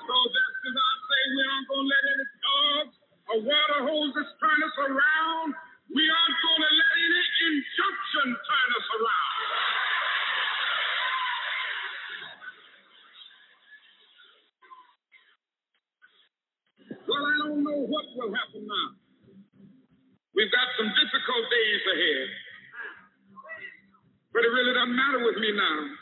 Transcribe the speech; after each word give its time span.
So 0.00 0.16
as 0.16 0.76
I 0.76 0.92
say 1.04 1.20
we 1.36 1.42
aren't 1.52 1.68
going 1.68 1.84
to 1.84 1.92
let 1.92 2.04
any 2.08 2.28
dogs 2.40 2.94
or 3.28 3.38
water 3.44 3.80
hoses 3.92 4.28
turn 4.40 4.60
us 4.64 4.76
around, 4.88 5.50
we 5.92 6.04
aren't 6.08 6.38
going 6.40 6.62
to 6.64 6.72
let 6.72 6.92
any 6.96 7.22
injunction 7.52 8.28
turn 8.32 8.68
us 8.72 8.88
around. 8.96 9.40
Well, 17.04 17.24
I 17.28 17.34
don't 17.44 17.62
know 17.64 17.80
what 17.84 18.06
will 18.16 18.32
happen 18.32 18.64
now. 18.64 18.88
We've 20.32 20.52
got 20.52 20.68
some 20.80 20.88
difficult 20.88 21.44
days 21.52 21.82
ahead. 21.92 22.28
But 24.32 24.48
it 24.48 24.52
really 24.56 24.72
doesn't 24.72 24.96
matter 24.96 25.20
with 25.24 25.36
me 25.36 25.52
now 25.52 26.01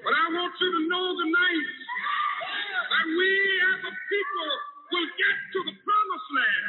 but 0.04 0.12
I 0.14 0.24
want 0.34 0.54
you 0.60 0.70
to 0.72 0.82
know 0.88 1.06
tonight 1.18 1.68
that 2.90 3.06
we 3.08 3.30
as 3.74 3.80
a 3.88 3.92
people 3.94 4.50
will 4.92 5.10
get 5.18 5.36
to 5.54 5.58
the 5.70 5.74
promised 5.84 6.30
land. 6.36 6.66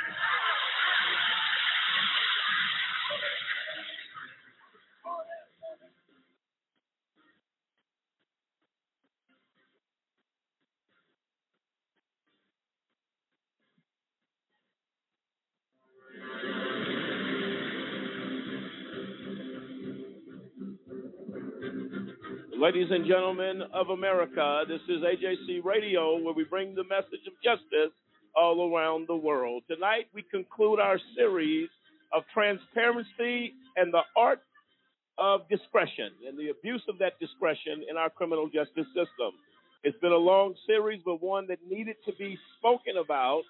Ladies 22.60 22.88
and 22.90 23.06
gentlemen 23.06 23.62
of 23.72 23.90
America, 23.90 24.64
this 24.68 24.82
is 24.90 25.04
AJC 25.04 25.64
Radio 25.64 26.18
where 26.18 26.34
we 26.34 26.44
bring 26.44 26.74
the 26.74 26.84
message 26.86 27.22
of 27.28 27.34
justice 27.44 27.94
all 28.36 28.74
around 28.74 29.08
the 29.08 29.16
world. 29.16 29.62
Tonight 29.70 30.08
we 30.12 30.24
conclude 30.24 30.80
our 30.80 30.98
series 31.16 31.70
of 32.12 32.24
transparency 32.34 33.54
and 33.76 33.94
the 33.94 34.02
art 34.18 34.42
of 35.20 35.48
discretion 35.50 36.10
and 36.28 36.36
the 36.36 36.50
abuse 36.50 36.82
of 36.90 36.98
that 36.98 37.20
discretion 37.20 37.86
in 37.88 37.96
our 37.96 38.10
criminal 38.10 38.48
justice 38.48 38.88
system. 38.88 39.38
It's 39.84 40.00
been 40.00 40.12
a 40.12 40.18
long 40.18 40.56
series, 40.66 41.04
but 41.06 41.22
one 41.22 41.46
that 41.50 41.60
needed 41.70 41.98
to 42.08 42.14
be 42.18 42.40
spoken 42.58 42.98
about. 42.98 43.44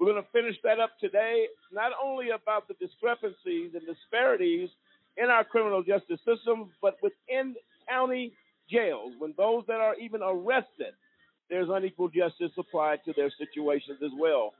We're 0.00 0.10
going 0.10 0.24
to 0.24 0.30
finish 0.32 0.56
that 0.64 0.80
up 0.80 0.92
today, 1.02 1.48
not 1.70 1.92
only 2.02 2.30
about 2.30 2.66
the 2.66 2.74
discrepancies 2.80 3.72
and 3.74 3.82
disparities 3.84 4.70
in 5.18 5.26
our 5.26 5.44
criminal 5.44 5.82
justice 5.82 6.20
system, 6.24 6.70
but 6.80 6.96
within 7.02 7.56
county 7.86 8.32
jails, 8.70 9.12
when 9.18 9.34
those 9.36 9.64
that 9.66 9.80
are 9.80 9.94
even 9.96 10.20
arrested, 10.22 10.94
there's 11.50 11.68
unequal 11.70 12.08
justice 12.08 12.52
applied 12.58 13.00
to 13.04 13.12
their 13.16 13.30
situations 13.38 13.98
as 14.04 14.10
well. 14.18 14.54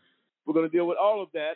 We're 0.47 0.55
going 0.55 0.69
to 0.69 0.77
deal 0.77 0.87
with 0.87 0.99
all 0.99 1.23
of 1.23 1.29
that 1.33 1.55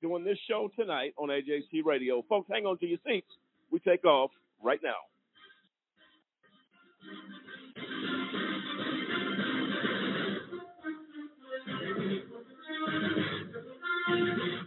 doing 0.00 0.24
this 0.24 0.38
show 0.48 0.70
tonight 0.78 1.14
on 1.16 1.28
AJC 1.28 1.84
Radio. 1.84 2.24
Folks, 2.28 2.48
hang 2.50 2.66
on 2.66 2.78
to 2.78 2.86
your 2.86 2.98
seats. 3.06 3.26
We 3.70 3.80
take 3.80 4.04
off 4.04 4.30
right 4.62 4.80
now. 4.82 4.94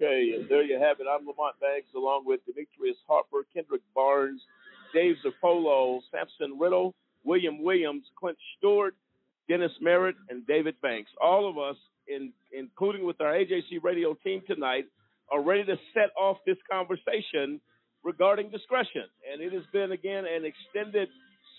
Okay, 0.00 0.32
and 0.34 0.48
there 0.48 0.62
you 0.62 0.78
have 0.80 0.98
it. 0.98 1.06
I'm 1.06 1.26
Lamont 1.26 1.60
Banks 1.60 1.88
along 1.94 2.22
with 2.24 2.40
Demetrius 2.46 2.96
Harper, 3.06 3.44
Kendrick 3.52 3.82
Barnes, 3.94 4.40
Dave 4.94 5.16
Zappolo, 5.22 6.00
Samson 6.10 6.58
Riddle, 6.58 6.94
William 7.22 7.62
Williams, 7.62 8.04
Clint 8.18 8.38
Stewart, 8.56 8.94
Dennis 9.46 9.72
Merritt, 9.78 10.16
and 10.30 10.46
David 10.46 10.80
Banks. 10.80 11.10
All 11.20 11.50
of 11.50 11.58
us, 11.58 11.76
in, 12.08 12.32
including 12.50 13.04
with 13.04 13.20
our 13.20 13.34
AJC 13.34 13.82
radio 13.82 14.14
team 14.24 14.40
tonight, 14.46 14.86
are 15.30 15.42
ready 15.42 15.64
to 15.64 15.76
set 15.92 16.08
off 16.18 16.38
this 16.46 16.56
conversation 16.70 17.60
regarding 18.02 18.48
discretion. 18.48 19.04
And 19.30 19.42
it 19.42 19.52
has 19.52 19.64
been, 19.70 19.92
again, 19.92 20.24
an 20.24 20.46
extended 20.46 21.10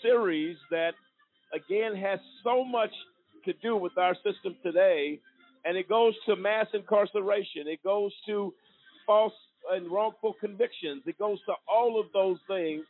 series 0.01 0.57
that, 0.71 0.93
again, 1.53 1.95
has 1.95 2.17
so 2.43 2.63
much 2.65 2.91
to 3.45 3.53
do 3.61 3.75
with 3.75 3.99
our 3.99 4.15
system 4.15 4.55
today 4.63 5.19
and 5.65 5.77
it 5.77 5.87
goes 5.87 6.13
to 6.25 6.35
mass 6.35 6.67
incarceration. 6.73 7.67
It 7.67 7.83
goes 7.83 8.11
to 8.27 8.53
false 9.05 9.33
and 9.71 9.91
wrongful 9.91 10.33
convictions. 10.39 11.03
It 11.05 11.17
goes 11.19 11.39
to 11.45 11.53
all 11.67 11.99
of 11.99 12.07
those 12.13 12.37
things. 12.47 12.83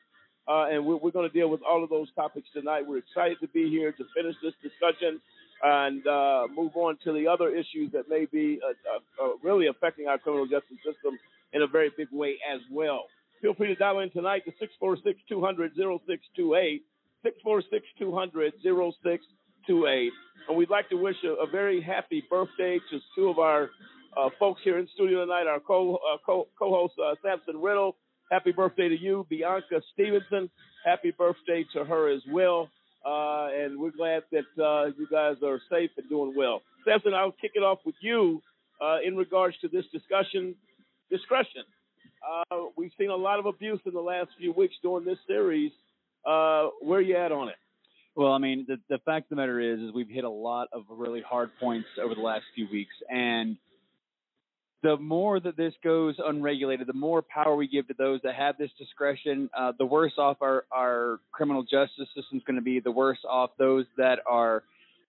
Uh, 0.48 0.68
and 0.72 0.86
we're, 0.86 0.96
we're 0.96 1.12
going 1.12 1.30
to 1.30 1.34
deal 1.34 1.50
with 1.50 1.62
all 1.62 1.84
of 1.84 1.90
those 1.90 2.08
topics 2.16 2.48
tonight. 2.54 2.84
We're 2.88 2.98
excited 2.98 3.38
to 3.42 3.48
be 3.50 3.70
here 3.70 3.92
to 3.92 4.04
finish 4.16 4.36
this 4.42 4.54
discussion 4.64 5.22
and 5.64 6.06
uh, 6.08 6.48
move 6.56 6.72
on 6.76 6.98
to 7.04 7.14
the 7.14 7.28
other 7.28 7.50
issues 7.50 7.92
that 7.94 8.10
may 8.10 8.26
be 8.26 8.60
uh, 8.64 9.24
uh, 9.24 9.28
uh 9.28 9.34
really 9.44 9.68
affecting 9.68 10.08
our 10.08 10.18
criminal 10.18 10.48
justice 10.48 10.78
system 10.84 11.20
in 11.54 11.62
a 11.62 11.68
very 11.68 11.92
big 11.96 12.08
way 12.12 12.38
as 12.52 12.60
well. 12.72 13.06
Feel 13.42 13.54
free 13.54 13.68
to 13.68 13.76
dial 13.76 14.00
in 14.00 14.10
tonight 14.10 14.44
to 14.46 14.52
646 14.60 15.20
200 15.30 15.74
0628. 15.76 16.84
646 17.24 17.86
200 18.00 18.54
0628. 18.64 19.22
To 19.68 19.86
a, 19.88 20.10
and 20.48 20.58
we'd 20.58 20.70
like 20.70 20.90
to 20.90 20.96
wish 20.96 21.16
a, 21.24 21.44
a 21.44 21.48
very 21.50 21.82
happy 21.82 22.24
birthday 22.30 22.80
to 22.90 23.00
two 23.16 23.30
of 23.30 23.38
our 23.40 23.70
uh, 24.18 24.30
folks 24.40 24.62
here 24.64 24.80
in 24.80 24.88
studio 24.96 25.22
tonight. 25.26 25.48
Our 25.48 25.60
co 25.60 25.96
uh, 25.96 26.18
co 26.26 26.48
host 26.60 26.94
uh, 27.00 27.16
Samson 27.24 27.62
Riddle. 27.62 27.96
Happy 28.32 28.52
birthday 28.52 28.90
to 28.90 29.00
you, 29.00 29.26
Bianca 29.30 29.82
Stevenson. 29.94 30.50
Happy 30.86 31.12
birthday 31.12 31.66
to 31.74 31.84
her 31.86 32.10
as 32.10 32.22
well. 32.32 32.70
Uh, 33.06 33.48
and 33.54 33.80
we're 33.80 33.92
glad 33.92 34.24
that 34.32 34.64
uh, 34.64 34.86
you 34.98 35.08
guys 35.12 35.36
are 35.44 35.60
safe 35.70 35.92
and 35.98 36.08
doing 36.10 36.34
well. 36.36 36.62
Samson, 36.86 37.14
I'll 37.14 37.32
kick 37.34 37.52
it 37.56 37.64
off 37.64 37.80
with 37.86 37.96
you. 38.02 38.42
uh, 38.82 38.98
in 39.06 39.16
regards 39.16 39.56
to 39.62 39.68
this 39.68 39.86
discussion, 39.94 40.56
discretion. 41.10 41.64
We've 42.78 42.92
seen 42.98 43.10
a 43.10 43.16
lot 43.16 43.40
of 43.40 43.46
abuse 43.46 43.80
in 43.86 43.94
the 43.94 44.02
last 44.02 44.30
few 44.40 44.54
weeks 44.54 44.76
during 44.82 45.06
this 45.06 45.18
series. 45.28 45.72
Where 46.24 47.02
you 47.02 47.16
at 47.16 47.32
on 47.32 47.50
it? 47.50 47.56
Well, 48.16 48.34
I 48.34 48.40
mean, 48.40 48.66
the 48.68 48.78
the 48.90 49.00
fact 49.00 49.26
of 49.26 49.30
the 49.30 49.36
matter 49.38 49.60
is, 49.60 49.80
is 49.80 49.94
we've 49.94 50.10
hit 50.10 50.26
a 50.26 50.30
lot 50.30 50.68
of 50.74 50.84
really 50.90 51.22
hard 51.22 51.50
points 51.60 51.88
over 52.02 52.14
the 52.14 52.22
last 52.22 52.44
few 52.56 52.68
weeks, 52.70 52.94
and 53.10 53.58
the 54.84 54.98
more 54.98 55.40
that 55.40 55.58
this 55.58 55.74
goes 55.84 56.16
unregulated, 56.24 56.88
the 56.88 56.94
more 56.94 57.22
power 57.22 57.56
we 57.56 57.68
give 57.68 57.88
to 57.88 57.94
those 57.98 58.20
that 58.24 58.36
have 58.36 58.58
this 58.58 58.72
discretion, 58.80 59.50
uh, 59.58 59.74
the 59.78 59.86
worse 59.86 60.14
off 60.18 60.38
our, 60.42 60.66
our 60.72 61.20
criminal 61.32 61.62
justice 61.62 62.08
system 62.16 62.38
is 62.38 62.44
going 62.46 62.56
to 62.56 62.64
be. 62.64 62.80
The 62.80 62.92
worse 62.92 63.20
off 63.30 63.52
those 63.60 63.86
that 63.98 64.20
are 64.30 64.64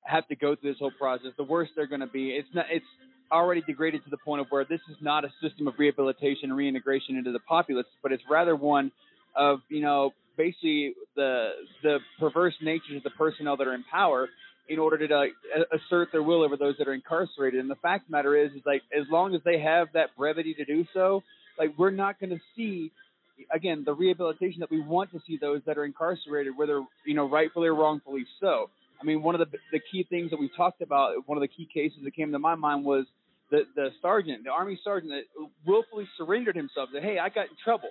have 0.05 0.27
to 0.29 0.37
go 0.37 0.55
through 0.55 0.73
this 0.73 0.79
whole 0.79 0.93
process. 0.99 1.29
The 1.37 1.45
worse 1.45 1.69
they're 1.75 1.87
going 1.87 2.01
to 2.01 2.07
be. 2.07 2.31
It's 2.31 2.49
not. 2.55 2.67
It's 2.71 2.85
already 3.31 3.63
degraded 3.63 4.05
to 4.05 4.11
the 4.11 4.19
point 4.19 4.43
of 4.43 4.47
where 4.51 4.65
this 4.65 4.81
is 4.91 4.97
not 5.01 5.25
a 5.25 5.33
system 5.41 5.67
of 5.67 5.75
rehabilitation 5.79 6.51
and 6.51 6.57
reintegration 6.57 7.17
into 7.17 7.33
the 7.33 7.41
populace, 7.41 7.87
but 8.03 8.13
it's 8.13 8.23
rather 8.29 8.55
one 8.55 8.93
of 9.35 9.61
you 9.71 9.81
know 9.81 10.13
basically 10.37 10.95
the 11.17 11.51
the 11.83 11.99
perverse 12.19 12.55
natures 12.63 12.97
of 12.97 13.03
the 13.03 13.11
personnel 13.11 13.57
that 13.57 13.67
are 13.67 13.75
in 13.75 13.85
power 13.91 14.29
in 14.69 14.79
order 14.79 15.07
to 15.07 15.29
assert 15.73 16.09
their 16.13 16.23
will 16.23 16.43
over 16.43 16.57
those 16.57 16.77
that 16.79 16.89
are 16.89 16.95
incarcerated. 16.95 17.61
And 17.61 17.69
the 17.69 17.77
fact 17.77 18.05
of 18.05 18.09
the 18.09 18.13
matter 18.13 18.37
is, 18.37 18.53
is 18.53 18.63
like 18.65 18.83
as 18.97 19.05
long 19.11 19.35
as 19.35 19.41
they 19.45 19.61
have 19.61 19.89
that 19.95 20.11
brevity 20.17 20.55
to 20.55 20.65
do 20.65 20.87
so, 20.95 21.23
like 21.59 21.71
we're 21.77 21.91
not 21.91 22.21
going 22.21 22.31
to 22.31 22.41
see 22.57 22.93
again 23.53 23.83
the 23.85 23.93
rehabilitation 23.93 24.61
that 24.61 24.71
we 24.71 24.81
want 24.81 25.11
to 25.13 25.21
see 25.27 25.39
those 25.41 25.63
that 25.67 25.79
are 25.79 25.85
incarcerated, 25.85 26.57
whether 26.57 26.83
you 27.05 27.15
know 27.15 27.29
rightfully 27.29 27.69
or 27.69 27.75
wrongfully 27.75 28.25
so. 28.41 28.71
I 29.01 29.05
mean, 29.05 29.23
one 29.23 29.35
of 29.35 29.41
the 29.41 29.59
the 29.73 29.81
key 29.91 30.07
things 30.09 30.31
that 30.31 30.39
we 30.39 30.51
talked 30.57 30.81
about, 30.81 31.15
one 31.27 31.37
of 31.37 31.43
the 31.43 31.49
key 31.49 31.69
cases 31.73 31.99
that 32.05 32.15
came 32.15 32.33
to 32.33 32.39
my 32.39 32.55
mind 32.55 32.85
was 32.85 33.07
the 33.51 33.63
the 33.75 33.89
sergeant, 34.01 34.45
the 34.45 34.51
army 34.51 34.79
sergeant 34.83 35.13
that 35.13 35.47
willfully 35.67 36.09
surrendered 36.17 36.57
himself. 36.57 36.91
That 36.93 37.03
hey, 37.03 37.19
I 37.19 37.29
got 37.29 37.47
in 37.47 37.57
trouble. 37.63 37.91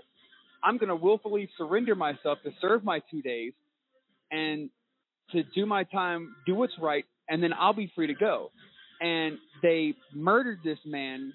I'm 0.64 0.78
going 0.78 0.90
to 0.90 0.96
willfully 0.96 1.50
surrender 1.58 1.96
myself 1.96 2.40
to 2.44 2.52
serve 2.62 2.84
my 2.84 3.02
two 3.12 3.22
days, 3.22 3.54
and 4.32 4.70
to 5.32 5.44
do 5.56 5.66
my 5.66 5.84
time, 5.84 6.36
do 6.46 6.56
what's 6.56 6.78
right, 6.80 7.06
and 7.30 7.42
then 7.42 7.52
I'll 7.58 7.74
be 7.74 7.92
free 7.96 8.08
to 8.08 8.14
go. 8.14 8.52
And 9.02 9.38
they 9.62 9.96
murdered 10.14 10.60
this 10.64 10.78
man 10.86 11.34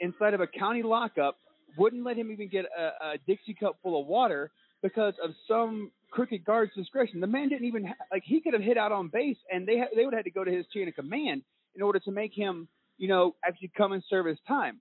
inside 0.00 0.34
of 0.34 0.40
a 0.40 0.46
county 0.46 0.82
lockup, 0.82 1.36
wouldn't 1.78 2.04
let 2.04 2.16
him 2.16 2.30
even 2.30 2.48
get 2.48 2.64
a, 2.76 2.82
a 2.82 3.18
Dixie 3.26 3.54
cup 3.54 3.76
full 3.82 4.00
of 4.00 4.06
water 4.06 4.50
because 4.82 5.14
of 5.22 5.30
some 5.46 5.90
crooked 6.10 6.44
guard's 6.44 6.74
discretion. 6.74 7.20
The 7.20 7.26
man 7.26 7.48
didn't 7.48 7.66
even 7.66 7.84
like 8.10 8.24
he 8.26 8.40
could 8.40 8.52
have 8.52 8.62
hit 8.62 8.76
out 8.76 8.92
on 8.92 9.08
base, 9.08 9.38
and 9.50 9.66
they 9.66 9.78
ha- 9.78 9.86
they 9.94 10.04
would 10.04 10.12
have 10.12 10.18
had 10.18 10.24
to 10.24 10.30
go 10.30 10.44
to 10.44 10.50
his 10.50 10.66
chain 10.74 10.88
of 10.88 10.94
command 10.94 11.42
in 11.74 11.82
order 11.82 11.98
to 12.00 12.10
make 12.10 12.34
him, 12.34 12.68
you 12.98 13.08
know, 13.08 13.34
actually 13.46 13.70
come 13.76 13.92
and 13.92 14.02
serve 14.10 14.26
his 14.26 14.38
time. 14.46 14.80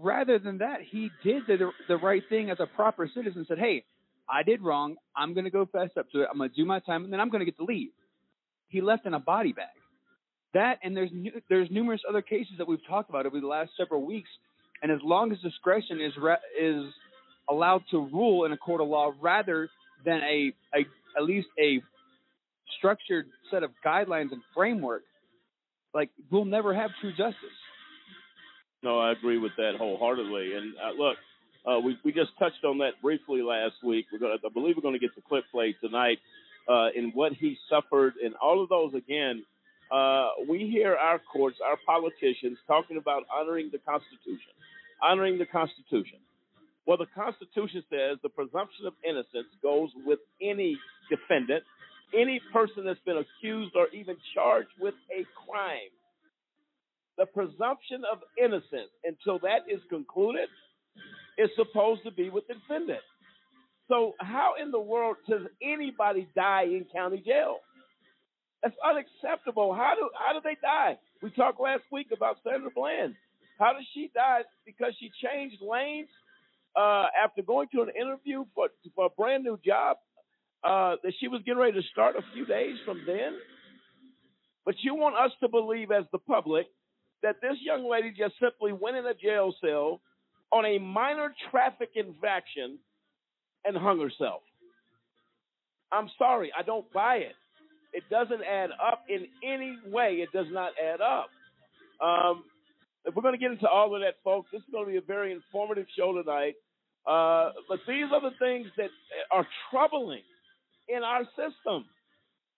Rather 0.00 0.38
than 0.38 0.58
that, 0.58 0.78
he 0.88 1.10
did 1.24 1.42
the 1.48 1.70
the 1.88 1.96
right 1.96 2.22
thing 2.28 2.50
as 2.50 2.58
a 2.60 2.66
proper 2.66 3.10
citizen. 3.12 3.44
Said, 3.48 3.58
"Hey, 3.58 3.84
I 4.28 4.42
did 4.42 4.62
wrong. 4.62 4.96
I'm 5.16 5.34
going 5.34 5.44
to 5.44 5.50
go 5.50 5.66
fess 5.66 5.90
up 5.98 6.10
to 6.12 6.22
it. 6.22 6.28
I'm 6.30 6.38
going 6.38 6.50
to 6.50 6.56
do 6.56 6.64
my 6.64 6.80
time, 6.80 7.04
and 7.04 7.12
then 7.12 7.20
I'm 7.20 7.30
going 7.30 7.40
to 7.40 7.44
get 7.44 7.56
to 7.56 7.64
leave. 7.64 7.90
He 8.68 8.80
left 8.80 9.06
in 9.06 9.14
a 9.14 9.18
body 9.18 9.52
bag. 9.52 9.66
That 10.54 10.78
and 10.82 10.96
there's 10.96 11.10
there's 11.48 11.68
numerous 11.70 12.00
other 12.08 12.22
cases 12.22 12.54
that 12.58 12.68
we've 12.68 12.84
talked 12.86 13.10
about 13.10 13.26
over 13.26 13.40
the 13.40 13.46
last 13.46 13.70
several 13.76 14.04
weeks. 14.04 14.30
And 14.82 14.92
as 14.92 15.00
long 15.02 15.32
as 15.32 15.38
discretion 15.40 16.00
is 16.00 16.12
is 16.60 16.84
allowed 17.50 17.82
to 17.90 17.98
rule 17.98 18.44
in 18.44 18.52
a 18.52 18.56
court 18.56 18.80
of 18.80 18.88
law, 18.88 19.12
rather 19.20 19.68
than 20.04 20.20
a, 20.22 20.52
a 20.74 20.86
at 21.16 21.24
least 21.24 21.48
a 21.58 21.82
structured 22.78 23.26
set 23.50 23.62
of 23.62 23.70
guidelines 23.84 24.32
and 24.32 24.42
framework, 24.54 25.02
like 25.94 26.10
we'll 26.30 26.44
never 26.44 26.74
have 26.74 26.90
true 27.00 27.10
justice. 27.10 27.58
No, 28.82 28.98
I 28.98 29.12
agree 29.12 29.38
with 29.38 29.52
that 29.56 29.72
wholeheartedly. 29.76 30.54
And 30.54 30.74
uh, 30.76 30.92
look, 30.96 31.16
uh, 31.66 31.80
we 31.80 31.98
we 32.04 32.12
just 32.12 32.30
touched 32.38 32.64
on 32.64 32.78
that 32.78 33.00
briefly 33.02 33.42
last 33.42 33.74
week. 33.82 34.06
We're 34.12 34.18
going 34.18 34.38
I 34.44 34.48
believe 34.48 34.76
we're 34.76 34.82
going 34.82 34.94
to 34.94 35.00
get 35.00 35.14
the 35.16 35.22
clip 35.22 35.44
played 35.50 35.74
tonight 35.80 36.18
uh, 36.68 36.88
in 36.94 37.10
what 37.14 37.32
he 37.32 37.56
suffered 37.68 38.14
and 38.22 38.34
all 38.36 38.62
of 38.62 38.68
those 38.68 38.94
again. 38.94 39.44
Uh, 39.90 40.28
we 40.48 40.68
hear 40.70 40.94
our 40.94 41.18
courts, 41.18 41.56
our 41.64 41.78
politicians 41.86 42.58
talking 42.66 42.98
about 42.98 43.24
honoring 43.34 43.70
the 43.72 43.78
Constitution, 43.78 44.52
honoring 45.02 45.38
the 45.38 45.46
Constitution. 45.46 46.18
Well, 46.86 46.98
the 46.98 47.06
Constitution 47.14 47.82
says 47.90 48.18
the 48.22 48.28
presumption 48.28 48.86
of 48.86 48.94
innocence 49.02 49.48
goes 49.62 49.90
with 50.06 50.20
any 50.42 50.78
defendant, 51.10 51.64
any 52.14 52.40
person 52.52 52.84
that's 52.84 53.00
been 53.04 53.18
accused 53.18 53.74
or 53.76 53.88
even 53.92 54.16
charged 54.34 54.70
with 54.80 54.94
a 55.10 55.24
crime. 55.48 55.92
The 57.18 57.26
presumption 57.26 58.02
of 58.10 58.20
innocence, 58.42 58.90
until 59.04 59.40
that 59.40 59.66
is 59.68 59.80
concluded, 59.90 60.48
is 61.36 61.50
supposed 61.56 62.04
to 62.04 62.12
be 62.12 62.30
with 62.30 62.46
the 62.46 62.54
defendant. 62.54 63.00
So 63.88 64.14
how 64.20 64.54
in 64.62 64.70
the 64.70 64.80
world 64.80 65.16
does 65.28 65.42
anybody 65.62 66.28
die 66.36 66.64
in 66.64 66.86
county 66.92 67.22
jail? 67.26 67.56
That's 68.62 68.76
unacceptable. 68.84 69.74
How 69.74 69.94
do 69.96 70.08
how 70.14 70.32
do 70.32 70.40
they 70.44 70.56
die? 70.62 70.98
We 71.22 71.30
talked 71.30 71.60
last 71.60 71.82
week 71.90 72.08
about 72.14 72.36
Sandra 72.44 72.70
Bland. 72.74 73.14
How 73.58 73.72
did 73.72 73.86
she 73.94 74.10
die? 74.14 74.42
Because 74.64 74.94
she 75.00 75.10
changed 75.24 75.56
lanes 75.60 76.08
uh, 76.76 77.06
after 77.20 77.42
going 77.42 77.68
to 77.74 77.82
an 77.82 77.90
interview 78.00 78.44
for 78.54 78.68
for 78.94 79.06
a 79.06 79.10
brand 79.10 79.44
new 79.44 79.58
job 79.64 79.96
uh, 80.64 80.96
that 81.02 81.12
she 81.18 81.28
was 81.28 81.40
getting 81.46 81.60
ready 81.60 81.80
to 81.80 81.86
start 81.92 82.16
a 82.16 82.22
few 82.34 82.46
days 82.46 82.76
from 82.84 83.02
then. 83.06 83.38
But 84.64 84.74
you 84.82 84.94
want 84.94 85.16
us 85.16 85.30
to 85.40 85.48
believe, 85.48 85.90
as 85.90 86.04
the 86.12 86.18
public, 86.18 86.66
that 87.22 87.36
this 87.40 87.56
young 87.60 87.88
lady 87.90 88.12
just 88.16 88.34
simply 88.40 88.72
went 88.72 88.96
in 88.96 89.06
a 89.06 89.14
jail 89.14 89.54
cell 89.60 90.00
on 90.52 90.64
a 90.64 90.78
minor 90.78 91.34
traffic 91.50 91.90
infraction 91.94 92.78
and 93.64 93.76
hung 93.76 94.00
herself. 94.00 94.42
I'm 95.92 96.08
sorry, 96.18 96.52
I 96.58 96.62
don't 96.62 96.90
buy 96.92 97.16
it. 97.16 97.34
It 97.92 98.04
doesn't 98.10 98.42
add 98.44 98.70
up 98.70 99.04
in 99.08 99.26
any 99.42 99.78
way. 99.86 100.16
It 100.16 100.30
does 100.32 100.46
not 100.50 100.72
add 100.82 101.00
up. 101.00 101.30
Um, 102.00 102.44
if 103.04 103.14
we're 103.14 103.22
going 103.22 103.34
to 103.34 103.40
get 103.40 103.50
into 103.50 103.66
all 103.68 103.94
of 103.94 104.02
that, 104.02 104.16
folks, 104.22 104.50
this 104.52 104.60
is 104.60 104.68
going 104.70 104.84
to 104.84 104.92
be 104.92 104.98
a 104.98 105.02
very 105.02 105.32
informative 105.32 105.86
show 105.96 106.12
tonight. 106.12 106.54
Uh, 107.06 107.52
but 107.68 107.80
these 107.88 108.04
are 108.12 108.20
the 108.20 108.36
things 108.38 108.66
that 108.76 108.90
are 109.32 109.46
troubling 109.70 110.22
in 110.88 111.02
our 111.02 111.24
system. 111.36 111.86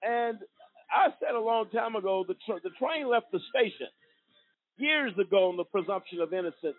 And 0.02 0.38
I 0.90 1.08
said 1.20 1.34
a 1.36 1.40
long 1.40 1.70
time 1.70 1.94
ago 1.94 2.24
the, 2.26 2.34
tr- 2.46 2.60
the 2.64 2.70
train 2.78 3.08
left 3.08 3.26
the 3.32 3.40
station 3.54 3.86
years 4.80 5.12
ago 5.18 5.48
on 5.48 5.56
the 5.56 5.64
presumption 5.64 6.20
of 6.20 6.32
innocence 6.32 6.76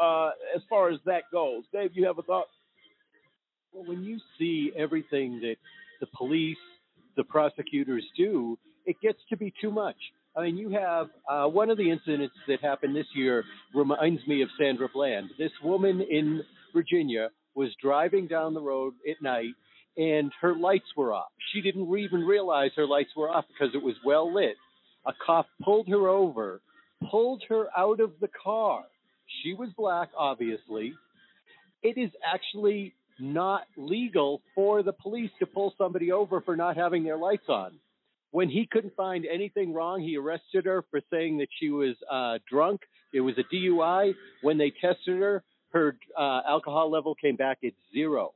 uh, 0.00 0.30
as 0.54 0.62
far 0.68 0.90
as 0.90 0.98
that 1.06 1.24
goes. 1.32 1.64
Dave, 1.72 1.90
you 1.94 2.06
have 2.06 2.18
a 2.18 2.22
thought? 2.22 2.46
Well, 3.72 3.84
when 3.86 4.04
you 4.04 4.18
see 4.38 4.72
everything 4.76 5.40
that 5.40 5.56
the 6.00 6.06
police, 6.16 6.56
the 7.16 7.24
prosecutors 7.24 8.04
do, 8.16 8.58
it 8.86 8.96
gets 9.00 9.18
to 9.30 9.36
be 9.36 9.52
too 9.60 9.70
much. 9.70 9.96
I 10.36 10.42
mean, 10.42 10.56
you 10.56 10.70
have 10.70 11.08
uh, 11.30 11.46
one 11.46 11.70
of 11.70 11.76
the 11.76 11.90
incidents 11.90 12.34
that 12.48 12.60
happened 12.60 12.96
this 12.96 13.06
year 13.14 13.44
reminds 13.74 14.26
me 14.26 14.42
of 14.42 14.48
Sandra 14.58 14.88
Bland. 14.92 15.30
This 15.38 15.52
woman 15.62 16.00
in 16.00 16.42
Virginia 16.72 17.28
was 17.54 17.68
driving 17.82 18.26
down 18.26 18.54
the 18.54 18.60
road 18.60 18.94
at 19.08 19.22
night 19.22 19.54
and 19.96 20.32
her 20.40 20.54
lights 20.54 20.86
were 20.96 21.12
off. 21.12 21.30
She 21.52 21.60
didn't 21.60 21.86
even 21.98 22.20
realize 22.20 22.70
her 22.76 22.86
lights 22.86 23.10
were 23.16 23.28
off 23.28 23.44
because 23.48 23.74
it 23.74 23.82
was 23.82 23.94
well 24.04 24.32
lit. 24.32 24.56
A 25.06 25.12
cop 25.24 25.46
pulled 25.62 25.88
her 25.88 26.08
over, 26.08 26.60
pulled 27.10 27.42
her 27.48 27.66
out 27.76 28.00
of 28.00 28.12
the 28.20 28.28
car. 28.42 28.84
She 29.42 29.54
was 29.54 29.70
black, 29.76 30.10
obviously. 30.16 30.94
It 31.82 31.98
is 31.98 32.10
actually 32.24 32.94
not 33.18 33.62
legal 33.76 34.40
for 34.54 34.82
the 34.82 34.92
police 34.92 35.30
to 35.38 35.46
pull 35.46 35.74
somebody 35.78 36.12
over 36.12 36.40
for 36.40 36.56
not 36.56 36.76
having 36.76 37.04
their 37.04 37.16
lights 37.16 37.48
on. 37.48 37.72
When 38.30 38.48
he 38.48 38.66
couldn't 38.70 38.96
find 38.96 39.26
anything 39.26 39.74
wrong, 39.74 40.00
he 40.00 40.16
arrested 40.16 40.64
her 40.64 40.84
for 40.90 41.00
saying 41.10 41.38
that 41.38 41.48
she 41.60 41.68
was 41.68 41.94
uh, 42.10 42.38
drunk. 42.50 42.80
It 43.12 43.20
was 43.20 43.34
a 43.38 43.54
DUI. 43.54 44.14
When 44.40 44.56
they 44.56 44.70
tested 44.70 45.20
her, 45.20 45.42
her 45.72 45.96
uh, 46.18 46.40
alcohol 46.48 46.90
level 46.90 47.14
came 47.14 47.36
back 47.36 47.58
at 47.64 47.72
zero. 47.92 48.32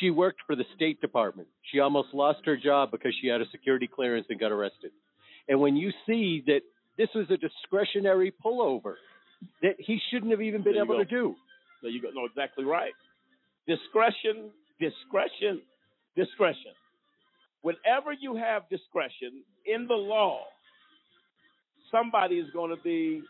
She 0.00 0.10
worked 0.10 0.40
for 0.46 0.56
the 0.56 0.64
State 0.76 1.00
Department. 1.00 1.48
She 1.70 1.80
almost 1.80 2.08
lost 2.12 2.40
her 2.44 2.56
job 2.56 2.90
because 2.90 3.14
she 3.20 3.28
had 3.28 3.40
a 3.40 3.48
security 3.50 3.86
clearance 3.86 4.26
and 4.30 4.40
got 4.40 4.52
arrested. 4.52 4.92
And 5.48 5.60
when 5.60 5.76
you 5.76 5.92
see 6.06 6.42
that 6.46 6.60
this 6.98 7.08
was 7.14 7.26
a 7.30 7.36
discretionary 7.36 8.32
pullover 8.44 8.94
that 9.62 9.76
he 9.78 9.98
shouldn't 10.10 10.32
have 10.32 10.42
even 10.42 10.62
been 10.62 10.76
able 10.76 10.96
go. 10.96 10.98
to 10.98 11.04
do. 11.04 11.34
There 11.80 11.90
you 11.90 12.02
go. 12.02 12.08
No, 12.12 12.24
exactly 12.26 12.64
right. 12.64 12.92
Discretion, 13.66 14.50
discretion, 14.80 15.62
discretion. 16.16 16.72
Whenever 17.62 18.12
you 18.12 18.36
have 18.36 18.68
discretion 18.68 19.42
in 19.64 19.86
the 19.86 19.94
law, 19.94 20.40
somebody 21.90 22.36
is 22.36 22.50
going 22.52 22.74
to 22.74 22.82
be 22.82 23.22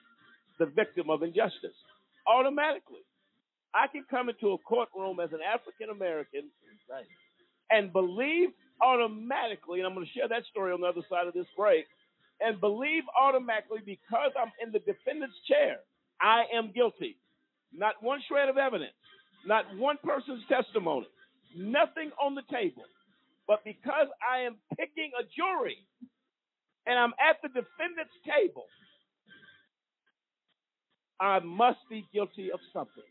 the 0.59 0.67
victim 0.67 1.11
of 1.11 1.23
injustice 1.23 1.77
automatically. 2.27 3.05
I 3.75 3.87
can 3.87 4.05
come 4.09 4.29
into 4.29 4.53
a 4.53 4.59
courtroom 4.59 5.21
as 5.21 5.31
an 5.33 5.41
African 5.45 5.91
American 5.91 6.51
Right. 6.91 7.05
and 7.71 7.93
believe 7.93 8.49
automatically, 8.81 9.81
and 9.81 9.87
I'm 9.87 9.95
going 9.95 10.07
to 10.07 10.13
share 10.13 10.29
that 10.29 10.45
story 10.51 10.73
on 10.73 10.81
the 10.81 10.87
other 10.87 11.03
side 11.11 11.27
of 11.27 11.35
this 11.35 11.47
break, 11.57 11.85
and 12.41 12.61
believe 12.61 13.05
automatically 13.19 13.81
because 13.85 14.33
I'm 14.39 14.53
in 14.65 14.73
the 14.73 14.79
defendant's 14.81 15.37
chair, 15.49 15.79
I 16.21 16.45
am 16.55 16.73
guilty. 16.75 17.17
Not 17.73 18.03
one 18.03 18.21
shred 18.29 18.49
of 18.49 18.57
evidence, 18.57 18.97
not 19.47 19.65
one 19.77 19.99
person's 20.03 20.43
testimony, 20.49 21.09
nothing 21.57 22.11
on 22.21 22.35
the 22.35 22.43
table. 22.51 22.85
But 23.47 23.65
because 23.65 24.09
I 24.23 24.41
am 24.41 24.57
picking 24.77 25.11
a 25.19 25.25
jury 25.25 25.79
and 26.87 26.99
I'm 26.99 27.13
at 27.19 27.37
the 27.43 27.49
defendant's 27.49 28.15
table, 28.25 28.67
I 31.21 31.41
must 31.41 31.81
be 31.91 32.07
guilty 32.13 32.53
of 32.53 32.61
something. 32.73 33.05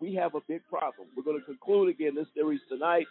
We 0.00 0.14
have 0.14 0.34
a 0.34 0.40
big 0.48 0.62
problem. 0.68 1.08
We're 1.16 1.22
going 1.22 1.38
to 1.38 1.44
conclude 1.44 1.90
again 1.90 2.14
this 2.14 2.26
series 2.34 2.60
tonight. 2.68 3.06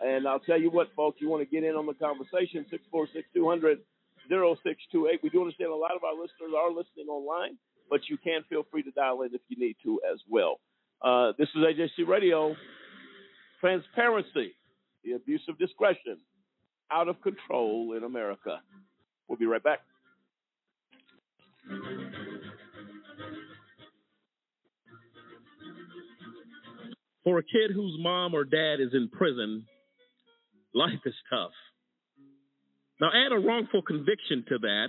And 0.00 0.28
I'll 0.28 0.38
tell 0.38 0.60
you 0.60 0.70
what, 0.70 0.88
folks, 0.94 1.20
you 1.20 1.28
want 1.28 1.42
to 1.42 1.50
get 1.50 1.68
in 1.68 1.74
on 1.74 1.86
the 1.86 1.94
conversation, 1.94 2.64
646 2.70 3.26
200 3.34 3.78
0628. 4.28 5.20
We 5.22 5.30
do 5.30 5.40
understand 5.40 5.70
a 5.70 5.76
lot 5.76 5.96
of 5.96 6.04
our 6.04 6.14
listeners 6.14 6.52
are 6.56 6.70
listening 6.70 7.08
online, 7.08 7.56
but 7.90 8.00
you 8.08 8.16
can 8.18 8.42
feel 8.48 8.64
free 8.70 8.82
to 8.82 8.90
dial 8.92 9.22
in 9.22 9.34
if 9.34 9.40
you 9.48 9.58
need 9.58 9.76
to 9.84 10.00
as 10.10 10.20
well. 10.28 10.60
Uh, 11.02 11.32
this 11.38 11.48
is 11.54 11.62
AJC 11.62 12.06
Radio. 12.06 12.54
Transparency, 13.60 14.52
the 15.04 15.12
abuse 15.12 15.42
of 15.48 15.58
discretion, 15.58 16.18
out 16.92 17.08
of 17.08 17.20
control 17.22 17.94
in 17.96 18.04
America. 18.04 18.60
We'll 19.26 19.38
be 19.38 19.46
right 19.46 19.62
back. 19.62 19.80
For 27.24 27.38
a 27.38 27.42
kid 27.42 27.72
whose 27.74 27.96
mom 27.98 28.32
or 28.32 28.44
dad 28.44 28.80
is 28.80 28.94
in 28.94 29.10
prison, 29.10 29.66
life 30.72 31.00
is 31.04 31.14
tough. 31.28 31.50
Now, 33.00 33.08
add 33.14 33.32
a 33.32 33.38
wrongful 33.38 33.82
conviction 33.82 34.44
to 34.48 34.58
that, 34.58 34.88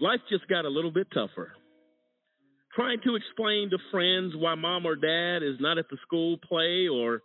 life 0.00 0.20
just 0.30 0.46
got 0.48 0.64
a 0.64 0.68
little 0.68 0.92
bit 0.92 1.08
tougher. 1.12 1.52
Trying 2.74 3.00
to 3.04 3.16
explain 3.16 3.70
to 3.70 3.78
friends 3.90 4.32
why 4.36 4.54
mom 4.54 4.86
or 4.86 4.96
dad 4.96 5.42
is 5.42 5.56
not 5.60 5.78
at 5.78 5.88
the 5.90 5.98
school 6.06 6.38
play 6.48 6.88
or 6.88 7.20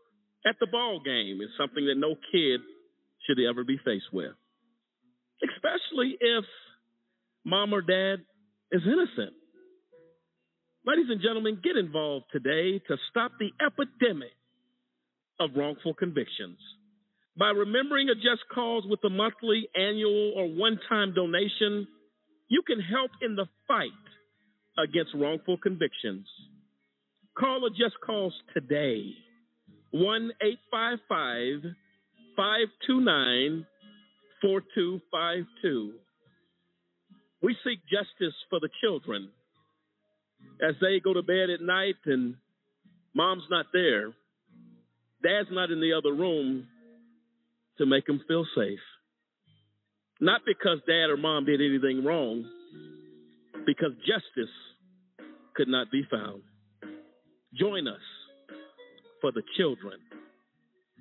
at 0.46 0.56
the 0.60 0.68
ball 0.68 1.00
game 1.04 1.40
is 1.42 1.50
something 1.58 1.86
that 1.86 1.96
no 1.96 2.16
kid 2.32 2.62
should 3.26 3.40
ever 3.48 3.64
be 3.64 3.78
faced 3.86 4.12
with, 4.12 4.34
especially 5.44 6.18
if 6.20 6.46
mom 7.46 7.74
or 7.74 7.82
dad 7.82 8.20
is 8.72 8.82
innocent. 8.86 9.34
Ladies 10.86 11.08
and 11.10 11.22
gentlemen, 11.22 11.60
get 11.64 11.76
involved 11.76 12.26
today 12.32 12.80
to 12.88 12.98
stop 13.10 13.32
the 13.40 13.52
epidemic 13.64 14.32
of 15.40 15.52
wrongful 15.56 15.94
convictions. 15.94 16.58
By 17.38 17.50
remembering 17.50 18.10
a 18.10 18.16
just 18.16 18.44
cause 18.54 18.84
with 18.88 19.04
a 19.04 19.10
monthly, 19.10 19.70
annual, 19.76 20.34
or 20.36 20.48
one 20.48 20.80
time 20.90 21.14
donation, 21.14 21.88
you 22.48 22.64
can 22.66 22.80
help 22.80 23.12
in 23.22 23.36
the 23.36 23.46
fight 23.68 23.92
against 24.78 25.14
wrongful 25.14 25.58
convictions. 25.58 26.26
Call 27.38 27.66
a 27.66 27.70
just 27.70 27.96
cause 28.04 28.34
today 28.54 29.14
1 29.92 30.32
855 30.42 31.74
529 32.36 33.66
4252. 34.42 35.94
We 37.44 37.56
seek 37.64 37.80
justice 37.84 38.36
for 38.50 38.60
the 38.60 38.70
children 38.82 39.30
as 40.62 40.76
they 40.82 41.00
go 41.00 41.14
to 41.14 41.22
bed 41.22 41.50
at 41.52 41.62
night 41.62 41.96
and 42.06 42.36
mom's 43.14 43.44
not 43.50 43.68
there, 43.74 44.08
dad's 45.22 45.50
not 45.52 45.70
in 45.70 45.80
the 45.80 45.94
other 45.94 46.14
room 46.14 46.68
to 47.78 47.86
make 47.86 48.06
them 48.06 48.22
feel 48.28 48.46
safe. 48.56 48.80
Not 50.20 50.42
because 50.46 50.80
dad 50.88 51.10
or 51.10 51.18
mom 51.18 51.46
did 51.46 51.62
anything 51.62 52.04
wrong, 52.04 52.44
because 53.66 53.92
justice 54.00 54.54
could 55.56 55.68
not 55.68 55.92
be 55.92 56.04
found. 56.10 56.42
Join 57.54 57.88
us 57.88 58.02
for 59.22 59.32
the 59.32 59.44
children, 59.58 60.00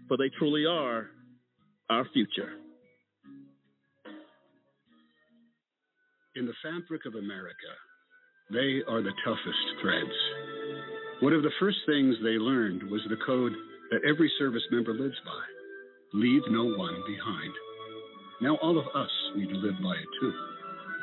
for 0.09 0.16
they 0.16 0.30
truly 0.38 0.66
are 0.66 1.06
our 1.88 2.06
future. 2.12 2.52
In 6.35 6.45
the 6.45 6.52
fabric 6.62 7.06
of 7.06 7.14
America, 7.14 7.73
they 8.50 8.83
are 8.88 9.02
the 9.02 9.12
toughest 9.25 9.80
threads. 9.80 10.11
One 11.21 11.33
of 11.33 11.42
the 11.42 11.52
first 11.59 11.78
things 11.87 12.16
they 12.23 12.37
learned 12.37 12.83
was 12.90 13.00
the 13.09 13.16
code 13.25 13.52
that 13.90 14.04
every 14.06 14.30
service 14.38 14.62
member 14.71 14.92
lives 14.92 15.16
by 15.25 15.56
leave 16.13 16.43
no 16.51 16.65
one 16.65 17.03
behind. 17.07 17.53
Now, 18.41 18.57
all 18.63 18.79
of 18.79 18.87
us 18.95 19.11
need 19.35 19.49
to 19.49 19.57
live 19.57 19.81
by 19.83 19.95
it 19.97 20.11
too, 20.21 20.33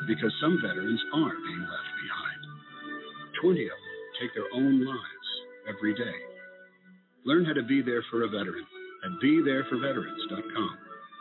because 0.08 0.34
some 0.42 0.60
veterans 0.62 1.02
are 1.14 1.34
being 1.34 1.62
left 1.62 1.92
behind. 2.04 2.42
20 3.42 3.64
of 3.64 3.70
them 3.70 3.78
take 4.22 4.34
their 4.36 4.50
own 4.54 4.86
lives 4.86 5.30
every 5.68 5.94
day. 5.96 6.18
Learn 7.26 7.46
how 7.46 7.54
to 7.54 7.64
be 7.64 7.82
there 7.82 8.04
for 8.12 8.24
a 8.24 8.28
veteran 8.28 8.66
at 9.04 9.12
BeThereForVeterans.com. 9.24 10.78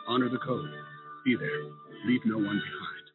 Honor 0.07 0.29
the 0.29 0.37
code. 0.37 0.69
Be 1.25 1.35
there. 1.35 1.63
Leave 2.05 2.21
no 2.25 2.37
one 2.37 2.59
behind. 2.59 3.05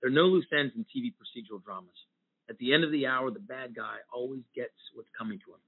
There 0.00 0.10
are 0.10 0.14
no 0.14 0.26
loose 0.26 0.46
ends 0.56 0.72
in 0.76 0.84
TV 0.84 1.12
procedural 1.12 1.62
dramas. 1.62 1.94
At 2.48 2.58
the 2.58 2.72
end 2.72 2.84
of 2.84 2.90
the 2.90 3.06
hour, 3.06 3.30
the 3.30 3.38
bad 3.38 3.74
guy 3.76 3.98
always 4.12 4.42
gets 4.54 4.74
what's 4.94 5.10
coming 5.16 5.38
to 5.46 5.54
him. 5.54 5.60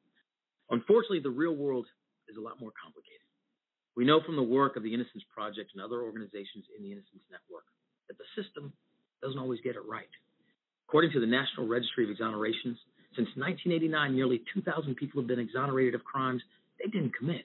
Unfortunately, 0.70 1.20
the 1.20 1.30
real 1.30 1.54
world 1.54 1.86
is 2.28 2.36
a 2.36 2.40
lot 2.40 2.60
more 2.60 2.72
complicated. 2.80 3.21
We 3.96 4.04
know 4.04 4.20
from 4.24 4.36
the 4.36 4.42
work 4.42 4.76
of 4.76 4.82
the 4.82 4.94
Innocence 4.94 5.24
Project 5.34 5.72
and 5.74 5.82
other 5.82 6.02
organizations 6.02 6.64
in 6.76 6.82
the 6.82 6.92
Innocence 6.92 7.22
Network 7.30 7.64
that 8.08 8.16
the 8.16 8.24
system 8.40 8.72
doesn't 9.22 9.38
always 9.38 9.60
get 9.60 9.76
it 9.76 9.84
right. 9.86 10.08
According 10.88 11.12
to 11.12 11.20
the 11.20 11.26
National 11.26 11.68
Registry 11.68 12.04
of 12.04 12.10
Exonerations, 12.10 12.80
since 13.16 13.28
1989, 13.36 14.14
nearly 14.14 14.42
2,000 14.54 14.94
people 14.96 15.20
have 15.20 15.28
been 15.28 15.38
exonerated 15.38 15.94
of 15.94 16.04
crimes 16.04 16.42
they 16.82 16.88
didn't 16.88 17.14
commit. 17.14 17.44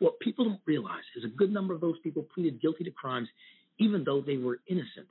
What 0.00 0.18
people 0.20 0.44
don't 0.44 0.60
realize 0.66 1.06
is 1.16 1.24
a 1.24 1.28
good 1.28 1.52
number 1.52 1.74
of 1.74 1.80
those 1.80 1.98
people 2.02 2.26
pleaded 2.34 2.60
guilty 2.60 2.84
to 2.84 2.90
crimes 2.90 3.28
even 3.78 4.04
though 4.04 4.20
they 4.20 4.36
were 4.36 4.60
innocent. 4.68 5.08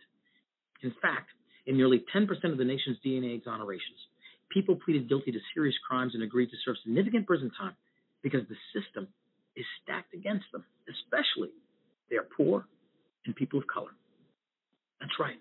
In 0.83 0.93
fact, 1.01 1.29
in 1.65 1.77
nearly 1.77 2.03
10% 2.15 2.27
of 2.51 2.57
the 2.57 2.63
nation's 2.63 2.97
DNA 3.05 3.41
exonerations, 3.41 4.01
people 4.49 4.75
pleaded 4.75 5.07
guilty 5.07 5.31
to 5.31 5.39
serious 5.53 5.75
crimes 5.87 6.13
and 6.13 6.23
agreed 6.23 6.49
to 6.49 6.57
serve 6.65 6.75
significant 6.83 7.27
prison 7.27 7.51
time 7.57 7.75
because 8.21 8.41
the 8.49 8.55
system 8.79 9.07
is 9.59 9.65
stacked 9.83 10.13
against 10.13 10.45
them, 10.53 10.63
especially 10.87 11.51
they 12.09 12.15
are 12.15 12.27
poor 12.35 12.65
and 13.25 13.35
people 13.35 13.59
of 13.59 13.67
color. 13.67 13.91
That's 15.01 15.19
right. 15.19 15.39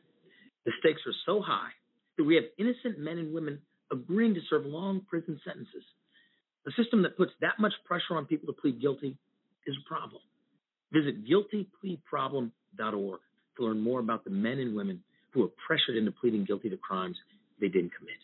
The 0.66 0.72
stakes 0.80 1.00
are 1.06 1.14
so 1.24 1.40
high 1.40 1.70
that 2.16 2.24
we 2.24 2.34
have 2.34 2.44
innocent 2.58 2.98
men 2.98 3.18
and 3.18 3.32
women 3.32 3.60
agreeing 3.92 4.34
to 4.34 4.40
serve 4.50 4.66
long 4.66 5.02
prison 5.08 5.40
sentences. 5.46 5.84
A 6.66 6.72
system 6.72 7.02
that 7.02 7.16
puts 7.16 7.30
that 7.40 7.58
much 7.58 7.72
pressure 7.86 8.16
on 8.16 8.26
people 8.26 8.52
to 8.52 8.60
plead 8.60 8.80
guilty 8.80 9.16
is 9.66 9.76
a 9.78 9.88
problem. 9.88 10.20
Visit 10.92 11.24
guiltypleaproblem.org 11.24 13.20
to 13.56 13.62
learn 13.64 13.80
more 13.80 14.00
about 14.00 14.24
the 14.24 14.30
men 14.30 14.58
and 14.58 14.74
women 14.74 15.02
who 15.30 15.44
are 15.44 15.50
pressured 15.66 15.96
into 15.96 16.10
pleading 16.10 16.44
guilty 16.44 16.68
to 16.70 16.76
crimes 16.76 17.16
they 17.60 17.68
didn't 17.68 17.92
commit. 17.96 18.16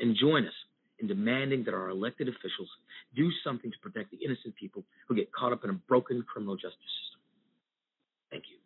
And 0.00 0.16
join 0.16 0.46
us 0.46 0.54
in 1.00 1.06
demanding 1.06 1.64
that 1.64 1.74
our 1.74 1.88
elected 1.88 2.28
officials 2.28 2.68
do 3.14 3.30
something 3.44 3.70
to 3.70 3.78
protect 3.78 4.10
the 4.10 4.18
innocent 4.24 4.54
people 4.56 4.84
who 5.08 5.14
get 5.14 5.32
caught 5.32 5.52
up 5.52 5.64
in 5.64 5.70
a 5.70 5.78
broken 5.88 6.22
criminal 6.22 6.56
justice 6.56 6.92
system. 7.02 7.20
Thank 8.30 8.44
you. 8.50 8.56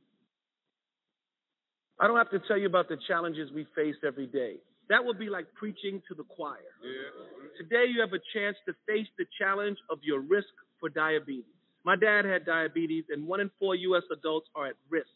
I 2.00 2.08
don't 2.08 2.16
have 2.16 2.30
to 2.30 2.40
tell 2.48 2.58
you 2.58 2.66
about 2.66 2.88
the 2.88 2.98
challenges 3.06 3.50
we 3.54 3.66
face 3.74 3.96
every 4.04 4.26
day. 4.26 4.56
That 4.88 5.04
would 5.04 5.18
be 5.18 5.28
like 5.28 5.46
preaching 5.54 6.02
to 6.08 6.14
the 6.14 6.24
choir. 6.24 6.58
Yeah. 6.82 7.62
Today, 7.62 7.86
you 7.92 8.00
have 8.00 8.12
a 8.12 8.22
chance 8.34 8.56
to 8.66 8.74
face 8.86 9.06
the 9.18 9.24
challenge 9.38 9.78
of 9.88 9.98
your 10.02 10.20
risk 10.20 10.48
for 10.80 10.88
diabetes. 10.88 11.44
My 11.84 11.96
dad 11.96 12.24
had 12.24 12.44
diabetes, 12.44 13.04
and 13.10 13.26
one 13.26 13.40
in 13.40 13.50
four 13.58 13.74
U.S. 13.74 14.02
adults 14.12 14.48
are 14.54 14.66
at 14.66 14.74
risk, 14.90 15.10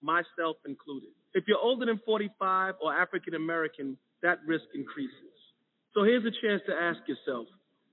myself 0.00 0.56
included. 0.66 1.10
If 1.34 1.44
you're 1.46 1.58
older 1.58 1.86
than 1.86 2.00
45 2.04 2.74
or 2.82 2.94
African 2.94 3.34
American, 3.34 3.96
that 4.22 4.38
risk 4.46 4.64
increases. 4.74 5.31
So 5.94 6.04
here's 6.04 6.24
a 6.24 6.32
chance 6.40 6.64
to 6.64 6.72
ask 6.72 7.04
yourself, 7.04 7.44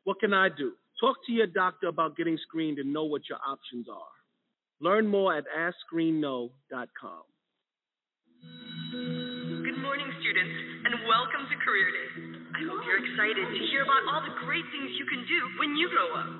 what 0.05 0.23
can 0.23 0.31
I 0.33 0.47
do? 0.47 0.71
Talk 1.03 1.19
to 1.27 1.33
your 1.35 1.47
doctor 1.47 1.87
about 1.87 2.15
getting 2.15 2.39
screened 2.47 2.79
and 2.79 2.93
know 2.93 3.03
what 3.03 3.27
your 3.27 3.39
options 3.43 3.87
are. 3.91 4.15
Learn 4.79 5.05
more 5.07 5.35
at 5.35 5.43
AskScreenKnow.com. 5.51 7.23
Good 9.67 9.79
morning, 9.83 10.07
students, 10.23 10.55
and 10.87 10.95
welcome 11.11 11.43
to 11.43 11.55
Career 11.59 11.91
Day. 11.91 12.39
I 12.55 12.63
hope 12.71 12.79
you're 12.87 13.03
excited 13.03 13.43
to 13.51 13.59
hear 13.67 13.83
about 13.83 14.07
all 14.07 14.23
the 14.23 14.47
great 14.47 14.63
things 14.71 14.95
you 14.95 15.03
can 15.03 15.19
do 15.27 15.39
when 15.59 15.75
you 15.75 15.91
grow 15.91 16.23
up. 16.23 16.31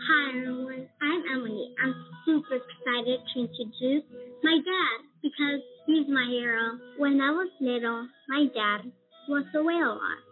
Hi, 0.00 0.24
everyone. 0.32 0.88
I'm 1.04 1.22
Emily. 1.28 1.76
I'm 1.76 1.92
super 2.24 2.56
excited 2.56 3.20
to 3.20 3.34
introduce 3.44 4.04
my 4.40 4.56
dad 4.64 4.96
because 5.20 5.60
he's 5.84 6.08
my 6.08 6.24
hero. 6.32 6.80
When 6.96 7.20
I 7.20 7.36
was 7.36 7.52
little, 7.60 8.08
my 8.32 8.48
dad 8.48 8.88
was 9.28 9.44
away 9.52 9.76
a 9.76 9.92
lot. 9.92 10.25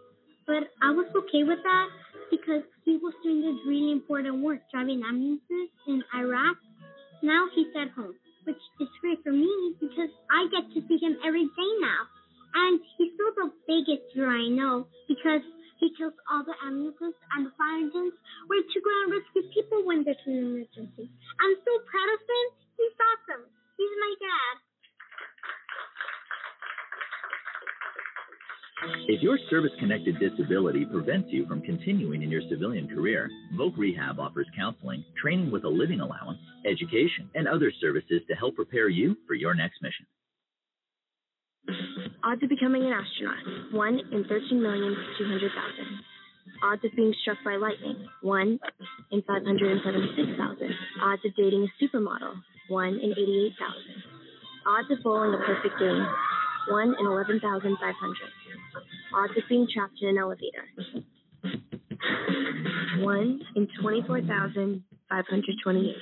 But 0.47 0.69
I 0.81 0.91
was 0.91 1.07
okay 1.15 1.43
with 1.43 1.59
that 1.63 1.87
because 2.29 2.63
he 2.83 2.97
was 2.97 3.13
doing 3.23 3.41
this 3.41 3.65
really 3.65 3.91
important 3.91 4.43
work 4.43 4.59
driving 4.71 5.01
ambulances 5.03 5.69
in 5.87 6.03
Iraq. 6.13 6.57
Now 7.23 7.47
he's 7.55 7.73
at 7.75 7.89
home, 7.91 8.13
which 8.45 8.61
is 8.79 8.87
great 9.01 9.23
for 9.23 9.31
me 9.31 9.49
because 9.79 10.09
I 10.29 10.47
get 10.51 10.69
to 10.73 10.87
see 10.87 10.97
him 11.01 11.17
every 11.25 11.45
day 11.45 11.71
now. 11.81 12.01
And 12.55 12.79
he's 12.97 13.11
still 13.13 13.33
the 13.35 13.51
biggest 13.67 14.13
hero 14.13 14.29
I 14.29 14.47
know 14.49 14.87
disability 30.55 30.85
prevents 30.85 31.27
you 31.31 31.45
from 31.47 31.61
continuing 31.61 32.21
in 32.21 32.29
your 32.31 32.41
civilian 32.49 32.87
career, 32.87 33.29
Voc 33.59 33.77
Rehab 33.77 34.19
offers 34.19 34.47
counseling, 34.55 35.03
training 35.21 35.51
with 35.51 35.65
a 35.65 35.67
living 35.67 35.99
allowance, 35.99 36.39
education, 36.65 37.29
and 37.35 37.45
other 37.45 37.73
services 37.81 38.21
to 38.29 38.35
help 38.35 38.55
prepare 38.55 38.87
you 38.87 39.17
for 39.27 39.33
your 39.33 39.53
next 39.53 39.81
mission. 39.81 40.05
Odds 42.23 42.41
of 42.41 42.47
becoming 42.47 42.85
an 42.85 42.93
astronaut 42.93 43.73
1 43.73 43.99
in 44.13 44.23
13,200,000. 44.23 44.95
Odds 46.63 46.85
of 46.85 46.91
being 46.95 47.13
struck 47.21 47.37
by 47.43 47.57
lightning 47.57 48.07
1 48.21 48.59
in 49.11 49.21
576,000. 49.23 50.71
Odds 51.01 51.21
of 51.25 51.35
dating 51.35 51.67
a 51.67 51.83
supermodel 51.83 52.31
1 52.69 52.87
in 52.87 53.11
88,000. 53.11 54.03
Odds 54.67 54.91
of 54.91 55.03
bowling 55.03 55.33
a 55.33 55.37
perfect 55.45 55.77
game 55.79 56.07
1 56.69 56.95
in 56.99 57.05
11,500. 57.05 58.17
Odds 59.13 59.33
of 59.37 59.43
being 59.49 59.67
trapped 59.71 60.01
in 60.01 60.09
an 60.09 60.17
elevator 60.17 60.65
1 62.99 63.41
in 63.55 63.67
24,528. 63.81 65.95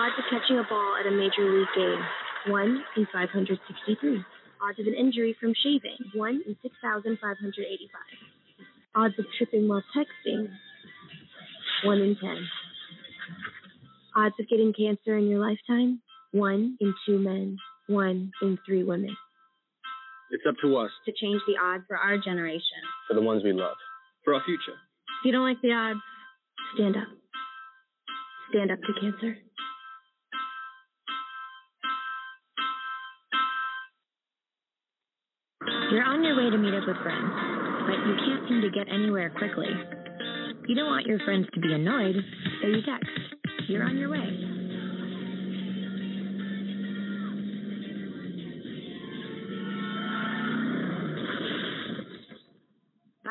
Odds 0.00 0.14
of 0.18 0.24
catching 0.30 0.58
a 0.58 0.64
ball 0.64 0.96
at 0.98 1.06
a 1.06 1.10
major 1.10 1.44
league 1.50 1.68
game 1.76 2.00
1 2.48 2.84
in 2.96 3.06
563. 3.12 4.24
Odds 4.62 4.78
of 4.78 4.86
an 4.86 4.94
injury 4.94 5.34
from 5.40 5.52
shaving 5.62 5.98
1 6.14 6.42
in 6.46 6.56
6,585. 6.62 8.00
Odds 8.96 9.18
of 9.18 9.26
tripping 9.36 9.68
while 9.68 9.82
texting 9.96 10.48
1 11.84 11.98
in 11.98 12.16
10. 12.16 12.48
Odds 14.16 14.34
of 14.40 14.48
getting 14.48 14.72
cancer 14.72 15.18
in 15.18 15.28
your 15.28 15.40
lifetime 15.40 16.00
1 16.32 16.78
in 16.80 16.94
2 17.06 17.18
men, 17.18 17.58
1 17.88 18.32
in 18.42 18.58
3 18.66 18.84
women. 18.84 19.14
It's 20.34 20.42
up 20.48 20.56
to 20.62 20.76
us, 20.76 20.90
To 21.06 21.12
change 21.14 21.40
the 21.46 21.54
odds 21.62 21.84
for 21.86 21.96
our 21.96 22.18
generation. 22.18 22.82
for 23.06 23.14
the 23.14 23.22
ones 23.22 23.44
we 23.44 23.52
love, 23.52 23.76
for 24.24 24.34
our 24.34 24.42
future. 24.44 24.74
If 25.20 25.26
you 25.26 25.32
don't 25.32 25.46
like 25.46 25.60
the 25.62 25.70
odds, 25.72 26.00
stand 26.74 26.96
up. 26.96 27.06
Stand 28.50 28.70
up 28.72 28.80
to 28.82 28.92
cancer. 29.00 29.38
You're 35.90 36.04
on 36.04 36.22
your 36.24 36.36
way 36.36 36.50
to 36.50 36.58
meet 36.58 36.74
up 36.74 36.86
with 36.86 36.96
friends, 37.02 37.30
but 37.86 37.96
you 38.06 38.14
can't 38.24 38.48
seem 38.48 38.60
to 38.60 38.70
get 38.70 38.88
anywhere 38.92 39.30
quickly. 39.30 39.68
You 40.66 40.74
don't 40.74 40.86
want 40.86 41.06
your 41.06 41.18
friends 41.24 41.46
to 41.54 41.60
be 41.60 41.72
annoyed, 41.72 42.16
so 42.60 42.68
you 42.68 42.82
text. 42.82 43.08
You're 43.68 43.84
on 43.84 43.96
your 43.96 44.10
way. 44.10 44.53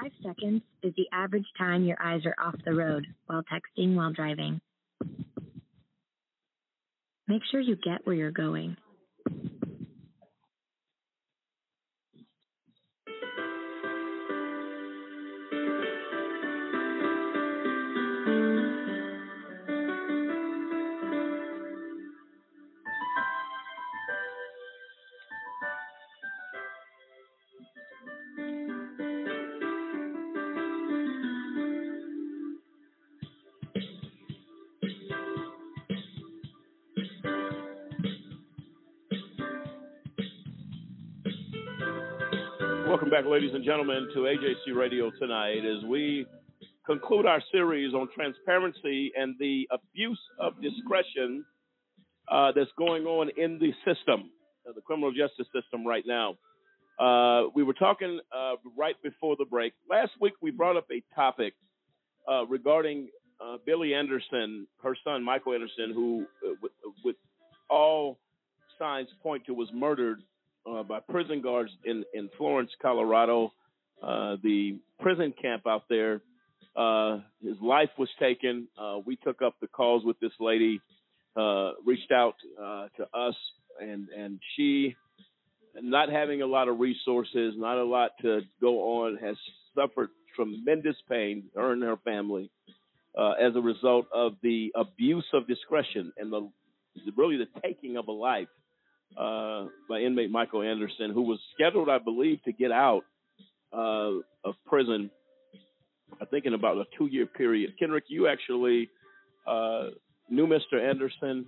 Five 0.04 0.12
seconds 0.22 0.62
is 0.82 0.94
the 0.98 1.08
average 1.14 1.46
time 1.58 1.86
your 1.86 1.96
eyes 2.04 2.26
are 2.26 2.36
off 2.38 2.56
the 2.66 2.74
road 2.74 3.08
while 3.28 3.42
texting 3.44 3.96
while 3.96 4.12
driving. 4.12 4.60
Make 7.26 7.42
sure 7.50 7.62
you 7.62 7.78
get 7.78 8.06
where 8.06 8.14
you're 8.14 8.30
going. 8.30 8.76
Welcome 43.04 43.22
back, 43.22 43.30
ladies 43.30 43.54
and 43.54 43.66
gentlemen, 43.66 44.08
to 44.14 44.20
AJC 44.20 44.74
Radio 44.74 45.12
tonight 45.20 45.66
as 45.66 45.84
we 45.84 46.26
conclude 46.86 47.26
our 47.26 47.44
series 47.52 47.94
on 47.94 48.08
transparency 48.16 49.12
and 49.18 49.36
the 49.42 49.68
abuse 49.72 50.22
of 50.40 50.54
discretion 50.62 51.44
uh, 52.32 52.54
that's 52.56 52.72
going 52.78 53.04
on 53.04 53.30
in 53.36 53.60
the 53.60 53.74
system, 53.84 54.32
uh, 54.66 54.72
the 54.74 54.80
criminal 54.80 55.12
justice 55.12 55.48
system 55.54 55.86
right 55.86 56.06
now. 56.08 56.38
Uh, 56.98 57.50
we 57.54 57.62
were 57.62 57.74
talking 57.74 58.22
uh, 58.34 58.54
right 58.78 58.96
before 59.04 59.36
the 59.38 59.44
break. 59.44 59.74
Last 59.90 60.12
week, 60.22 60.36
we 60.42 60.52
brought 60.52 60.78
up 60.78 60.88
a 60.90 61.04
topic 61.14 61.56
uh, 62.32 62.46
regarding 62.46 63.10
uh, 63.42 63.58
Billy 63.66 63.94
Anderson, 63.94 64.66
her 64.82 64.96
son 65.04 65.22
Michael 65.22 65.56
Anderson, 65.56 65.92
who, 65.94 66.26
with, 66.62 66.72
with 67.04 67.18
all 67.70 68.18
signs 68.80 69.10
point 69.22 69.46
to, 69.48 69.54
was 69.54 69.68
murdered 69.74 70.22
uh, 70.70 70.84
by 70.84 71.00
prison 71.00 71.42
guards 71.42 71.72
in, 71.86 72.04
in 72.14 72.30
Florence, 72.38 72.72
Colorado. 72.82 73.52
Uh, 74.02 74.36
the 74.44 74.78
prison 75.00 75.34
camp 75.42 75.64
out 75.68 75.84
there, 75.90 76.22
uh, 76.76 77.20
his 77.42 77.56
life 77.62 77.90
was 77.98 78.10
taken. 78.20 78.68
Uh, 78.78 78.98
we 79.06 79.16
took 79.18 79.42
up 79.42 79.56
the 79.62 79.68
calls 79.68 80.04
with 80.04 80.20
this 80.20 80.32
lady, 80.40 80.82
uh, 81.38 81.72
reached 81.86 82.12
out 82.12 82.36
uh, 82.62 82.88
to 82.98 83.04
us, 83.14 83.36
and, 83.80 84.10
and 84.10 84.40
she, 84.56 84.96
not 85.82 86.10
having 86.10 86.42
a 86.42 86.46
lot 86.46 86.68
of 86.68 86.80
resources, 86.80 87.54
not 87.58 87.78
a 87.78 87.84
lot 87.84 88.12
to 88.22 88.42
go 88.60 89.04
on, 89.04 89.18
has 89.18 89.38
suffered 89.76 90.10
tremendous 90.36 90.96
pain, 91.10 91.44
her 91.56 91.74
and 91.74 91.84
her 91.84 91.98
family, 91.98 92.50
as 93.18 93.56
a 93.56 93.62
result 93.62 94.08
of 94.14 94.34
the 94.42 94.72
abuse 94.76 95.26
of 95.34 95.48
discretion 95.48 96.12
and 96.18 96.34
the 96.34 96.50
really 97.16 97.38
the 97.38 97.48
taking 97.62 97.98
of 97.98 98.08
a 98.08 98.12
life 98.12 98.48
uh, 99.18 99.66
by 99.90 100.00
inmate 100.00 100.32
Michael 100.32 100.62
Anderson, 100.62 101.12
who 101.12 101.24
was 101.24 101.40
scheduled, 101.54 101.90
I 101.90 102.00
believe, 102.00 102.42
to 102.44 102.52
get 102.52 102.72
out 102.72 103.04
uh, 103.72 104.20
of 104.44 104.56
prison. 104.66 105.10
I 106.22 106.26
think 106.26 106.46
in 106.46 106.54
about 106.54 106.78
a 106.78 106.86
two-year 106.98 107.26
period. 107.26 107.74
Kendrick, 107.80 108.06
you 108.08 108.28
actually 108.28 108.90
uh, 109.48 109.90
knew 110.30 110.48
Mr. 110.48 110.80
Anderson. 110.80 111.46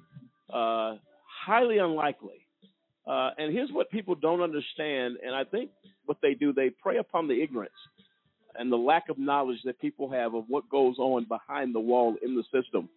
Uh, 0.52 0.96
highly 1.46 1.78
unlikely. 1.78 2.46
Uh, 3.08 3.30
and 3.38 3.54
here's 3.54 3.70
what 3.72 3.92
people 3.92 4.16
don't 4.16 4.42
understand, 4.42 5.18
and 5.24 5.36
I 5.36 5.44
think 5.44 5.70
what 6.06 6.18
they 6.24 6.34
do, 6.34 6.52
they 6.54 6.72
prey 6.72 6.98
upon 6.98 7.28
the 7.28 7.40
ignorance 7.40 7.72
and 8.58 8.72
the 8.72 8.78
lack 8.78 9.10
of 9.10 9.18
knowledge 9.20 9.60
that 9.66 9.80
people 9.80 10.10
have 10.10 10.34
of 10.34 10.46
what 10.48 10.68
goes 10.70 10.98
on 10.98 11.26
behind 11.26 11.76
the 11.76 11.80
wall 11.80 12.16
in 12.24 12.36
the 12.36 12.44
system. 12.44 12.90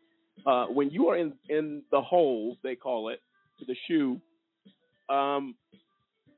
Uh, 0.46 0.66
when 0.66 0.88
you 0.90 1.08
are 1.08 1.16
in, 1.16 1.32
in 1.48 1.82
the 1.90 2.00
hole, 2.00 2.56
they 2.62 2.74
call 2.74 3.08
it, 3.08 3.20
the 3.66 3.74
SHU, 3.86 4.20
um, 5.08 5.54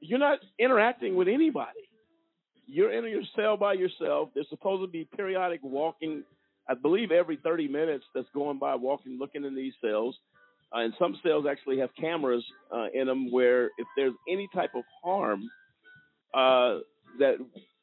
you're 0.01 0.19
not 0.19 0.39
interacting 0.59 1.15
with 1.15 1.29
anybody. 1.29 1.89
You're 2.67 2.93
in 2.93 3.11
your 3.11 3.23
cell 3.37 3.57
by 3.57 3.75
yourself. 3.75 4.31
There's 4.35 4.49
supposed 4.49 4.83
to 4.83 4.87
be 4.87 5.09
periodic 5.17 5.61
walking, 5.63 6.23
I 6.69 6.75
believe 6.75 7.11
every 7.11 7.37
30 7.43 7.69
minutes 7.69 8.05
that's 8.15 8.29
going 8.33 8.59
by 8.59 8.77
walking, 8.77 9.19
looking 9.19 9.45
in 9.45 9.55
these 9.55 9.75
cells. 9.81 10.17
Uh, 10.75 10.81
and 10.81 10.95
some 10.99 11.19
cells 11.25 11.47
actually 11.51 11.79
have 11.79 11.91
cameras 12.01 12.45
uh, 12.73 12.87
in 12.95 13.09
them 13.09 13.31
where 13.33 13.67
if 13.67 13.87
there's 13.97 14.15
any 14.29 14.49
type 14.55 14.71
of 14.77 14.85
harm 15.03 15.51
uh, 16.33 16.79
that 17.19 17.39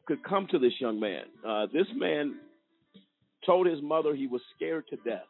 could 0.05 0.23
come 0.23 0.47
to 0.49 0.57
this 0.57 0.73
young 0.79 0.97
man, 0.99 1.23
uh, 1.45 1.67
this 1.73 1.87
man 1.95 2.35
told 3.45 3.67
his 3.67 3.81
mother 3.81 4.15
he 4.15 4.25
was 4.25 4.41
scared 4.55 4.85
to 4.89 4.95
death 4.97 5.25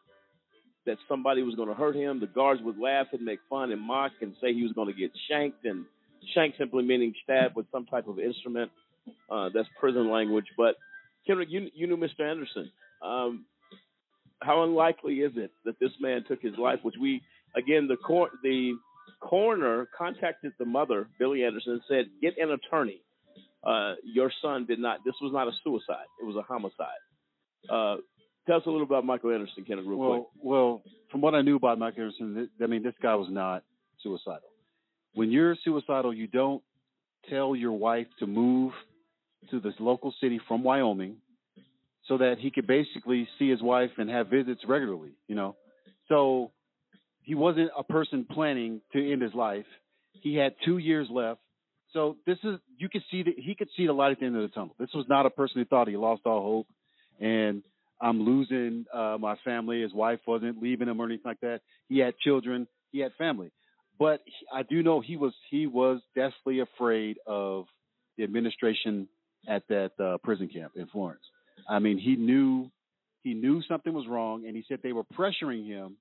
that 0.87 0.97
somebody 1.07 1.43
was 1.43 1.53
going 1.55 1.67
to 1.67 1.75
hurt 1.75 1.95
him. 1.95 2.19
The 2.19 2.27
guards 2.27 2.61
would 2.63 2.79
laugh 2.79 3.07
and 3.11 3.23
make 3.23 3.39
fun 3.49 3.71
and 3.71 3.79
mock 3.79 4.13
and 4.21 4.33
say 4.41 4.53
he 4.53 4.63
was 4.63 4.71
going 4.71 4.87
to 4.87 4.99
get 4.99 5.11
shanked, 5.29 5.65
and 5.65 5.85
shank 6.33 6.55
simply 6.57 6.83
meaning 6.83 7.13
stabbed 7.23 7.55
with 7.55 7.67
some 7.71 7.85
type 7.85 8.07
of 8.07 8.19
instrument. 8.19 8.71
Uh, 9.29 9.49
that's 9.53 9.67
prison 9.79 10.09
language. 10.09 10.45
But 10.57 10.75
Kendrick, 11.27 11.49
you 11.51 11.69
you 11.75 11.87
knew 11.87 11.97
Mr. 11.97 12.21
Anderson. 12.21 12.71
Um, 13.01 13.45
how 14.41 14.63
unlikely 14.63 15.15
is 15.15 15.33
it 15.35 15.51
that 15.65 15.79
this 15.79 15.91
man 15.99 16.23
took 16.27 16.41
his 16.41 16.57
life? 16.57 16.79
Which 16.81 16.95
we 16.99 17.21
again 17.55 17.87
the 17.87 17.97
cor- 17.97 18.31
the 18.43 18.73
coroner 19.19 19.87
contacted 19.97 20.53
the 20.57 20.65
mother, 20.65 21.07
Billy 21.19 21.43
Anderson, 21.43 21.73
and 21.73 21.81
said, 21.87 22.05
"Get 22.21 22.37
an 22.37 22.51
attorney. 22.51 23.01
Uh, 23.63 23.95
your 24.03 24.31
son 24.41 24.65
did 24.65 24.79
not. 24.79 24.99
This 25.05 25.15
was 25.21 25.33
not 25.33 25.47
a 25.47 25.51
suicide. 25.63 26.07
It 26.21 26.25
was 26.25 26.35
a 26.35 26.41
homicide." 26.43 27.03
Uh, 27.69 27.97
tell 28.47 28.57
us 28.57 28.63
a 28.65 28.69
little 28.69 28.85
about 28.85 29.05
Michael 29.05 29.31
Anderson, 29.31 29.65
Kenneth, 29.65 29.85
real 29.85 29.97
well, 29.97 30.09
quick. 30.09 30.27
well, 30.41 30.81
from 31.11 31.21
what 31.21 31.35
I 31.35 31.41
knew 31.41 31.57
about 31.57 31.77
Michael 31.77 32.03
Anderson, 32.03 32.35
th- 32.35 32.49
I 32.61 32.65
mean, 32.65 32.81
this 32.81 32.95
guy 33.01 33.13
was 33.15 33.27
not 33.29 33.63
suicidal. 34.01 34.49
When 35.13 35.31
you're 35.31 35.55
suicidal, 35.63 36.13
you 36.13 36.27
don't 36.27 36.63
tell 37.29 37.55
your 37.55 37.73
wife 37.73 38.07
to 38.19 38.27
move 38.27 38.73
to 39.51 39.59
this 39.59 39.73
local 39.79 40.13
city 40.21 40.39
from 40.47 40.63
Wyoming 40.63 41.17
so 42.07 42.17
that 42.17 42.35
he 42.39 42.51
could 42.51 42.67
basically 42.67 43.27
see 43.37 43.49
his 43.49 43.61
wife 43.61 43.91
and 43.97 44.09
have 44.09 44.27
visits 44.29 44.61
regularly, 44.67 45.11
you 45.27 45.35
know. 45.35 45.55
So 46.07 46.51
he 47.23 47.35
wasn't 47.35 47.69
a 47.77 47.83
person 47.83 48.25
planning 48.29 48.81
to 48.93 49.11
end 49.11 49.21
his 49.21 49.33
life. 49.33 49.65
He 50.21 50.35
had 50.35 50.55
two 50.63 50.77
years 50.77 51.07
left. 51.11 51.41
So 51.93 52.17
this 52.25 52.37
is 52.43 52.59
you 52.77 52.89
could 52.89 53.03
see 53.11 53.23
that 53.23 53.33
he 53.37 53.55
could 53.55 53.69
see 53.75 53.87
the 53.87 53.93
light 53.93 54.11
at 54.11 54.19
the 54.19 54.25
end 54.25 54.35
of 54.35 54.41
the 54.41 54.47
tunnel. 54.49 54.75
This 54.79 54.89
was 54.93 55.05
not 55.09 55.25
a 55.25 55.29
person 55.29 55.61
who 55.61 55.65
thought 55.65 55.87
he 55.87 55.97
lost 55.97 56.21
all 56.25 56.41
hope 56.41 56.67
and 57.19 57.63
I'm 57.99 58.21
losing 58.21 58.85
uh, 58.93 59.17
my 59.19 59.35
family. 59.43 59.81
His 59.81 59.93
wife 59.93 60.19
wasn't 60.27 60.61
leaving 60.61 60.87
him 60.87 60.99
or 60.99 61.05
anything 61.05 61.23
like 61.25 61.39
that. 61.41 61.61
He 61.89 61.99
had 61.99 62.17
children. 62.19 62.67
He 62.91 62.99
had 62.99 63.11
family. 63.17 63.51
But 63.99 64.21
he, 64.25 64.33
I 64.53 64.63
do 64.63 64.83
know 64.83 65.01
he 65.01 65.17
was 65.17 65.33
he 65.49 65.65
was 65.65 66.01
deathly 66.15 66.59
afraid 66.59 67.17
of 67.25 67.65
the 68.17 68.23
administration 68.23 69.07
at 69.47 69.63
that 69.69 69.91
uh, 69.99 70.17
prison 70.23 70.47
camp 70.47 70.73
in 70.75 70.87
Florence. 70.87 71.23
I 71.67 71.79
mean, 71.79 71.97
he 71.97 72.15
knew 72.15 72.69
he 73.23 73.33
knew 73.33 73.61
something 73.63 73.93
was 73.93 74.07
wrong, 74.07 74.45
and 74.45 74.55
he 74.55 74.63
said 74.67 74.79
they 74.83 74.93
were 74.93 75.03
pressuring 75.17 75.65
him 75.65 75.97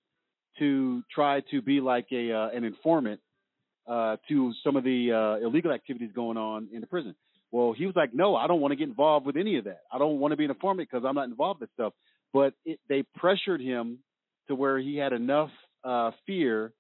to 0.59 1.03
try 1.15 1.41
to 1.51 1.63
be 1.63 1.81
like 1.81 2.07
a 2.13 2.33
uh, 2.33 2.49
an 2.51 2.65
informant 2.65 3.21
uh, 3.89 4.17
to 4.29 4.53
some 4.63 4.77
of 4.77 4.85
the 4.85 5.13
uh, 5.13 5.47
illegal 5.47 5.73
activities 5.73 6.11
going 6.15 6.37
on 6.37 6.69
in 6.73 6.81
the 6.81 6.87
prison. 6.87 7.15
Well, 7.53 7.73
he 7.73 7.87
was 7.87 7.95
like, 7.95 8.13
no, 8.13 8.37
I 8.37 8.47
don't 8.47 8.61
want 8.61 8.73
to 8.73 8.77
get 8.77 8.89
involved 8.89 9.27
with 9.27 9.37
any 9.37 9.57
of 9.57 9.65
that. 9.65 9.81
I 9.93 9.99
don't 9.99 10.19
want 10.19 10.33
to 10.33 10.37
be 10.37 10.45
an 10.45 10.51
informant 10.51 10.89
because 10.91 11.05
I'm 11.07 11.15
not 11.15 11.29
involved 11.29 11.63
in 11.63 11.69
stuff. 11.75 11.93
But 12.33 12.55
it, 12.65 12.81
they 12.89 13.05
pressured 13.15 13.61
him 13.61 13.99
to 14.49 14.55
where 14.55 14.79
he 14.79 14.97
had 14.97 15.13
enough 15.13 15.51
uh, 15.85 16.11
fear 16.27 16.73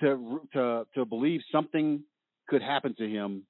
to 0.00 0.40
to 0.54 0.86
to 0.94 1.04
believe 1.04 1.40
something 1.52 2.02
could 2.48 2.62
happen 2.62 2.94
to 2.98 3.08
him 3.08 3.44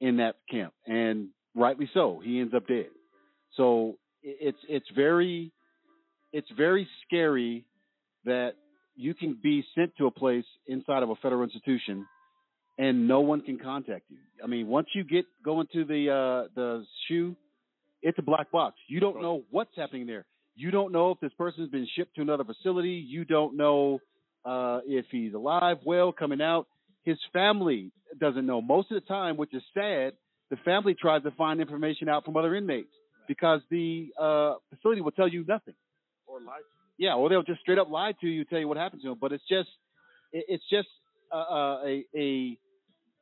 in 0.00 0.16
that 0.16 0.36
camp, 0.50 0.72
and 0.86 1.28
rightly 1.54 1.88
so. 1.94 2.20
He 2.22 2.40
ends 2.40 2.54
up 2.54 2.66
dead. 2.66 2.88
So 3.56 3.98
it's 4.22 4.58
it's 4.68 4.88
very 4.94 5.52
it's 6.32 6.50
very 6.56 6.88
scary 7.06 7.64
that 8.24 8.54
you 8.96 9.14
can 9.14 9.38
be 9.40 9.64
sent 9.74 9.94
to 9.98 10.06
a 10.06 10.10
place 10.10 10.44
inside 10.66 11.02
of 11.02 11.10
a 11.10 11.16
federal 11.16 11.42
institution 11.42 12.06
and 12.78 13.06
no 13.06 13.20
one 13.20 13.40
can 13.40 13.58
contact 13.58 14.04
you. 14.08 14.18
I 14.42 14.46
mean, 14.46 14.66
once 14.68 14.88
you 14.94 15.04
get 15.04 15.26
going 15.44 15.66
to 15.72 15.84
the 15.84 16.10
uh 16.10 16.48
the 16.54 16.84
SHU, 17.06 17.36
it's 18.02 18.18
a 18.18 18.22
black 18.22 18.50
box. 18.50 18.76
You 18.88 19.00
don't 19.00 19.22
know 19.22 19.42
what's 19.50 19.76
happening 19.76 20.06
there. 20.06 20.26
You 20.56 20.70
don't 20.70 20.92
know 20.92 21.10
if 21.10 21.20
this 21.20 21.32
person's 21.38 21.70
been 21.70 21.86
shipped 21.96 22.16
to 22.16 22.22
another 22.22 22.44
facility. 22.44 23.04
You 23.06 23.24
don't 23.24 23.56
know 23.56 24.00
uh 24.44 24.80
if 24.86 25.06
he's 25.10 25.34
alive, 25.34 25.78
well, 25.84 26.12
coming 26.12 26.40
out. 26.40 26.66
His 27.04 27.18
family 27.32 27.92
doesn't 28.18 28.46
know. 28.46 28.60
Most 28.60 28.90
of 28.90 29.00
the 29.00 29.06
time, 29.06 29.36
which 29.36 29.52
is 29.52 29.62
sad, 29.74 30.14
the 30.50 30.56
family 30.64 30.94
tries 30.94 31.22
to 31.24 31.30
find 31.32 31.60
information 31.60 32.08
out 32.08 32.24
from 32.24 32.36
other 32.36 32.54
inmates 32.54 32.92
because 33.28 33.60
the 33.70 34.08
uh 34.20 34.54
facility 34.70 35.00
will 35.00 35.12
tell 35.12 35.28
you 35.28 35.44
nothing. 35.46 35.74
Or 36.26 36.40
lie. 36.40 36.60
Yeah, 36.96 37.14
or 37.14 37.28
they'll 37.28 37.42
just 37.42 37.60
straight 37.60 37.78
up 37.78 37.90
lie 37.90 38.12
to 38.20 38.26
you, 38.26 38.44
tell 38.44 38.58
you 38.58 38.68
what 38.68 38.76
happened 38.76 39.02
to 39.02 39.10
him. 39.12 39.18
But 39.20 39.32
it's 39.32 39.42
just, 39.48 39.68
it's 40.32 40.62
just 40.70 40.88
uh, 41.32 41.36
uh, 41.36 41.80
a 41.84 42.04
a 42.16 42.58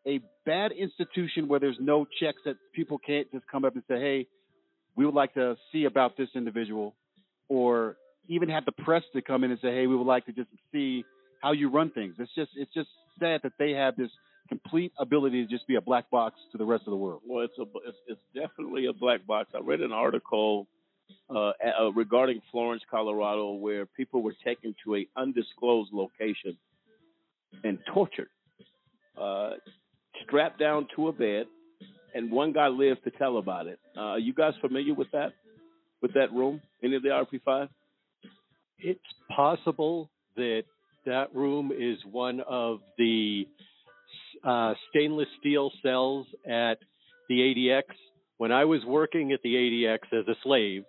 a 0.07 0.21
bad 0.45 0.73
institution 0.73 1.49
where 1.49 1.61
there's 1.61 1.77
no 1.81 2.07
checks 2.21 2.39
that 2.45 2.57
people 2.75 2.99
can't 2.99 3.31
just 3.33 3.47
come 3.47 3.65
up 3.65 3.75
and 3.75 3.85
say, 3.89 4.01
hey, 4.01 4.27
we 4.97 5.07
would 5.07 5.15
like 5.15 5.35
to 5.35 5.57
see 5.71 5.85
about 5.85 6.17
this 6.17 6.29
individual, 6.35 6.95
or 7.49 7.97
even 8.29 8.49
have 8.49 8.65
the 8.65 8.73
press 8.73 9.03
to 9.15 9.23
come 9.23 9.45
in 9.45 9.51
and 9.51 9.61
say, 9.61 9.69
hey, 9.69 9.87
we 9.87 9.97
would 9.97 10.07
like 10.07 10.27
to 10.27 10.33
just 10.33 10.49
see 10.71 11.05
how 11.41 11.53
you 11.53 11.71
run 11.71 11.91
things. 11.91 12.15
It's 12.19 12.35
just 12.35 12.51
it's 12.57 12.73
just 12.73 12.89
sad 13.19 13.41
that 13.43 13.53
they 13.59 13.73
have 13.73 13.97
this 13.97 14.11
complete 14.49 14.93
ability 14.99 15.45
to 15.45 15.51
just 15.51 15.67
be 15.67 15.77
a 15.77 15.81
black 15.81 16.11
box 16.11 16.37
to 16.53 16.59
the 16.59 16.65
rest 16.65 16.85
of 16.87 16.91
the 16.91 16.97
world. 16.97 17.23
Well, 17.27 17.45
it's 17.45 17.59
a 17.59 17.63
it's, 17.89 17.99
it's 18.07 18.21
definitely 18.35 18.87
a 18.87 18.93
black 18.93 19.27
box. 19.27 19.51
I 19.55 19.61
read 19.61 19.81
an 19.81 19.93
article 19.93 20.67
uh, 21.31 21.53
uh, 21.81 21.93
regarding 21.95 22.41
Florence, 22.51 22.83
Colorado, 22.91 23.53
where 23.53 23.87
people 23.87 24.23
were 24.23 24.35
taken 24.45 24.75
to 24.85 24.97
a 24.97 25.07
undisclosed 25.17 25.93
location 25.93 26.57
and 27.65 27.79
tortured, 27.93 28.29
uh, 29.21 29.51
strapped 30.27 30.59
down 30.59 30.87
to 30.97 31.09
a 31.09 31.13
bed, 31.13 31.47
and 32.15 32.31
one 32.31 32.53
guy 32.53 32.69
lived 32.69 33.05
to 33.05 33.11
tell 33.11 33.39
about 33.39 33.67
it. 33.67 33.79
Uh, 33.97 34.01
are 34.01 34.19
you 34.19 34.35
guys 34.35 34.53
familiar 34.61 34.95
with 34.95 35.11
that? 35.13 35.33
With 36.01 36.15
that 36.15 36.33
room? 36.33 36.61
Any 36.83 36.97
of 36.97 37.03
the 37.03 37.09
RP5? 37.09 37.69
It's 38.79 39.01
possible 39.35 40.11
that 40.37 40.65
that 41.07 41.35
room 41.35 41.73
is 41.77 41.99
one 42.11 42.41
of 42.49 42.79
the 42.99 43.47
uh, 44.45 44.75
stainless 44.91 45.29
steel 45.41 45.71
cells 45.83 46.27
at 46.47 46.79
the 47.29 47.37
ADX. 47.37 47.83
When 48.39 48.53
I 48.53 48.65
was 48.65 48.81
working 48.85 49.33
at 49.33 49.41
the 49.43 49.55
ADX 49.55 50.19
as 50.19 50.27
a 50.27 50.35
slave, 50.43 50.85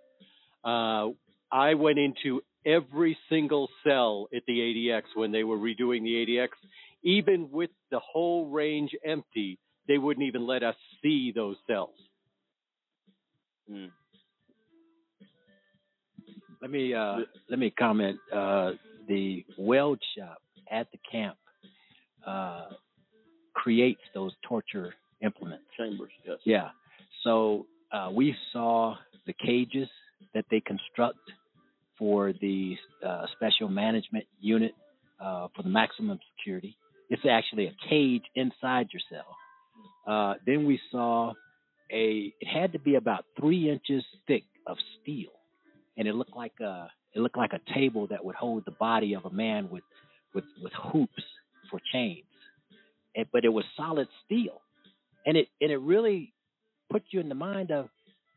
uh, 0.63 1.09
I 1.51 1.75
went 1.75 1.99
into 1.99 2.41
every 2.65 3.17
single 3.29 3.69
cell 3.83 4.27
at 4.35 4.43
the 4.47 4.59
ADX 4.59 5.03
when 5.15 5.31
they 5.31 5.43
were 5.43 5.57
redoing 5.57 6.03
the 6.03 6.25
ADX. 6.25 6.49
Even 7.03 7.49
with 7.51 7.69
the 7.91 7.99
whole 7.99 8.47
range 8.47 8.91
empty, 9.05 9.59
they 9.87 9.97
wouldn't 9.97 10.25
even 10.25 10.47
let 10.47 10.63
us 10.63 10.75
see 11.01 11.31
those 11.35 11.57
cells. 11.67 11.95
Hmm. 13.69 13.87
Let 16.61 16.71
me 16.71 16.93
uh, 16.93 17.17
let 17.49 17.59
me 17.59 17.71
comment. 17.77 18.17
Uh, 18.33 18.71
the 19.07 19.45
weld 19.57 19.99
shop 20.17 20.37
at 20.71 20.87
the 20.91 20.99
camp 21.11 21.35
uh, 22.25 22.67
creates 23.53 23.99
those 24.13 24.31
torture 24.47 24.93
implements. 25.21 25.65
Chambers, 25.77 26.11
yes. 26.25 26.37
Yeah. 26.45 26.69
So 27.23 27.65
uh, 27.91 28.11
we 28.13 28.35
saw 28.53 28.95
the 29.27 29.33
cages 29.33 29.89
that 30.33 30.45
they 30.49 30.61
construct 30.61 31.19
for 31.97 32.33
the 32.41 32.75
uh, 33.05 33.25
special 33.35 33.67
management 33.67 34.25
unit 34.39 34.73
uh, 35.21 35.47
for 35.55 35.63
the 35.63 35.69
maximum 35.69 36.19
security. 36.37 36.77
It's 37.09 37.23
actually 37.29 37.67
a 37.67 37.75
cage 37.89 38.23
inside 38.35 38.87
your 38.93 39.01
cell. 39.09 39.35
Uh, 40.07 40.35
then 40.45 40.65
we 40.65 40.79
saw 40.91 41.33
a. 41.91 42.33
It 42.39 42.47
had 42.47 42.73
to 42.73 42.79
be 42.79 42.95
about 42.95 43.25
three 43.39 43.69
inches 43.69 44.03
thick 44.27 44.43
of 44.67 44.77
steel, 45.01 45.31
and 45.97 46.07
it 46.07 46.15
looked 46.15 46.35
like 46.35 46.53
a. 46.61 46.89
It 47.15 47.19
looked 47.19 47.37
like 47.37 47.51
a 47.53 47.73
table 47.73 48.07
that 48.07 48.23
would 48.25 48.35
hold 48.35 48.65
the 48.65 48.71
body 48.71 49.13
of 49.13 49.25
a 49.25 49.29
man 49.29 49.69
with, 49.69 49.83
with, 50.33 50.45
with 50.63 50.73
hoops 50.73 51.23
for 51.69 51.79
chains, 51.93 52.25
and, 53.15 53.27
but 53.31 53.45
it 53.45 53.49
was 53.49 53.65
solid 53.77 54.07
steel, 54.25 54.61
and 55.25 55.37
it 55.37 55.47
and 55.61 55.71
it 55.71 55.77
really 55.77 56.33
put 56.91 57.03
you 57.11 57.19
in 57.19 57.29
the 57.29 57.35
mind 57.35 57.71
of, 57.71 57.85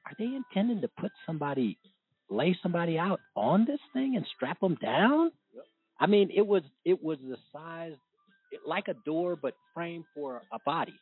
are 0.05 0.13
they 0.19 0.27
intending 0.27 0.81
to 0.83 0.89
put 1.01 1.13
somebody, 1.27 1.79
lay 2.31 2.57
somebody 2.63 2.99
out 2.99 3.21
on 3.35 3.65
this 3.65 3.81
thing 3.93 4.17
and 4.17 4.27
strap 4.35 4.61
them 4.61 4.77
down? 4.81 5.31
I 5.99 6.07
mean, 6.07 6.31
it 6.35 6.47
was 6.47 6.63
it 6.85 7.03
was 7.03 7.19
the 7.27 7.37
size 7.53 7.97
like 8.67 8.89
a 8.89 8.95
door, 9.05 9.37
but 9.37 9.55
framed 9.75 10.05
for 10.15 10.43
a 10.53 10.59
body. 10.65 10.95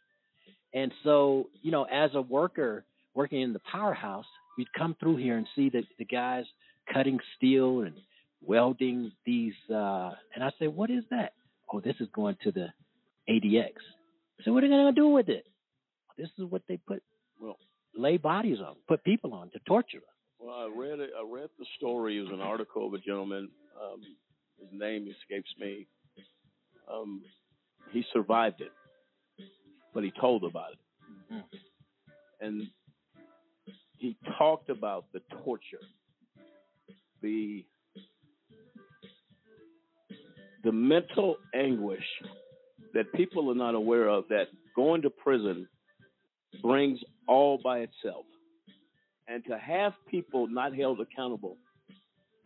And 0.72 0.92
so, 1.04 1.48
you 1.62 1.70
know, 1.70 1.84
as 1.84 2.10
a 2.14 2.20
worker 2.20 2.84
working 3.14 3.40
in 3.40 3.52
the 3.52 3.60
powerhouse, 3.70 4.26
we'd 4.58 4.72
come 4.76 4.96
through 4.98 5.16
here 5.16 5.36
and 5.36 5.46
see 5.54 5.70
the, 5.70 5.82
the 5.98 6.04
guys 6.04 6.44
cutting 6.92 7.18
steel 7.36 7.82
and 7.82 7.94
welding 8.42 9.12
these. 9.24 9.54
Uh, 9.70 10.12
and 10.34 10.42
I 10.42 10.50
say, 10.58 10.66
what 10.66 10.90
is 10.90 11.04
that? 11.10 11.32
Oh, 11.72 11.80
this 11.80 11.96
is 12.00 12.08
going 12.14 12.36
to 12.42 12.52
the 12.52 12.68
ADX. 13.28 13.72
So 14.44 14.52
what 14.52 14.64
are 14.64 14.68
they 14.68 14.74
going 14.74 14.94
to 14.94 15.00
do 15.00 15.08
with 15.08 15.28
it? 15.28 15.46
This 16.18 16.28
is 16.38 16.44
what 16.48 16.62
they 16.68 16.76
put, 16.76 17.02
well, 17.40 17.56
lay 17.96 18.16
bodies 18.16 18.58
on, 18.60 18.74
put 18.86 19.02
people 19.04 19.32
on 19.32 19.50
to 19.50 19.58
torture 19.66 19.98
them. 19.98 20.08
Well, 20.40 20.56
I 20.56 20.70
read 20.76 21.00
it. 21.00 21.10
I 21.18 21.24
read 21.26 21.48
the 21.58 21.66
story. 21.78 22.18
It 22.18 22.22
was 22.22 22.32
an 22.32 22.40
article 22.40 22.86
of 22.86 22.94
a 22.94 22.98
gentleman. 22.98 23.48
Um, 23.80 24.00
his 24.60 24.68
name 24.78 25.08
escapes 25.08 25.50
me. 25.58 25.86
Um, 26.92 27.22
he 27.92 28.04
survived 28.12 28.60
it, 28.60 28.72
but 29.94 30.04
he 30.04 30.12
told 30.20 30.44
about 30.44 30.72
it, 30.72 30.78
Mm-hmm. 31.32 31.40
and 32.46 32.62
he 33.98 34.16
talked 34.38 34.68
about 34.68 35.06
the 35.12 35.20
torture, 35.44 35.80
the 37.22 37.64
the 40.64 40.72
mental 40.72 41.36
anguish 41.54 42.04
that 42.94 43.12
people 43.12 43.50
are 43.50 43.54
not 43.54 43.74
aware 43.74 44.08
of. 44.08 44.24
That 44.28 44.46
going 44.76 45.02
to 45.02 45.10
prison 45.10 45.68
brings 46.62 47.00
all 47.28 47.58
by 47.62 47.78
itself, 47.80 48.24
and 49.28 49.44
to 49.46 49.58
have 49.58 49.92
people 50.10 50.46
not 50.48 50.74
held 50.74 51.00
accountable, 51.00 51.56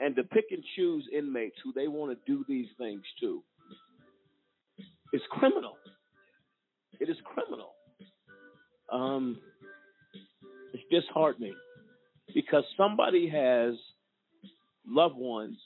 and 0.01 0.15
to 0.17 0.23
pick 0.25 0.47
and 0.51 0.63
choose 0.77 1.05
inmates 1.17 1.57
who 1.65 1.73
they 1.73 1.89
want 1.89 2.13
to 2.13 2.33
do 2.33 2.45
these 2.49 2.69
things 2.79 3.03
to 3.21 3.43
is 5.13 5.23
criminal. 5.31 5.77
It 7.01 7.09
is 7.09 7.17
criminal. 7.25 7.75
Um, 8.93 9.39
it's 10.73 10.83
disheartening 10.91 11.55
because 12.35 12.65
somebody 12.77 13.29
has 13.29 13.75
loved 14.87 15.17
ones 15.17 15.57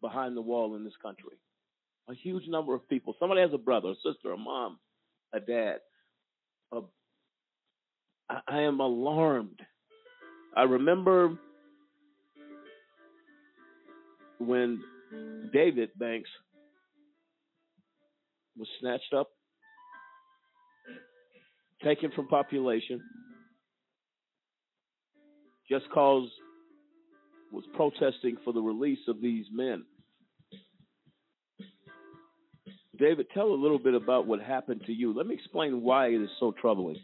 behind 0.00 0.36
the 0.36 0.42
wall 0.42 0.76
in 0.76 0.84
this 0.84 0.92
country. 1.02 1.36
a 2.08 2.14
huge 2.14 2.48
number 2.48 2.74
of 2.74 2.88
people. 2.88 3.14
Somebody 3.18 3.40
has 3.40 3.50
a 3.54 3.58
brother, 3.58 3.90
a 3.90 3.94
sister, 3.94 4.32
a 4.32 4.36
mom, 4.36 4.78
a 5.32 5.40
dad. 5.40 5.76
A, 6.72 6.80
I, 8.28 8.40
I 8.48 8.60
am 8.62 8.80
alarmed. 8.80 9.60
I 10.56 10.64
remember 10.64 11.38
when 14.38 14.82
David 15.52 15.90
Banks 15.98 16.28
was 18.62 18.68
snatched 18.78 19.12
up, 19.12 19.28
taken 21.82 22.12
from 22.12 22.28
population, 22.28 23.00
just 25.68 25.84
cause 25.92 26.28
was 27.50 27.64
protesting 27.74 28.36
for 28.44 28.52
the 28.52 28.60
release 28.60 29.00
of 29.08 29.20
these 29.20 29.46
men. 29.52 29.84
David, 33.00 33.26
tell 33.34 33.48
a 33.48 33.60
little 33.60 33.80
bit 33.80 33.94
about 33.94 34.28
what 34.28 34.40
happened 34.40 34.82
to 34.86 34.92
you. 34.92 35.12
Let 35.12 35.26
me 35.26 35.34
explain 35.34 35.82
why 35.82 36.10
it 36.10 36.22
is 36.22 36.30
so 36.38 36.54
troubling. 36.60 36.98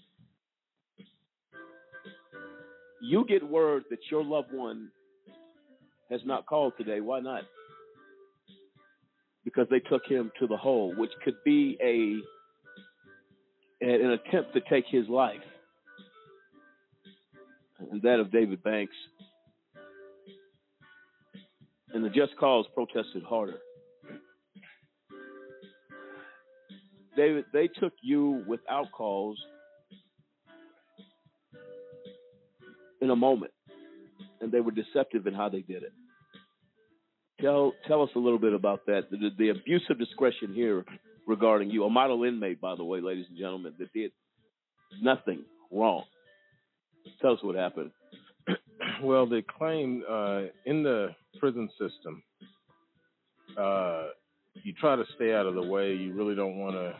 You 3.02 3.24
get 3.28 3.42
word 3.42 3.82
that 3.90 3.98
your 4.12 4.22
loved 4.22 4.52
one 4.52 4.90
has 6.08 6.20
not 6.24 6.46
called 6.46 6.74
today. 6.78 7.00
Why 7.00 7.18
not? 7.18 7.42
Because 9.48 9.66
they 9.70 9.80
took 9.80 10.04
him 10.04 10.30
to 10.38 10.46
the 10.46 10.58
hole, 10.58 10.94
which 10.94 11.10
could 11.24 11.36
be 11.42 11.78
a 11.82 12.20
an 13.82 14.10
attempt 14.10 14.52
to 14.52 14.60
take 14.68 14.84
his 14.90 15.08
life, 15.08 15.40
and 17.90 18.02
that 18.02 18.20
of 18.20 18.30
David 18.30 18.62
Banks. 18.62 18.92
And 21.94 22.04
the 22.04 22.10
Just 22.10 22.36
Cause 22.38 22.66
protested 22.74 23.22
harder. 23.22 23.56
David, 27.16 27.46
they 27.54 27.68
took 27.68 27.94
you 28.02 28.44
without 28.46 28.92
cause 28.92 29.38
in 33.00 33.08
a 33.08 33.16
moment, 33.16 33.52
and 34.42 34.52
they 34.52 34.60
were 34.60 34.72
deceptive 34.72 35.26
in 35.26 35.32
how 35.32 35.48
they 35.48 35.62
did 35.62 35.84
it. 35.84 35.92
Tell 37.40 37.72
tell 37.86 38.02
us 38.02 38.10
a 38.16 38.18
little 38.18 38.38
bit 38.38 38.52
about 38.52 38.84
that. 38.86 39.10
The, 39.10 39.30
the 39.38 39.50
abuse 39.50 39.84
of 39.90 39.98
discretion 39.98 40.52
here 40.54 40.84
regarding 41.26 41.70
you, 41.70 41.84
a 41.84 41.90
model 41.90 42.24
inmate, 42.24 42.60
by 42.60 42.74
the 42.74 42.84
way, 42.84 43.00
ladies 43.00 43.26
and 43.28 43.38
gentlemen, 43.38 43.74
that 43.78 43.92
did 43.92 44.10
nothing 45.00 45.44
wrong. 45.70 46.04
Tell 47.20 47.34
us 47.34 47.38
what 47.42 47.56
happened. 47.56 47.90
Well, 49.02 49.26
they 49.26 49.42
claim 49.42 50.02
uh, 50.08 50.42
in 50.64 50.82
the 50.82 51.08
prison 51.38 51.68
system, 51.78 52.22
uh, 53.56 54.06
you 54.54 54.72
try 54.72 54.96
to 54.96 55.04
stay 55.14 55.34
out 55.34 55.46
of 55.46 55.54
the 55.54 55.62
way. 55.62 55.94
You 55.94 56.14
really 56.14 56.34
don't 56.34 56.58
want 56.58 56.74
to 56.74 56.94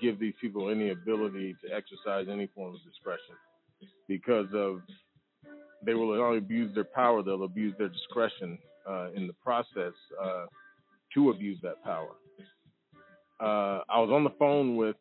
give 0.00 0.18
these 0.18 0.34
people 0.40 0.70
any 0.70 0.90
ability 0.90 1.54
to 1.64 1.74
exercise 1.74 2.26
any 2.30 2.48
form 2.54 2.74
of 2.74 2.80
discretion 2.84 3.36
because 4.08 4.46
of 4.54 4.80
they 5.84 5.94
will 5.94 6.16
not 6.16 6.24
only 6.24 6.38
abuse 6.38 6.74
their 6.74 6.84
power, 6.84 7.22
they'll 7.22 7.44
abuse 7.44 7.74
their 7.78 7.88
discretion 7.88 8.58
uh, 8.88 9.10
in 9.14 9.26
the 9.26 9.32
process 9.34 9.92
uh, 10.22 10.46
to 11.14 11.30
abuse 11.30 11.58
that 11.62 11.82
power. 11.84 12.10
Uh, 13.40 13.82
I 13.88 14.00
was 14.00 14.10
on 14.12 14.24
the 14.24 14.30
phone 14.38 14.76
with 14.76 14.96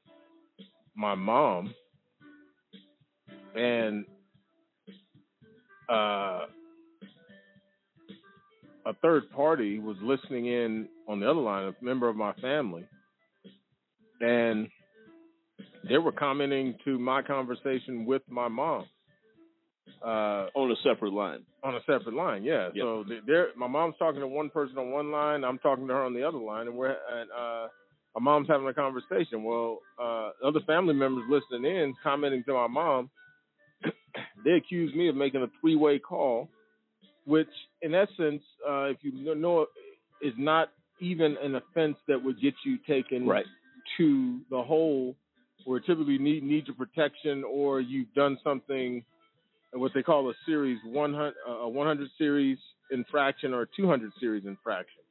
my 0.96 1.16
mom, 1.16 1.74
and 3.56 4.06
uh, 5.90 6.46
a 8.86 8.94
third 9.02 9.30
party 9.32 9.80
was 9.80 9.98
listening 10.02 10.48
in 10.48 10.88
on 11.08 11.20
the 11.20 11.30
other 11.30 11.40
line, 11.40 11.68
a 11.68 11.86
member 11.86 12.10
of 12.10 12.16
my 12.16 12.34
family, 12.34 12.86
and 14.22 14.68
they 15.88 15.98
were 15.98 16.12
commenting 16.12 16.76
to 16.86 16.98
my 16.98 17.22
conversation 17.22 18.06
with 18.06 18.22
my 18.30 18.48
mom. 18.48 18.86
Uh, 20.04 20.48
on 20.56 20.70
a 20.70 20.76
separate 20.84 21.14
line. 21.14 21.46
On 21.64 21.76
a 21.76 21.80
separate 21.86 22.14
line, 22.14 22.44
yeah. 22.44 22.66
Yep. 22.74 22.84
So 22.84 23.06
they're, 23.26 23.48
my 23.56 23.68
mom's 23.68 23.96
talking 23.98 24.20
to 24.20 24.28
one 24.28 24.50
person 24.50 24.78
on 24.78 24.92
one 24.92 25.12
line, 25.12 25.46
I'm 25.46 25.60
talking 25.60 25.88
to 25.88 25.94
her 25.94 26.04
on 26.04 26.14
the 26.14 26.28
other 26.28 26.38
line, 26.38 26.68
and 26.68 26.76
we're 26.76 26.90
and 26.90 27.30
uh, 27.32 27.68
my 28.16 28.22
mom's 28.22 28.50
having 28.50 28.68
a 28.68 28.74
conversation. 28.74 29.44
Well, 29.44 29.80
uh, 29.98 30.32
other 30.46 30.60
family 30.68 30.94
members 30.94 31.24
listening 31.30 31.72
in, 31.72 31.94
commenting 32.04 32.44
to 32.48 32.54
my 32.54 32.68
mom, 32.68 33.10
they 34.46 34.52
accuse 34.52 34.94
me 34.94 35.08
of 35.08 35.16
making 35.16 35.42
a 35.42 35.48
three-way 35.62 36.00
call, 36.00 36.50
which, 37.26 37.48
in 37.82 37.96
essence, 37.96 38.44
uh, 38.68 38.86
if 38.86 38.98
you 39.02 39.34
know, 39.34 39.68
is 40.22 40.34
not 40.38 40.70
even 41.00 41.38
an 41.42 41.56
offense 41.56 41.96
that 42.08 42.22
would 42.22 42.42
get 42.42 42.54
you 42.66 42.78
taken 42.88 43.26
Right. 43.26 43.46
to 43.98 44.42
the 44.50 44.62
hole, 44.62 45.16
where 45.66 45.80
typically 45.80 46.18
need 46.18 46.44
need 46.44 46.68
your 46.68 46.76
protection, 46.76 47.44
or 47.46 47.80
you've 47.80 48.14
done 48.14 48.38
something, 48.44 49.04
what 49.74 49.92
they 49.94 50.04
call 50.04 50.30
a 50.30 50.34
series 50.46 50.80
100, 50.86 51.34
uh, 51.48 51.52
a 51.52 51.70
100 51.70 52.10
series 52.18 52.58
infraction 52.92 53.54
or 53.54 53.64
a 53.64 53.68
200 53.76 54.12
series 54.20 54.46
infraction. 54.46 55.02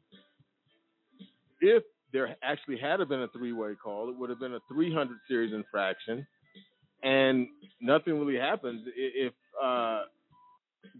If 1.60 1.84
there 2.12 2.36
actually 2.42 2.78
had 2.78 3.00
have 3.00 3.08
been 3.08 3.22
a 3.22 3.28
three-way 3.28 3.74
call, 3.82 4.08
it 4.08 4.16
would 4.16 4.30
have 4.30 4.40
been 4.40 4.54
a 4.54 4.60
300 4.72 5.16
series 5.28 5.52
infraction, 5.52 6.26
and 7.02 7.48
nothing 7.80 8.18
really 8.18 8.38
happens 8.38 8.82
if 8.96 9.32
uh, 9.62 10.02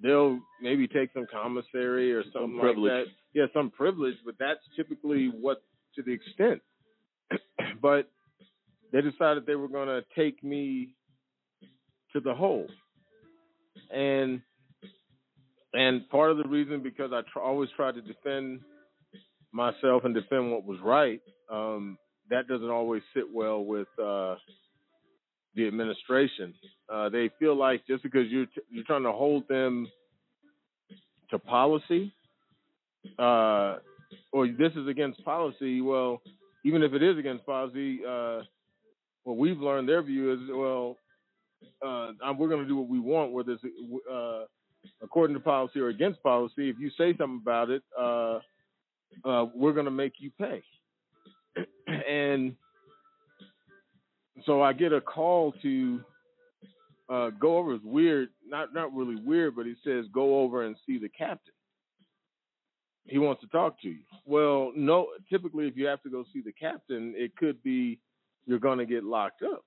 they'll 0.03 0.39
maybe 0.61 0.89
take 0.89 1.13
some 1.13 1.27
commissary 1.31 2.13
or 2.13 2.23
something 2.33 2.55
like 2.55 2.63
privilege. 2.63 3.07
that. 3.07 3.13
Yeah, 3.35 3.47
some 3.55 3.71
privilege, 3.71 4.15
but 4.25 4.35
that's 4.39 4.61
typically 4.77 5.27
what 5.29 5.63
to 5.97 6.03
the 6.03 6.13
extent. 6.13 6.61
but 7.83 8.11
they 8.93 9.01
decided 9.01 9.47
they 9.47 9.55
were 9.55 9.69
going 9.69 9.89
to 9.89 10.03
take 10.15 10.43
me 10.45 10.95
to 12.13 12.21
the 12.21 12.35
hole, 12.35 12.67
and 13.93 14.41
and 15.75 16.09
part 16.11 16.31
of 16.31 16.37
the 16.37 16.49
reason 16.49 16.83
because 16.83 17.13
I 17.13 17.23
tr- 17.33 17.41
always 17.41 17.71
tried 17.77 17.95
to 17.95 18.03
defend 18.03 18.61
myself 19.53 20.05
and 20.05 20.15
defend 20.15 20.51
what 20.51 20.65
was 20.65 20.79
right. 20.83 21.21
Um, 21.51 21.99
that 22.31 22.49
doesn't 22.49 22.71
always 22.71 23.03
sit 23.15 23.25
well 23.33 23.65
with 23.65 23.89
uh, 24.03 24.37
the 25.55 25.67
administration. 25.67 26.55
Uh, 26.93 27.09
they 27.09 27.31
feel 27.39 27.57
like 27.57 27.87
just 27.87 28.03
because 28.03 28.27
you're 28.29 28.47
t- 28.47 28.63
you're 28.71 28.85
trying 28.85 29.03
to 29.03 29.13
hold 29.13 29.47
them 29.49 29.87
to 31.31 31.39
policy, 31.39 32.13
uh, 33.19 33.77
or 34.33 34.47
this 34.47 34.73
is 34.77 34.89
against 34.89 35.25
policy. 35.25 35.81
Well, 35.81 36.21
even 36.65 36.83
if 36.83 36.93
it 36.93 37.03
is 37.03 37.19
against 37.19 37.45
policy, 37.47 38.01
uh, 38.07 38.43
what 39.25 39.37
we've 39.37 39.59
learned 39.59 39.89
their 39.89 40.03
view 40.03 40.33
is 40.33 40.39
well, 40.51 40.97
uh, 41.85 42.13
we're 42.39 42.49
going 42.49 42.63
to 42.63 42.69
do 42.69 42.77
what 42.77 42.89
we 42.89 43.01
want, 43.01 43.33
whether 43.33 43.53
it's 43.53 43.65
uh, 44.11 44.45
according 45.03 45.35
to 45.35 45.41
policy 45.41 45.81
or 45.81 45.89
against 45.89 46.23
policy. 46.23 46.69
If 46.69 46.77
you 46.79 46.91
say 46.97 47.17
something 47.17 47.41
about 47.43 47.71
it, 47.71 47.83
uh, 47.99 48.39
uh, 49.25 49.47
we're 49.55 49.73
going 49.73 49.87
to 49.87 49.91
make 49.91 50.15
you 50.19 50.31
pay. 50.39 50.63
and 51.87 52.55
so 54.47 54.63
I 54.63 54.73
get 54.73 54.93
a 54.93 55.01
call 55.01 55.53
to 55.63 56.01
uh, 57.09 57.31
go 57.31 57.59
over. 57.59 57.75
It's 57.75 57.85
weird, 57.85 58.29
not 58.47 58.73
not 58.73 58.95
really 58.95 59.17
weird, 59.17 59.57
but 59.57 59.67
he 59.67 59.75
says 59.85 60.07
go 60.13 60.41
over 60.41 60.65
and 60.65 60.77
see 60.87 60.99
the 60.99 61.09
captain. 61.09 61.53
He 63.05 63.19
wants 63.19 63.41
to 63.43 63.49
talk 63.49 63.81
to 63.83 63.89
you. 63.89 63.99
Well, 64.25 64.73
no. 64.77 65.09
Typically, 65.29 65.67
if 65.67 65.77
you 65.77 65.87
have 65.87 66.03
to 66.05 66.11
go 66.11 66.25
see 66.33 66.41
the 66.41 66.53
captain, 66.53 67.15
it 67.17 67.37
could 67.37 67.63
be 67.63 67.99
you're 68.47 68.61
going 68.61 68.79
to 68.79 68.87
get 68.87 69.05
locked 69.05 69.43
up 69.43 69.65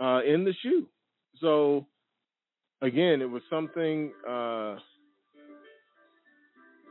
uh, 0.00 0.20
in 0.26 0.44
the 0.44 0.52
SHU. 0.62 0.86
So 1.40 1.86
again, 2.82 3.20
it 3.22 3.30
was 3.30 3.42
something 3.50 4.12
uh, 4.26 4.76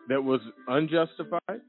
that 0.10 0.22
was 0.22 0.42
unjustified, 0.68 1.62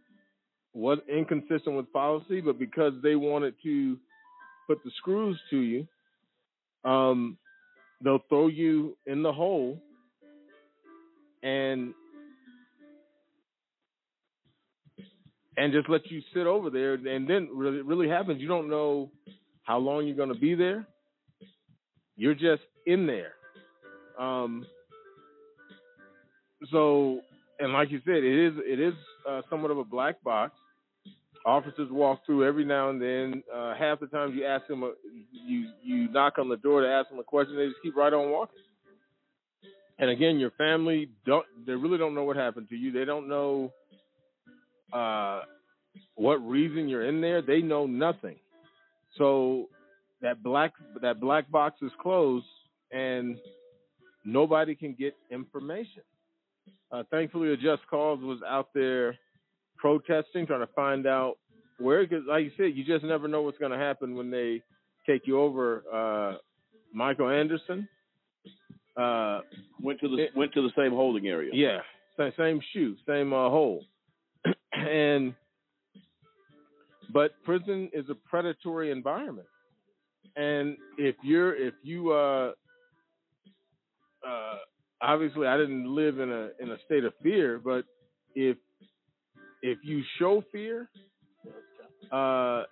was 0.73 0.99
inconsistent 1.09 1.77
with 1.77 1.93
policy, 1.93 2.41
but 2.41 2.59
because 2.59 2.93
they 3.03 3.15
wanted 3.15 3.55
to 3.63 3.97
put 4.67 4.83
the 4.85 4.91
screws 4.99 5.39
to 5.51 5.59
you, 5.59 5.87
um, 6.85 7.37
they'll 8.03 8.25
throw 8.29 8.49
you 8.49 8.97
in 9.07 9.23
the 9.23 9.33
hole 9.33 9.81
and 11.43 11.95
and 15.57 15.73
just 15.73 15.89
let 15.89 16.11
you 16.11 16.21
sit 16.35 16.47
over 16.49 16.69
there. 16.69 16.95
And 16.95 17.29
then 17.29 17.49
really 17.53 17.83
really 17.83 18.09
happens. 18.09 18.41
You 18.41 18.49
don't 18.49 18.69
know 18.69 19.11
how 19.63 19.79
long 19.79 20.07
you're 20.07 20.17
going 20.17 20.33
to 20.33 20.39
be 20.39 20.55
there 20.55 20.87
you're 22.17 22.35
just 22.35 22.63
in 22.87 23.07
there. 23.07 23.35
Um 24.19 24.67
so 26.73 27.21
and 27.59 27.73
like 27.73 27.91
you 27.91 28.01
said 28.05 28.17
it 28.17 28.47
is 28.47 28.55
it 28.59 28.81
is 28.81 28.95
uh, 29.29 29.43
somewhat 29.51 29.71
of 29.71 29.79
a 29.79 29.85
black 29.85 30.23
box. 30.23 30.55
Officers 31.47 31.89
walk 31.91 32.21
through 32.27 32.47
every 32.47 32.65
now 32.65 32.91
and 32.91 33.01
then. 33.01 33.43
Uh 33.55 33.75
half 33.75 34.01
the 34.01 34.07
time 34.07 34.35
you 34.35 34.45
ask 34.47 34.67
them 34.67 34.83
a, 34.83 34.93
you 35.33 35.69
you 35.83 36.11
knock 36.11 36.39
on 36.39 36.49
the 36.49 36.57
door 36.59 36.83
to 36.83 36.89
ask 36.89 37.11
them 37.11 37.19
a 37.19 37.25
question 37.25 37.57
they 37.57 37.67
just 37.67 37.83
keep 37.83 37.97
right 37.97 38.13
on 38.13 38.31
walking. 38.31 38.63
And 39.99 40.11
again 40.11 40.39
your 40.39 40.53
family 40.53 41.11
don't 41.27 41.47
they 41.67 41.73
really 41.75 41.99
don't 41.99 42.15
know 42.15 42.25
what 42.25 42.37
happened 42.37 42.69
to 42.71 42.77
you. 42.77 42.93
They 42.93 43.05
don't 43.05 43.29
know 43.29 43.73
uh 44.93 45.43
what 46.17 46.37
reason 46.37 46.89
you're 46.89 47.07
in 47.07 47.21
there. 47.21 47.43
They 47.43 47.61
know 47.61 47.87
nothing. 47.87 48.37
So 49.19 49.69
that 50.25 50.43
black 50.43 50.73
that 51.03 51.21
black 51.21 51.49
box 51.51 51.77
is 51.83 51.93
closed, 52.01 52.47
and 52.91 53.37
nobody 54.25 54.75
can 54.75 54.95
get 54.95 55.15
information. 55.31 56.03
Uh, 56.91 57.03
thankfully, 57.11 57.53
a 57.53 57.57
Just 57.57 57.87
Cause 57.89 58.19
was 58.21 58.39
out 58.49 58.69
there 58.75 59.17
protesting, 59.77 60.47
trying 60.47 60.67
to 60.67 60.73
find 60.75 61.07
out 61.07 61.35
where. 61.79 62.07
Because, 62.07 62.25
like 62.27 62.45
you 62.45 62.51
said, 62.57 62.75
you 62.75 62.85
just 62.85 63.05
never 63.05 63.29
know 63.29 63.43
what's 63.43 63.59
going 63.59 63.73
to 63.73 63.79
happen 63.79 64.15
when 64.15 64.31
they 64.31 64.63
take 65.07 65.27
you 65.27 65.39
over. 65.39 65.85
Uh, 65.93 66.39
Michael 66.95 67.29
Anderson 67.29 67.87
uh, 68.97 69.41
went 69.83 70.01
to 70.01 70.09
the 70.09 70.27
went 70.35 70.55
to 70.55 70.63
the 70.63 70.73
same 70.77 70.93
holding 70.93 71.27
area. 71.27 71.51
Yeah, 71.53 71.81
same, 72.17 72.33
same 72.39 72.61
SHU, 72.73 72.97
same 73.07 73.35
uh, 73.35 73.51
hole, 73.51 73.85
and 74.73 75.35
but 77.13 77.33
prison 77.45 77.91
is 77.93 78.07
a 78.09 78.15
predatory 78.15 78.91
environment, 78.91 79.49
and 80.37 80.77
if 80.99 81.17
you're 81.23 81.55
if 81.55 81.75
you 81.83 82.13
uh 82.13 82.53
uh 84.27 84.57
obviously 85.01 85.47
I 85.47 85.57
didn't 85.57 85.87
live 85.95 86.19
in 86.19 86.31
a 86.31 86.51
in 86.61 86.71
a 86.71 86.77
state 86.85 87.05
of 87.05 87.13
fear, 87.23 87.61
but 87.63 87.85
if 88.35 88.57
if 89.63 89.79
you 89.83 90.03
show 90.19 90.45
fear, 90.53 90.89
uh 92.13 92.65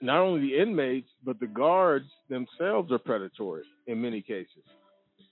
not 0.00 0.20
only 0.20 0.48
the 0.48 0.58
inmates 0.58 1.08
but 1.24 1.40
the 1.40 1.46
guards 1.46 2.06
themselves 2.28 2.92
are 2.92 2.98
predatory 2.98 3.64
in 3.86 4.00
many 4.00 4.22
cases. 4.22 4.64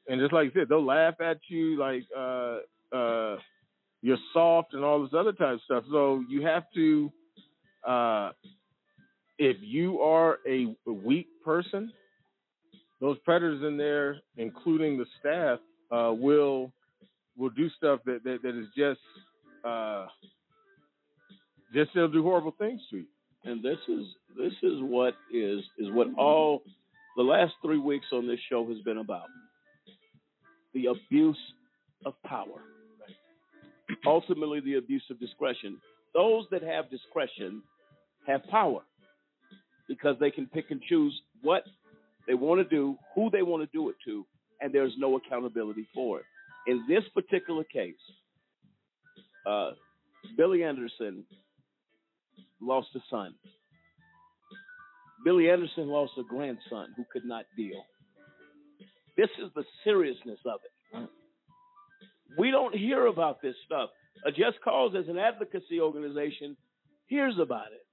And 0.08 0.20
just 0.20 0.32
like 0.32 0.46
you 0.46 0.60
said, 0.60 0.68
they'll 0.68 0.84
laugh 0.84 1.20
at 1.20 1.38
you 1.48 1.78
like 1.78 2.04
uh 2.16 2.58
uh 2.94 3.36
you're 4.02 4.18
soft 4.32 4.74
and 4.74 4.84
all 4.84 5.02
this 5.02 5.14
other 5.18 5.32
type 5.32 5.54
of 5.54 5.60
stuff. 5.64 5.84
So 5.90 6.22
you 6.28 6.42
have 6.46 6.64
to 6.74 7.12
uh 7.86 8.30
if 9.38 9.56
you 9.60 10.00
are 10.00 10.38
a, 10.46 10.74
weak 10.90 11.28
person, 11.44 11.92
those 13.00 13.18
predators 13.24 13.62
in 13.62 13.76
there, 13.76 14.16
including 14.36 14.98
the 14.98 15.06
staff, 15.20 15.58
uh, 15.90 16.12
will 16.12 16.72
will 17.36 17.50
do 17.50 17.68
stuff 17.76 18.00
that, 18.06 18.24
that, 18.24 18.38
that 18.42 18.58
is 18.58 18.66
just 18.76 19.00
uh, 19.64 20.06
just 21.74 21.90
they'll 21.94 22.08
do 22.08 22.22
horrible 22.22 22.54
things 22.58 22.80
to 22.90 22.98
you. 22.98 23.04
And 23.44 23.62
this 23.62 23.78
is 23.88 24.06
this 24.36 24.52
is 24.62 24.80
what 24.80 25.14
is 25.32 25.60
is 25.78 25.88
what 25.90 26.08
all 26.18 26.62
the 27.16 27.22
last 27.22 27.52
three 27.62 27.78
weeks 27.78 28.06
on 28.12 28.26
this 28.26 28.40
show 28.50 28.66
has 28.68 28.78
been 28.80 28.98
about. 28.98 29.26
The 30.74 30.86
abuse 30.86 31.38
of 32.04 32.14
power. 32.24 32.62
Ultimately 34.04 34.60
the 34.60 34.74
abuse 34.74 35.04
of 35.10 35.20
discretion. 35.20 35.78
Those 36.12 36.44
that 36.50 36.62
have 36.62 36.90
discretion 36.90 37.62
have 38.26 38.42
power 38.50 38.82
because 39.88 40.16
they 40.20 40.30
can 40.30 40.46
pick 40.46 40.70
and 40.70 40.80
choose 40.82 41.18
what 41.42 41.62
they 42.26 42.34
want 42.34 42.60
to 42.60 42.76
do, 42.76 42.96
who 43.14 43.30
they 43.30 43.42
want 43.42 43.62
to 43.62 43.76
do 43.76 43.88
it 43.88 43.96
to, 44.04 44.26
and 44.60 44.72
there's 44.72 44.92
no 44.98 45.16
accountability 45.16 45.86
for 45.94 46.20
it. 46.20 46.24
In 46.66 46.84
this 46.88 47.04
particular 47.14 47.64
case, 47.64 47.94
uh, 49.46 49.70
Billy 50.36 50.64
Anderson 50.64 51.24
lost 52.60 52.88
a 52.96 53.00
son. 53.10 53.34
Billy 55.24 55.50
Anderson 55.50 55.88
lost 55.88 56.12
a 56.18 56.22
grandson 56.22 56.88
who 56.96 57.04
could 57.12 57.24
not 57.24 57.44
deal. 57.56 57.84
This 59.16 59.30
is 59.42 59.50
the 59.54 59.64
seriousness 59.84 60.38
of 60.44 60.60
it. 60.64 61.08
We 62.38 62.50
don't 62.50 62.74
hear 62.74 63.06
about 63.06 63.40
this 63.40 63.54
stuff. 63.64 63.90
A 64.26 64.30
Just 64.30 64.60
Cause 64.62 64.94
as 64.98 65.08
an 65.08 65.18
advocacy 65.18 65.80
organization 65.80 66.56
hears 67.06 67.34
about 67.40 67.68
it. 67.72 67.85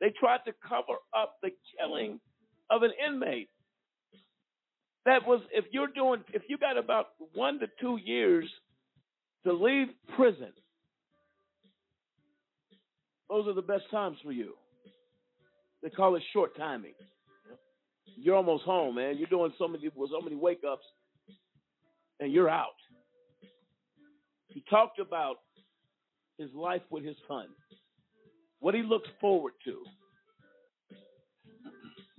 They 0.00 0.12
tried 0.18 0.40
to 0.46 0.52
cover 0.66 0.98
up 1.16 1.36
the 1.42 1.50
killing 1.78 2.20
of 2.70 2.82
an 2.82 2.90
inmate. 3.06 3.48
That 5.04 5.26
was 5.26 5.40
if 5.52 5.64
you're 5.70 5.88
doing 5.88 6.22
if 6.32 6.42
you 6.48 6.58
got 6.58 6.76
about 6.76 7.06
one 7.34 7.60
to 7.60 7.66
two 7.80 7.98
years 8.04 8.48
to 9.44 9.52
leave 9.52 9.88
prison, 10.16 10.52
those 13.28 13.46
are 13.46 13.54
the 13.54 13.62
best 13.62 13.84
times 13.90 14.18
for 14.24 14.32
you. 14.32 14.54
They 15.82 15.90
call 15.90 16.16
it 16.16 16.22
short 16.32 16.56
timing. 16.56 16.94
You're 18.16 18.34
almost 18.34 18.64
home, 18.64 18.96
man. 18.96 19.16
You're 19.18 19.28
doing 19.28 19.52
so 19.58 19.68
many 19.68 19.88
so 19.88 20.20
many 20.20 20.36
wake 20.36 20.62
ups, 20.68 20.84
and 22.18 22.32
you're 22.32 22.50
out. 22.50 22.74
He 24.48 24.64
talked 24.70 24.98
about 24.98 25.36
his 26.38 26.50
life 26.54 26.82
with 26.90 27.04
his 27.04 27.16
son, 27.28 27.46
what 28.60 28.74
he 28.74 28.82
looks 28.82 29.08
forward 29.20 29.52
to. 29.64 29.82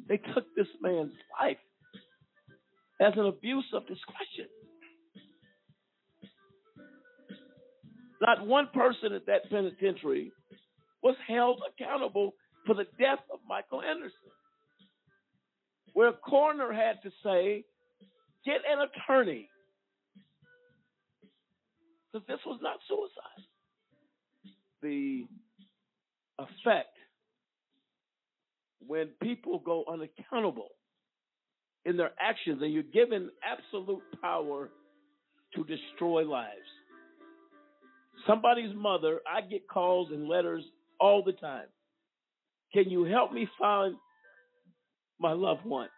They 0.08 0.18
took 0.18 0.46
this 0.56 0.68
man's 0.82 1.14
life 1.40 1.58
as 3.02 3.14
an 3.18 3.26
abuse 3.26 3.66
of 3.74 3.88
discretion. 3.88 4.48
Not 8.22 8.48
one 8.48 8.70
person 8.74 9.14
at 9.14 9.26
that 9.28 9.50
penitentiary 9.50 10.32
was 11.04 11.16
held 11.28 11.62
accountable 11.68 12.34
for 12.66 12.74
the 12.74 12.86
death 13.00 13.20
of 13.32 13.40
Michael 13.48 13.82
Anderson. 13.82 14.32
Where 15.94 16.10
a 16.10 16.14
coroner 16.14 16.72
had 16.72 17.02
to 17.04 17.12
say, 17.24 17.66
get 18.46 18.62
an 18.70 18.88
attorney. 18.88 19.50
Because 22.12 22.28
this 22.28 22.40
was 22.46 22.60
not 22.62 22.80
suicide. 22.88 23.46
The 24.82 25.26
effect 26.40 26.96
when 28.86 29.10
people 29.22 29.60
go 29.60 29.84
unaccountable 29.92 30.70
in 31.86 31.98
their 31.98 32.12
actions 32.20 32.62
and 32.62 32.74
you're 32.74 32.84
given 32.84 33.30
absolute 33.44 34.02
power 34.22 34.70
to 35.56 35.64
destroy 35.64 36.24
lives. 36.24 36.52
Somebody's 38.26 38.76
mother, 38.76 39.22
I 39.28 39.42
get 39.42 39.68
calls 39.68 40.10
and 40.12 40.28
letters 40.28 40.64
all 41.00 41.24
the 41.24 41.32
time. 41.34 41.68
Can 42.74 42.90
you 42.90 43.06
help 43.06 43.32
me 43.32 43.48
find 43.58 43.96
my 45.20 45.32
loved 45.32 45.66
one? 45.66 45.90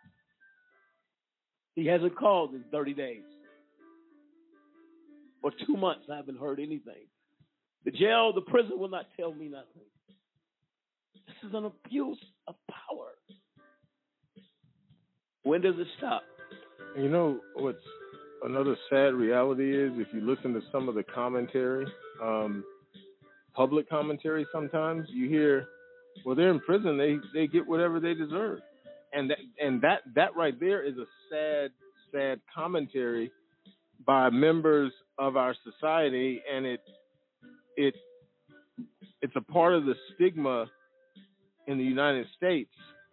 He 1.76 1.86
hasn't 1.88 2.16
called 2.18 2.54
in 2.54 2.64
30 2.72 2.94
days. 2.94 3.24
For 5.42 5.52
two 5.66 5.78
months, 5.78 6.06
I 6.12 6.18
haven't 6.18 6.40
heard 6.40 6.60
anything. 6.60 7.08
The 7.86 7.92
jail, 7.92 8.34
the 8.34 8.42
prison 8.42 8.78
will 8.78 8.90
not 8.90 9.06
tell 9.18 9.34
me 9.34 9.48
nothing. 9.48 9.88
This 11.14 11.50
is 11.50 11.54
an 11.54 11.66
abuse 11.66 12.20
of 12.48 12.56
power. 12.70 13.12
When 15.44 15.62
does 15.62 15.76
it 15.78 15.88
stop? 15.98 16.24
You 16.98 17.10
know 17.10 17.40
what's 17.56 17.78
another 18.44 18.76
sad 18.90 19.14
reality 19.14 19.76
is 19.76 19.92
if 19.96 20.08
you 20.14 20.22
listen 20.22 20.54
to 20.54 20.62
some 20.72 20.90
of 20.90 20.96
the 20.96 21.04
commentary, 21.04 21.86
um, 22.22 22.64
public 23.54 23.90
commentary 23.90 24.46
sometimes, 24.52 25.08
you 25.10 25.30
hear, 25.30 25.66
well, 26.26 26.36
they're 26.36 26.52
in 26.52 26.60
prison, 26.60 26.98
they 26.98 27.18
they 27.34 27.48
get 27.48 27.68
whatever 27.68 28.00
they 28.00 28.14
deserve. 28.14 28.60
And 29.14 29.30
that 29.30 29.38
and 29.60 29.82
that 29.82 30.02
that 30.16 30.36
right 30.36 30.60
there 30.60 30.86
is 30.86 30.96
a 30.98 31.06
sad, 31.32 31.72
sad 32.12 32.42
commentary 32.54 33.32
by 34.06 34.30
members 34.30 34.92
of 35.18 35.36
our 35.36 35.56
society 35.64 36.42
and 36.52 36.66
it 36.66 36.82
it 37.76 37.96
it's 39.22 39.36
a 39.36 39.42
part 39.42 39.74
of 39.74 39.86
the 39.86 39.96
stigma 40.16 40.68
in 41.70 41.78
the 41.78 41.84
United 41.84 42.26
States 42.36 42.72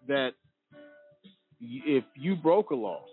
that 0.09 0.31
if 1.61 2.05
you 2.16 2.35
broke 2.35 2.71
a 2.71 2.75
law, 2.75 3.05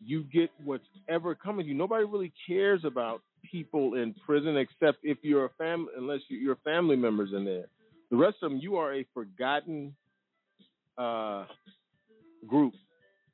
you 0.00 0.22
get 0.32 0.50
whatever 0.64 1.34
coming 1.34 1.64
to 1.64 1.72
you. 1.72 1.76
Nobody 1.76 2.04
really 2.04 2.32
cares 2.46 2.84
about 2.84 3.22
people 3.50 3.94
in 3.94 4.14
prison 4.24 4.56
except 4.56 4.98
if 5.02 5.18
you're 5.22 5.46
a 5.46 5.50
family, 5.58 5.88
unless 5.96 6.20
you're 6.28 6.56
family 6.64 6.94
members 6.94 7.30
in 7.34 7.44
there. 7.44 7.66
The 8.10 8.16
rest 8.16 8.36
of 8.42 8.50
them, 8.50 8.60
you 8.62 8.76
are 8.76 8.94
a 8.94 9.04
forgotten 9.12 9.94
uh, 10.96 11.46
group. 12.46 12.74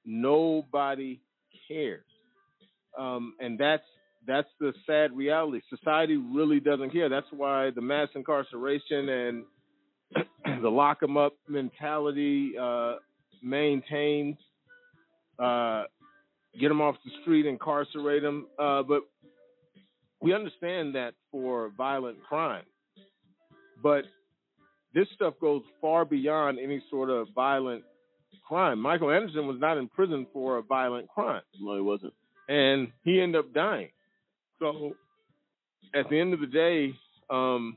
Nobody 0.07 1.21
cares, 1.69 2.05
um, 2.99 3.35
and 3.39 3.59
that's 3.59 3.85
that's 4.27 4.49
the 4.59 4.73
sad 4.87 5.15
reality. 5.17 5.61
Society 5.69 6.17
really 6.17 6.59
doesn't 6.59 6.91
care. 6.91 7.09
That's 7.09 7.27
why 7.31 7.71
the 7.71 7.83
mass 7.83 8.09
incarceration 8.15 9.09
and 9.09 9.45
the 10.63 10.69
lock 10.69 11.03
'em 11.03 11.17
up 11.17 11.35
mentality 11.49 12.55
uh, 12.61 12.97
maintains. 13.43 14.37
Uh, 15.39 15.85
get 16.59 16.69
them 16.69 16.81
off 16.81 16.97
the 17.05 17.11
street, 17.23 17.47
incarcerate 17.47 18.23
them. 18.23 18.47
Uh, 18.59 18.83
but 18.83 19.03
we 20.21 20.33
understand 20.33 20.95
that 20.95 21.15
for 21.31 21.71
violent 21.77 22.23
crime. 22.23 22.65
But 23.83 24.05
this 24.95 25.09
stuff 25.15 25.35
goes 25.41 25.63
far 25.81 26.05
beyond 26.05 26.59
any 26.59 26.83
sort 26.91 27.11
of 27.11 27.27
violent 27.35 27.83
crime. 28.47 28.79
Michael 28.79 29.11
Anderson 29.11 29.47
was 29.47 29.59
not 29.61 29.77
in 29.77 29.89
prison 29.89 30.27
for 30.33 30.59
a 30.59 30.63
violent 30.63 31.09
crime. 31.09 31.43
No, 31.61 31.75
he 31.75 31.83
wasn't. 31.83 32.15
And 32.49 32.89
he 33.03 33.21
ended 33.21 33.41
up 33.41 33.53
dying. 33.53 33.89
So 34.61 34.93
at 35.95 36.09
the 36.09 36.21
end 36.21 36.33
of 36.33 36.41
the 36.41 36.47
day, 36.47 36.95
um, 37.29 37.77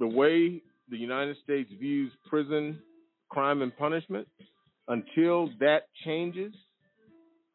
the 0.00 0.06
way 0.06 0.62
the 0.92 0.98
United 0.98 1.36
States 1.42 1.70
views 1.80 2.12
prison 2.28 2.78
crime 3.30 3.62
and 3.62 3.76
punishment, 3.76 4.28
until 4.88 5.48
that 5.58 5.88
changes, 6.04 6.52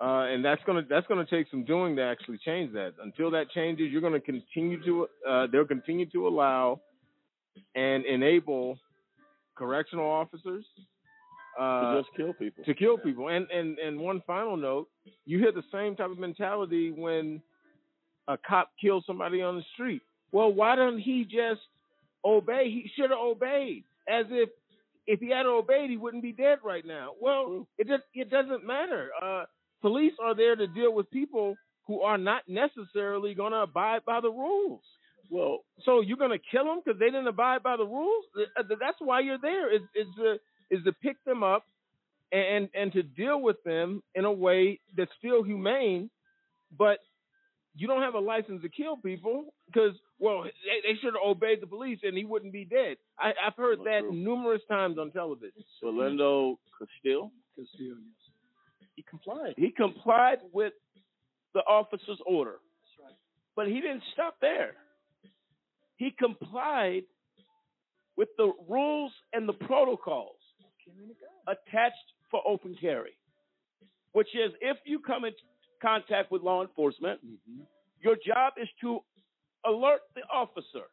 uh, 0.02 0.26
and 0.28 0.44
that's 0.44 0.62
gonna 0.66 0.82
that's 0.90 1.08
gonna 1.08 1.26
take 1.30 1.48
some 1.50 1.64
doing 1.64 1.96
to 1.96 2.02
actually 2.02 2.40
change 2.44 2.74
that. 2.74 2.94
Until 3.02 3.32
that 3.32 3.50
changes, 3.52 3.92
you're 3.92 4.02
gonna 4.02 4.20
continue 4.20 4.84
to 4.84 5.08
uh, 5.30 5.48
they'll 5.52 5.66
continue 5.66 6.08
to 6.08 6.28
allow 6.28 6.82
and 7.76 8.06
enable 8.06 8.78
correctional 9.56 10.10
officers 10.10 10.66
uh, 11.60 11.94
to 11.94 12.02
just 12.02 12.16
kill 12.18 12.34
people. 12.34 12.64
to 12.64 12.74
kill 12.74 12.98
people. 12.98 13.30
And 13.30 13.50
and 13.52 13.78
and 13.78 14.00
one 14.00 14.22
final 14.26 14.58
note, 14.58 14.90
you 15.26 15.38
hear 15.38 15.52
the 15.52 15.64
same 15.72 15.96
type 15.96 16.10
of 16.10 16.18
mentality 16.18 16.92
when 16.92 17.42
a 18.28 18.38
cop 18.38 18.72
kills 18.82 19.04
somebody 19.06 19.42
on 19.44 19.58
the 19.58 19.64
street. 19.74 20.02
Well, 20.32 20.52
why 20.52 20.76
doesn't 20.76 21.00
he 21.00 21.24
just 21.24 21.62
obey? 22.28 22.66
He 22.66 22.92
should 22.96 23.10
have 23.12 23.20
obeyed. 23.20 23.84
As 24.08 24.26
if 24.30 24.50
if 25.06 25.20
he 25.20 25.30
had 25.30 25.46
obeyed, 25.46 25.90
he 25.90 25.98
wouldn't 25.98 26.24
be 26.24 26.34
dead 26.34 26.60
right 26.64 26.86
now. 26.86 27.12
Well, 27.22 27.68
it 27.78 27.88
just 27.88 28.04
it 28.14 28.30
doesn't 28.30 28.66
matter. 28.66 29.10
Uh, 29.22 29.46
police 29.82 30.14
are 30.24 30.36
there 30.36 30.56
to 30.56 30.68
deal 30.68 30.94
with 30.94 31.10
people 31.12 31.56
who 31.88 32.02
are 32.02 32.18
not 32.18 32.44
necessarily 32.48 33.34
going 33.34 33.54
to 33.54 33.60
abide 33.60 34.04
by 34.06 34.20
the 34.22 34.30
rules. 34.30 34.82
Well, 35.30 35.60
so 35.84 36.02
you're 36.02 36.18
going 36.18 36.32
to 36.38 36.46
kill 36.52 36.66
them 36.66 36.82
because 36.84 37.00
they 37.00 37.08
didn't 37.08 37.28
abide 37.28 37.64
by 37.64 37.78
the 37.78 37.86
rules? 37.86 38.26
Uh, 38.58 38.64
That's 38.80 38.98
why 39.00 39.22
you're 39.22 39.40
there. 39.42 39.74
Is 39.74 39.82
is 39.96 40.08
to 40.18 40.38
is 40.70 40.84
to 40.86 40.94
pick 40.94 41.18
them 41.26 41.44
up 41.44 41.64
and 42.32 42.70
and 42.74 42.92
to 42.94 43.04
deal 43.04 43.42
with 43.42 43.58
them 43.64 44.04
in 44.16 44.26
a 44.26 44.32
way 44.32 44.80
that's 44.96 45.12
still 45.18 45.44
humane, 45.44 46.10
but 46.78 47.00
you 47.78 47.88
don't 47.88 48.02
have 48.02 48.16
a 48.16 48.20
license 48.20 48.62
to 48.64 48.70
kill 48.70 48.98
people 48.98 49.46
because 49.68 49.94
well 50.20 50.44
they, 50.44 50.90
they 50.94 51.00
should 51.00 51.14
have 51.14 51.24
obeyed 51.26 51.62
the 51.62 51.68
police 51.68 52.00
and 52.04 52.18
he 52.18 52.26
wouldn't 52.26 52.52
be 52.52 52.66
dead. 52.66 52.98
I, 53.20 53.32
I've 53.46 53.56
heard 53.56 53.80
that 53.86 54.02
numerous 54.12 54.62
times 54.68 54.98
on 54.98 55.12
television. 55.12 55.64
Philando 55.84 56.58
Castillo. 56.78 57.32
Castillo, 57.56 57.96
yes. 57.96 58.88
He 58.96 59.04
complied. 59.04 59.54
He 59.58 59.72
complied 59.72 60.40
with 60.52 60.74
the 61.54 61.60
officer's 61.62 62.20
order. 62.26 62.56
That's 62.82 63.06
right. 63.06 63.16
But 63.56 63.68
he 63.68 63.76
didn't 63.76 64.04
stop 64.14 64.38
there. 64.42 64.74
He 65.98 66.12
complied 66.18 67.04
with 68.16 68.30
the 68.38 68.52
rules 68.68 69.12
and 69.34 69.48
the 69.48 69.54
protocols 69.54 70.36
attached 71.48 71.96
for 72.32 72.42
open 72.48 72.76
carry, 72.82 73.18
which 74.14 74.30
is 74.36 74.52
if 74.62 74.78
you 74.86 75.00
come 75.00 75.26
in 75.26 75.32
contact 75.82 76.32
with 76.32 76.42
law 76.42 76.62
enforcement, 76.62 77.20
mm-hmm. 77.26 77.62
your 78.02 78.16
job 78.16 78.54
is 78.62 78.68
to 78.82 79.00
alert 79.66 80.02
the 80.16 80.22
officer 80.34 80.86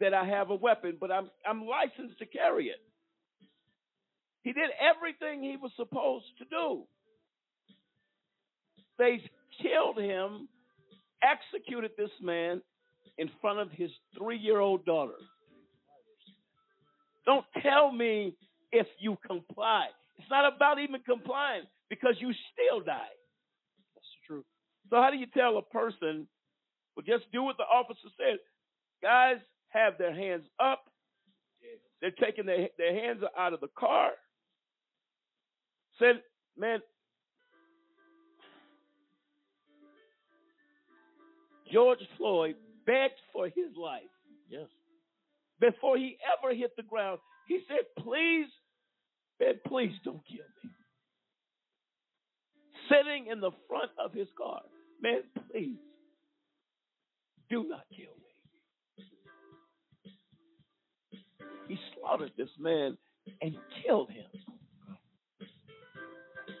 that 0.00 0.14
I 0.14 0.24
have 0.24 0.50
a 0.50 0.54
weapon, 0.54 0.96
but 1.00 1.10
I'm 1.10 1.30
I'm 1.46 1.66
licensed 1.66 2.18
to 2.18 2.26
carry 2.26 2.66
it. 2.66 2.80
He 4.42 4.52
did 4.52 4.70
everything 4.80 5.42
he 5.42 5.56
was 5.56 5.72
supposed 5.76 6.26
to 6.38 6.44
do. 6.44 6.84
They 8.98 9.20
killed 9.60 9.98
him, 9.98 10.48
executed 11.22 11.92
this 11.96 12.10
man 12.22 12.62
in 13.18 13.30
front 13.40 13.58
of 13.58 13.70
his 13.72 13.90
three 14.16 14.38
year 14.38 14.60
old 14.60 14.84
daughter. 14.84 15.18
Don't 17.26 17.44
tell 17.62 17.92
me 17.92 18.34
if 18.72 18.86
you 18.98 19.18
comply. 19.26 19.86
It's 20.18 20.30
not 20.30 20.52
about 20.54 20.78
even 20.78 21.00
complying 21.02 21.64
because 21.90 22.14
you 22.18 22.32
still 22.52 22.80
die. 22.80 23.17
So 24.90 24.96
how 24.96 25.10
do 25.10 25.16
you 25.16 25.26
tell 25.26 25.58
a 25.58 25.62
person, 25.62 26.26
well, 26.96 27.04
just 27.06 27.30
do 27.32 27.42
what 27.42 27.56
the 27.56 27.64
officer 27.64 28.08
said? 28.16 28.38
Guys 29.02 29.36
have 29.68 29.98
their 29.98 30.14
hands 30.14 30.46
up. 30.58 30.84
They're 32.00 32.10
taking 32.12 32.46
their 32.46 32.68
their 32.78 32.94
hands 32.94 33.22
out 33.36 33.52
of 33.52 33.60
the 33.60 33.68
car. 33.76 34.10
Said, 35.98 36.22
man, 36.56 36.80
George 41.72 41.98
Floyd 42.16 42.54
begged 42.86 43.20
for 43.32 43.46
his 43.46 43.76
life. 43.76 44.02
Yes. 44.48 44.68
Before 45.60 45.96
he 45.96 46.16
ever 46.38 46.54
hit 46.54 46.76
the 46.76 46.84
ground, 46.84 47.18
he 47.48 47.60
said, 47.68 47.84
please, 47.98 48.46
man, 49.40 49.54
please 49.66 49.92
don't 50.04 50.24
kill 50.26 50.46
me. 50.64 50.70
Sitting 52.88 53.26
in 53.30 53.40
the 53.40 53.50
front 53.68 53.90
of 54.02 54.12
his 54.14 54.28
car, 54.38 54.62
man, 55.02 55.22
please 55.50 55.78
do 57.50 57.64
not 57.68 57.84
kill 57.90 58.14
me. 58.16 59.04
He 61.68 61.78
slaughtered 61.94 62.32
this 62.36 62.48
man 62.58 62.96
and 63.42 63.54
killed 63.84 64.10
him. 64.10 64.26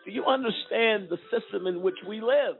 Do 0.04 0.10
you 0.12 0.24
understand 0.24 1.08
the 1.10 1.18
system 1.30 1.66
in 1.66 1.82
which 1.82 1.96
we 2.06 2.20
live? 2.20 2.56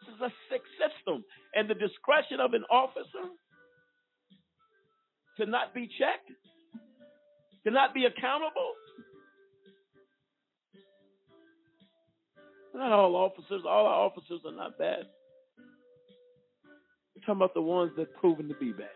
This 0.00 0.14
is 0.14 0.20
a 0.20 0.32
sick 0.50 0.62
system. 0.78 1.24
And 1.54 1.68
the 1.68 1.74
discretion 1.74 2.40
of 2.40 2.52
an 2.52 2.64
officer 2.70 3.30
to 5.38 5.46
not 5.46 5.74
be 5.74 5.88
checked, 5.98 6.30
to 7.64 7.70
not 7.70 7.94
be 7.94 8.04
accountable. 8.04 8.74
Not 12.76 12.92
all 12.92 13.16
officers, 13.16 13.62
all 13.66 13.86
our 13.86 14.04
officers 14.04 14.40
are 14.44 14.52
not 14.52 14.78
bad. 14.78 15.06
We're 17.14 17.22
talking 17.22 17.36
about 17.36 17.54
the 17.54 17.62
ones 17.62 17.92
that 17.96 18.14
proven 18.16 18.48
to 18.48 18.54
be 18.54 18.72
bad. 18.72 18.90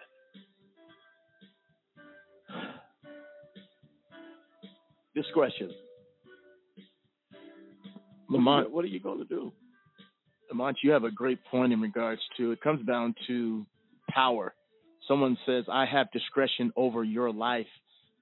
Discretion. 5.15 5.71
Lamont, 8.29 8.71
What 8.71 8.85
are 8.85 8.89
you 8.89 9.01
going 9.01 9.19
to 9.19 9.25
do? 9.25 9.51
Lamont, 10.51 10.77
you 10.85 10.91
have 10.91 11.05
a 11.05 11.11
great 11.11 11.39
point 11.51 11.73
in 11.73 11.81
regards 11.81 12.21
to 12.37 12.53
it 12.53 12.61
comes 12.61 12.87
down 12.87 13.15
to 13.29 13.65
power. 14.11 14.53
Someone 15.09 15.39
says, 15.47 15.65
I 15.73 15.87
have 15.87 16.13
discretion 16.13 16.71
over 16.77 17.03
your 17.03 17.33
life. 17.33 17.67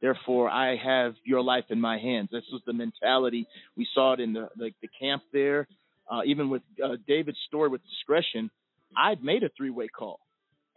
Therefore, 0.01 0.49
I 0.49 0.77
have 0.77 1.15
your 1.25 1.43
life 1.43 1.65
in 1.71 1.81
my 1.81 1.99
hands. 1.99 2.29
This 2.31 2.45
was 2.53 2.63
the 2.67 2.73
mentality. 2.73 3.47
We 3.77 3.87
saw 3.95 4.13
it 4.15 4.21
in 4.21 4.33
the 4.33 4.49
like 4.57 4.75
the 4.81 4.89
camp 5.01 5.23
there. 5.33 5.67
Uh, 6.11 6.21
even 6.25 6.49
with 6.49 6.63
uh, 6.83 6.97
David's 7.07 7.39
story 7.49 7.69
with 7.69 7.83
discretion, 7.85 8.51
I'd 8.97 9.23
made 9.23 9.43
a 9.43 9.51
three-way 9.55 9.89
call, 9.89 10.21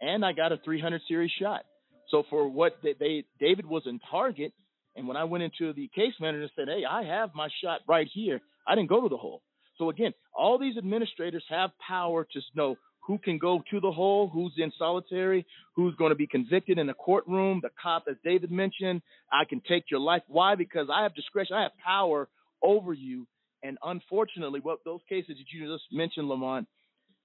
and 0.00 0.26
I 0.26 0.32
got 0.32 0.52
a 0.52 0.58
300 0.62 1.00
series 1.08 1.30
shot. 1.40 1.64
So 2.10 2.24
for 2.28 2.46
what 2.48 2.76
they, 2.82 2.94
they 2.98 3.24
David 3.40 3.64
was 3.64 3.84
in 3.86 3.98
target, 4.10 4.52
and 4.94 5.08
when 5.08 5.16
I 5.16 5.24
went 5.24 5.44
into 5.44 5.72
the 5.72 5.88
case 5.94 6.12
manager 6.20 6.42
and 6.42 6.50
said, 6.54 6.68
"Hey, 6.68 6.84
I 6.84 7.04
have 7.04 7.30
my 7.34 7.48
shot 7.62 7.80
right 7.88 8.08
here," 8.12 8.40
I 8.66 8.74
didn't 8.74 8.90
go 8.90 9.00
to 9.02 9.08
the 9.08 9.16
hole. 9.16 9.42
So 9.78 9.88
again, 9.88 10.12
all 10.34 10.58
these 10.58 10.76
administrators 10.76 11.44
have 11.48 11.70
power 11.86 12.24
to 12.24 12.40
know 12.54 12.76
who 13.04 13.18
can 13.18 13.38
go 13.38 13.62
to 13.70 13.80
the 13.80 13.90
hole, 13.90 14.28
who's 14.32 14.52
in 14.56 14.72
solitary, 14.78 15.44
who's 15.74 15.94
going 15.96 16.10
to 16.10 16.16
be 16.16 16.26
convicted 16.26 16.78
in 16.78 16.86
the 16.86 16.94
courtroom. 16.94 17.60
The 17.62 17.70
cop, 17.80 18.04
as 18.08 18.16
David 18.24 18.50
mentioned, 18.50 19.02
I 19.32 19.44
can 19.44 19.60
take 19.68 19.84
your 19.90 20.00
life. 20.00 20.22
Why? 20.28 20.54
Because 20.54 20.88
I 20.92 21.02
have 21.02 21.14
discretion. 21.14 21.56
I 21.56 21.62
have 21.62 21.72
power 21.84 22.28
over 22.62 22.92
you. 22.92 23.26
And 23.64 23.76
unfortunately, 23.82 24.60
what 24.60 24.78
those 24.84 25.00
cases 25.08 25.36
that 25.38 25.44
you 25.52 25.72
just 25.72 25.84
mentioned, 25.92 26.28
Lamont, 26.28 26.66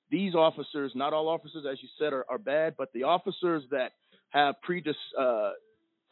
these 0.09 0.35
officers, 0.35 0.91
not 0.95 1.13
all 1.13 1.27
officers, 1.27 1.65
as 1.69 1.77
you 1.81 1.89
said, 1.99 2.13
are, 2.13 2.25
are 2.29 2.37
bad, 2.37 2.75
but 2.77 2.89
the 2.93 3.03
officers 3.03 3.63
that 3.71 3.91
have 4.29 4.55
predis, 4.67 4.93
uh, 5.19 5.51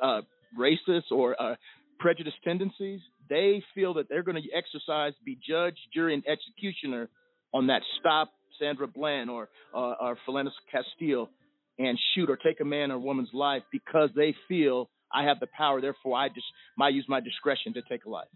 uh, 0.01 0.21
racist 0.59 1.11
or 1.11 1.41
uh, 1.41 1.55
prejudice 1.99 2.33
tendencies, 2.43 2.99
they 3.29 3.63
feel 3.73 3.93
that 3.95 4.09
they're 4.09 4.23
going 4.23 4.41
to 4.41 4.49
exercise, 4.55 5.13
be 5.23 5.37
judge, 5.47 5.75
jury, 5.93 6.13
and 6.13 6.23
executioner 6.27 7.09
on 7.53 7.67
that 7.67 7.81
stop 7.99 8.31
Sandra 8.59 8.87
Bland 8.87 9.29
or 9.29 9.49
uh, 9.73 9.95
or 9.99 10.17
Philando 10.27 10.49
Castile 10.71 11.29
and 11.77 11.99
shoot 12.13 12.29
or 12.29 12.37
take 12.37 12.61
a 12.61 12.65
man 12.65 12.91
or 12.91 12.99
woman's 12.99 13.33
life 13.33 13.63
because 13.71 14.09
they 14.15 14.35
feel 14.47 14.89
I 15.13 15.23
have 15.23 15.39
the 15.39 15.47
power. 15.47 15.81
Therefore, 15.81 16.17
I 16.17 16.29
just 16.29 16.45
might 16.77 16.93
use 16.93 17.05
my 17.07 17.19
discretion 17.19 17.73
to 17.73 17.81
take 17.81 18.05
a 18.05 18.09
life. 18.09 18.27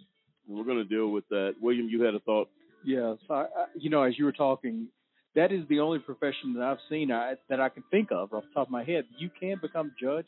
We're 0.48 0.64
going 0.64 0.78
to 0.78 0.84
deal 0.84 1.10
with 1.10 1.28
that. 1.30 1.56
William, 1.62 1.88
you 1.90 2.02
had 2.02 2.16
a 2.16 2.20
thought. 2.20 2.50
Yeah, 2.84 3.16
so 3.28 3.34
I, 3.34 3.42
I, 3.42 3.66
you 3.76 3.90
know, 3.90 4.04
as 4.04 4.18
you 4.18 4.26
were 4.26 4.32
talking, 4.32 4.88
that 5.36 5.52
is 5.52 5.62
the 5.70 5.80
only 5.80 6.00
profession 6.00 6.54
that 6.56 6.64
I've 6.64 6.78
seen 6.90 7.12
I, 7.12 7.36
that 7.50 7.60
I 7.60 7.70
can 7.70 7.84
think 7.92 8.12
of 8.12 8.34
off 8.34 8.44
the 8.44 8.54
top 8.54 8.68
of 8.68 8.72
my 8.72 8.84
head. 8.84 9.06
You 9.18 9.30
can 9.40 9.58
become 9.62 9.94
judge, 10.02 10.28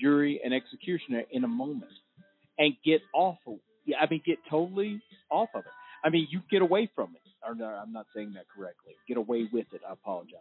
jury, 0.00 0.40
and 0.44 0.52
executioner 0.52 1.22
in 1.30 1.44
a 1.44 1.48
moment, 1.48 1.92
and 2.58 2.74
get 2.84 3.00
off 3.14 3.38
of. 3.46 3.58
Yeah, 3.86 3.98
I 4.00 4.08
mean, 4.10 4.22
get 4.24 4.38
totally 4.50 5.02
off 5.30 5.50
of 5.54 5.60
it. 5.60 5.72
I 6.02 6.10
mean, 6.10 6.26
you 6.30 6.40
get 6.50 6.62
away 6.62 6.90
from 6.94 7.14
it. 7.14 7.23
Or 7.46 7.54
no, 7.54 7.66
I'm 7.66 7.92
not 7.92 8.06
saying 8.14 8.32
that 8.34 8.46
correctly. 8.54 8.94
Get 9.08 9.16
away 9.16 9.48
with 9.52 9.66
it. 9.72 9.80
I 9.88 9.92
apologize. 9.92 10.40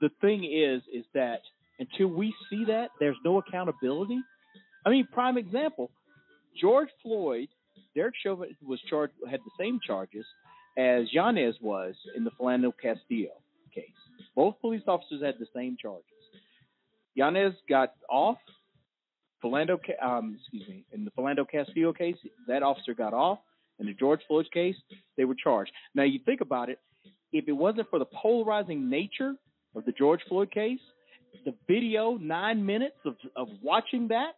The 0.00 0.10
thing 0.20 0.44
is, 0.44 0.82
is 0.92 1.04
that 1.14 1.40
until 1.78 2.08
we 2.08 2.34
see 2.50 2.64
that, 2.66 2.90
there's 3.00 3.16
no 3.24 3.38
accountability. 3.38 4.18
I 4.84 4.90
mean, 4.90 5.06
prime 5.12 5.36
example, 5.38 5.90
George 6.60 6.88
Floyd, 7.02 7.48
Derek 7.94 8.14
Chauvin 8.22 8.56
was 8.66 8.80
charged, 8.88 9.14
had 9.30 9.40
the 9.40 9.50
same 9.58 9.78
charges 9.86 10.24
as 10.78 11.12
Yanez 11.12 11.56
was 11.60 11.94
in 12.14 12.24
the 12.24 12.30
Philando 12.30 12.72
Castillo 12.80 13.32
case. 13.74 13.84
Both 14.34 14.60
police 14.60 14.82
officers 14.86 15.22
had 15.22 15.36
the 15.38 15.46
same 15.54 15.76
charges. 15.80 16.04
Yanez 17.14 17.54
got 17.68 17.94
off. 18.10 18.38
Philando, 19.42 19.78
um, 20.02 20.38
excuse 20.40 20.68
me, 20.68 20.84
in 20.92 21.04
the 21.04 21.10
Philando 21.10 21.48
Castillo 21.48 21.92
case, 21.92 22.16
that 22.48 22.62
officer 22.62 22.94
got 22.94 23.12
off. 23.12 23.38
In 23.78 23.86
the 23.86 23.92
George 23.92 24.20
Floyd 24.26 24.46
case, 24.52 24.76
they 25.16 25.24
were 25.24 25.34
charged. 25.34 25.70
Now 25.94 26.04
you 26.04 26.18
think 26.24 26.40
about 26.40 26.70
it, 26.70 26.78
if 27.32 27.48
it 27.48 27.52
wasn't 27.52 27.90
for 27.90 27.98
the 27.98 28.06
polarizing 28.06 28.88
nature 28.88 29.34
of 29.74 29.84
the 29.84 29.92
George 29.92 30.20
Floyd 30.28 30.50
case, 30.50 30.80
the 31.44 31.54
video, 31.68 32.16
nine 32.16 32.64
minutes 32.64 32.96
of 33.04 33.16
of 33.36 33.48
watching 33.62 34.08
that, 34.08 34.32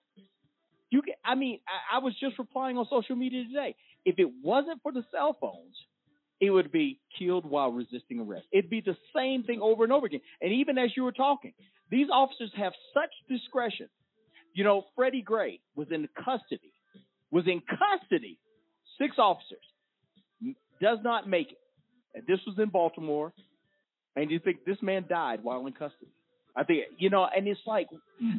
you 0.90 1.02
can. 1.02 1.14
I 1.24 1.34
mean, 1.34 1.60
I, 1.68 1.96
I 1.96 1.98
was 2.00 2.14
just 2.18 2.38
replying 2.38 2.76
on 2.76 2.86
social 2.90 3.14
media 3.16 3.44
today. 3.44 3.76
If 4.04 4.18
it 4.18 4.28
wasn't 4.42 4.82
for 4.82 4.90
the 4.90 5.04
cell 5.12 5.36
phones, 5.40 5.76
it 6.40 6.50
would 6.50 6.72
be 6.72 7.00
killed 7.18 7.44
while 7.44 7.70
resisting 7.70 8.20
arrest. 8.20 8.46
It'd 8.52 8.70
be 8.70 8.80
the 8.80 8.96
same 9.14 9.42
thing 9.44 9.60
over 9.60 9.84
and 9.84 9.92
over 9.92 10.06
again. 10.06 10.20
And 10.40 10.52
even 10.52 10.78
as 10.78 10.90
you 10.96 11.04
were 11.04 11.12
talking, 11.12 11.52
these 11.90 12.08
officers 12.12 12.50
have 12.56 12.72
such 12.94 13.10
discretion. 13.28 13.88
You 14.54 14.64
know, 14.64 14.86
Freddie 14.96 15.22
Gray 15.22 15.60
was 15.76 15.88
in 15.90 16.08
custody, 16.16 16.72
was 17.30 17.46
in 17.46 17.60
custody, 17.60 18.38
six 18.98 19.16
officers, 19.18 19.64
does 20.80 20.98
not 21.02 21.28
make 21.28 21.52
it. 21.52 21.58
And 22.14 22.26
this 22.26 22.40
was 22.46 22.56
in 22.58 22.68
Baltimore. 22.68 23.32
And 24.16 24.30
you 24.30 24.40
think 24.40 24.64
this 24.64 24.78
man 24.82 25.04
died 25.08 25.40
while 25.42 25.66
in 25.66 25.72
custody. 25.72 26.10
I 26.56 26.64
think, 26.64 26.84
you 26.98 27.08
know, 27.08 27.28
and 27.34 27.46
it's 27.46 27.60
like 27.66 27.88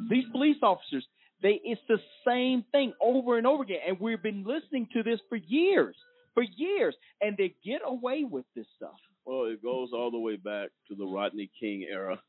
these 0.10 0.26
police 0.32 0.58
officers, 0.62 1.06
they 1.42 1.62
it's 1.64 1.80
the 1.88 2.00
same 2.28 2.66
thing 2.74 2.92
over 3.02 3.38
and 3.38 3.48
over 3.48 3.64
again. 3.64 3.80
And 3.88 4.00
we've 4.00 4.22
been 4.22 4.44
listening 4.44 4.90
to 4.94 5.04
this 5.04 5.22
for 5.30 5.38
years, 5.38 5.96
for 6.34 6.44
years, 6.44 6.96
and 7.22 7.38
they 7.38 7.56
get 7.64 7.82
away 7.86 8.26
with 8.26 8.46
this 8.56 8.66
stuff. 8.76 8.98
Well, 9.26 9.46
it 9.46 9.64
goes 9.64 9.90
all 9.94 10.12
the 10.12 10.20
way 10.20 10.36
back 10.36 10.70
to 10.90 10.96
the 10.96 11.06
Rodney 11.06 11.50
King 11.58 11.86
era, 11.90 12.20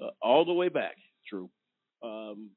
uh, 0.00 0.10
all 0.22 0.46
the 0.46 0.54
way 0.54 0.70
back. 0.70 0.96
True. 1.28 1.50
Um, 2.02 2.50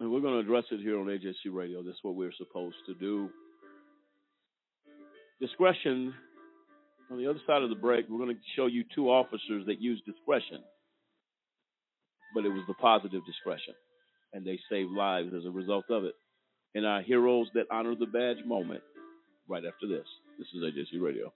and 0.00 0.10
we're 0.10 0.20
going 0.20 0.34
to 0.34 0.40
address 0.40 0.64
it 0.70 0.80
here 0.80 0.98
on 0.98 1.06
AJC 1.06 1.52
Radio. 1.52 1.82
That's 1.82 1.98
what 2.02 2.14
we're 2.14 2.32
supposed 2.36 2.76
to 2.86 2.94
do. 2.94 3.30
Discretion. 5.40 6.14
On 7.10 7.18
the 7.18 7.28
other 7.28 7.40
side 7.46 7.62
of 7.62 7.68
the 7.68 7.76
break, 7.76 8.06
we're 8.08 8.18
going 8.24 8.34
to 8.34 8.40
show 8.56 8.66
you 8.66 8.84
two 8.94 9.10
officers 9.10 9.66
that 9.66 9.80
used 9.80 10.04
discretion, 10.06 10.60
but 12.34 12.46
it 12.46 12.48
was 12.48 12.62
the 12.66 12.74
positive 12.74 13.24
discretion, 13.26 13.74
and 14.32 14.44
they 14.44 14.58
saved 14.70 14.90
lives 14.90 15.32
as 15.36 15.44
a 15.44 15.50
result 15.50 15.84
of 15.90 16.04
it. 16.04 16.14
And 16.74 16.86
our 16.86 17.02
heroes 17.02 17.46
that 17.54 17.66
honor 17.70 17.94
the 17.94 18.06
badge 18.06 18.44
moment 18.46 18.82
right 19.48 19.64
after 19.64 19.86
this. 19.86 20.06
This 20.38 20.48
is 20.54 20.62
AJC 20.62 21.00
Radio. 21.00 21.32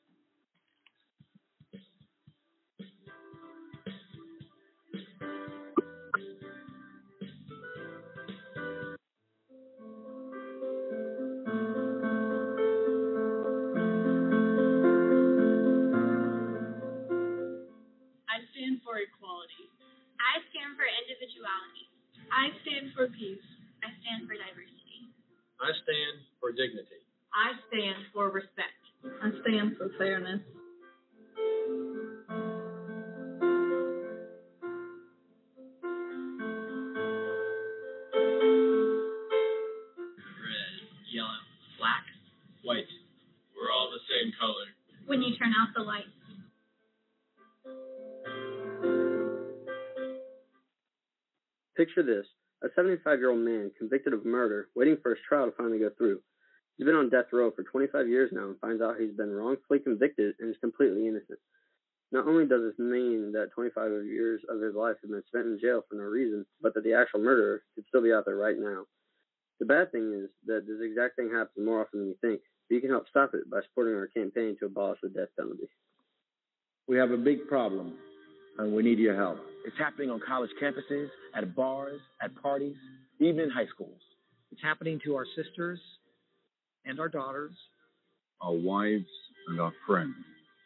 For 18.89 18.97
equality. 18.97 19.68
I 20.16 20.41
stand 20.49 20.80
for 20.80 20.89
individuality. 20.89 21.93
I 22.32 22.49
stand 22.64 22.97
for 22.97 23.12
peace. 23.12 23.45
I 23.84 23.93
stand 24.01 24.24
for 24.24 24.32
diversity. 24.32 25.12
I 25.61 25.76
stand 25.84 26.24
for 26.41 26.57
dignity. 26.57 27.05
I 27.36 27.53
stand 27.68 28.09
for 28.16 28.32
respect. 28.32 28.80
I 29.05 29.28
stand 29.45 29.76
for 29.76 29.93
fairness. 30.01 30.41
Picture 51.99 52.14
this 52.14 52.26
a 52.62 52.68
75 52.76 53.18
year 53.18 53.30
old 53.30 53.40
man 53.40 53.72
convicted 53.76 54.12
of 54.12 54.24
murder, 54.24 54.68
waiting 54.76 54.99
for 55.03 55.11
his 55.11 55.18
trial 55.28 55.46
to 55.46 55.53
finally 55.57 55.80
go 55.80 55.90
through. 55.99 56.20
He's 56.76 56.86
been 56.86 56.94
on 56.94 57.11
death 57.11 57.26
row 57.32 57.51
for 57.51 57.64
25 57.64 58.07
years 58.07 58.30
now 58.32 58.46
and 58.46 58.61
finds 58.61 58.80
out 58.80 59.01
he's 59.01 59.16
been 59.16 59.32
wrongfully 59.32 59.80
convicted 59.80 60.36
and 60.38 60.49
is 60.49 60.61
completely 60.61 61.09
innocent. 61.09 61.40
Not 62.12 62.28
only 62.28 62.46
does 62.46 62.62
this 62.62 62.78
mean 62.78 63.32
that 63.32 63.51
25 63.53 64.07
years 64.07 64.42
of 64.49 64.61
his 64.61 64.76
life 64.76 64.94
have 65.03 65.11
been 65.11 65.24
spent 65.26 65.46
in 65.46 65.59
jail 65.61 65.82
for 65.88 65.96
no 65.96 66.05
reason, 66.05 66.46
but 66.62 66.72
that 66.74 66.84
the 66.84 66.94
actual 66.94 67.18
murderer 67.18 67.64
could 67.74 67.84
still 67.88 68.03
be 68.03 68.12
out 68.12 68.26
there 68.26 68.36
right 68.36 68.59
now. 68.59 68.84
The 69.59 69.66
bad 69.66 69.90
thing 69.90 70.14
is 70.22 70.30
that 70.46 70.68
this 70.68 70.78
exact 70.80 71.16
thing 71.16 71.32
happens 71.34 71.66
more 71.66 71.80
often 71.80 71.99
than 71.99 72.09
you 72.11 72.18
think, 72.20 72.42
but 72.68 72.76
you 72.76 72.80
can 72.80 72.90
help 72.90 73.09
stop 73.09 73.34
it 73.34 73.51
by 73.51 73.59
supporting 73.62 73.94
our 73.94 74.07
campaign 74.07 74.57
to 74.61 74.66
abolish 74.66 75.01
the 75.03 75.09
death 75.09 75.34
penalty. 75.36 75.66
We 76.86 76.96
have 76.96 77.11
a 77.11 77.18
big 77.18 77.49
problem, 77.49 77.99
and 78.59 78.73
we 78.73 78.83
need 78.83 78.99
your 78.99 79.17
help. 79.17 79.39
It's 79.65 79.77
happening 79.79 80.11
on 80.11 80.21
college 80.27 80.51
campuses, 80.63 81.09
at 81.35 81.55
bars, 81.55 82.01
at 82.23 82.35
parties, 82.43 82.77
even 83.21 83.41
in 83.41 83.51
high 83.51 83.67
schools. 83.67 84.01
It's 84.51 84.63
happening 84.63 85.01
to 85.05 85.15
our 85.15 85.27
sisters 85.37 85.81
and 86.85 86.99
our 87.01 87.09
daughters. 87.09 87.53
Our 88.41 88.53
wives 88.53 89.07
and 89.49 89.61
our 89.61 89.73
friends. 89.87 90.15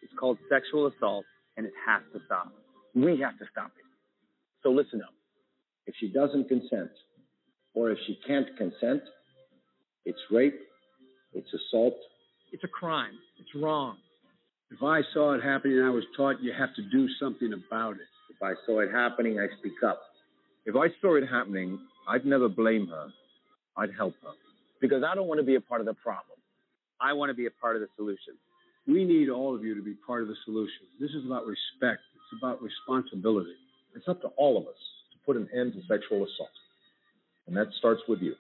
It's 0.02 0.12
called 0.18 0.38
sexual 0.48 0.86
assault, 0.88 1.24
and 1.56 1.66
it 1.66 1.72
has 1.86 2.02
to 2.12 2.20
stop. 2.26 2.52
We 2.94 3.20
have 3.20 3.38
to 3.38 3.44
stop 3.50 3.72
it. 3.78 3.84
So 4.62 4.70
listen 4.70 5.00
up. 5.02 5.14
If 5.86 5.94
she 5.98 6.08
doesn't 6.08 6.48
consent, 6.48 6.90
or 7.74 7.90
if 7.90 7.98
she 8.06 8.18
can't 8.26 8.46
consent, 8.56 9.02
it's 10.04 10.18
rape, 10.30 10.58
it's 11.32 11.48
assault. 11.52 11.94
It's 12.52 12.62
a 12.64 12.68
crime. 12.68 13.14
It's 13.38 13.48
wrong. 13.54 13.96
If 14.72 14.82
I 14.82 15.02
saw 15.12 15.34
it 15.34 15.42
happening 15.42 15.78
and 15.78 15.86
I 15.86 15.90
was 15.90 16.04
taught 16.16 16.40
you 16.40 16.52
have 16.58 16.74
to 16.76 16.82
do 16.90 17.06
something 17.20 17.52
about 17.52 17.96
it. 17.96 18.08
If 18.30 18.42
I 18.42 18.54
saw 18.64 18.80
it 18.80 18.90
happening, 18.90 19.38
I 19.38 19.46
speak 19.58 19.82
up. 19.86 20.00
If 20.64 20.76
I 20.76 20.88
saw 21.02 21.16
it 21.16 21.28
happening, 21.28 21.78
I'd 22.08 22.24
never 22.24 22.48
blame 22.48 22.86
her. 22.88 23.08
I'd 23.76 23.90
help 23.96 24.14
her. 24.22 24.32
Because 24.80 25.04
I 25.04 25.14
don't 25.14 25.28
want 25.28 25.40
to 25.40 25.46
be 25.46 25.56
a 25.56 25.60
part 25.60 25.80
of 25.80 25.86
the 25.86 25.94
problem. 25.94 26.38
I 27.00 27.12
want 27.12 27.28
to 27.28 27.34
be 27.34 27.46
a 27.46 27.50
part 27.50 27.76
of 27.76 27.82
the 27.82 27.88
solution. 27.96 28.34
We 28.86 29.04
need 29.04 29.28
all 29.28 29.54
of 29.54 29.62
you 29.62 29.74
to 29.74 29.82
be 29.82 29.94
part 30.06 30.22
of 30.22 30.28
the 30.28 30.36
solution. 30.44 30.88
This 30.98 31.10
is 31.10 31.26
about 31.26 31.44
respect. 31.46 32.00
It's 32.14 32.40
about 32.40 32.62
responsibility. 32.62 33.54
It's 33.94 34.08
up 34.08 34.22
to 34.22 34.28
all 34.38 34.56
of 34.56 34.64
us 34.64 34.80
to 35.12 35.18
put 35.26 35.36
an 35.36 35.48
end 35.54 35.74
to 35.74 35.80
sexual 35.86 36.24
assault. 36.24 36.56
And 37.46 37.56
that 37.56 37.66
starts 37.78 38.00
with 38.08 38.20
you. 38.22 38.34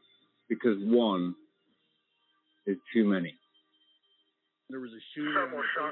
Because 0.48 0.78
one 0.80 1.34
is 2.66 2.78
too 2.94 3.04
many. 3.04 3.34
There 4.72 4.80
was 4.80 4.90
a 4.96 5.04
shooting. 5.12 5.36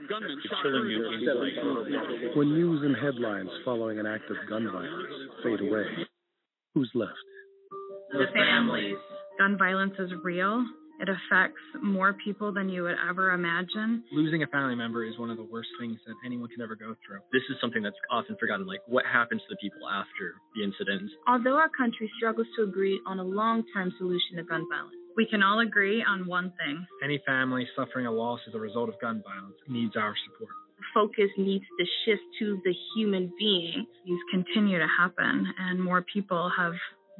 Gunman 0.08 0.40
shot 0.48 0.64
you 0.64 2.32
When 2.34 2.48
news 2.48 2.80
and 2.82 2.96
headlines 2.96 3.50
following 3.62 3.98
an 3.98 4.06
act 4.06 4.24
of 4.30 4.38
gun 4.48 4.72
violence 4.72 5.12
fade 5.44 5.60
away, 5.60 5.84
who's 6.72 6.90
left? 6.94 7.12
the 8.10 8.24
families. 8.32 8.96
Gun 9.38 9.58
violence 9.58 9.92
is 9.98 10.10
real. 10.24 10.64
It 10.98 11.08
affects 11.08 11.60
more 11.82 12.14
people 12.24 12.52
than 12.52 12.70
you 12.70 12.84
would 12.84 12.96
ever 13.08 13.32
imagine. 13.32 14.02
Losing 14.12 14.42
a 14.42 14.46
family 14.46 14.76
member 14.76 15.04
is 15.04 15.18
one 15.18 15.30
of 15.30 15.36
the 15.36 15.44
worst 15.44 15.68
things 15.78 15.98
that 16.06 16.14
anyone 16.24 16.48
can 16.48 16.62
ever 16.62 16.74
go 16.74 16.96
through. 17.04 17.20
This 17.32 17.42
is 17.50 17.56
something 17.60 17.82
that's 17.82 17.96
often 18.10 18.36
forgotten. 18.40 18.66
Like, 18.66 18.80
what 18.86 19.04
happens 19.04 19.42
to 19.42 19.46
the 19.50 19.56
people 19.60 19.88
after 19.88 20.40
the 20.56 20.64
incident? 20.64 21.10
Although 21.28 21.56
our 21.56 21.68
country 21.68 22.10
struggles 22.16 22.46
to 22.56 22.64
agree 22.64 22.98
on 23.06 23.18
a 23.18 23.24
long 23.24 23.62
term 23.74 23.92
solution 23.98 24.36
to 24.36 24.42
gun 24.42 24.64
violence, 24.72 24.99
We 25.16 25.26
can 25.26 25.42
all 25.42 25.60
agree 25.60 26.04
on 26.06 26.26
one 26.26 26.52
thing. 26.58 26.86
Any 27.02 27.20
family 27.26 27.66
suffering 27.76 28.06
a 28.06 28.12
loss 28.12 28.40
as 28.48 28.54
a 28.54 28.58
result 28.58 28.88
of 28.88 29.00
gun 29.00 29.22
violence 29.26 29.56
needs 29.68 29.96
our 29.96 30.14
support. 30.26 30.50
focus 30.94 31.30
needs 31.36 31.64
to 31.78 31.84
shift 32.04 32.22
to 32.38 32.60
the 32.64 32.74
human 32.94 33.30
being. 33.38 33.86
These 34.06 34.18
continue 34.32 34.78
to 34.78 34.86
happen, 34.98 35.46
and 35.58 35.82
more 35.82 36.02
people 36.12 36.50
have 36.56 36.72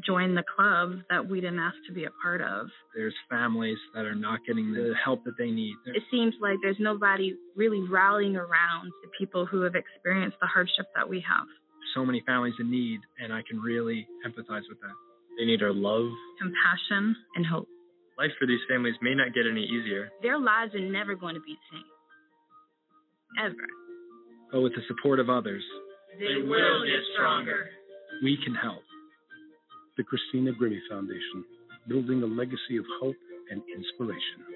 joined 0.05 0.34
the 0.36 0.43
club 0.57 0.95
that 1.11 1.28
we 1.28 1.41
didn't 1.43 1.59
ask 1.59 1.76
to 1.86 1.93
be 1.93 2.05
a 2.05 2.11
part 2.22 2.41
of. 2.41 2.68
There's 2.95 3.14
families 3.28 3.76
that 3.95 4.07
are 4.07 4.14
not 4.14 4.41
getting 4.47 4.72
the 4.72 4.95
help 5.05 5.24
that 5.24 5.36
they 5.38 5.51
need. 5.51 5.74
It 5.86 6.03
seems 6.11 6.34
like 6.41 6.57
there's 6.62 6.80
nobody 6.80 7.36
really 7.55 7.82
rallying 7.86 8.34
around 8.36 8.91
The 9.03 9.11
people 9.18 9.45
who 9.45 9.61
have 9.62 9.74
experienced 9.74 10.38
the 10.41 10.47
hardship 10.47 10.86
that 10.97 11.09
we 11.09 11.22
have. 11.28 11.47
so 11.95 12.05
many 12.05 12.22
families 12.26 12.55
in 12.61 12.70
need, 12.70 13.01
and 13.22 13.32
I 13.32 13.43
can 13.49 13.61
really 13.61 14.07
empathize 14.26 14.62
with 14.70 14.80
that. 14.80 14.97
They 15.38 15.45
need 15.45 15.62
our 15.62 15.72
love. 15.72 16.09
Compassion 16.41 17.16
and 17.36 17.45
hope. 17.45 17.68
Life 18.20 18.36
for 18.38 18.44
these 18.46 18.60
families 18.68 18.94
may 19.00 19.14
not 19.14 19.32
get 19.32 19.46
any 19.50 19.64
easier, 19.64 20.10
their 20.20 20.38
lives 20.38 20.74
are 20.74 20.84
never 20.92 21.14
going 21.16 21.34
to 21.34 21.40
be 21.40 21.56
the 21.56 21.66
same. 21.78 21.88
Ever. 23.46 23.66
but 24.52 24.60
with 24.60 24.74
the 24.74 24.82
support 24.88 25.20
of 25.20 25.30
others, 25.30 25.62
They 26.18 26.42
will 26.44 26.84
get 26.84 27.00
stronger. 27.14 27.70
we 28.22 28.36
can 28.44 28.54
help. 28.54 28.82
The 29.96 30.04
Christina 30.04 30.52
Grimmie 30.52 30.82
Foundation, 30.90 31.44
building 31.88 32.22
a 32.22 32.26
legacy 32.26 32.76
of 32.76 32.84
hope 33.00 33.16
and 33.50 33.62
inspiration. 33.74 34.49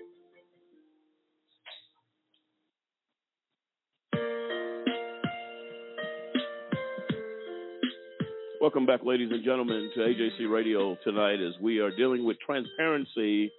Welcome 8.65 8.87
back, 8.87 9.01
ladies 9.05 9.29
and 9.31 9.45
gentlemen, 9.45 9.91
to 9.95 10.01
AJC 10.01 10.51
Radio 10.51 10.97
tonight 11.05 11.39
as 11.39 11.53
we 11.61 11.81
are 11.81 11.95
dealing 11.95 12.25
with 12.25 12.39
transparency 12.41 13.53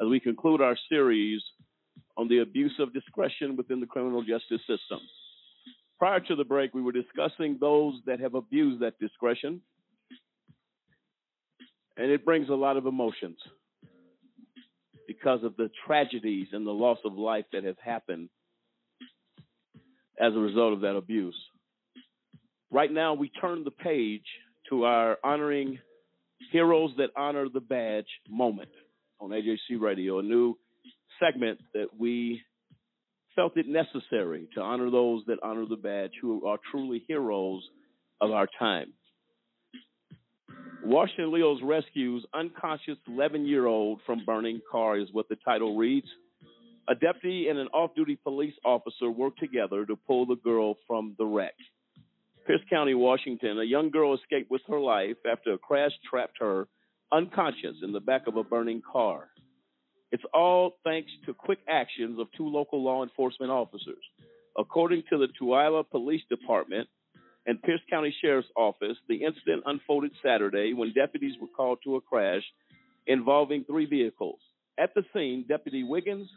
as 0.00 0.06
we 0.08 0.20
conclude 0.20 0.60
our 0.60 0.76
series 0.88 1.42
on 2.16 2.28
the 2.28 2.42
abuse 2.42 2.72
of 2.78 2.94
discretion 2.94 3.56
within 3.56 3.80
the 3.80 3.86
criminal 3.86 4.22
justice 4.22 4.60
system. 4.60 5.00
Prior 5.98 6.20
to 6.20 6.36
the 6.36 6.44
break, 6.44 6.74
we 6.74 6.80
were 6.80 6.92
discussing 6.92 7.58
those 7.60 7.94
that 8.06 8.20
have 8.20 8.36
abused 8.36 8.80
that 8.82 8.96
discretion, 9.00 9.60
and 11.96 12.12
it 12.12 12.24
brings 12.24 12.48
a 12.48 12.54
lot 12.54 12.76
of 12.76 12.86
emotions 12.86 13.38
because 15.08 15.42
of 15.42 15.56
the 15.56 15.70
tragedies 15.88 16.46
and 16.52 16.64
the 16.64 16.70
loss 16.70 16.98
of 17.04 17.14
life 17.14 17.46
that 17.52 17.64
have 17.64 17.78
happened 17.84 18.28
as 20.20 20.32
a 20.36 20.38
result 20.38 20.72
of 20.72 20.82
that 20.82 20.94
abuse. 20.94 21.34
Right 22.70 22.92
now, 22.92 23.14
we 23.14 23.28
turn 23.28 23.64
the 23.64 23.72
page 23.72 24.22
to 24.72 24.84
our 24.84 25.18
honoring 25.22 25.78
Heroes 26.50 26.92
That 26.96 27.10
Honor 27.14 27.46
the 27.52 27.60
Badge 27.60 28.06
moment 28.26 28.70
on 29.20 29.28
AJC 29.28 29.78
Radio, 29.78 30.18
a 30.18 30.22
new 30.22 30.56
segment 31.20 31.60
that 31.74 31.88
we 31.98 32.40
felt 33.36 33.54
it 33.58 33.68
necessary 33.68 34.48
to 34.54 34.62
honor 34.62 34.90
those 34.90 35.24
that 35.26 35.36
honor 35.42 35.66
the 35.68 35.76
badge 35.76 36.12
who 36.22 36.46
are 36.46 36.56
truly 36.70 37.04
heroes 37.06 37.62
of 38.22 38.30
our 38.30 38.48
time. 38.58 38.94
Washington 40.82 41.34
Leo's 41.34 41.60
rescues 41.62 42.24
unconscious 42.34 42.96
11 43.06 43.44
year 43.44 43.66
old 43.66 44.00
from 44.06 44.24
burning 44.24 44.62
car 44.70 44.98
is 44.98 45.08
what 45.12 45.28
the 45.28 45.36
title 45.44 45.76
reads. 45.76 46.08
A 46.88 46.94
deputy 46.94 47.48
and 47.48 47.58
an 47.58 47.68
off 47.68 47.94
duty 47.94 48.16
police 48.16 48.54
officer 48.64 49.10
work 49.10 49.36
together 49.36 49.84
to 49.84 49.96
pull 49.96 50.24
the 50.24 50.36
girl 50.36 50.76
from 50.86 51.14
the 51.18 51.26
wreck. 51.26 51.54
Pierce 52.46 52.60
County, 52.68 52.94
Washington, 52.94 53.60
a 53.60 53.64
young 53.64 53.90
girl 53.90 54.14
escaped 54.14 54.50
with 54.50 54.62
her 54.68 54.80
life 54.80 55.16
after 55.30 55.52
a 55.52 55.58
crash 55.58 55.92
trapped 56.08 56.38
her 56.40 56.66
unconscious 57.12 57.76
in 57.82 57.92
the 57.92 58.00
back 58.00 58.26
of 58.26 58.36
a 58.36 58.42
burning 58.42 58.82
car. 58.90 59.28
It's 60.10 60.24
all 60.34 60.76
thanks 60.82 61.10
to 61.26 61.34
quick 61.34 61.60
actions 61.68 62.18
of 62.18 62.26
two 62.36 62.48
local 62.48 62.82
law 62.82 63.02
enforcement 63.04 63.52
officers. 63.52 64.02
According 64.58 65.04
to 65.10 65.18
the 65.18 65.28
Tooele 65.40 65.88
Police 65.88 66.22
Department 66.28 66.88
and 67.46 67.62
Pierce 67.62 67.80
County 67.88 68.14
Sheriff's 68.20 68.48
Office, 68.56 68.96
the 69.08 69.24
incident 69.24 69.62
unfolded 69.64 70.10
Saturday 70.22 70.72
when 70.74 70.92
deputies 70.92 71.36
were 71.40 71.48
called 71.48 71.78
to 71.84 71.96
a 71.96 72.00
crash 72.00 72.42
involving 73.06 73.64
three 73.64 73.86
vehicles. 73.86 74.40
At 74.78 74.94
the 74.94 75.04
scene, 75.14 75.44
Deputy 75.48 75.84
Wiggins 75.84 76.28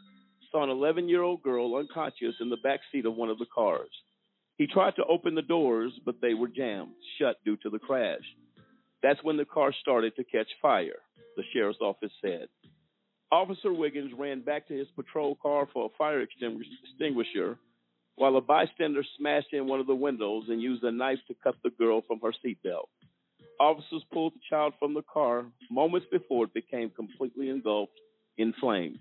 saw 0.52 0.62
an 0.62 0.70
11 0.70 1.08
year 1.08 1.22
old 1.22 1.42
girl 1.42 1.76
unconscious 1.76 2.34
in 2.40 2.48
the 2.48 2.56
back 2.58 2.80
seat 2.92 3.06
of 3.06 3.14
one 3.14 3.28
of 3.28 3.38
the 3.38 3.46
cars. 3.52 3.90
He 4.58 4.66
tried 4.66 4.96
to 4.96 5.04
open 5.04 5.34
the 5.34 5.42
doors, 5.42 5.92
but 6.04 6.20
they 6.20 6.34
were 6.34 6.48
jammed 6.48 6.92
shut 7.18 7.36
due 7.44 7.56
to 7.58 7.70
the 7.70 7.78
crash. 7.78 8.24
That's 9.02 9.22
when 9.22 9.36
the 9.36 9.44
car 9.44 9.72
started 9.80 10.16
to 10.16 10.24
catch 10.24 10.48
fire, 10.62 11.00
the 11.36 11.42
sheriff's 11.52 11.80
office 11.80 12.12
said. 12.22 12.48
Officer 13.30 13.72
Wiggins 13.72 14.12
ran 14.16 14.40
back 14.40 14.68
to 14.68 14.74
his 14.74 14.88
patrol 14.96 15.36
car 15.36 15.68
for 15.72 15.86
a 15.86 15.96
fire 15.98 16.22
extinguisher 16.22 17.58
while 18.14 18.36
a 18.36 18.40
bystander 18.40 19.02
smashed 19.18 19.52
in 19.52 19.66
one 19.66 19.80
of 19.80 19.86
the 19.86 19.94
windows 19.94 20.44
and 20.48 20.62
used 20.62 20.82
a 20.84 20.90
knife 20.90 21.18
to 21.28 21.34
cut 21.42 21.54
the 21.62 21.70
girl 21.70 22.02
from 22.06 22.18
her 22.20 22.32
seatbelt. 22.44 22.88
Officers 23.60 24.04
pulled 24.12 24.34
the 24.34 24.40
child 24.48 24.74
from 24.78 24.94
the 24.94 25.02
car 25.02 25.44
moments 25.70 26.06
before 26.10 26.44
it 26.44 26.54
became 26.54 26.90
completely 26.90 27.50
engulfed 27.50 27.92
in 28.38 28.54
flames. 28.60 29.00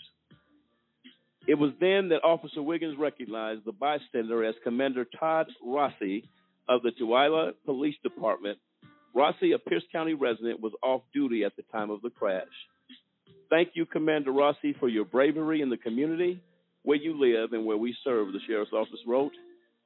It 1.48 1.56
was 1.56 1.72
then 1.80 2.10
that 2.10 2.24
Officer 2.24 2.62
Wiggins 2.62 2.98
recognized 2.98 3.66
the 3.66 3.72
bystander 3.72 4.44
as 4.44 4.56
Commander 4.64 5.06
Todd 5.20 5.48
Rossi 5.64 6.28
of 6.68 6.82
the 6.82 6.92
Tooele 7.00 7.54
Police 7.66 7.96
Department. 8.02 8.58
Rossi, 9.14 9.52
a 9.52 9.60
Pierce 9.60 9.84
County 9.92 10.14
resident, 10.14 10.60
was 10.60 10.74
off 10.84 11.02
duty 11.14 11.44
at 11.44 11.56
the 11.56 11.64
time 11.72 11.92
of 11.92 12.02
the 12.02 12.10
crash. 12.10 12.48
Thank 13.50 13.70
you, 13.76 13.86
Commander 13.86 14.32
Rossi, 14.32 14.74
for 14.80 14.90
your 14.90 15.06
bravery 15.06 15.62
in 15.62 15.70
the 15.70 15.78
community 15.78 16.42
where 16.84 16.98
you 16.98 17.20
live 17.20 17.54
and 17.54 17.66
where 17.66 17.78
we 17.78 17.96
serve, 18.04 18.32
the 18.32 18.40
Sheriff's 18.48 18.74
Office 18.74 19.00
wrote. 19.08 19.32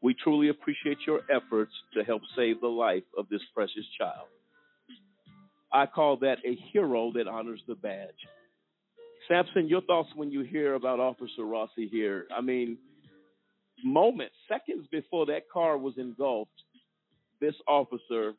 We 0.01 0.13
truly 0.13 0.49
appreciate 0.49 0.97
your 1.05 1.21
efforts 1.29 1.71
to 1.93 2.03
help 2.03 2.21
save 2.35 2.61
the 2.61 2.67
life 2.67 3.03
of 3.17 3.27
this 3.29 3.41
precious 3.53 3.85
child. 3.97 4.27
I 5.71 5.85
call 5.85 6.17
that 6.17 6.37
a 6.45 6.55
hero 6.71 7.11
that 7.13 7.27
honors 7.27 7.61
the 7.67 7.75
badge. 7.75 8.09
Samson, 9.29 9.67
your 9.67 9.81
thoughts 9.81 10.09
when 10.15 10.31
you 10.31 10.41
hear 10.41 10.73
about 10.73 10.99
Officer 10.99 11.43
Rossi 11.45 11.87
here? 11.87 12.25
I 12.35 12.41
mean, 12.41 12.77
moments, 13.83 14.33
seconds 14.47 14.87
before 14.91 15.27
that 15.27 15.49
car 15.51 15.77
was 15.77 15.93
engulfed, 15.97 16.51
this 17.39 17.53
officer 17.67 18.33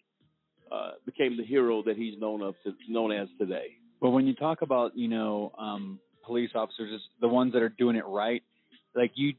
uh, 0.71 0.91
became 1.07 1.37
the 1.37 1.45
hero 1.45 1.83
that 1.85 1.97
he's 1.97 2.19
known 2.21 2.43
of 2.43 2.55
known 2.89 3.13
as 3.13 3.29
today. 3.39 3.77
But 4.01 4.11
when 4.11 4.27
you 4.27 4.35
talk 4.35 4.63
about 4.63 4.97
you 4.97 5.09
know 5.09 5.53
um, 5.59 6.01
police 6.25 6.51
officers, 6.55 7.01
the 7.21 7.29
ones 7.29 7.53
that 7.53 7.63
are 7.63 7.69
doing 7.69 7.97
it 7.97 8.05
right, 8.07 8.43
like 8.95 9.13
you, 9.15 9.35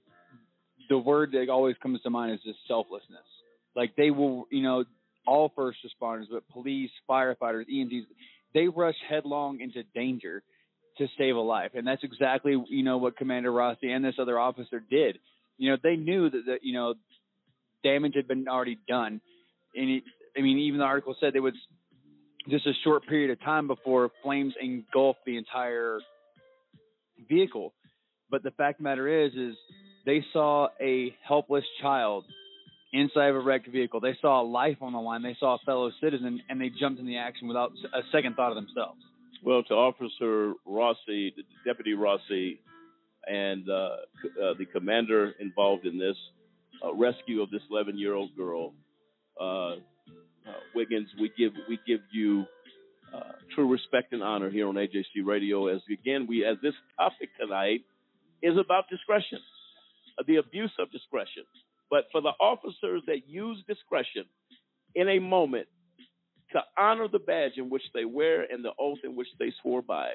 the 0.90 0.98
word 0.98 1.34
that 1.34 1.50
always 1.50 1.76
comes 1.84 2.02
to 2.02 2.10
mind 2.10 2.34
is 2.34 2.40
just 2.46 2.60
selflessness. 2.68 3.20
Like 3.76 3.96
they 3.96 4.12
will, 4.12 4.48
you 4.52 4.64
know, 4.64 4.86
all 5.28 5.52
first 5.56 5.80
responders, 5.86 6.26
but 6.32 6.48
police, 6.50 6.92
firefighters, 7.10 7.66
EMTs, 7.72 8.06
they 8.54 8.68
rush 8.68 8.96
headlong 9.10 9.62
into 9.62 9.84
danger 9.96 10.44
to 11.02 11.08
save 11.18 11.36
a 11.36 11.40
life. 11.40 11.72
And 11.74 11.86
that's 11.86 12.04
exactly, 12.04 12.56
you 12.70 12.84
know, 12.84 12.98
what 12.98 13.18
Commander 13.18 13.52
Rossi 13.52 13.92
and 13.92 14.04
this 14.04 14.16
other 14.20 14.40
officer 14.40 14.82
did. 14.90 15.20
You 15.58 15.72
know, 15.72 15.78
they 15.82 15.96
knew 15.96 16.30
that, 16.30 16.42
the, 16.46 16.58
you 16.62 16.74
know, 16.74 16.96
damage 17.84 18.14
had 18.16 18.28
been 18.28 18.48
already 18.48 18.78
done. 18.88 19.22
And 19.76 20.02
I 20.38 20.42
mean, 20.42 20.60
even 20.60 20.80
the 20.80 20.86
article 20.86 21.16
said 21.20 21.36
it 21.36 21.40
was 21.40 21.54
just 22.50 22.66
a 22.66 22.74
short 22.84 23.06
period 23.08 23.32
of 23.32 23.40
time 23.42 23.68
before 23.68 24.10
flames 24.24 24.54
engulfed 24.60 25.20
the 25.26 25.38
entire 25.38 26.00
vehicle. 27.30 27.74
But 28.30 28.44
the 28.44 28.52
fact 28.52 28.78
the 28.78 28.84
matter 28.84 29.26
is, 29.26 29.34
is 29.34 29.56
they 30.06 30.24
saw 30.34 30.70
a 30.80 31.16
helpless 31.28 31.66
child 31.82 32.26
inside 32.94 33.28
of 33.28 33.36
a 33.36 33.40
wrecked 33.40 33.68
vehicle. 33.68 34.00
They 34.00 34.18
saw 34.22 34.42
a 34.42 34.46
life 34.46 34.78
on 34.82 34.94
the 34.94 35.00
line. 35.00 35.22
They 35.22 35.38
saw 35.40 35.56
a 35.56 35.60
fellow 35.66 35.92
citizen, 36.02 36.42
and 36.50 36.60
they 36.60 36.70
jumped 36.70 37.00
in 37.00 37.06
the 37.06 37.18
action 37.18 37.48
without 37.48 37.72
a 37.94 38.02
second 38.12 38.36
thought 38.36 38.52
of 38.52 38.56
themselves. 38.56 39.00
Well, 39.44 39.64
to 39.64 39.74
Officer 39.74 40.54
Rossi, 40.68 41.34
Deputy 41.66 41.96
Rossi, 41.96 42.62
and 43.28 43.68
uh, 43.68 43.74
uh, 43.74 44.54
the 44.60 44.66
commander 44.72 45.34
involved 45.40 45.86
in 45.86 45.98
this 45.98 46.16
uh, 46.84 46.94
rescue 46.94 47.42
of 47.42 47.50
this 47.50 47.62
11-year-old 47.72 48.36
girl, 48.36 48.74
uh, 49.40 49.44
uh, 49.44 49.78
Wiggins, 50.76 51.08
we 51.20 51.32
give 51.38 51.54
we 51.70 51.80
give 51.88 52.02
you 52.12 52.46
uh, 53.14 53.34
true 53.56 53.68
respect 53.72 54.14
and 54.14 54.24
honor 54.24 54.50
here 54.50 54.68
on 54.68 54.76
AJC 54.76 55.26
Radio. 55.26 55.68
As 55.68 55.82
again, 55.92 56.28
we 56.28 56.46
as 56.46 56.58
this 56.62 56.74
topic 56.98 57.30
tonight 57.40 57.82
is 58.42 58.58
about 58.58 58.90
discretion, 58.90 59.40
the 60.28 60.38
abuse 60.38 60.72
of 60.80 60.92
discretion. 60.92 61.44
But 61.90 62.06
for 62.12 62.22
the 62.22 62.32
officers 62.40 63.04
that 63.08 63.28
use 63.28 63.58
discretion 63.68 64.26
in 64.96 65.10
a 65.10 65.20
moment 65.20 65.68
to 66.54 66.62
honor 66.78 67.08
the 67.08 67.20
badge 67.20 67.54
in 67.58 67.70
which 67.70 67.84
they 67.94 68.06
wear 68.06 68.42
and 68.42 68.64
the 68.64 68.72
oath 68.80 69.00
in 69.04 69.16
which 69.16 69.28
they 69.40 69.52
swore 69.62 69.82
by. 69.82 70.12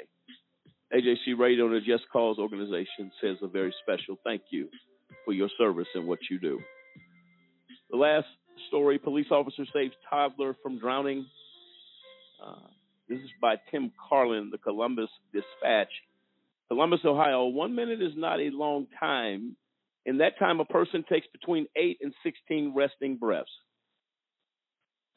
AJC 0.95 1.39
Radio 1.39 1.67
and 1.67 1.75
the 1.75 1.81
Just 1.81 2.05
Cause 2.13 2.39
organization 2.39 3.11
says 3.21 3.37
a 3.43 3.49
very 3.49 3.75
special 3.83 4.17
thank 4.25 4.43
you 4.51 4.69
for 5.25 5.33
your 5.33 5.49
service 5.59 5.89
and 5.95 6.07
what 6.07 6.21
you 6.31 6.39
do. 6.39 6.61
The 7.91 7.97
last 7.97 8.27
story 8.69 8.99
police 8.99 9.27
officer 9.31 9.65
saves 9.73 9.95
toddler 10.09 10.57
from 10.63 10.79
drowning. 10.79 11.27
Uh, 12.45 12.69
this 13.09 13.19
is 13.19 13.31
by 13.41 13.57
Tim 13.71 13.93
Carlin, 14.09 14.51
the 14.51 14.59
Columbus 14.59 15.11
Dispatch. 15.33 15.91
Columbus, 16.69 17.01
Ohio. 17.05 17.47
One 17.47 17.75
minute 17.75 18.03
is 18.03 18.13
not 18.17 18.41
a 18.41 18.51
long 18.53 18.87
time. 18.99 19.57
In 20.05 20.19
that 20.19 20.39
time, 20.39 20.61
a 20.61 20.65
person 20.65 21.05
takes 21.09 21.27
between 21.29 21.67
8 21.77 21.99
and 22.01 22.13
16 22.25 22.73
resting 22.75 23.17
breaths. 23.17 23.51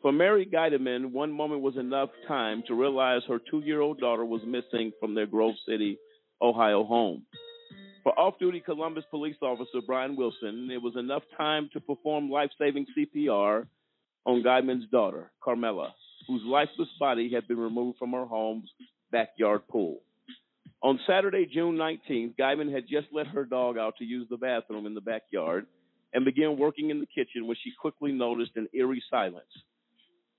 For 0.01 0.13
Mary 0.13 0.45
Guideman, 0.45 1.11
one 1.11 1.29
moment 1.31 1.61
was 1.61 1.75
enough 1.75 2.09
time 2.25 2.63
to 2.67 2.73
realize 2.73 3.21
her 3.27 3.39
two 3.51 3.59
year 3.59 3.81
old 3.81 3.99
daughter 3.99 4.23
was 4.23 4.41
missing 4.45 4.93
from 4.97 5.13
their 5.13 5.25
Grove 5.25 5.55
City, 5.67 5.97
Ohio 6.41 6.85
home. 6.85 7.23
For 8.03 8.17
off 8.17 8.39
duty 8.39 8.61
Columbus 8.61 9.03
police 9.11 9.35
officer 9.41 9.81
Brian 9.85 10.15
Wilson, 10.15 10.69
it 10.71 10.81
was 10.81 10.95
enough 10.95 11.23
time 11.35 11.69
to 11.73 11.81
perform 11.81 12.29
life 12.29 12.49
saving 12.57 12.85
CPR 12.97 13.67
on 14.25 14.41
Guideman's 14.41 14.89
daughter, 14.89 15.31
Carmela, 15.43 15.93
whose 16.27 16.43
lifeless 16.45 16.87
body 16.97 17.29
had 17.33 17.45
been 17.49 17.59
removed 17.59 17.97
from 17.97 18.13
her 18.13 18.25
home's 18.25 18.69
backyard 19.11 19.67
pool. 19.67 19.99
On 20.81 20.97
Saturday, 21.05 21.45
June 21.45 21.75
19th, 21.75 22.37
Guyman 22.37 22.73
had 22.73 22.87
just 22.87 23.07
let 23.11 23.27
her 23.27 23.43
dog 23.43 23.77
out 23.77 23.95
to 23.97 24.05
use 24.05 24.27
the 24.29 24.37
bathroom 24.37 24.85
in 24.85 24.93
the 24.93 25.01
backyard 25.01 25.65
and 26.13 26.23
began 26.23 26.57
working 26.57 26.89
in 26.89 27.01
the 27.01 27.05
kitchen 27.05 27.47
when 27.47 27.57
she 27.61 27.73
quickly 27.81 28.13
noticed 28.13 28.51
an 28.55 28.69
eerie 28.73 29.03
silence. 29.09 29.43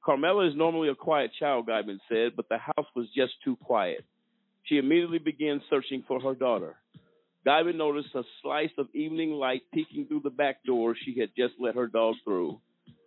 Carmela 0.05 0.49
is 0.49 0.57
normally 0.57 0.89
a 0.89 0.95
quiet 0.95 1.31
child, 1.39 1.67
Guyman 1.67 1.99
said, 2.09 2.33
but 2.35 2.49
the 2.49 2.59
house 2.59 2.87
was 2.97 3.07
just 3.15 3.33
too 3.45 3.57
quiet. 3.57 4.05
She 4.65 4.79
immediately 4.79 5.19
began 5.19 5.61
searching 5.69 6.05
for 6.09 6.21
her 6.21 6.35
daughter. 6.35 6.77
Guyman 7.47 7.77
noticed 7.77 8.15
a 8.15 8.23
slice 8.43 8.71
of 8.79 8.89
evening 8.95 9.33
light 9.33 9.63
peeking 9.73 10.07
through 10.07 10.21
the 10.25 10.31
back 10.31 10.63
door 10.65 10.95
she 10.95 11.19
had 11.19 11.31
just 11.37 11.55
let 11.59 11.75
her 11.75 11.87
dog 11.87 12.15
through. 12.25 12.61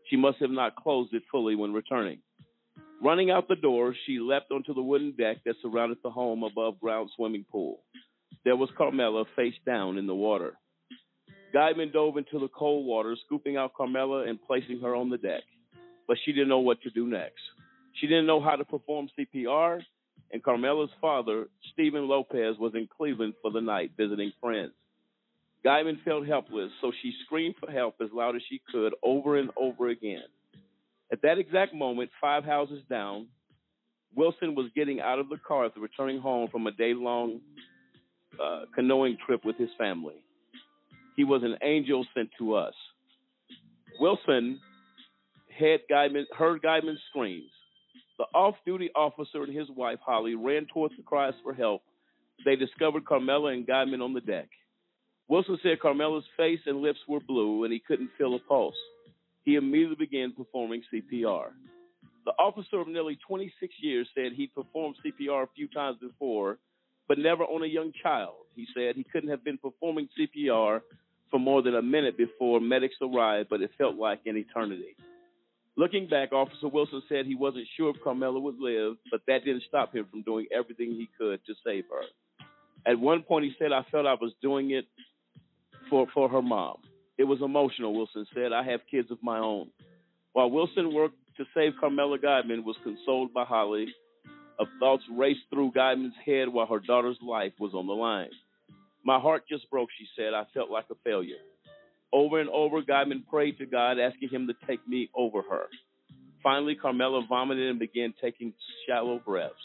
She 0.10 0.18
must 0.18 0.38
have 0.40 0.52
not 0.52 0.76
closed 0.76 1.14
it 1.14 1.24
fully 1.32 1.56
when 1.56 1.74
returning. 1.74 2.20
Running 3.02 3.32
out 3.32 3.48
the 3.48 3.56
door, 3.56 3.96
she 4.06 4.20
leapt 4.20 4.52
onto 4.52 4.74
the 4.74 4.82
wooden 4.82 5.12
deck 5.18 5.38
that 5.46 5.56
surrounded 5.62 5.98
the 6.04 6.10
home 6.10 6.44
above 6.44 6.80
ground 6.80 7.10
swimming 7.16 7.46
pool. 7.52 7.82
There 8.44 8.56
was 8.56 8.70
Carmela 8.78 9.26
face 9.36 9.56
down 9.66 9.98
in 9.98 10.08
the 10.08 10.16
water. 10.16 10.58
Guyman 11.54 11.92
dove 11.92 12.18
into 12.18 12.40
the 12.40 12.48
cold 12.48 12.86
water, 12.86 13.16
scooping 13.26 13.58
out 13.58 13.74
Carmela 13.76 14.24
and 14.28 14.42
placing 14.42 14.80
her 14.80 14.96
on 14.96 15.10
the 15.10 15.18
deck. 15.18 15.44
But 16.08 16.18
she 16.24 16.32
didn't 16.32 16.50
know 16.50 16.60
what 16.60 16.82
to 16.82 16.90
do 16.90 17.08
next. 17.08 17.42
She 18.00 18.08
didn't 18.08 18.26
know 18.26 18.42
how 18.42 18.56
to 18.56 18.66
perform 18.66 19.10
CPR, 19.18 19.82
and 20.32 20.44
Carmela's 20.44 20.90
father, 21.00 21.48
Stephen 21.74 22.08
Lopez, 22.08 22.58
was 22.60 22.74
in 22.76 22.88
Cleveland 22.98 23.36
for 23.42 23.52
the 23.52 23.62
night 23.62 23.92
visiting 23.96 24.32
friends. 24.42 24.74
Guyman 25.66 26.04
felt 26.04 26.28
helpless, 26.28 26.72
so 26.82 26.92
she 27.02 27.14
screamed 27.26 27.56
for 27.60 27.72
help 27.72 27.96
as 28.02 28.10
loud 28.14 28.36
as 28.36 28.42
she 28.50 28.62
could 28.72 28.94
over 29.02 29.38
and 29.38 29.50
over 29.56 29.90
again. 29.90 30.24
At 31.12 31.22
that 31.22 31.38
exact 31.38 31.74
moment, 31.74 32.10
five 32.20 32.44
houses 32.44 32.84
down, 32.90 33.28
Wilson 34.16 34.56
was 34.56 34.70
getting 34.76 35.00
out 35.00 35.20
of 35.20 35.30
the 35.30 35.38
car 35.38 35.66
after 35.66 35.80
returning 35.80 36.20
home 36.20 36.50
from 36.52 36.68
a 36.68 36.72
day 36.72 36.94
long 36.94 37.40
uh, 38.44 38.64
canoeing 38.76 39.18
trip 39.26 39.46
with 39.46 39.58
his 39.58 39.70
family. 39.78 40.16
He 41.16 41.24
was 41.24 41.44
an 41.44 41.58
angel 41.62 42.06
sent 42.14 42.30
to 42.40 42.56
us. 42.56 42.74
Wilson 44.00 44.60
had 45.58 45.82
Guyman, 45.92 46.26
heard 46.38 46.62
Guyman's 46.62 47.00
screams. 47.10 47.50
The 48.18 48.26
off 48.34 48.56
duty 48.66 48.90
officer 48.96 49.44
and 49.44 49.56
his 49.56 49.70
wife, 49.76 50.00
Holly, 50.06 50.36
ran 50.36 50.68
towards 50.72 50.96
the 50.96 51.04
cries 51.04 51.34
for 51.44 51.54
help. 51.54 51.82
They 52.46 52.56
discovered 52.56 53.06
Carmela 53.06 53.52
and 53.52 53.66
Guyman 53.66 54.04
on 54.04 54.14
the 54.14 54.22
deck. 54.22 54.50
Wilson 55.28 55.58
said 55.64 55.80
Carmela's 55.80 56.26
face 56.38 56.60
and 56.66 56.82
lips 56.82 57.00
were 57.08 57.20
blue 57.20 57.64
and 57.64 57.74
he 57.74 57.80
couldn't 57.80 58.12
feel 58.18 58.36
a 58.36 58.40
pulse. 58.40 58.76
He 59.44 59.56
immediately 59.56 60.06
began 60.06 60.34
performing 60.34 60.84
CPR. 60.94 61.50
The 62.26 62.32
officer 62.40 62.80
of 62.80 62.88
nearly 62.88 63.18
26 63.28 63.74
years 63.82 64.08
said 64.16 64.34
he'd 64.34 64.54
performed 64.54 64.96
CPR 65.06 65.44
a 65.44 65.50
few 65.56 65.68
times 65.68 65.98
before, 66.00 66.58
but 67.08 67.18
never 67.18 67.44
on 67.44 67.64
a 67.64 67.68
young 67.68 67.92
child. 68.02 68.36
He 68.56 68.66
said 68.74 68.96
he 68.96 69.04
couldn't 69.04 69.30
have 69.30 69.44
been 69.44 69.58
performing 69.58 70.08
CPR 70.18 70.82
for 71.30 71.40
more 71.40 71.62
than 71.62 71.76
a 71.76 71.82
minute 71.82 72.18
before 72.18 72.62
medics 72.62 72.96
arrived, 73.02 73.50
but 73.50 73.62
it 73.62 73.72
felt 73.78 73.96
like 73.96 74.22
an 74.26 74.38
eternity. 74.38 74.96
Looking 75.76 76.08
back, 76.08 76.32
Officer 76.32 76.68
Wilson 76.68 77.02
said 77.10 77.26
he 77.26 77.36
wasn't 77.36 77.68
sure 77.76 77.90
if 77.90 78.04
Carmela 78.04 78.40
would 78.40 78.60
live, 78.60 78.98
but 79.10 79.22
that 79.28 79.44
didn't 79.44 79.64
stop 79.68 79.94
him 79.94 80.06
from 80.10 80.22
doing 80.22 80.46
everything 80.56 80.92
he 80.92 81.10
could 81.18 81.44
to 81.46 81.54
save 81.66 81.86
her. 81.90 82.04
At 82.86 83.00
one 83.00 83.24
point, 83.24 83.46
he 83.46 83.54
said, 83.58 83.72
I 83.72 83.84
felt 83.90 84.06
I 84.06 84.14
was 84.14 84.34
doing 84.42 84.72
it 84.72 84.86
for, 85.90 86.06
for 86.14 86.30
her 86.30 86.42
mom. 86.42 86.78
It 87.18 87.24
was 87.24 87.40
emotional, 87.42 87.96
Wilson 87.96 88.26
said. 88.36 88.54
I 88.54 88.64
have 88.64 88.82
kids 88.90 89.10
of 89.10 89.18
my 89.24 89.40
own. 89.40 89.70
While 90.34 90.52
Wilson 90.52 90.94
worked 90.94 91.18
to 91.38 91.46
save 91.56 91.74
Carmela 91.80 92.20
Guyman 92.20 92.64
was 92.64 92.76
consoled 92.84 93.34
by 93.34 93.46
Holly, 93.46 93.88
of 94.60 94.68
thoughts 94.80 95.04
raced 95.12 95.42
through 95.50 95.72
Guyman's 95.72 96.14
head 96.24 96.48
while 96.50 96.68
her 96.68 96.80
daughter's 96.80 97.18
life 97.26 97.54
was 97.60 97.74
on 97.74 97.88
the 97.88 97.94
line. 97.94 98.30
My 99.04 99.20
heart 99.20 99.44
just 99.50 99.70
broke, 99.72 99.90
she 99.98 100.06
said. 100.16 100.34
I 100.34 100.46
felt 100.54 100.70
like 100.70 100.86
a 100.92 100.96
failure. 101.04 101.38
Over 102.14 102.40
and 102.40 102.50
over, 102.50 102.84
Guyman 102.84 103.28
prayed 103.28 103.58
to 103.58 103.66
God, 103.66 103.98
asking 104.00 104.30
him 104.30 104.48
to 104.48 104.54
take 104.68 104.88
me 104.88 105.10
over 105.16 105.42
her. 105.42 105.66
Finally, 106.44 106.76
Carmela 106.76 107.26
vomited 107.28 107.70
and 107.70 107.80
began 107.80 108.14
taking 108.22 108.54
shallow 108.88 109.20
breaths. 109.26 109.56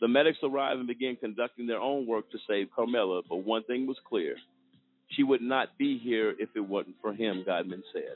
The 0.00 0.08
medics 0.08 0.38
arrived 0.42 0.78
and 0.78 0.86
began 0.86 1.16
conducting 1.16 1.66
their 1.66 1.80
own 1.80 2.06
work 2.06 2.30
to 2.30 2.38
save 2.46 2.68
Carmela, 2.76 3.22
but 3.26 3.38
one 3.38 3.64
thing 3.64 3.86
was 3.86 3.96
clear. 4.06 4.36
She 5.12 5.22
would 5.22 5.40
not 5.40 5.78
be 5.78 5.98
here 5.98 6.34
if 6.38 6.50
it 6.54 6.60
wasn't 6.60 6.96
for 7.00 7.14
him, 7.14 7.44
Guyman 7.48 7.82
said. 7.94 8.14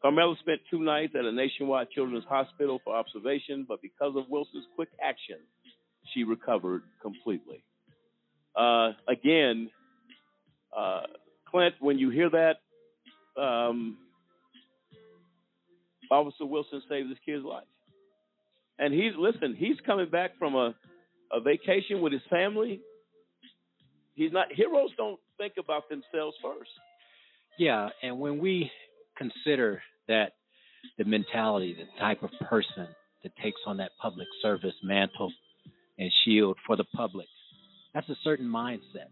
Carmela 0.00 0.34
spent 0.40 0.62
two 0.70 0.80
nights 0.80 1.14
at 1.18 1.26
a 1.26 1.32
nationwide 1.32 1.90
children's 1.90 2.24
hospital 2.24 2.80
for 2.82 2.96
observation, 2.96 3.66
but 3.68 3.82
because 3.82 4.14
of 4.16 4.24
Wilson's 4.30 4.64
quick 4.74 4.88
action, 5.02 5.36
she 6.14 6.24
recovered 6.24 6.82
completely. 7.02 7.62
Uh, 8.56 8.92
again, 9.06 9.70
uh, 10.76 11.02
Clint, 11.50 11.74
when 11.80 11.98
you 11.98 12.08
hear 12.08 12.30
that, 12.30 12.56
um, 13.36 13.98
Officer 16.10 16.46
Wilson 16.46 16.82
saved 16.88 17.10
this 17.10 17.18
kid's 17.24 17.44
life. 17.44 17.64
And 18.78 18.94
he's, 18.94 19.12
listen, 19.18 19.54
he's 19.56 19.76
coming 19.84 20.08
back 20.10 20.38
from 20.38 20.54
a, 20.54 20.74
a 21.32 21.40
vacation 21.40 22.00
with 22.00 22.12
his 22.12 22.22
family. 22.30 22.80
He's 24.14 24.32
not, 24.32 24.46
heroes 24.52 24.90
don't 24.96 25.20
think 25.38 25.54
about 25.58 25.88
themselves 25.88 26.36
first. 26.42 26.70
Yeah, 27.58 27.88
and 28.02 28.18
when 28.18 28.38
we 28.38 28.70
consider 29.16 29.82
that 30.08 30.32
the 30.98 31.04
mentality, 31.04 31.76
the 31.78 32.00
type 32.00 32.22
of 32.22 32.30
person 32.48 32.88
that 33.22 33.32
takes 33.42 33.60
on 33.66 33.76
that 33.76 33.90
public 34.00 34.26
service 34.40 34.74
mantle 34.82 35.32
and 35.98 36.10
shield 36.24 36.56
for 36.66 36.76
the 36.76 36.84
public, 36.96 37.26
that's 37.92 38.08
a 38.08 38.16
certain 38.24 38.46
mindset. 38.46 39.10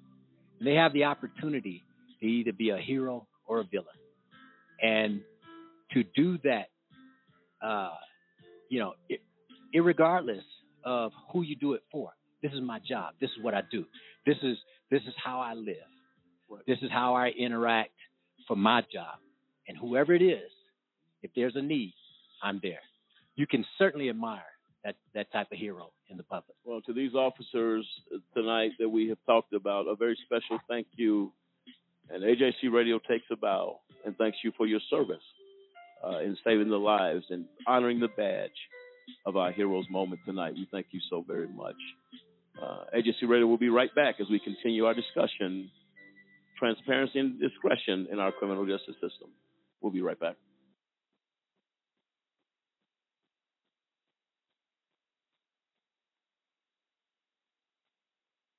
And 0.58 0.66
they 0.66 0.74
have 0.74 0.92
the 0.92 1.04
opportunity 1.04 1.82
to 2.20 2.26
either 2.26 2.52
be 2.52 2.70
a 2.70 2.78
hero 2.78 3.26
or 3.46 3.60
a 3.60 3.64
villain. 3.64 3.86
And 4.80 5.20
to 5.92 6.04
do 6.14 6.38
that, 6.44 6.68
uh, 7.66 7.94
you 8.68 8.78
know, 8.78 8.94
it, 9.08 9.20
irregardless 9.74 10.42
of 10.84 11.12
who 11.32 11.42
you 11.42 11.56
do 11.56 11.74
it 11.74 11.82
for, 11.90 12.12
this 12.42 12.52
is 12.52 12.60
my 12.60 12.78
job. 12.86 13.14
This 13.20 13.30
is 13.30 13.42
what 13.42 13.54
I 13.54 13.62
do. 13.70 13.84
This 14.26 14.36
is 14.42 14.56
this 14.90 15.02
is 15.02 15.14
how 15.22 15.40
I 15.40 15.54
live. 15.54 15.76
This 16.66 16.78
is 16.82 16.90
how 16.90 17.14
I 17.14 17.28
interact 17.28 17.90
for 18.46 18.56
my 18.56 18.80
job. 18.92 19.18
And 19.66 19.76
whoever 19.76 20.14
it 20.14 20.22
is, 20.22 20.50
if 21.22 21.30
there's 21.36 21.56
a 21.56 21.62
need, 21.62 21.94
I'm 22.42 22.58
there. 22.62 22.80
You 23.36 23.46
can 23.46 23.64
certainly 23.76 24.08
admire 24.08 24.40
that, 24.84 24.96
that 25.14 25.30
type 25.30 25.48
of 25.52 25.58
hero 25.58 25.90
in 26.08 26.16
the 26.16 26.22
public. 26.22 26.56
Well, 26.64 26.80
to 26.82 26.92
these 26.92 27.14
officers 27.14 27.86
tonight 28.34 28.70
that 28.78 28.88
we 28.88 29.08
have 29.08 29.18
talked 29.26 29.52
about, 29.52 29.86
a 29.86 29.94
very 29.94 30.16
special 30.24 30.58
thank 30.68 30.86
you. 30.96 31.32
And 32.10 32.22
AJC 32.22 32.72
Radio 32.72 32.98
takes 32.98 33.26
a 33.30 33.36
bow 33.36 33.80
and 34.04 34.16
thanks 34.16 34.38
you 34.42 34.52
for 34.56 34.66
your 34.66 34.80
service 34.88 35.22
uh, 36.04 36.18
in 36.20 36.36
saving 36.44 36.70
the 36.70 36.76
lives 36.76 37.24
and 37.30 37.44
honoring 37.66 38.00
the 38.00 38.08
badge 38.08 38.50
of 39.26 39.36
our 39.36 39.52
heroes 39.52 39.86
moment 39.90 40.20
tonight. 40.24 40.54
We 40.54 40.68
thank 40.70 40.86
you 40.90 41.00
so 41.10 41.24
very 41.26 41.48
much. 41.48 41.76
Uh, 42.60 42.84
AJC 42.96 43.28
Radio 43.28 43.46
will 43.46 43.58
be 43.58 43.68
right 43.68 43.94
back 43.94 44.16
as 44.20 44.26
we 44.30 44.38
continue 44.38 44.84
our 44.84 44.94
discussion 44.94 45.70
transparency 46.58 47.20
and 47.20 47.40
discretion 47.40 48.08
in 48.10 48.18
our 48.18 48.32
criminal 48.32 48.66
justice 48.66 48.94
system. 48.94 49.28
We'll 49.80 49.92
be 49.92 50.02
right 50.02 50.18
back. 50.18 50.34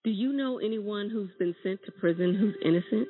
Do 0.06 0.12
you 0.12 0.32
know 0.32 0.60
anyone 0.60 1.10
who's 1.10 1.30
been 1.38 1.54
sent 1.62 1.82
to 1.86 1.92
prison 1.92 2.34
who's 2.34 2.56
innocent? 2.64 3.10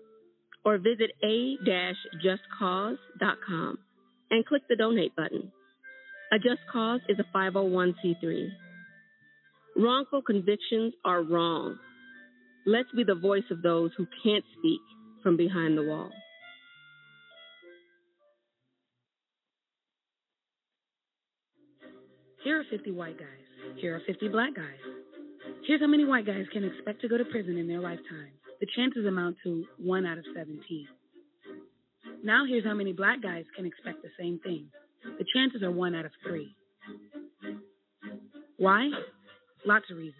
or 0.63 0.77
visit 0.77 1.11
a-justcause.com 1.23 3.77
and 4.31 4.45
click 4.45 4.61
the 4.69 4.75
donate 4.75 5.15
button. 5.15 5.51
A 6.31 6.39
Just 6.39 6.61
Cause 6.71 7.01
is 7.09 7.17
a 7.19 7.25
501c3. 7.35 8.47
Wrongful 9.75 10.21
convictions 10.21 10.93
are 11.03 11.23
wrong. 11.23 11.77
Let's 12.65 12.89
be 12.95 13.03
the 13.03 13.15
voice 13.15 13.43
of 13.49 13.61
those 13.61 13.91
who 13.97 14.05
can't 14.23 14.45
speak 14.59 14.79
from 15.23 15.35
behind 15.35 15.77
the 15.77 15.83
wall. 15.83 16.09
Here 22.43 22.59
are 22.59 22.63
50 22.69 22.91
white 22.91 23.19
guys. 23.19 23.27
Here 23.77 23.95
are 23.95 24.01
50 24.05 24.29
black 24.29 24.55
guys. 24.55 24.65
Here's 25.67 25.81
how 25.81 25.87
many 25.87 26.05
white 26.05 26.25
guys 26.25 26.45
can 26.51 26.63
expect 26.63 27.01
to 27.01 27.07
go 27.07 27.17
to 27.17 27.25
prison 27.25 27.57
in 27.57 27.67
their 27.67 27.79
lifetime. 27.79 28.31
The 28.61 28.67
chances 28.75 29.07
amount 29.07 29.37
to 29.43 29.65
1 29.79 30.05
out 30.05 30.19
of 30.19 30.25
17. 30.35 30.87
Now 32.23 32.45
here's 32.47 32.63
how 32.63 32.75
many 32.75 32.93
black 32.93 33.21
guys 33.21 33.45
can 33.55 33.65
expect 33.65 34.03
the 34.03 34.09
same 34.19 34.39
thing. 34.43 34.67
The 35.03 35.25
chances 35.33 35.63
are 35.63 35.71
1 35.71 35.95
out 35.95 36.05
of 36.05 36.11
3. 36.23 36.55
Why? 38.57 38.91
Lots 39.65 39.85
of 39.89 39.97
reasons. 39.97 40.15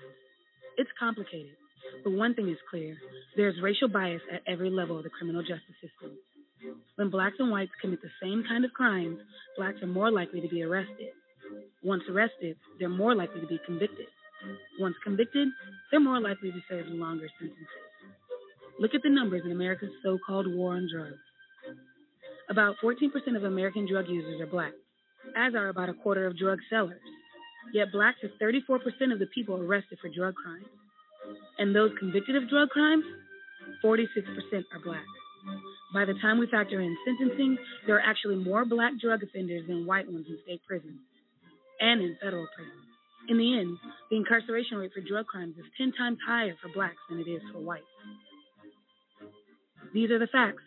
It's 0.77 0.89
complicated. 0.99 1.55
But 2.03 2.13
one 2.13 2.33
thing 2.33 2.49
is 2.49 2.57
clear 2.69 2.97
there's 3.37 3.61
racial 3.61 3.87
bias 3.87 4.21
at 4.33 4.41
every 4.47 4.71
level 4.71 4.97
of 4.97 5.03
the 5.03 5.11
criminal 5.11 5.43
justice 5.43 5.77
system. 5.79 6.17
When 6.95 7.11
blacks 7.11 7.35
and 7.37 7.51
whites 7.51 7.71
commit 7.79 8.01
the 8.01 8.09
same 8.21 8.43
kind 8.47 8.65
of 8.65 8.73
crimes, 8.73 9.19
blacks 9.55 9.83
are 9.83 9.87
more 9.87 10.11
likely 10.11 10.41
to 10.41 10.47
be 10.47 10.63
arrested. 10.63 11.13
Once 11.83 12.03
arrested, 12.09 12.57
they're 12.79 12.89
more 12.89 13.13
likely 13.13 13.41
to 13.41 13.47
be 13.47 13.59
convicted. 13.67 14.07
Once 14.79 14.95
convicted, 15.03 15.49
they're 15.91 15.99
more 15.99 16.19
likely 16.19 16.51
to 16.51 16.61
serve 16.67 16.87
longer 16.87 17.27
sentences. 17.37 17.67
Look 18.81 18.95
at 18.95 19.03
the 19.03 19.13
numbers 19.13 19.43
in 19.45 19.51
America's 19.51 19.93
so 20.01 20.17
called 20.25 20.47
war 20.51 20.73
on 20.73 20.89
drugs. 20.91 21.21
About 22.49 22.77
14% 22.83 23.37
of 23.37 23.43
American 23.43 23.87
drug 23.87 24.09
users 24.09 24.41
are 24.41 24.47
black, 24.47 24.73
as 25.37 25.53
are 25.53 25.69
about 25.69 25.89
a 25.89 25.93
quarter 25.93 26.25
of 26.25 26.35
drug 26.35 26.57
sellers. 26.67 26.99
Yet 27.75 27.91
blacks 27.91 28.17
are 28.23 28.33
34% 28.41 29.13
of 29.13 29.19
the 29.19 29.27
people 29.35 29.61
arrested 29.61 29.99
for 30.01 30.09
drug 30.09 30.33
crimes. 30.33 30.65
And 31.59 31.75
those 31.75 31.91
convicted 31.99 32.35
of 32.35 32.49
drug 32.49 32.69
crimes, 32.69 33.03
46% 33.85 34.01
are 34.73 34.81
black. 34.83 35.05
By 35.93 36.05
the 36.05 36.15
time 36.19 36.39
we 36.39 36.47
factor 36.47 36.81
in 36.81 36.97
sentencing, 37.05 37.59
there 37.85 37.97
are 37.97 38.03
actually 38.03 38.37
more 38.37 38.65
black 38.65 38.93
drug 38.99 39.21
offenders 39.21 39.67
than 39.67 39.85
white 39.85 40.11
ones 40.11 40.25
in 40.27 40.39
state 40.41 40.61
prisons 40.67 40.97
and 41.79 42.01
in 42.01 42.17
federal 42.19 42.47
prisons. 42.55 42.81
In 43.29 43.37
the 43.37 43.59
end, 43.59 43.77
the 44.09 44.17
incarceration 44.17 44.77
rate 44.77 44.91
for 44.91 45.01
drug 45.01 45.27
crimes 45.27 45.53
is 45.59 45.65
10 45.77 45.93
times 45.93 46.17
higher 46.25 46.55
for 46.59 46.69
blacks 46.73 46.97
than 47.11 47.19
it 47.19 47.29
is 47.29 47.43
for 47.53 47.59
whites. 47.59 47.85
These 49.93 50.09
are 50.11 50.19
the 50.19 50.27
facts. 50.27 50.63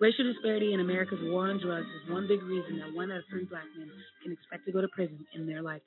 Racial 0.00 0.32
disparity 0.32 0.72
in 0.72 0.80
America's 0.80 1.18
war 1.22 1.48
on 1.48 1.60
drugs 1.60 1.86
is 1.86 2.10
one 2.10 2.26
big 2.28 2.42
reason 2.42 2.78
that 2.78 2.94
one 2.94 3.10
out 3.10 3.18
of 3.18 3.24
three 3.30 3.44
black 3.44 3.64
men 3.76 3.90
can 4.22 4.32
expect 4.32 4.66
to 4.66 4.72
go 4.72 4.80
to 4.80 4.88
prison 4.88 5.18
in 5.34 5.46
their 5.46 5.62
lifetime. 5.62 5.82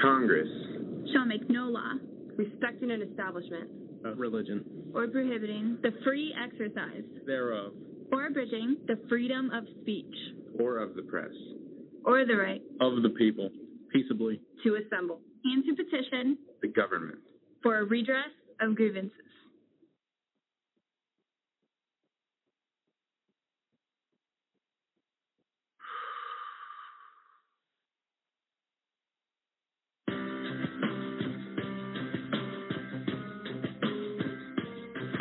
Congress. 0.00 0.48
Shall 1.12 1.26
make 1.26 1.48
no 1.48 1.64
law 1.64 1.94
respecting 2.36 2.90
an 2.90 3.02
establishment. 3.02 3.70
Of 4.04 4.18
religion. 4.18 4.64
Or 4.94 5.08
prohibiting 5.08 5.78
the 5.82 5.90
free 6.04 6.34
exercise. 6.40 7.02
Thereof. 7.26 7.72
Or 8.12 8.26
abridging 8.26 8.76
the 8.86 8.98
freedom 9.08 9.50
of 9.50 9.64
speech. 9.80 10.14
Or 10.58 10.78
of 10.78 10.94
the 10.94 11.02
press 11.02 11.32
or 12.04 12.24
the 12.24 12.36
right 12.36 12.62
of 12.80 13.02
the 13.02 13.10
people 13.10 13.50
peaceably 13.92 14.40
to 14.64 14.76
assemble 14.76 15.20
and 15.44 15.64
to 15.64 15.74
petition 15.74 16.38
the 16.62 16.68
government 16.68 17.18
for 17.62 17.78
a 17.78 17.84
redress 17.84 18.30
of 18.60 18.74
grievances. 18.74 19.12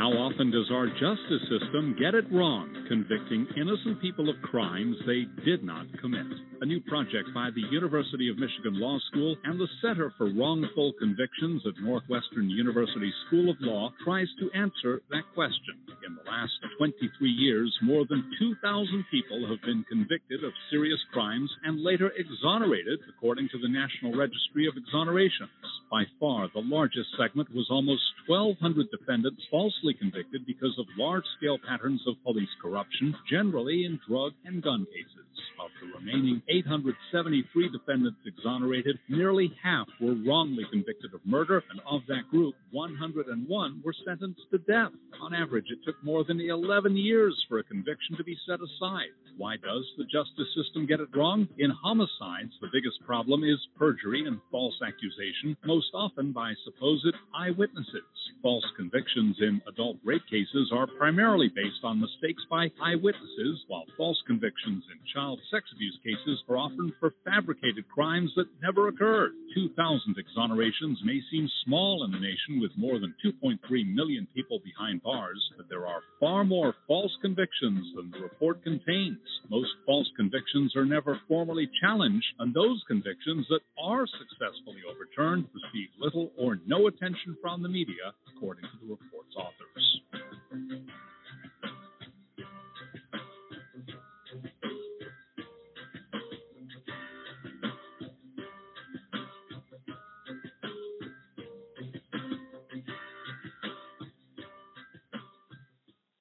How 0.08 0.14
often 0.14 0.52
does 0.52 0.72
our 0.72 0.88
justice 0.88 1.44
system 1.52 1.94
get 2.00 2.16
it 2.16 2.32
wrong, 2.32 2.72
convicting 2.88 3.46
innocent 3.60 4.00
people 4.00 4.30
of 4.30 4.42
crimes 4.42 4.96
they 5.06 5.28
did 5.44 5.66
not 5.66 5.86
commit? 6.00 6.26
A 6.62 6.66
new 6.66 6.80
project 6.80 7.28
by 7.36 7.50
the 7.54 7.68
University 7.76 8.30
of 8.30 8.40
Michigan 8.40 8.80
Law 8.80 8.98
School 9.12 9.36
and 9.44 9.60
the 9.60 9.68
Center 9.82 10.14
for 10.18 10.32
Wrongful 10.32 10.94
Convictions 10.98 11.62
at 11.68 11.84
Northwestern 11.84 12.50
University 12.50 13.12
School 13.28 13.50
of 13.52 13.58
Law 13.60 13.92
tries 14.06 14.30
to 14.40 14.50
answer 14.58 15.02
that 15.12 15.28
question. 15.36 15.76
In 16.08 16.16
the 16.16 16.32
last 16.32 16.56
23 16.80 17.30
years, 17.30 17.78
more 17.84 18.06
than 18.10 18.32
2,000 18.40 19.04
people 19.12 19.46
have 19.50 19.62
been 19.64 19.84
convicted 19.92 20.42
of 20.46 20.54
serious 20.72 21.00
crimes 21.12 21.52
and 21.66 21.84
later 21.84 22.14
exonerated, 22.16 23.00
according 23.12 23.50
to 23.52 23.60
the 23.60 23.68
National 23.68 24.16
Registry 24.16 24.68
of 24.68 24.76
Exonerations. 24.80 25.52
By 25.92 26.04
far, 26.20 26.48
the 26.54 26.64
largest 26.64 27.10
segment 27.20 27.54
was 27.54 27.68
almost 27.70 28.04
1,200 28.28 28.88
defendants 28.90 29.44
falsely 29.52 29.97
convicted 30.00 30.46
because 30.46 30.76
of 30.80 30.86
large 30.98 31.24
scale 31.38 31.58
patterns 31.68 32.02
of 32.08 32.16
police 32.24 32.50
corruption, 32.62 33.16
generally 33.30 33.86
in 33.86 34.00
drug 34.08 34.34
and 34.46 34.62
gun 34.62 34.86
cases. 34.94 35.26
Of 35.60 35.72
the 35.82 35.98
remaining 35.98 36.42
873 36.50 37.70
defendants 37.70 38.20
exonerated, 38.26 39.00
nearly 39.10 39.54
half 39.62 39.88
were 40.02 40.16
wrongly 40.26 40.66
convicted 40.72 41.14
of 41.14 41.22
murder, 41.26 41.64
and 41.72 41.80
of 41.90 42.02
that 42.08 42.30
group, 42.30 42.56
101 42.72 43.82
were 43.84 43.96
sentenced 44.06 44.42
to 44.52 44.58
death. 44.60 44.92
On 45.22 45.34
average, 45.34 45.66
it 45.70 45.80
took 45.86 46.02
more 46.04 46.24
than 46.24 46.42
11 46.42 46.98
years 46.98 47.36
for 47.48 47.60
a 47.60 47.64
conviction 47.64 48.18
to 48.18 48.24
be 48.24 48.38
set 48.48 48.60
aside. 48.60 49.14
Why 49.38 49.56
does 49.58 49.86
the 49.98 50.04
justice 50.06 50.50
system 50.56 50.88
get 50.88 51.00
it 51.00 51.16
wrong? 51.16 51.48
In 51.60 51.70
homicides, 51.70 52.54
the 52.60 52.74
biggest 52.74 52.98
problem 53.06 53.44
is 53.44 53.60
perjury 53.78 54.26
and 54.26 54.40
false 54.52 54.76
accusation, 54.86 55.56
most 55.64 55.94
often 55.94 56.32
by 56.32 56.54
supposed 56.66 57.14
eyewitnesses. 57.36 58.04
False 58.42 58.66
convictions 58.76 59.38
in 59.40 59.62
adult 59.68 59.87
rape 60.04 60.26
cases 60.30 60.72
are 60.74 60.88
primarily 60.88 61.50
based 61.50 61.84
on 61.84 62.02
mistakes 62.02 62.44
by 62.50 62.72
eyewitnesses, 62.82 63.64
while 63.68 63.86
false 63.96 64.22
convictions 64.28 64.84
in 64.92 65.00
child 65.14 65.40
sex 65.52 65.66
abuse 65.74 65.98
cases 66.04 66.44
are 66.50 66.58
often 66.58 66.94
for 67.00 67.14
fabricated 67.24 67.88
crimes 67.90 68.32
that 68.36 68.48
never 68.62 68.88
occurred. 68.88 69.32
2,000 69.56 70.16
exonerations 70.18 70.98
may 71.04 71.20
seem 71.32 71.48
small 71.66 72.04
in 72.04 72.14
a 72.14 72.20
nation 72.20 72.60
with 72.60 72.72
more 72.78 73.00
than 73.00 73.14
2.3 73.24 73.60
million 73.94 74.28
people 74.34 74.60
behind 74.64 75.02
bars, 75.04 75.42
but 75.56 75.70
there 75.70 75.88
are 75.88 76.02
far 76.20 76.44
more 76.44 76.76
false 76.88 77.16
convictions 77.22 77.86
than 77.96 78.12
the 78.12 78.20
report 78.20 78.64
contains. 78.64 79.20
Most 79.50 79.72
false 79.86 80.10
convictions 80.16 80.76
are 80.76 80.86
never 80.86 81.20
formally 81.28 81.70
challenged, 81.82 82.28
and 82.40 82.54
those 82.54 82.84
convictions 82.88 83.46
that 83.50 83.62
are 83.82 84.06
successfully 84.08 84.82
overturned 84.90 85.46
receive 85.54 85.90
little 86.00 86.32
or 86.38 86.60
no 86.66 86.88
attention 86.88 87.38
from 87.42 87.62
the 87.64 87.70
media, 87.70 88.14
according 88.36 88.64
to 88.64 88.78
the 88.82 88.92
report's 88.92 89.36
authors. 89.36 89.77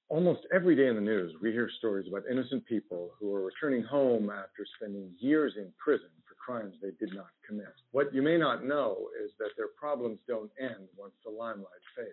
Almost 0.09 0.47
every 0.53 0.75
day 0.75 0.89
in 0.89 0.95
the 0.95 1.01
news, 1.01 1.35
we 1.43 1.53
hear 1.53 1.69
stories 1.79 2.09
about 2.09 2.23
innocent 2.31 2.65
people 2.67 3.11
who 3.21 3.35
are 3.35 3.45
returning 3.45 3.83
home 3.83 4.31
after 4.31 4.65
spending 4.77 5.13
years 5.19 5.53
in 5.59 5.71
prison 5.79 6.09
crimes 6.47 6.75
they 6.81 6.93
did 7.05 7.13
not 7.15 7.27
commit. 7.47 7.75
What 7.91 8.15
you 8.15 8.23
may 8.23 8.39
not 8.39 8.65
know 8.65 9.09
is 9.25 9.33
that 9.39 9.51
their 9.57 9.69
problems 9.79 10.19
don't 10.29 10.51
end 10.61 10.87
once 10.97 11.15
the 11.25 11.31
limelight 11.31 11.83
fades. 11.97 12.11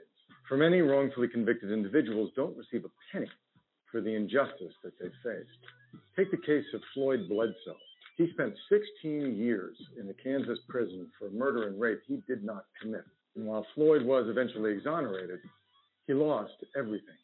For 0.49 0.57
many 0.57 0.81
wrongfully 0.81 1.27
convicted 1.27 1.71
individuals 1.71 2.31
don't 2.35 2.57
receive 2.57 2.83
a 2.83 2.89
penny 3.11 3.29
for 3.91 4.01
the 4.01 4.15
injustice 4.15 4.73
that 4.83 4.97
they 4.99 5.09
faced. 5.23 5.61
Take 6.17 6.31
the 6.31 6.45
case 6.45 6.65
of 6.73 6.81
Floyd 6.95 7.29
Bledsoe. 7.29 7.77
He 8.17 8.31
spent 8.33 8.55
16 8.69 9.35
years 9.37 9.75
in 9.99 10.09
a 10.09 10.13
Kansas 10.13 10.59
prison 10.67 11.07
for 11.19 11.29
murder 11.29 11.67
and 11.67 11.79
rape 11.79 12.01
he 12.07 12.21
did 12.27 12.43
not 12.43 12.65
commit. 12.81 13.05
And 13.35 13.45
while 13.45 13.65
Floyd 13.75 14.03
was 14.03 14.27
eventually 14.27 14.71
exonerated, 14.71 15.39
he 16.07 16.13
lost 16.13 16.53
everything 16.75 17.15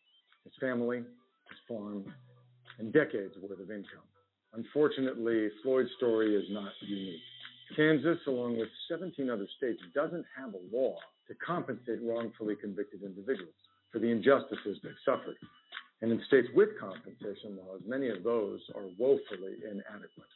his 0.43 0.53
family, 0.59 0.99
his 0.99 1.57
farm, 1.67 2.05
and 2.79 2.93
decades 2.93 3.35
worth 3.41 3.59
of 3.59 3.69
income. 3.69 4.08
Unfortunately, 4.53 5.49
Floyd's 5.63 5.89
story 5.97 6.35
is 6.35 6.45
not 6.49 6.71
unique. 6.81 7.21
Kansas, 7.75 8.17
along 8.27 8.57
with 8.57 8.69
17 8.89 9.29
other 9.29 9.47
states, 9.57 9.81
doesn't 9.93 10.25
have 10.35 10.53
a 10.53 10.75
law 10.75 10.95
to 11.27 11.35
compensate 11.35 12.01
wrongfully 12.01 12.55
convicted 12.55 13.03
individuals 13.03 13.53
for 13.91 13.99
the 13.99 14.09
injustices 14.09 14.79
they've 14.83 14.93
suffered. 15.05 15.37
And 16.01 16.11
in 16.11 16.21
states 16.27 16.47
with 16.55 16.69
compensation 16.79 17.57
laws, 17.57 17.81
many 17.85 18.09
of 18.09 18.23
those 18.23 18.61
are 18.75 18.87
woefully 18.97 19.57
inadequate. 19.63 20.33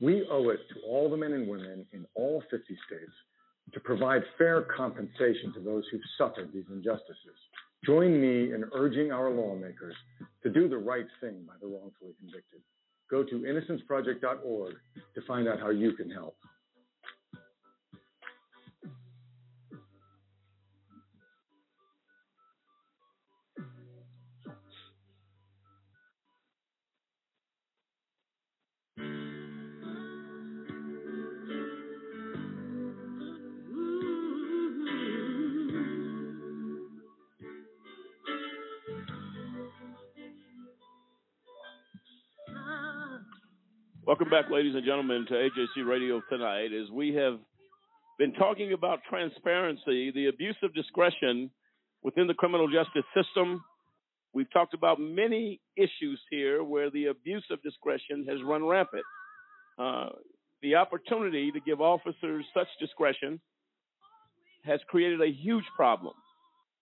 We 0.00 0.26
owe 0.30 0.48
it 0.48 0.60
to 0.70 0.80
all 0.88 1.08
the 1.08 1.16
men 1.16 1.32
and 1.32 1.48
women 1.48 1.86
in 1.92 2.06
all 2.14 2.42
50 2.50 2.64
states 2.86 3.12
to 3.72 3.80
provide 3.80 4.22
fair 4.36 4.62
compensation 4.62 5.52
to 5.54 5.60
those 5.60 5.84
who've 5.90 6.00
suffered 6.18 6.52
these 6.52 6.64
injustices. 6.70 7.38
Join 7.84 8.20
me 8.20 8.52
in 8.52 8.64
urging 8.74 9.12
our 9.12 9.30
lawmakers 9.30 9.94
to 10.42 10.50
do 10.50 10.68
the 10.68 10.78
right 10.78 11.06
thing 11.20 11.44
by 11.46 11.54
the 11.60 11.66
wrongfully 11.66 12.14
convicted. 12.18 12.60
Go 13.10 13.22
to 13.22 13.34
innocenceproject.org 13.40 14.74
to 15.14 15.22
find 15.26 15.48
out 15.48 15.60
how 15.60 15.70
you 15.70 15.92
can 15.92 16.10
help. 16.10 16.36
Welcome 44.06 44.28
back, 44.28 44.50
ladies 44.50 44.74
and 44.74 44.84
gentlemen, 44.84 45.24
to 45.28 45.32
AJC 45.32 45.88
Radio 45.88 46.20
tonight. 46.28 46.72
As 46.78 46.90
we 46.90 47.14
have 47.14 47.38
been 48.18 48.34
talking 48.34 48.74
about 48.74 48.98
transparency, 49.08 50.10
the 50.10 50.26
abuse 50.26 50.58
of 50.62 50.74
discretion 50.74 51.50
within 52.02 52.26
the 52.26 52.34
criminal 52.34 52.68
justice 52.68 53.04
system. 53.16 53.64
We've 54.34 54.52
talked 54.52 54.74
about 54.74 55.00
many 55.00 55.58
issues 55.78 56.20
here 56.30 56.62
where 56.62 56.90
the 56.90 57.06
abuse 57.06 57.46
of 57.50 57.62
discretion 57.62 58.26
has 58.28 58.42
run 58.44 58.66
rampant. 58.66 59.04
Uh, 59.78 60.10
the 60.60 60.74
opportunity 60.74 61.50
to 61.52 61.60
give 61.60 61.80
officers 61.80 62.44
such 62.52 62.68
discretion 62.78 63.40
has 64.66 64.80
created 64.86 65.22
a 65.22 65.32
huge 65.32 65.64
problem 65.74 66.12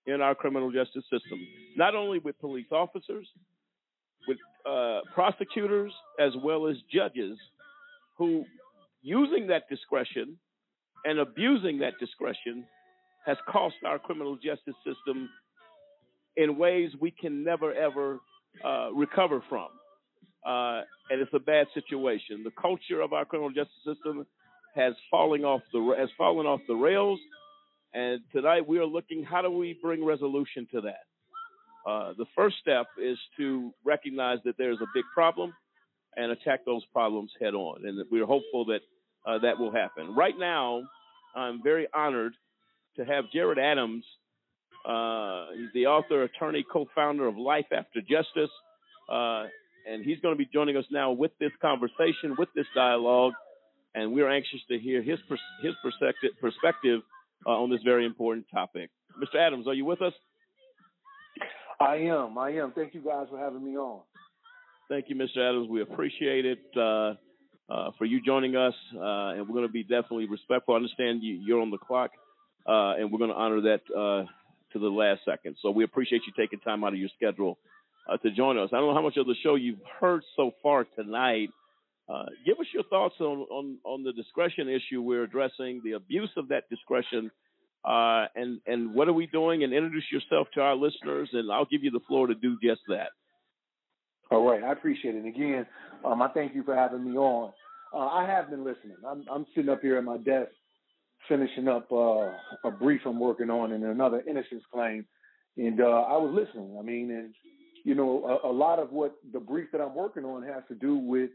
in 0.06 0.20
our 0.20 0.34
criminal 0.34 0.72
justice 0.72 1.04
system, 1.04 1.38
not 1.76 1.94
only 1.94 2.18
with 2.18 2.36
police 2.40 2.72
officers, 2.72 3.28
with 4.28 4.38
uh, 4.68 5.00
prosecutors, 5.14 5.92
as 6.20 6.32
well 6.42 6.66
as 6.66 6.76
judges 6.92 7.38
who, 8.16 8.44
using 9.02 9.46
that 9.48 9.68
discretion 9.68 10.36
and 11.04 11.18
abusing 11.18 11.78
that 11.78 11.94
discretion, 11.98 12.64
has 13.26 13.36
cost 13.48 13.76
our 13.84 13.98
criminal 13.98 14.36
justice 14.36 14.74
system 14.84 15.28
in 16.36 16.56
ways 16.56 16.90
we 17.00 17.10
can 17.10 17.44
never 17.44 17.72
ever 17.74 18.20
uh, 18.64 18.92
recover 18.92 19.42
from. 19.48 19.68
Uh, 20.44 20.82
and 21.10 21.20
it's 21.20 21.32
a 21.34 21.38
bad 21.38 21.66
situation. 21.72 22.42
The 22.42 22.50
culture 22.60 23.00
of 23.00 23.12
our 23.12 23.24
criminal 23.24 23.50
justice 23.50 23.74
system 23.86 24.26
has 24.74 24.94
fallen 25.10 25.44
off 25.44 25.60
the 25.72 25.94
has 25.98 26.08
fallen 26.16 26.46
off 26.46 26.60
the 26.66 26.74
rails. 26.74 27.20
And 27.94 28.20
tonight 28.32 28.66
we 28.66 28.78
are 28.78 28.86
looking 28.86 29.22
how 29.22 29.42
do 29.42 29.50
we 29.50 29.78
bring 29.80 30.04
resolution 30.04 30.66
to 30.72 30.80
that. 30.82 31.04
Uh, 31.86 32.12
the 32.16 32.26
first 32.36 32.56
step 32.60 32.86
is 33.00 33.18
to 33.36 33.72
recognize 33.84 34.38
that 34.44 34.56
there's 34.56 34.80
a 34.80 34.86
big 34.94 35.04
problem 35.14 35.52
and 36.16 36.30
attack 36.30 36.64
those 36.64 36.84
problems 36.92 37.30
head 37.40 37.54
on. 37.54 37.86
And 37.86 38.04
we're 38.10 38.26
hopeful 38.26 38.66
that 38.66 38.80
uh, 39.26 39.38
that 39.38 39.58
will 39.58 39.72
happen. 39.72 40.14
Right 40.14 40.38
now, 40.38 40.82
I'm 41.34 41.62
very 41.62 41.86
honored 41.94 42.34
to 42.96 43.04
have 43.04 43.24
Jarrett 43.32 43.58
Adams. 43.58 44.04
Uh, 44.86 45.46
he's 45.56 45.68
the 45.74 45.86
author, 45.86 46.24
attorney, 46.24 46.64
co-founder 46.70 47.26
of 47.26 47.36
Life 47.36 47.66
After 47.72 48.00
Justice, 48.00 48.50
uh, 49.08 49.44
and 49.88 50.04
he's 50.04 50.18
going 50.20 50.34
to 50.34 50.38
be 50.38 50.48
joining 50.52 50.76
us 50.76 50.84
now 50.90 51.12
with 51.12 51.30
this 51.38 51.52
conversation, 51.60 52.34
with 52.36 52.48
this 52.56 52.66
dialogue, 52.74 53.32
and 53.94 54.12
we're 54.12 54.28
anxious 54.30 54.60
to 54.68 54.78
hear 54.78 55.02
his 55.02 55.20
pers- 55.28 55.40
his 55.62 55.74
perspective 55.82 56.30
perspective 56.40 57.00
uh, 57.46 57.50
on 57.50 57.70
this 57.70 57.80
very 57.84 58.04
important 58.04 58.46
topic. 58.52 58.90
Mr. 59.22 59.38
Adams, 59.38 59.66
are 59.68 59.74
you 59.74 59.84
with 59.84 60.02
us? 60.02 60.14
I 61.82 61.96
am. 61.96 62.38
I 62.38 62.50
am. 62.50 62.72
Thank 62.72 62.94
you 62.94 63.00
guys 63.00 63.26
for 63.30 63.38
having 63.38 63.64
me 63.64 63.76
on. 63.76 64.00
Thank 64.88 65.08
you, 65.08 65.16
Mr. 65.16 65.38
Adams. 65.38 65.68
We 65.68 65.82
appreciate 65.82 66.44
it 66.44 66.64
uh, 66.76 67.14
uh, 67.68 67.90
for 67.98 68.04
you 68.04 68.20
joining 68.24 68.56
us, 68.56 68.74
uh, 68.94 69.34
and 69.34 69.48
we're 69.48 69.54
going 69.54 69.66
to 69.66 69.72
be 69.72 69.82
definitely 69.82 70.26
respectful. 70.26 70.74
I 70.74 70.76
understand 70.76 71.22
you, 71.22 71.34
you're 71.34 71.60
on 71.60 71.70
the 71.70 71.78
clock, 71.78 72.10
uh, 72.68 72.94
and 72.98 73.10
we're 73.10 73.18
going 73.18 73.30
to 73.30 73.36
honor 73.36 73.60
that 73.62 73.80
uh, 73.90 74.26
to 74.72 74.78
the 74.78 74.88
last 74.88 75.22
second. 75.24 75.56
So 75.60 75.70
we 75.70 75.82
appreciate 75.82 76.22
you 76.26 76.32
taking 76.36 76.60
time 76.60 76.84
out 76.84 76.92
of 76.92 76.98
your 76.98 77.08
schedule 77.16 77.58
uh, 78.08 78.16
to 78.18 78.30
join 78.30 78.58
us. 78.58 78.70
I 78.72 78.76
don't 78.76 78.88
know 78.88 78.94
how 78.94 79.02
much 79.02 79.16
of 79.16 79.26
the 79.26 79.36
show 79.42 79.56
you've 79.56 79.78
heard 79.98 80.22
so 80.36 80.52
far 80.62 80.84
tonight. 80.96 81.50
give 82.46 82.58
us 82.60 82.66
your 82.72 82.84
thoughts 82.84 83.14
on, 83.20 83.46
on, 83.50 83.78
on 83.84 84.04
the 84.04 84.12
discretion 84.12 84.68
issue 84.68 85.02
we're 85.02 85.24
addressing, 85.24 85.80
the 85.84 85.92
abuse 85.92 86.30
of 86.36 86.48
that 86.48 86.68
discretion, 86.70 87.30
uh, 87.84 88.26
and 88.36 88.60
and 88.66 88.94
what 88.94 89.08
are 89.08 89.12
we 89.12 89.26
doing? 89.26 89.64
And 89.64 89.72
introduce 89.72 90.04
yourself 90.12 90.48
to 90.54 90.60
our 90.60 90.74
listeners, 90.74 91.28
and 91.32 91.50
I'll 91.50 91.66
give 91.66 91.82
you 91.82 91.90
the 91.90 92.00
floor 92.06 92.26
to 92.26 92.34
do 92.34 92.56
just 92.62 92.82
that. 92.88 93.10
All 94.30 94.48
right, 94.48 94.62
I 94.62 94.72
appreciate 94.72 95.14
it. 95.14 95.26
Again, 95.26 95.66
um, 96.04 96.22
I 96.22 96.28
thank 96.28 96.54
you 96.54 96.62
for 96.62 96.74
having 96.74 97.04
me 97.04 97.16
on. 97.18 97.52
Uh, 97.92 98.06
I 98.06 98.26
have 98.26 98.48
been 98.48 98.64
listening. 98.64 98.96
I'm, 99.06 99.24
I'm 99.30 99.46
sitting 99.54 99.68
up 99.68 99.82
here 99.82 99.98
at 99.98 100.04
my 100.04 100.16
desk, 100.16 100.50
finishing 101.28 101.68
up 101.68 101.90
uh, 101.92 102.30
a 102.64 102.70
brief 102.70 103.02
I'm 103.04 103.20
working 103.20 103.50
on 103.50 103.72
in 103.72 103.84
another 103.84 104.22
innocence 104.26 104.62
claim, 104.72 105.04
and 105.58 105.80
uh, 105.80 105.84
I 105.84 106.16
was 106.16 106.32
listening. 106.32 106.76
I 106.78 106.82
mean, 106.82 107.10
and 107.10 107.34
you 107.84 107.94
know, 107.94 108.40
a, 108.42 108.48
a 108.48 108.52
lot 108.52 108.78
of 108.78 108.92
what 108.92 109.16
the 109.32 109.40
brief 109.40 109.68
that 109.72 109.80
I'm 109.80 109.94
working 109.94 110.24
on 110.24 110.42
has 110.44 110.62
to 110.68 110.74
do 110.74 110.96
with, 110.96 111.30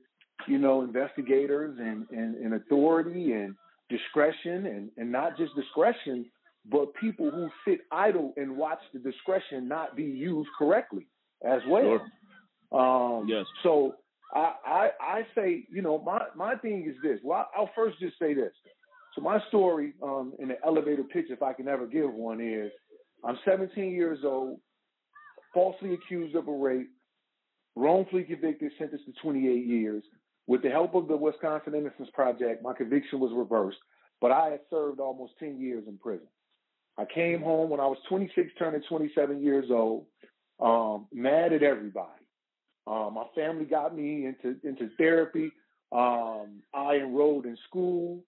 you 0.47 0.57
know, 0.57 0.81
investigators 0.81 1.77
and, 1.79 2.07
and, 2.09 2.35
and 2.35 2.53
authority 2.53 3.33
and 3.33 3.55
discretion, 3.89 4.65
and, 4.65 4.89
and 4.97 5.11
not 5.11 5.37
just 5.37 5.55
discretion, 5.55 6.25
but 6.69 6.93
people 6.95 7.31
who 7.31 7.49
sit 7.65 7.81
idle 7.91 8.33
and 8.37 8.57
watch 8.57 8.79
the 8.93 8.99
discretion 8.99 9.67
not 9.67 9.95
be 9.95 10.03
used 10.03 10.49
correctly 10.57 11.07
as 11.45 11.61
well. 11.67 11.99
Sure. 12.71 13.19
Um, 13.19 13.27
yes. 13.27 13.45
So 13.63 13.95
I, 14.33 14.53
I 14.65 14.89
I 14.99 15.21
say, 15.35 15.63
you 15.71 15.81
know, 15.81 15.99
my 15.99 16.21
my 16.35 16.55
thing 16.55 16.85
is 16.89 16.95
this. 17.01 17.19
Well, 17.23 17.47
I'll 17.55 17.69
first 17.75 17.99
just 17.99 18.19
say 18.19 18.33
this. 18.33 18.51
So 19.15 19.21
my 19.21 19.39
story 19.47 19.93
um, 20.03 20.33
in 20.39 20.49
the 20.49 20.57
elevator 20.65 21.03
pitch, 21.03 21.25
if 21.29 21.41
I 21.41 21.53
can 21.53 21.67
ever 21.67 21.87
give 21.87 22.13
one, 22.13 22.41
is 22.41 22.71
I'm 23.23 23.37
17 23.45 23.91
years 23.91 24.19
old, 24.23 24.59
falsely 25.53 25.93
accused 25.93 26.35
of 26.35 26.47
a 26.47 26.51
rape, 26.51 26.89
wrongfully 27.75 28.23
convicted, 28.23 28.71
sentenced 28.77 29.05
to 29.05 29.13
28 29.21 29.65
years. 29.65 30.03
With 30.45 30.61
the 30.61 30.69
help 30.69 30.93
of 30.95 31.07
the 31.07 31.17
Wisconsin 31.17 31.75
Innocence 31.75 32.09
Project, 32.13 32.63
my 32.63 32.73
conviction 32.73 33.19
was 33.19 33.31
reversed, 33.35 33.79
but 34.21 34.31
I 34.31 34.49
had 34.51 34.59
served 34.69 34.99
almost 34.99 35.33
10 35.39 35.59
years 35.59 35.83
in 35.87 35.97
prison. 35.97 36.27
I 36.97 37.05
came 37.05 37.41
home 37.41 37.69
when 37.69 37.79
I 37.79 37.85
was 37.85 37.97
26, 38.09 38.49
turning 38.57 38.81
27 38.89 39.41
years 39.41 39.65
old, 39.69 40.05
um, 40.59 41.07
mad 41.13 41.53
at 41.53 41.61
everybody. 41.63 42.09
Um, 42.87 43.15
my 43.15 43.25
family 43.35 43.65
got 43.65 43.95
me 43.95 44.25
into 44.25 44.55
into 44.63 44.89
therapy. 44.97 45.51
Um, 45.91 46.61
I 46.73 46.95
enrolled 46.95 47.45
in 47.45 47.57
school. 47.67 48.23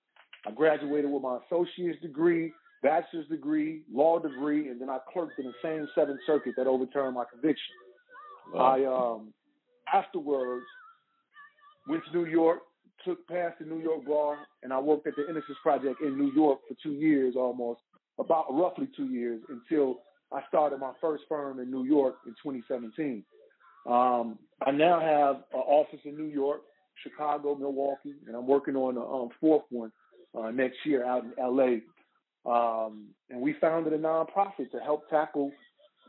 I 0.46 0.52
graduated 0.52 1.10
with 1.10 1.22
my 1.22 1.40
associate's 1.46 2.02
degree, 2.02 2.54
bachelor's 2.84 3.28
degree, 3.28 3.82
law 3.92 4.20
degree, 4.20 4.70
and 4.70 4.80
then 4.80 4.90
I 4.90 5.00
clerked 5.12 5.40
in 5.40 5.46
the 5.46 5.54
same 5.64 5.88
Seventh 5.96 6.20
Circuit 6.26 6.54
that 6.58 6.68
overturned 6.68 7.16
my 7.16 7.24
conviction. 7.32 7.76
Wow. 8.54 8.62
I 8.62 8.86
um, 8.86 9.34
afterwards 9.94 10.66
went 11.88 12.04
to 12.06 12.18
New 12.18 12.26
York, 12.26 12.60
took 13.06 13.26
past 13.28 13.60
the 13.60 13.66
New 13.66 13.82
York 13.82 14.06
bar, 14.06 14.38
and 14.64 14.72
I 14.72 14.80
worked 14.80 15.08
at 15.08 15.16
the 15.16 15.24
Innocence 15.24 15.58
Project 15.64 16.02
in 16.02 16.18
New 16.18 16.32
York 16.34 16.60
for 16.68 16.76
two 16.82 16.94
years 16.94 17.36
almost, 17.36 17.82
about 18.20 18.46
roughly 18.52 18.88
two 18.96 19.06
years 19.06 19.42
until 19.50 20.00
I 20.32 20.42
started 20.48 20.80
my 20.80 20.92
first 21.02 21.24
firm 21.28 21.60
in 21.60 21.72
New 21.72 21.86
York 21.86 22.16
in 22.26 22.34
2017. 22.44 23.24
Um, 23.88 24.38
I 24.66 24.72
now 24.72 25.00
have 25.00 25.38
an 25.54 25.62
office 25.66 26.00
in 26.04 26.18
New 26.18 26.26
York, 26.32 26.62
Chicago, 27.04 27.56
Milwaukee, 27.56 28.16
and 28.28 28.36
I'm 28.36 28.46
working 28.46 28.76
on 28.76 28.98
a 28.98 29.24
um, 29.24 29.30
fourth 29.40 29.64
one 29.70 29.92
uh, 30.38 30.52
next 30.52 30.78
year 30.86 31.06
out 31.06 31.24
in 31.24 31.34
LA. 31.40 31.80
Um, 32.46 33.08
and 33.30 33.42
we 33.42 33.56
founded 33.60 33.94
a 33.94 33.98
nonprofit 33.98 34.72
to 34.72 34.80
help 34.84 35.10
tackle 35.10 35.52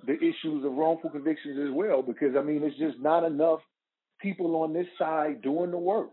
the 0.06 0.14
issues 0.14 0.64
of 0.64 0.72
wrongful 0.72 1.10
convictions 1.10 1.58
as 1.68 1.74
well, 1.74 2.02
because 2.02 2.34
I 2.36 2.42
mean, 2.42 2.62
it's 2.62 2.78
just 2.78 2.98
not 2.98 3.24
enough 3.24 3.60
people 4.20 4.56
on 4.56 4.72
this 4.72 4.86
side 4.98 5.42
doing 5.42 5.70
the 5.70 5.78
work. 5.78 6.10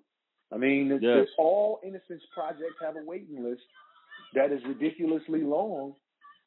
I 0.52 0.58
mean, 0.58 1.00
Yes. 1.02 1.28
all 1.38 1.80
innocence 1.84 2.24
projects 2.34 2.76
have 2.82 2.96
a 2.96 3.04
waiting 3.04 3.44
list 3.44 3.64
that 4.34 4.52
is 4.52 4.62
ridiculously 4.68 5.42
long, 5.42 5.94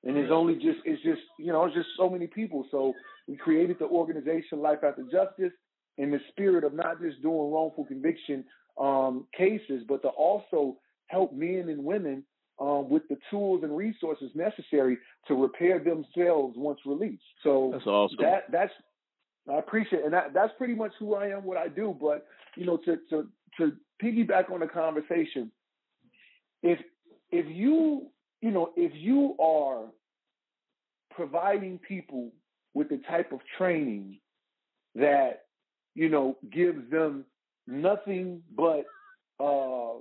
and 0.05 0.17
it's 0.17 0.31
only 0.33 0.55
just 0.55 0.79
it's 0.85 1.03
just 1.03 1.23
you 1.39 1.53
know 1.53 1.65
it's 1.65 1.75
just 1.75 1.89
so 1.97 2.09
many 2.09 2.27
people. 2.27 2.67
So 2.71 2.95
we 3.29 3.37
created 3.37 3.79
the 3.79 3.87
organization 3.87 4.61
Life 4.61 4.81
After 4.85 5.03
Justice 5.03 5.53
in 5.99 6.11
the 6.11 6.21
spirit 6.31 6.65
of 6.65 6.75
not 6.75 7.01
just 7.01 7.21
doing 7.23 7.53
wrongful 7.53 7.85
conviction 7.85 8.45
um, 8.81 9.27
cases, 9.37 9.83
but 9.89 10.03
to 10.03 10.09
also 10.09 10.79
help 11.09 11.33
men 11.33 11.67
and 11.69 11.85
women 11.85 12.25
um, 12.61 12.89
with 12.89 13.03
the 13.09 13.17
tools 13.31 13.63
and 13.63 13.77
resources 13.77 14.31
necessary 14.35 14.99
to 15.27 15.35
repair 15.35 15.79
themselves 15.79 16.55
once 16.57 16.79
released. 16.87 17.23
So 17.43 17.71
That's 17.73 17.87
awesome. 17.87 18.19
that 18.21 18.45
that's 18.51 18.73
I 19.51 19.59
appreciate 19.59 20.01
it. 20.01 20.05
and 20.05 20.15
that 20.15 20.33
that's 20.35 20.53
pretty 20.59 20.75
much 20.75 20.93
who 20.99 21.15
I 21.15 21.29
am, 21.29 21.45
what 21.45 21.57
I 21.57 21.69
do. 21.69 21.97
But 21.99 22.27
you 22.57 22.67
know, 22.67 22.77
to 22.79 22.97
to 23.11 23.27
to 23.59 23.73
piggyback 24.03 24.51
on 24.53 24.61
the 24.61 24.67
conversation, 24.67 25.51
if 26.63 26.79
if 27.33 27.47
you 27.49 28.07
you 28.41 28.51
know 28.51 28.71
if 28.77 28.93
you 28.95 29.37
are 29.41 29.87
providing 31.11 31.79
people 31.79 32.31
with 32.75 32.89
the 32.89 33.01
type 33.09 33.33
of 33.33 33.41
training 33.59 34.19
that 34.95 35.45
you 35.95 36.09
know 36.09 36.37
gives 36.53 36.91
them 36.91 37.25
nothing 37.67 38.43
but 38.57 38.85
uh, 39.39 39.99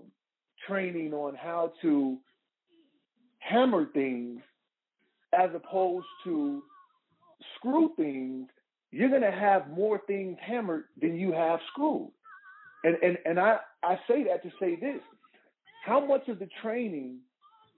training 0.67 1.13
on 1.13 1.35
how 1.35 1.73
to 1.81 2.17
hammer 3.39 3.85
things 3.93 4.41
as 5.37 5.49
opposed 5.55 6.05
to 6.23 6.63
screw 7.55 7.91
things, 7.95 8.47
you're 8.91 9.09
gonna 9.09 9.31
have 9.31 9.69
more 9.69 10.01
things 10.07 10.37
hammered 10.41 10.85
than 11.01 11.15
you 11.15 11.31
have 11.31 11.59
screwed. 11.71 12.11
And 12.83 12.97
and 13.03 13.17
and 13.25 13.39
I 13.39 13.57
I 13.83 13.99
say 14.07 14.23
that 14.25 14.43
to 14.43 14.51
say 14.59 14.75
this: 14.75 15.01
how 15.89 16.05
much 16.05 16.27
of 16.27 16.37
the 16.37 16.47
training 16.61 17.17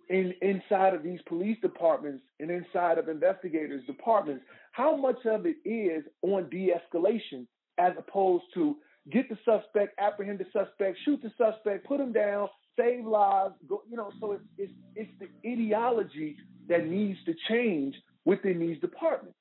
in 0.09 0.33
inside 0.41 0.93
of 0.93 1.01
these 1.01 1.19
police 1.27 1.57
departments 1.61 2.21
and 2.41 2.51
inside 2.51 2.97
of 2.97 3.07
investigators 3.07 3.81
departments, 3.87 4.43
how 4.73 4.97
much 4.97 5.25
of 5.25 5.45
it 5.45 5.55
is 5.63 6.03
on 6.21 6.49
de-escalation 6.49 7.47
as 7.77 7.93
opposed 7.97 8.43
to 8.53 8.75
get 9.11 9.29
the 9.29 9.37
suspect, 9.45 9.97
apprehend 9.97 10.39
the 10.39 10.45
suspect, 10.51 10.97
shoot 11.05 11.21
the 11.23 11.31
suspect, 11.37 11.87
put 11.87 12.01
him 12.01 12.11
down, 12.11 12.49
save 12.77 13.05
lives, 13.05 13.53
go, 13.67 13.81
you 13.89 13.95
know, 13.95 14.11
so 14.19 14.33
it's, 14.33 14.43
it's, 14.57 14.73
it's 14.95 15.11
the 15.19 15.49
ideology 15.49 16.35
that 16.67 16.85
needs 16.85 17.17
to 17.25 17.33
change 17.47 17.95
within 18.25 18.59
these 18.59 18.79
departments. 18.81 19.37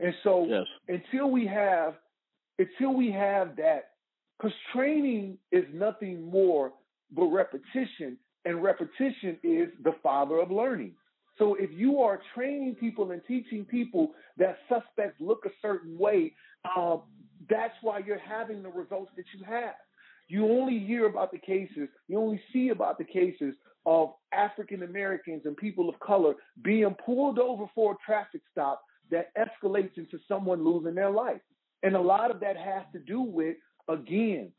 And 0.00 0.12
so 0.24 0.46
yes. 0.48 0.66
until 0.88 1.30
we 1.30 1.46
have 1.46 1.94
until 2.58 2.94
we 2.94 3.10
have 3.10 3.56
that, 3.56 3.90
because 4.38 4.52
training 4.72 5.38
is 5.50 5.64
nothing 5.72 6.30
more 6.30 6.72
but 7.10 7.26
repetition, 7.26 8.18
and 8.44 8.62
repetition 8.62 9.38
is 9.42 9.68
the 9.82 9.94
father 10.02 10.38
of 10.38 10.50
learning. 10.50 10.92
So 11.38 11.54
if 11.54 11.70
you 11.72 12.00
are 12.00 12.20
training 12.34 12.76
people 12.76 13.10
and 13.10 13.20
teaching 13.26 13.64
people 13.64 14.12
that 14.38 14.58
suspects 14.68 15.20
look 15.20 15.44
a 15.46 15.50
certain 15.60 15.98
way, 15.98 16.32
uh, 16.64 16.98
that's 17.50 17.74
why 17.82 18.00
you're 18.06 18.18
having 18.18 18.62
the 18.62 18.68
results 18.68 19.10
that 19.16 19.24
you 19.36 19.44
have. 19.44 19.74
You 20.28 20.46
only 20.46 20.78
hear 20.78 21.06
about 21.06 21.32
the 21.32 21.38
cases, 21.38 21.88
you 22.08 22.18
only 22.18 22.40
see 22.52 22.70
about 22.70 22.98
the 22.98 23.04
cases 23.04 23.54
of 23.86 24.12
African 24.32 24.82
Americans 24.82 25.42
and 25.44 25.56
people 25.56 25.88
of 25.88 25.98
color 26.00 26.34
being 26.62 26.94
pulled 27.04 27.38
over 27.38 27.66
for 27.74 27.92
a 27.92 27.96
traffic 28.06 28.40
stop 28.50 28.82
that 29.10 29.30
escalates 29.36 29.98
into 29.98 30.18
someone 30.26 30.64
losing 30.64 30.94
their 30.94 31.10
life. 31.10 31.40
And 31.82 31.94
a 31.94 32.00
lot 32.00 32.30
of 32.30 32.40
that 32.40 32.56
has 32.56 32.84
to 32.94 32.98
do 32.98 33.20
with, 33.20 33.56
again, 33.88 34.52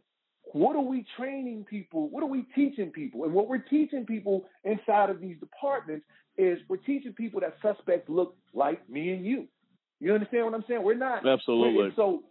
what 0.53 0.75
are 0.75 0.81
we 0.81 1.05
training 1.17 1.65
people? 1.69 2.09
What 2.09 2.23
are 2.23 2.27
we 2.27 2.45
teaching 2.55 2.91
people? 2.91 3.23
And 3.23 3.33
what 3.33 3.47
we're 3.47 3.57
teaching 3.57 4.05
people 4.05 4.45
inside 4.63 5.09
of 5.09 5.19
these 5.19 5.37
departments 5.39 6.05
is 6.37 6.59
we're 6.67 6.77
teaching 6.77 7.13
people 7.13 7.41
that 7.41 7.55
suspects 7.61 8.09
look 8.09 8.35
like 8.53 8.87
me 8.89 9.11
and 9.11 9.25
you. 9.25 9.47
You 9.99 10.13
understand 10.13 10.45
what 10.45 10.53
I'm 10.53 10.63
saying? 10.67 10.83
We're 10.83 10.95
not. 10.95 11.25
Absolutely. 11.27 11.85
We're, 11.85 11.95
so 11.95 12.23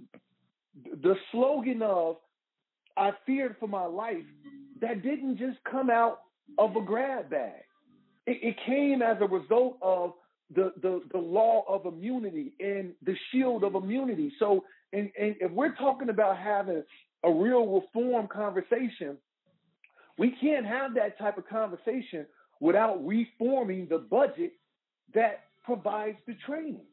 the 1.02 1.14
slogan 1.32 1.82
of 1.82 2.16
I 2.96 3.10
feared 3.26 3.56
for 3.58 3.68
my 3.68 3.86
life, 3.86 4.22
that 4.80 5.02
didn't 5.02 5.38
just 5.38 5.58
come 5.70 5.90
out 5.90 6.20
of 6.58 6.76
a 6.76 6.80
grab 6.80 7.30
bag. 7.30 7.62
It, 8.26 8.38
it 8.42 8.56
came 8.66 9.02
as 9.02 9.16
a 9.20 9.26
result 9.26 9.78
of 9.82 10.12
the, 10.54 10.72
the, 10.82 11.00
the 11.12 11.18
law 11.18 11.64
of 11.68 11.86
immunity 11.86 12.52
and 12.60 12.92
the 13.04 13.14
shield 13.30 13.64
of 13.64 13.74
immunity. 13.74 14.32
So, 14.38 14.64
and, 14.92 15.10
and 15.18 15.34
if 15.40 15.50
we're 15.50 15.74
talking 15.74 16.10
about 16.10 16.38
having 16.38 16.82
a 17.24 17.32
real 17.32 17.66
reform 17.66 18.28
conversation, 18.28 19.16
we 20.18 20.34
can't 20.40 20.66
have 20.66 20.94
that 20.94 21.18
type 21.18 21.38
of 21.38 21.48
conversation 21.48 22.26
without 22.60 23.04
reforming 23.04 23.86
the 23.88 23.98
budget 23.98 24.52
that 25.14 25.44
provides 25.64 26.18
the 26.26 26.34
training. 26.46 26.86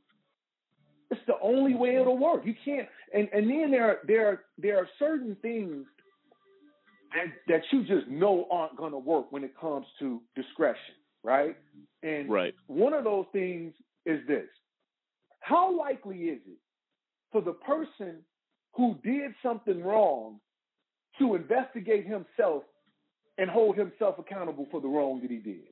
It's 1.12 1.22
the 1.28 1.36
only 1.42 1.76
way 1.76 1.98
it'll 1.98 2.18
work. 2.18 2.46
You 2.46 2.56
can't, 2.64 2.88
and, 3.14 3.28
and 3.34 3.50
then 3.50 3.70
there 3.70 3.86
are 3.86 3.98
there 4.08 4.28
are, 4.28 4.42
there 4.58 4.78
are 4.78 4.88
certain 4.98 5.36
things 5.42 5.86
that 7.14 7.26
that 7.48 7.62
you 7.72 7.84
just 7.84 8.08
know 8.08 8.48
aren't 8.50 8.78
going 8.78 8.94
to 8.94 8.98
work 8.98 9.32
when 9.32 9.44
it 9.44 9.52
comes 9.60 9.86
to 10.00 10.22
discretion, 10.36 10.96
right? 11.24 11.58
And 12.02 12.30
right. 12.30 12.54
one 12.68 12.94
of 12.94 13.04
those 13.04 13.26
things 13.34 13.74
is 14.06 14.26
this: 14.26 14.48
How 15.42 15.78
likely 15.78 16.18
is 16.18 16.40
it 16.48 16.58
for 17.34 17.42
the 17.42 17.54
person 17.54 18.20
who 18.74 18.96
did 19.04 19.32
something 19.44 19.84
wrong 19.84 20.40
to 21.20 21.36
investigate 21.36 22.06
himself 22.06 22.64
and 23.38 23.50
hold 23.50 23.78
himself 23.78 24.16
accountable 24.20 24.68
for 24.72 24.82
the 24.82 24.88
wrong 24.88 25.22
that 25.22 25.32
he 25.32 25.38
did? 25.38 25.64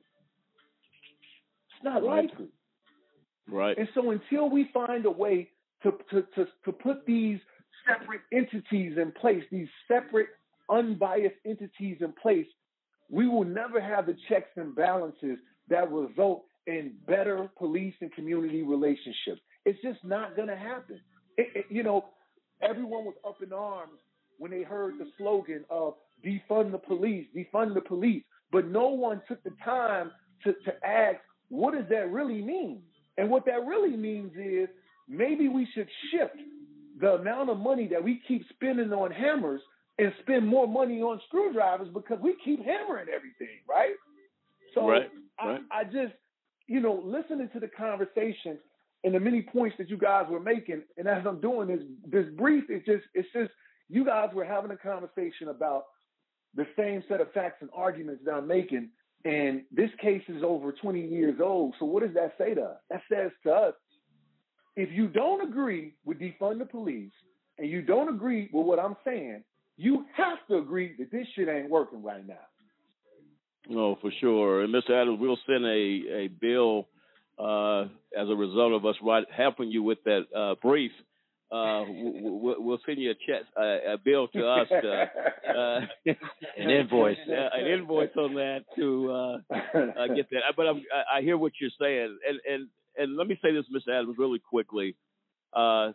It's 1.74 1.84
not 1.84 2.02
likely. 2.02 2.48
Right. 3.48 3.76
And 3.76 3.88
so 3.94 4.10
until 4.10 4.48
we 4.48 4.70
find 4.72 5.06
a 5.06 5.10
way 5.10 5.48
to, 5.82 5.92
to, 6.10 6.22
to, 6.34 6.46
to 6.64 6.72
put 6.72 7.06
these 7.06 7.38
separate 7.88 8.20
entities 8.32 8.98
in 9.00 9.12
place, 9.12 9.42
these 9.50 9.68
separate 9.88 10.28
unbiased 10.70 11.36
entities 11.44 11.98
in 12.00 12.12
place, 12.20 12.46
we 13.08 13.26
will 13.26 13.44
never 13.44 13.80
have 13.80 14.06
the 14.06 14.16
checks 14.28 14.50
and 14.56 14.74
balances 14.74 15.38
that 15.68 15.90
result 15.90 16.44
in 16.66 16.92
better 17.06 17.50
police 17.58 17.94
and 18.00 18.12
community 18.12 18.62
relationships. 18.62 19.40
It's 19.64 19.80
just 19.82 20.04
not 20.04 20.36
going 20.36 20.48
to 20.48 20.56
happen. 20.56 21.00
It, 21.36 21.48
it, 21.54 21.64
you 21.70 21.82
know, 21.82 22.04
everyone 22.62 23.04
was 23.04 23.14
up 23.26 23.42
in 23.42 23.52
arms 23.52 23.98
when 24.38 24.50
they 24.50 24.62
heard 24.62 24.98
the 24.98 25.06
slogan 25.18 25.64
of 25.70 25.94
defund 26.24 26.72
the 26.72 26.78
police, 26.78 27.26
defund 27.36 27.74
the 27.74 27.80
police, 27.80 28.22
but 28.52 28.66
no 28.66 28.88
one 28.88 29.22
took 29.28 29.42
the 29.44 29.52
time 29.64 30.10
to, 30.44 30.52
to 30.64 30.86
ask, 30.86 31.18
what 31.48 31.74
does 31.74 31.84
that 31.90 32.10
really 32.10 32.40
mean? 32.40 32.82
And 33.18 33.30
what 33.30 33.44
that 33.46 33.66
really 33.66 33.96
means 33.96 34.32
is 34.36 34.68
maybe 35.08 35.48
we 35.48 35.66
should 35.74 35.88
shift 36.10 36.36
the 37.00 37.14
amount 37.14 37.50
of 37.50 37.58
money 37.58 37.88
that 37.88 38.02
we 38.02 38.20
keep 38.26 38.44
spending 38.54 38.92
on 38.92 39.10
hammers 39.10 39.60
and 39.98 40.12
spend 40.22 40.46
more 40.46 40.66
money 40.66 41.02
on 41.02 41.20
screwdrivers 41.28 41.88
because 41.92 42.18
we 42.22 42.34
keep 42.44 42.64
hammering 42.64 43.08
everything, 43.14 43.58
right? 43.68 43.94
So 44.74 44.88
Right, 44.88 45.10
I, 45.38 45.46
right. 45.46 45.60
I 45.70 45.84
just, 45.84 46.14
you 46.66 46.80
know, 46.80 47.02
listening 47.04 47.50
to 47.52 47.60
the 47.60 47.68
conversation 47.68 48.58
and 49.04 49.14
the 49.14 49.20
many 49.20 49.42
points 49.42 49.76
that 49.78 49.88
you 49.88 49.96
guys 49.96 50.26
were 50.28 50.40
making, 50.40 50.82
and 50.96 51.08
as 51.08 51.24
I'm 51.26 51.40
doing 51.40 51.68
this 51.68 51.80
this 52.06 52.26
brief, 52.36 52.64
it's 52.68 52.84
just 52.84 53.04
it's 53.14 53.28
just 53.32 53.50
you 53.88 54.04
guys 54.04 54.28
were 54.34 54.44
having 54.44 54.70
a 54.70 54.76
conversation 54.76 55.48
about 55.48 55.84
the 56.54 56.66
same 56.76 57.02
set 57.08 57.20
of 57.20 57.32
facts 57.32 57.58
and 57.60 57.70
arguments 57.74 58.22
that 58.24 58.32
I'm 58.32 58.46
making. 58.46 58.90
And 59.24 59.62
this 59.70 59.90
case 60.00 60.22
is 60.28 60.42
over 60.42 60.72
20 60.72 61.06
years 61.06 61.40
old. 61.42 61.74
So 61.78 61.84
what 61.84 62.02
does 62.02 62.14
that 62.14 62.34
say 62.38 62.54
to 62.54 62.62
us? 62.62 62.76
That 62.88 63.02
says 63.12 63.30
to 63.44 63.52
us, 63.52 63.74
if 64.76 64.90
you 64.92 65.08
don't 65.08 65.46
agree 65.46 65.94
with 66.04 66.18
defund 66.18 66.58
the 66.58 66.64
police 66.64 67.12
and 67.58 67.68
you 67.68 67.82
don't 67.82 68.08
agree 68.08 68.48
with 68.52 68.64
what 68.64 68.78
I'm 68.78 68.96
saying, 69.04 69.44
you 69.76 70.06
have 70.16 70.38
to 70.48 70.56
agree 70.56 70.94
that 70.98 71.10
this 71.10 71.26
shit 71.34 71.48
ain't 71.48 71.68
working 71.68 72.02
right 72.02 72.26
now. 72.26 72.34
No, 73.68 73.96
for 74.00 74.10
sure. 74.20 74.62
And 74.62 74.74
Mr. 74.74 74.90
Adams, 74.90 75.18
we'll 75.20 75.38
send 75.46 75.64
a, 75.64 75.68
a 75.68 76.28
bill 76.40 76.88
uh, 77.40 77.82
as 78.16 78.28
a 78.28 78.34
result 78.34 78.72
of 78.72 78.84
us 78.84 78.96
right, 79.02 79.24
helping 79.34 79.70
you 79.70 79.82
with 79.82 79.98
that 80.04 80.22
uh, 80.36 80.54
brief. 80.62 80.92
Uh, 81.52 81.84
we'll, 81.88 82.62
we'll 82.62 82.78
send 82.86 82.98
you 82.98 83.10
a 83.10 83.14
check, 83.14 83.42
uh, 83.58 83.94
a 83.94 83.98
bill 84.04 84.28
to 84.28 84.46
us, 84.46 84.68
to, 84.68 85.10
uh, 85.58 85.80
An 86.56 86.70
invoice. 86.70 87.16
uh, 87.28 87.48
an 87.58 87.66
invoice 87.66 88.10
on 88.16 88.34
that 88.34 88.60
to 88.76 89.10
uh, 89.10 89.54
uh, 89.54 90.06
get 90.14 90.30
that. 90.30 90.42
But 90.56 90.68
I'm, 90.68 90.82
I, 90.94 91.18
I 91.18 91.22
hear 91.22 91.36
what 91.36 91.52
you're 91.60 91.70
saying, 91.80 92.18
and 92.28 92.40
and 92.48 92.68
and 92.96 93.16
let 93.16 93.26
me 93.26 93.36
say 93.42 93.52
this, 93.52 93.64
Mr. 93.74 93.92
Adams, 93.98 94.16
really 94.18 94.38
quickly. 94.38 94.94
Uh, 95.52 95.90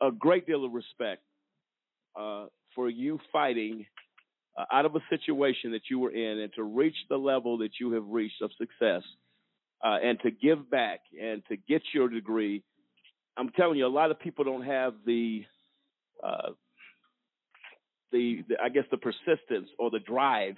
a 0.00 0.10
great 0.10 0.46
deal 0.46 0.64
of 0.64 0.72
respect 0.72 1.22
uh, 2.18 2.46
for 2.74 2.90
you 2.90 3.18
fighting 3.32 3.86
uh, 4.58 4.64
out 4.72 4.84
of 4.84 4.96
a 4.96 5.00
situation 5.08 5.72
that 5.72 5.82
you 5.90 5.98
were 5.98 6.10
in 6.10 6.40
and 6.40 6.52
to 6.54 6.62
reach 6.64 6.96
the 7.08 7.16
level 7.16 7.58
that 7.58 7.70
you 7.80 7.92
have 7.92 8.04
reached 8.08 8.42
of 8.42 8.50
success 8.58 9.02
uh, 9.84 9.98
and 10.02 10.18
to 10.20 10.30
give 10.30 10.70
back 10.70 11.00
and 11.20 11.42
to 11.48 11.56
get 11.56 11.82
your 11.92 12.08
degree. 12.08 12.62
I'm 13.36 13.50
telling 13.50 13.78
you, 13.78 13.86
a 13.86 13.88
lot 13.88 14.10
of 14.10 14.18
people 14.20 14.44
don't 14.44 14.64
have 14.64 14.94
the, 15.04 15.44
uh, 16.22 16.50
the, 18.12 18.44
the 18.48 18.56
I 18.62 18.68
guess 18.68 18.84
the 18.90 18.96
persistence 18.96 19.68
or 19.78 19.90
the 19.90 19.98
drive 20.00 20.54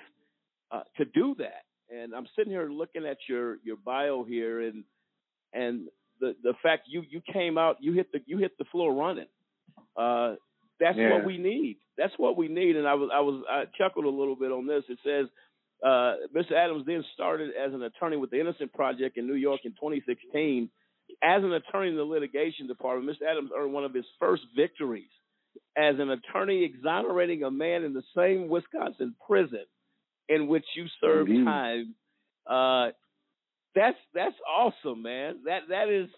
uh, 0.71 0.83
to 0.99 1.05
do 1.05 1.35
that. 1.39 1.65
And 1.91 2.15
I'm 2.15 2.27
sitting 2.37 2.53
here 2.53 2.69
looking 2.71 3.07
at 3.07 3.19
your 3.29 3.57
your 3.65 3.77
bio 3.77 4.25
here, 4.25 4.61
and 4.63 4.85
and 5.53 5.87
the 6.21 6.35
the 6.43 6.55
fact 6.63 6.89
you 6.89 7.03
you 7.09 7.21
came 7.33 7.59
out, 7.59 7.77
you 7.81 7.93
hit 7.93 8.11
the 8.13 8.21
you 8.27 8.39
hit 8.39 8.59
the 8.59 8.65
floor 8.67 8.93
running. 8.93 9.29
Uh, 9.97 10.35
that's 10.81 10.99
Yeah. 10.99 11.13
what 11.13 11.25
we 11.25 11.39
need. 11.39 11.79
That's 11.97 12.13
what 12.19 12.37
we 12.37 12.49
need. 12.49 12.77
And 12.77 12.87
I 12.89 12.95
was 12.95 13.11
I 13.15 13.21
was 13.21 13.45
I 13.49 13.65
chuckled 13.79 14.05
a 14.05 14.11
little 14.11 14.37
bit 14.37 14.51
on 14.53 14.67
this. 14.67 14.85
It 14.89 14.99
says 15.05 15.29
uh, 15.85 16.15
Mr. 16.35 16.53
Adams 16.53 16.85
then 16.87 17.05
started 17.15 17.51
as 17.51 17.75
an 17.75 17.83
attorney 17.83 18.17
with 18.17 18.31
the 18.31 18.41
Innocent 18.41 18.73
Project 18.73 19.19
in 19.19 19.27
New 19.27 19.35
York 19.35 19.61
in 19.65 19.73
2016. 19.73 20.71
As 21.23 21.45
an 21.45 21.53
attorney 21.53 21.91
in 21.91 21.97
the 21.97 22.03
litigation 22.03 22.67
department, 22.67 23.09
Mr. 23.09 23.31
Adams 23.31 23.51
earned 23.57 23.73
one 23.73 23.85
of 23.85 23.95
his 23.95 24.07
first 24.19 24.43
victories 24.57 25.09
as 25.77 25.97
an 25.99 26.11
attorney 26.11 26.65
exonerating 26.65 27.43
a 27.45 27.51
man 27.51 27.85
in 27.85 27.93
the 27.93 28.03
same 28.17 28.49
Wisconsin 28.49 29.15
prison 29.27 29.65
in 30.29 30.49
which 30.49 30.65
you 30.75 30.87
served 31.01 31.31
Indeed. 31.31 31.45
time. 31.45 31.95
Uh, 32.47 32.91
that's 33.75 33.99
that's 34.15 34.35
awesome, 34.49 35.03
man. 35.03 35.41
That 35.45 35.63
that 35.69 35.89
is 35.89 36.09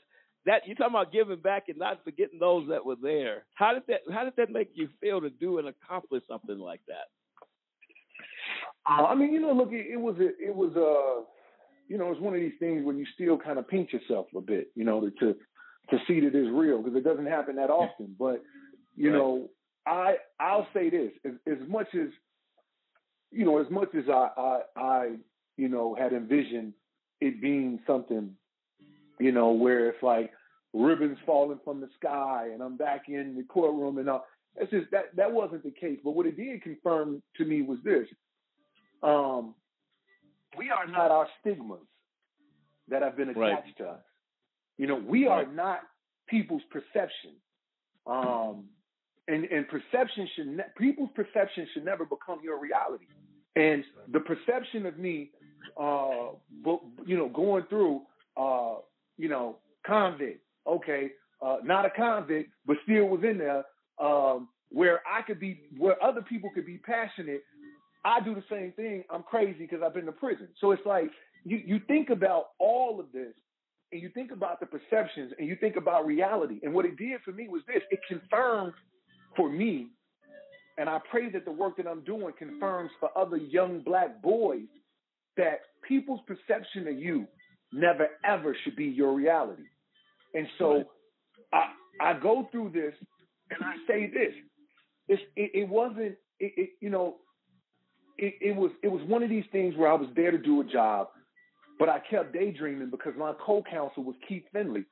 that 0.47 0.63
you're 0.67 0.77
talking 0.77 0.95
about 0.95 1.13
giving 1.13 1.41
back 1.41 1.65
and 1.69 1.79
not 1.79 2.05
forgetting 2.05 2.39
those 2.39 2.69
that 2.69 2.87
were 2.87 2.97
there. 3.01 3.45
How 3.55 3.75
did 3.75 3.83
that 3.89 4.01
how 4.13 4.25
did 4.25 4.35
that 4.37 4.51
make 4.51 4.71
you 4.75 4.89
feel 5.01 5.21
to 5.21 5.31
do 5.31 5.59
and 5.59 5.69
accomplish 5.69 6.23
something 6.29 6.59
like 6.59 6.81
that? 6.89 7.09
Uh, 8.89 9.05
I 9.05 9.15
mean, 9.15 9.32
you 9.32 9.40
know, 9.40 9.52
look, 9.52 9.73
it, 9.73 9.86
it 9.93 10.01
was 10.01 10.16
a, 10.19 10.28
it 10.43 10.55
was 10.55 10.73
uh 10.77 11.24
you 11.89 11.97
know, 11.98 12.12
it's 12.12 12.20
one 12.20 12.35
of 12.35 12.40
these 12.40 12.52
things 12.60 12.85
where 12.85 12.94
you 12.94 13.06
still 13.15 13.39
kind 13.39 13.59
of 13.59 13.66
pinch 13.66 13.93
yourself 13.93 14.27
a 14.36 14.40
bit, 14.40 14.70
you 14.74 14.85
know, 14.85 15.01
to 15.01 15.10
to, 15.12 15.35
to 15.90 15.98
see 16.06 16.20
that 16.20 16.35
it's 16.35 16.51
real 16.52 16.82
because 16.82 16.97
it 16.97 17.05
doesn't 17.05 17.27
happen 17.27 17.56
that 17.56 17.70
often. 17.70 18.15
But 18.19 18.43
you 18.97 19.10
Right. 19.10 19.19
know, 19.19 19.48
I 19.86 20.16
I'll 20.40 20.69
say 20.74 20.90
this: 20.90 21.12
as, 21.24 21.32
as 21.47 21.69
much 21.69 21.89
as 21.94 22.09
you 23.31 23.44
know, 23.44 23.59
as 23.59 23.70
much 23.70 23.94
as 23.94 24.05
I, 24.09 24.28
I 24.36 24.60
I 24.77 25.16
you 25.56 25.69
know 25.69 25.94
had 25.94 26.12
envisioned 26.12 26.74
it 27.20 27.40
being 27.40 27.81
something, 27.86 28.35
you 29.19 29.32
know, 29.32 29.52
where 29.52 29.89
it's 29.90 30.02
like 30.02 30.32
ribbons 30.74 31.19
falling 31.24 31.59
from 31.65 31.81
the 31.81 31.89
sky 31.98 32.51
and 32.52 32.62
I'm 32.62 32.77
back 32.77 33.05
in 33.09 33.35
the 33.36 33.44
courtroom 33.44 33.98
and 33.98 34.09
all. 34.10 34.27
It's 34.56 34.70
just 34.70 34.90
that 34.90 35.16
that 35.16 35.32
wasn't 35.32 35.65
the 35.65 35.70
case. 35.70 35.98
But 36.05 36.12
what 36.12 36.27
it 36.27 36.36
did 36.36 36.62
confirm 36.62 37.23
to 37.36 37.44
me 37.44 37.62
was 37.62 37.78
this: 37.85 38.06
um, 39.03 39.55
we 40.57 40.70
are 40.70 40.87
not 40.87 41.11
our 41.11 41.29
stigmas 41.41 41.81
that 42.89 43.03
have 43.03 43.16
been 43.16 43.29
attached 43.31 43.39
Right. 43.39 43.77
to 43.79 43.89
us. 43.89 44.01
You 44.79 44.87
know, 44.87 44.97
we 44.97 45.27
are 45.27 45.47
not 45.47 45.81
people's 46.29 46.62
perception. 46.70 47.33
Um, 48.07 48.69
and 49.27 49.45
and 49.45 49.69
perception 49.69 50.27
should 50.35 50.47
ne- 50.47 50.73
people's 50.79 51.11
perception 51.15 51.66
should 51.75 51.85
never 51.85 52.05
become 52.07 52.41
your 52.43 52.59
reality. 52.59 53.05
And 53.57 53.85
the 54.12 54.20
perception 54.20 54.87
of 54.87 54.99
me, 54.99 55.31
uh, 55.79 56.31
you 57.05 57.16
know, 57.16 57.29
going 57.29 57.65
through, 57.65 58.03
uh, 58.37 58.77
you 59.19 59.29
know, 59.29 59.59
convict, 59.87 60.41
okay, 60.66 61.11
uh, 61.43 61.59
not 61.65 61.85
a 61.85 61.91
convict, 61.91 62.51
but 62.66 62.77
still 62.85 63.07
was 63.07 63.23
in 63.25 63.37
there, 63.37 63.65
um, 63.99 64.49
where 64.70 65.03
I 65.07 65.23
could 65.23 65.41
be, 65.41 65.62
where 65.77 66.03
other 66.03 66.23
people 66.23 66.51
could 66.55 66.66
be 66.66 66.79
passionate. 66.79 67.43
I 68.09 68.21
do 68.21 68.35
the 68.35 68.45
same 68.51 68.73
thing. 68.73 69.05
I'm 69.11 69.23
crazy 69.23 69.59
because 69.61 69.81
I've 69.85 69.93
been 69.93 70.07
to 70.07 70.13
prison. 70.13 70.49
So 70.61 70.71
it's 70.73 70.87
like 70.87 71.11
you 71.45 71.61
you 71.65 71.81
think 71.87 72.09
about 72.09 72.51
all 72.59 72.99
of 72.99 73.13
this, 73.13 73.35
and 73.93 74.01
you 74.01 74.09
think 74.15 74.33
about 74.33 74.61
the 74.61 74.67
perceptions, 74.67 75.33
and 75.39 75.47
you 75.47 75.57
think 75.57 75.77
about 75.77 76.07
reality. 76.07 76.59
And 76.63 76.73
what 76.73 76.87
it 76.87 76.97
did 76.97 77.21
for 77.23 77.33
me 77.33 77.49
was 77.49 77.63
this: 77.67 77.83
it 77.91 78.01
confirmed 78.09 78.73
for 79.37 79.51
me, 79.51 79.89
and 80.79 80.89
I 80.89 81.01
pray 81.11 81.31
that 81.33 81.45
the 81.45 81.53
work 81.53 81.77
that 81.77 81.87
I'm 81.87 82.03
doing 82.05 82.33
confirms 82.39 82.91
for 82.99 83.11
other 83.17 83.37
young 83.37 83.83
black 83.85 84.23
boys 84.23 84.69
that 85.37 85.61
people's 85.87 86.21
perception 86.27 86.89
of 86.89 86.99
you 86.99 87.27
never 87.75 88.09
ever 88.25 88.57
should 88.65 88.75
be 88.75 88.87
your 88.87 89.13
reality. 89.13 89.65
And 90.35 90.47
so 90.59 90.85
I 91.53 91.73
I 92.01 92.19
go 92.19 92.49
through 92.51 92.71
this 92.71 92.95
and 93.51 93.61
I 93.63 93.75
say 93.87 94.11
this. 94.11 94.33
It's, 95.09 95.23
it, 95.37 95.51
it 95.55 95.69
wasn't 95.69 96.17
it, 96.41 96.53
it 96.57 96.71
you 96.81 96.89
know 96.89 97.17
it, 98.19 98.35
it 98.40 98.57
was 98.57 98.70
it 98.82 98.89
was 98.89 99.03
one 99.07 99.23
of 99.23 99.31
these 99.31 99.45
things 99.53 99.77
where 99.77 99.90
I 99.90 99.95
was 99.95 100.09
there 100.15 100.31
to 100.31 100.39
do 100.39 100.61
a 100.61 100.65
job, 100.65 101.09
but 101.78 101.89
I 101.89 102.01
kept 102.11 102.32
daydreaming 102.32 102.90
because 102.90 103.15
my 103.16 103.32
co-counsel 103.45 104.05
was 104.05 104.16
Keith 104.28 104.45
Findley. 104.53 104.85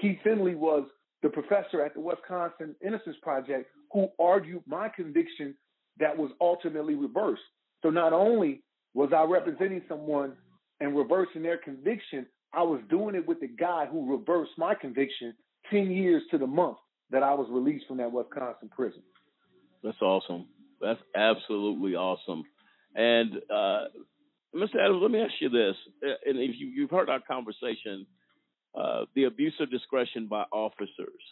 Keith 0.00 0.18
Findley 0.22 0.54
was 0.54 0.84
the 1.22 1.30
professor 1.30 1.82
at 1.82 1.94
the 1.94 2.00
Wisconsin 2.00 2.76
Innocence 2.84 3.16
Project 3.22 3.70
who 3.92 4.08
argued 4.20 4.62
my 4.66 4.88
conviction 4.88 5.54
that 5.98 6.16
was 6.16 6.30
ultimately 6.40 6.94
reversed. 6.94 7.42
So 7.82 7.90
not 7.90 8.12
only 8.12 8.62
was 8.92 9.10
I 9.16 9.22
representing 9.24 9.82
someone 9.88 10.34
and 10.80 10.96
reversing 10.96 11.42
their 11.42 11.58
conviction, 11.58 12.26
I 12.52 12.62
was 12.62 12.80
doing 12.90 13.14
it 13.14 13.26
with 13.26 13.40
the 13.40 13.48
guy 13.48 13.86
who 13.86 14.10
reversed 14.10 14.52
my 14.58 14.74
conviction 14.74 15.34
10 15.70 15.90
years 15.90 16.22
to 16.30 16.38
the 16.38 16.46
month 16.46 16.76
that 17.10 17.22
I 17.22 17.34
was 17.34 17.48
released 17.50 17.86
from 17.86 17.98
that 17.98 18.12
Wisconsin 18.12 18.68
prison. 18.74 19.02
That's 19.82 20.00
awesome. 20.02 20.46
That's 20.80 21.00
absolutely 21.14 21.94
awesome. 21.94 22.44
And 22.94 23.36
uh, 23.52 23.84
Mr. 24.54 24.76
Adams, 24.80 25.00
let 25.02 25.10
me 25.10 25.20
ask 25.20 25.32
you 25.40 25.48
this: 25.48 25.76
Uh, 26.02 26.14
and 26.26 26.38
if 26.38 26.52
you, 26.58 26.68
you've 26.68 26.90
heard 26.90 27.08
our 27.10 27.20
conversation, 27.20 28.06
uh, 28.74 29.04
the 29.14 29.24
abuse 29.24 29.54
of 29.60 29.70
discretion 29.70 30.26
by 30.26 30.44
officers. 30.52 31.22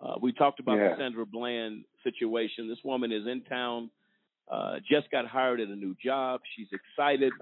Uh, 0.00 0.14
we 0.20 0.32
talked 0.32 0.58
about 0.60 0.76
Yeah. 0.78 0.90
the 0.90 0.96
Sandra 0.98 1.24
Bland 1.24 1.84
situation. 2.02 2.68
This 2.68 2.78
woman 2.84 3.12
is 3.12 3.26
in 3.26 3.42
town, 3.42 3.88
uh, 4.50 4.80
just 4.90 5.10
got 5.10 5.26
hired 5.26 5.60
at 5.60 5.68
a 5.68 5.76
new 5.76 5.94
job. 6.04 6.40
She's 6.56 6.66
excited. 6.72 7.32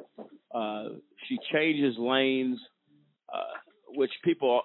Uh, 0.54 0.90
she 1.26 1.38
changes 1.52 1.96
lanes, 1.98 2.60
uh, 3.32 3.38
which 3.96 4.10
people, 4.24 4.60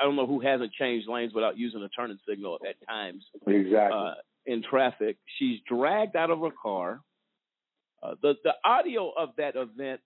I 0.00 0.04
don't 0.04 0.14
know 0.16 0.26
who 0.28 0.38
hasn't 0.40 0.72
changed 0.74 1.08
lanes 1.08 1.32
without 1.34 1.58
using 1.58 1.82
a 1.82 1.88
turning 1.88 2.18
signal 2.28 2.58
at 2.68 2.76
times 2.86 3.24
Exactly. 3.48 3.98
uh, 3.98 4.14
in 4.46 4.62
traffic. 4.62 5.16
She's 5.38 5.58
dragged 5.68 6.14
out 6.14 6.30
of 6.30 6.38
her 6.40 6.50
car. 6.62 7.00
Uh, 8.02 8.14
the 8.22 8.34
the 8.44 8.52
audio 8.64 9.10
of 9.10 9.30
that 9.36 9.56
event 9.56 10.00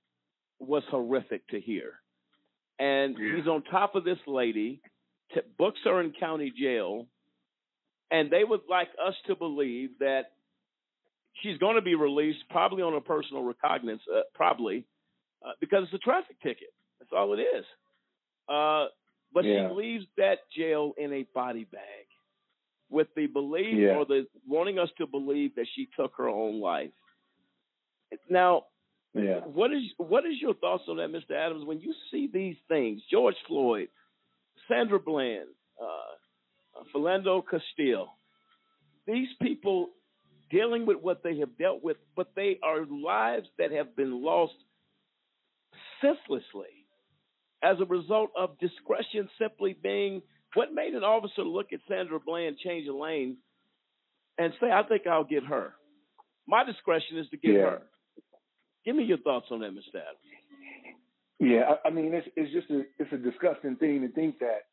was 0.58 0.82
horrific 0.90 1.46
to 1.48 1.60
hear, 1.60 1.94
and 2.78 3.16
he's 3.16 3.46
on 3.46 3.62
top 3.64 3.94
of 3.94 4.04
this 4.04 4.18
lady, 4.26 4.80
t- 5.32 5.40
books 5.58 5.78
her 5.84 6.00
in 6.00 6.12
county 6.18 6.52
jail, 6.58 7.06
and 8.10 8.30
they 8.30 8.44
would 8.44 8.62
like 8.68 8.88
us 9.04 9.14
to 9.26 9.36
believe 9.36 9.90
that 10.00 10.32
she's 11.42 11.58
going 11.58 11.76
to 11.76 11.82
be 11.82 11.94
released, 11.94 12.38
probably 12.50 12.82
on 12.82 12.94
a 12.94 13.00
personal 13.00 13.42
recognizance, 13.44 14.02
uh, 14.12 14.20
probably 14.34 14.84
uh, 15.44 15.52
because 15.60 15.84
it's 15.84 15.94
a 15.94 15.98
traffic 15.98 16.36
ticket. 16.42 16.72
That's 16.98 17.10
all 17.16 17.32
it 17.34 17.42
is. 17.42 17.64
Uh, 18.48 18.86
but 19.32 19.44
Yeah. 19.44 19.68
she 19.68 19.74
leaves 19.74 20.06
that 20.16 20.38
jail 20.56 20.92
in 20.96 21.12
a 21.12 21.24
body 21.34 21.64
bag 21.64 22.06
with 22.90 23.08
the 23.16 23.26
belief 23.26 23.74
Yeah. 23.76 23.96
or 23.96 24.04
the 24.04 24.26
wanting 24.46 24.78
us 24.78 24.90
to 24.98 25.06
believe 25.06 25.54
that 25.56 25.66
she 25.74 25.86
took 25.96 26.14
her 26.16 26.28
own 26.28 26.60
life. 26.60 26.92
Now, 28.28 28.66
Yeah. 29.14 29.40
what 29.40 29.72
is 29.72 29.82
what 29.98 30.26
is 30.26 30.40
your 30.40 30.54
thoughts 30.54 30.84
on 30.88 30.96
that, 30.98 31.10
Mr. 31.10 31.32
Adams? 31.32 31.64
When 31.64 31.80
you 31.80 31.94
see 32.10 32.26
these 32.26 32.56
things, 32.68 33.02
George 33.10 33.36
Floyd, 33.46 33.88
Sandra 34.68 34.98
Bland, 34.98 35.48
uh, 35.80 35.84
uh, 36.80 36.84
Philando 36.94 37.42
Castile, 37.48 38.16
these 39.06 39.28
people 39.42 39.90
dealing 40.50 40.86
with 40.86 40.98
what 41.00 41.22
they 41.22 41.38
have 41.38 41.56
dealt 41.58 41.82
with, 41.82 41.96
but 42.16 42.34
they 42.34 42.58
are 42.62 42.84
lives 42.86 43.48
that 43.58 43.72
have 43.72 43.96
been 43.96 44.22
lost 44.22 44.54
senselessly 46.00 46.86
as 47.62 47.76
a 47.80 47.84
result 47.86 48.30
of 48.36 48.58
discretion 48.58 49.28
simply 49.38 49.72
being 49.82 50.22
what 50.54 50.72
made 50.72 50.94
an 50.94 51.02
officer 51.02 51.42
look 51.42 51.72
at 51.72 51.80
Sandra 51.88 52.20
Bland 52.20 52.58
change 52.58 52.86
a 52.88 52.94
lane 52.94 53.38
and 54.38 54.52
say, 54.60 54.70
I 54.70 54.82
think 54.84 55.06
I'll 55.06 55.24
get 55.24 55.44
her. 55.44 55.74
My 56.46 56.62
discretion 56.64 57.18
is 57.18 57.28
to 57.30 57.36
get 57.36 57.54
Yeah. 57.54 57.60
her. 57.62 57.82
Give 58.84 58.96
me 58.96 59.04
your 59.04 59.18
thoughts 59.18 59.46
on 59.50 59.60
that, 59.60 59.72
Mr. 59.72 59.96
Adams. 59.96 60.18
Yeah, 61.40 61.74
I, 61.84 61.88
I 61.88 61.90
mean, 61.90 62.14
it's 62.14 62.28
it's 62.36 62.52
just 62.52 62.70
a 62.70 62.82
it's 62.98 63.12
a 63.12 63.16
disgusting 63.16 63.76
thing 63.76 64.02
to 64.02 64.08
think 64.08 64.38
that 64.38 64.66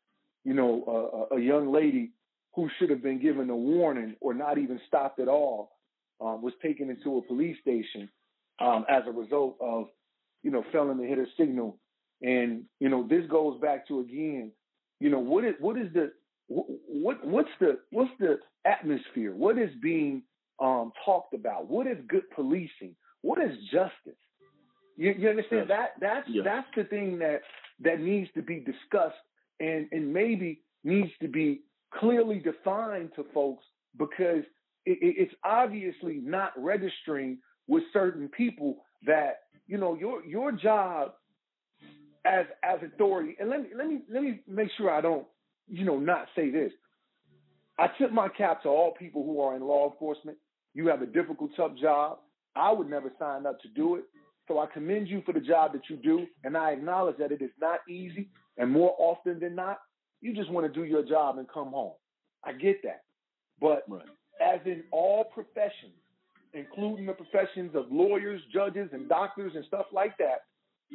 you 0.44 0.54
know 0.54 1.28
uh, 1.32 1.36
a 1.36 1.40
young 1.40 1.72
lady 1.72 2.12
who 2.54 2.68
should 2.78 2.90
have 2.90 3.02
been 3.02 3.20
given 3.20 3.50
a 3.50 3.56
warning 3.56 4.14
or 4.20 4.34
not 4.34 4.58
even 4.58 4.80
stopped 4.86 5.18
at 5.18 5.28
all 5.28 5.72
um, 6.20 6.42
was 6.42 6.52
taken 6.62 6.90
into 6.90 7.18
a 7.18 7.22
police 7.22 7.56
station 7.60 8.08
um, 8.60 8.84
as 8.88 9.02
a 9.06 9.10
result 9.10 9.56
of 9.60 9.86
you 10.42 10.50
know 10.50 10.64
failing 10.72 10.98
to 10.98 11.04
hit 11.04 11.18
her 11.18 11.26
signal. 11.38 11.78
And 12.22 12.64
you 12.78 12.88
know 12.88 13.06
this 13.08 13.26
goes 13.28 13.60
back 13.60 13.88
to 13.88 14.00
again, 14.00 14.52
you 15.00 15.10
know 15.10 15.18
what 15.18 15.44
is 15.44 15.54
what 15.58 15.76
is 15.76 15.92
the 15.92 16.12
what 16.48 17.26
what's 17.26 17.48
the 17.60 17.78
what's 17.90 18.10
the 18.20 18.38
atmosphere? 18.64 19.34
What 19.34 19.58
is 19.58 19.70
being 19.82 20.22
um, 20.60 20.92
talked 21.04 21.34
about? 21.34 21.68
What 21.68 21.86
is 21.86 21.98
good 22.08 22.30
policing? 22.34 22.94
What 23.22 23.40
is 23.40 23.56
justice? 23.72 24.18
You, 24.96 25.14
you 25.16 25.28
understand 25.30 25.70
that 25.70 25.94
that's 26.00 26.28
Yeah. 26.28 26.42
that's 26.44 26.68
the 26.76 26.84
thing 26.84 27.18
that 27.18 27.42
that 27.80 28.00
needs 28.00 28.30
to 28.34 28.42
be 28.42 28.60
discussed 28.60 29.16
and 29.60 29.88
and 29.92 30.12
maybe 30.12 30.62
needs 30.84 31.10
to 31.20 31.28
be 31.28 31.62
clearly 31.94 32.38
defined 32.40 33.10
to 33.16 33.24
folks 33.32 33.64
because 33.96 34.44
it, 34.84 34.98
it's 35.00 35.34
obviously 35.44 36.20
not 36.22 36.52
registering 36.56 37.38
with 37.68 37.84
certain 37.92 38.28
people 38.28 38.84
that 39.06 39.40
you 39.66 39.78
know 39.78 39.94
your 39.94 40.24
your 40.26 40.52
job 40.52 41.14
as 42.24 42.46
as 42.62 42.78
authority 42.82 43.36
and 43.40 43.48
let 43.48 43.62
me 43.62 43.68
let 43.74 43.88
me 43.88 44.02
let 44.10 44.22
me 44.22 44.40
make 44.46 44.68
sure 44.76 44.90
I 44.90 45.00
don't 45.00 45.26
you 45.68 45.84
know 45.84 45.98
not 45.98 46.26
say 46.36 46.50
this. 46.50 46.72
I 47.78 47.88
tip 47.98 48.12
my 48.12 48.28
cap 48.28 48.62
to 48.64 48.68
all 48.68 48.92
people 48.92 49.24
who 49.24 49.40
are 49.40 49.56
in 49.56 49.62
law 49.62 49.90
enforcement. 49.90 50.36
You 50.74 50.88
have 50.88 51.02
a 51.02 51.06
difficult, 51.06 51.50
tough 51.56 51.72
job. 51.80 52.18
I 52.56 52.72
would 52.72 52.88
never 52.88 53.12
sign 53.18 53.46
up 53.46 53.60
to 53.60 53.68
do 53.68 53.96
it. 53.96 54.04
So 54.48 54.58
I 54.58 54.66
commend 54.66 55.08
you 55.08 55.22
for 55.24 55.32
the 55.32 55.40
job 55.40 55.72
that 55.72 55.82
you 55.88 55.96
do, 55.96 56.26
and 56.44 56.56
I 56.56 56.72
acknowledge 56.72 57.16
that 57.18 57.32
it 57.32 57.40
is 57.40 57.50
not 57.60 57.80
easy. 57.88 58.28
And 58.58 58.70
more 58.70 58.94
often 58.98 59.38
than 59.40 59.54
not, 59.54 59.78
you 60.20 60.34
just 60.34 60.50
want 60.50 60.66
to 60.66 60.80
do 60.80 60.84
your 60.86 61.04
job 61.04 61.38
and 61.38 61.48
come 61.48 61.70
home. 61.70 61.92
I 62.44 62.52
get 62.52 62.82
that. 62.82 63.02
But 63.60 63.84
as 64.40 64.60
in 64.66 64.82
all 64.90 65.24
professions, 65.24 65.94
including 66.54 67.06
the 67.06 67.12
professions 67.12 67.74
of 67.74 67.86
lawyers, 67.90 68.42
judges, 68.52 68.90
and 68.92 69.08
doctors 69.08 69.52
and 69.54 69.64
stuff 69.66 69.86
like 69.92 70.18
that, 70.18 70.42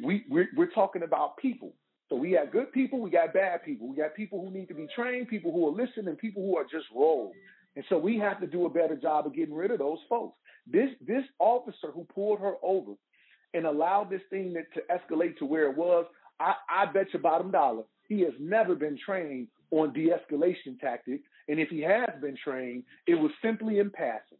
we 0.03 0.25
we're, 0.29 0.49
we're 0.55 0.71
talking 0.71 1.03
about 1.03 1.37
people. 1.37 1.73
So 2.09 2.15
we 2.15 2.31
got 2.31 2.51
good 2.51 2.71
people, 2.71 3.01
we 3.01 3.09
got 3.09 3.33
bad 3.33 3.63
people, 3.65 3.89
we 3.89 3.95
got 3.97 4.15
people 4.15 4.41
who 4.41 4.51
need 4.51 4.67
to 4.67 4.73
be 4.73 4.87
trained, 4.95 5.27
people 5.27 5.51
who 5.51 5.67
are 5.67 5.71
listening, 5.71 6.15
people 6.15 6.41
who 6.41 6.57
are 6.57 6.63
just 6.63 6.85
rolled. 6.95 7.33
And 7.77 7.85
so 7.89 7.97
we 7.99 8.17
have 8.17 8.41
to 8.41 8.47
do 8.47 8.65
a 8.65 8.69
better 8.69 8.95
job 8.95 9.27
of 9.27 9.35
getting 9.35 9.53
rid 9.53 9.69
of 9.69 9.77
those 9.77 9.99
folks. 10.09 10.35
This 10.65 10.89
this 11.05 11.23
officer 11.37 11.91
who 11.93 12.05
pulled 12.13 12.39
her 12.39 12.55
over 12.63 12.93
and 13.53 13.67
allowed 13.67 14.09
this 14.09 14.23
thing 14.31 14.55
to 14.73 14.81
escalate 14.91 15.37
to 15.37 15.45
where 15.45 15.69
it 15.69 15.77
was, 15.77 16.05
I, 16.39 16.55
I 16.67 16.91
bet 16.91 17.13
you 17.13 17.19
bottom 17.19 17.51
dollar 17.51 17.83
he 18.07 18.21
has 18.21 18.33
never 18.39 18.73
been 18.73 18.97
trained 19.05 19.47
on 19.71 19.93
de-escalation 19.93 20.79
tactics. 20.79 21.23
And 21.47 21.59
if 21.59 21.69
he 21.69 21.81
has 21.81 22.09
been 22.21 22.37
trained, 22.43 22.83
it 23.05 23.15
was 23.15 23.31
simply 23.43 23.79
in 23.79 23.91
passing. 23.91 24.39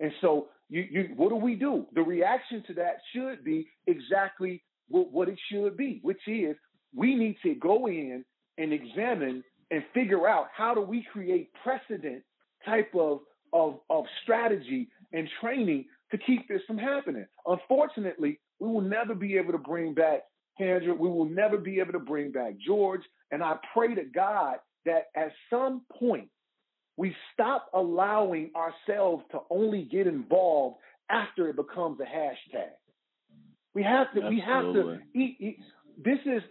And 0.00 0.10
so 0.20 0.48
you, 0.68 0.84
you 0.90 1.08
what 1.16 1.28
do 1.28 1.36
we 1.36 1.54
do? 1.54 1.86
The 1.94 2.02
reaction 2.02 2.64
to 2.66 2.74
that 2.74 2.96
should 3.14 3.44
be 3.44 3.68
exactly 3.86 4.64
what, 4.88 5.12
what 5.12 5.28
it 5.28 5.38
should 5.50 5.76
be, 5.76 6.00
which 6.02 6.26
is 6.26 6.56
we 6.92 7.14
need 7.14 7.36
to 7.44 7.54
go 7.54 7.86
in 7.86 8.24
and 8.56 8.72
examine 8.72 9.44
and 9.70 9.84
figure 9.94 10.26
out 10.26 10.48
how 10.56 10.74
do 10.74 10.80
we 10.80 11.06
create 11.12 11.50
precedent 11.62 12.24
type 12.68 12.94
of 12.94 13.20
of, 13.52 13.80
of 13.88 14.04
strategy 14.22 14.88
and 15.12 15.28
training 15.40 15.86
to 16.10 16.18
keep 16.18 16.48
this 16.48 16.60
from 16.66 16.78
happening. 16.78 17.26
Unfortunately, 17.46 18.40
we 18.60 18.68
will 18.68 18.82
never 18.82 19.14
be 19.14 19.36
able 19.36 19.52
to 19.52 19.58
bring 19.58 19.94
back 19.94 20.24
Kendra. 20.60 20.96
We 20.96 21.08
will 21.08 21.24
never 21.24 21.56
be 21.56 21.80
able 21.80 21.92
to 21.92 21.98
bring 21.98 22.32
back 22.32 22.54
George, 22.64 23.02
And 23.30 23.42
I 23.42 23.56
pray 23.72 23.94
to 23.94 24.04
God 24.04 24.56
that 24.84 25.04
at 25.16 25.32
some 25.50 25.82
point 25.98 26.28
we 26.96 27.14
stop 27.32 27.68
allowing 27.74 28.50
ourselves 28.56 29.24
to 29.30 29.38
only 29.50 29.88
get 29.90 30.06
involved 30.06 30.76
after 31.10 31.48
it 31.48 31.56
becomes 31.56 31.98
a 32.00 32.04
hashtag. 32.04 32.70
We 33.74 33.82
have 33.82 34.12
to. 34.14 34.28
We 34.28 34.42
have 34.44 34.74
to. 34.74 34.98
Eat, 35.14 35.36
eat. 35.38 35.58
This 36.04 36.18
is 36.26 36.42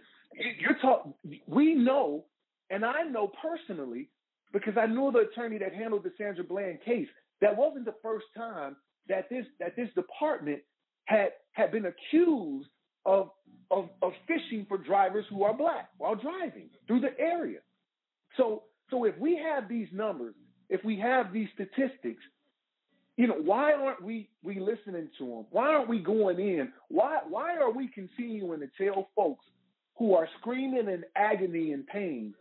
you're 0.60 0.78
talking. 0.80 1.12
We 1.46 1.74
know, 1.74 2.24
and 2.70 2.84
I 2.84 3.02
know 3.02 3.30
personally 3.42 4.08
because 4.52 4.74
I 4.76 4.86
know 4.86 5.10
the 5.10 5.20
attorney 5.30 5.58
that 5.58 5.74
handled 5.74 6.04
the 6.04 6.12
Sandra 6.18 6.44
Bland 6.44 6.78
case. 6.84 7.08
That 7.40 7.56
wasn't 7.56 7.84
the 7.84 7.94
first 8.02 8.26
time 8.36 8.76
that 9.08 9.28
this 9.30 9.46
that 9.60 9.76
this 9.76 9.88
department 9.94 10.60
had 11.04 11.30
had 11.52 11.72
been 11.72 11.86
accused 11.86 12.68
of 13.06 13.30
of, 13.70 13.88
of 14.02 14.12
fishing 14.26 14.66
for 14.68 14.78
drivers 14.78 15.24
who 15.30 15.42
are 15.44 15.54
black 15.54 15.90
while 15.98 16.14
driving 16.14 16.70
through 16.86 17.00
the 17.00 17.18
area. 17.18 17.60
So 18.36 18.64
so 18.90 19.04
if 19.04 19.16
we 19.18 19.36
have 19.36 19.68
these 19.68 19.88
numbers, 19.92 20.34
if 20.68 20.84
we 20.84 20.98
have 20.98 21.32
these 21.32 21.48
statistics, 21.54 22.22
you 23.16 23.26
know, 23.26 23.38
why 23.42 23.72
aren't 23.72 24.02
we 24.02 24.28
we 24.42 24.60
listening 24.60 25.08
to 25.18 25.26
them? 25.26 25.46
Why 25.50 25.74
aren't 25.74 25.88
we 25.88 26.00
going 26.00 26.38
in? 26.40 26.72
Why 26.88 27.18
why 27.28 27.56
are 27.56 27.70
we 27.72 27.88
continuing 27.88 28.60
to 28.60 28.68
tell 28.78 29.08
folks 29.14 29.44
who 29.96 30.14
are 30.14 30.28
screaming 30.40 30.88
in 30.88 31.04
agony 31.16 31.72
and 31.72 31.86
pain 31.86 32.34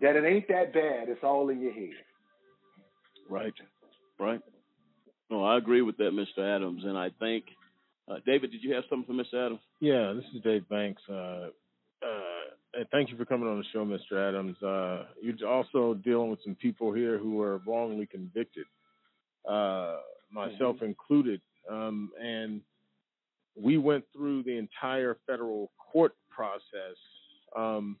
that 0.00 0.16
it 0.16 0.24
ain't 0.24 0.48
that 0.48 0.72
bad? 0.72 1.08
It's 1.08 1.22
all 1.22 1.48
in 1.50 1.60
your 1.60 1.72
head. 1.72 1.90
Right, 3.28 3.54
right. 4.18 4.40
No, 5.30 5.44
I 5.44 5.56
agree 5.58 5.82
with 5.82 5.96
that, 5.98 6.10
Mr. 6.12 6.56
Adams, 6.56 6.82
and 6.84 6.98
I 6.98 7.10
think 7.20 7.44
uh, 8.10 8.16
David, 8.26 8.50
did 8.50 8.62
you 8.62 8.74
have 8.74 8.84
something 8.90 9.06
for 9.06 9.22
Mr. 9.22 9.46
Adams? 9.46 9.60
Yeah, 9.80 10.12
this 10.14 10.24
is 10.34 10.42
Dave 10.42 10.68
Banks. 10.68 11.00
Uh, 11.08 11.48
uh, 12.02 12.84
thank 12.90 13.10
you 13.10 13.16
for 13.16 13.24
coming 13.24 13.48
on 13.48 13.58
the 13.58 13.64
show, 13.72 13.84
Mr. 13.84 14.28
Adams. 14.28 14.60
Uh, 14.62 15.04
you're 15.22 15.48
also 15.48 15.94
dealing 15.94 16.30
with 16.30 16.40
some 16.44 16.56
people 16.56 16.92
here 16.92 17.18
who 17.18 17.40
are 17.40 17.58
wrongly 17.66 18.06
convicted, 18.06 18.64
uh, 19.48 19.96
myself 20.32 20.76
Mm-hmm. 20.76 20.86
included. 20.86 21.40
Um, 21.70 22.10
and 22.20 22.60
we 23.60 23.76
went 23.76 24.04
through 24.12 24.42
the 24.44 24.56
entire 24.56 25.16
federal 25.26 25.70
court 25.92 26.14
process. 26.30 26.96
Um, 27.56 27.96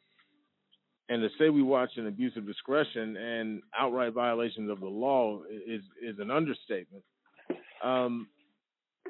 and 1.10 1.20
to 1.22 1.28
say 1.38 1.50
we 1.50 1.60
watch 1.62 1.90
an 1.96 2.06
abuse 2.06 2.34
of 2.36 2.46
discretion 2.46 3.16
and 3.16 3.62
outright 3.78 4.12
violations 4.14 4.70
of 4.70 4.80
the 4.80 4.86
law 4.86 5.42
is 5.66 5.82
is 6.00 6.18
an 6.20 6.30
understatement. 6.30 7.04
Um, 7.82 8.28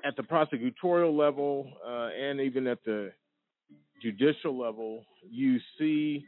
at 0.05 0.17
the 0.17 0.23
prosecutorial 0.23 1.17
level 1.17 1.71
uh, 1.87 2.09
and 2.19 2.41
even 2.41 2.67
at 2.67 2.83
the 2.85 3.13
judicial 4.03 4.59
level, 4.59 5.05
you 5.31 5.59
see 5.79 6.25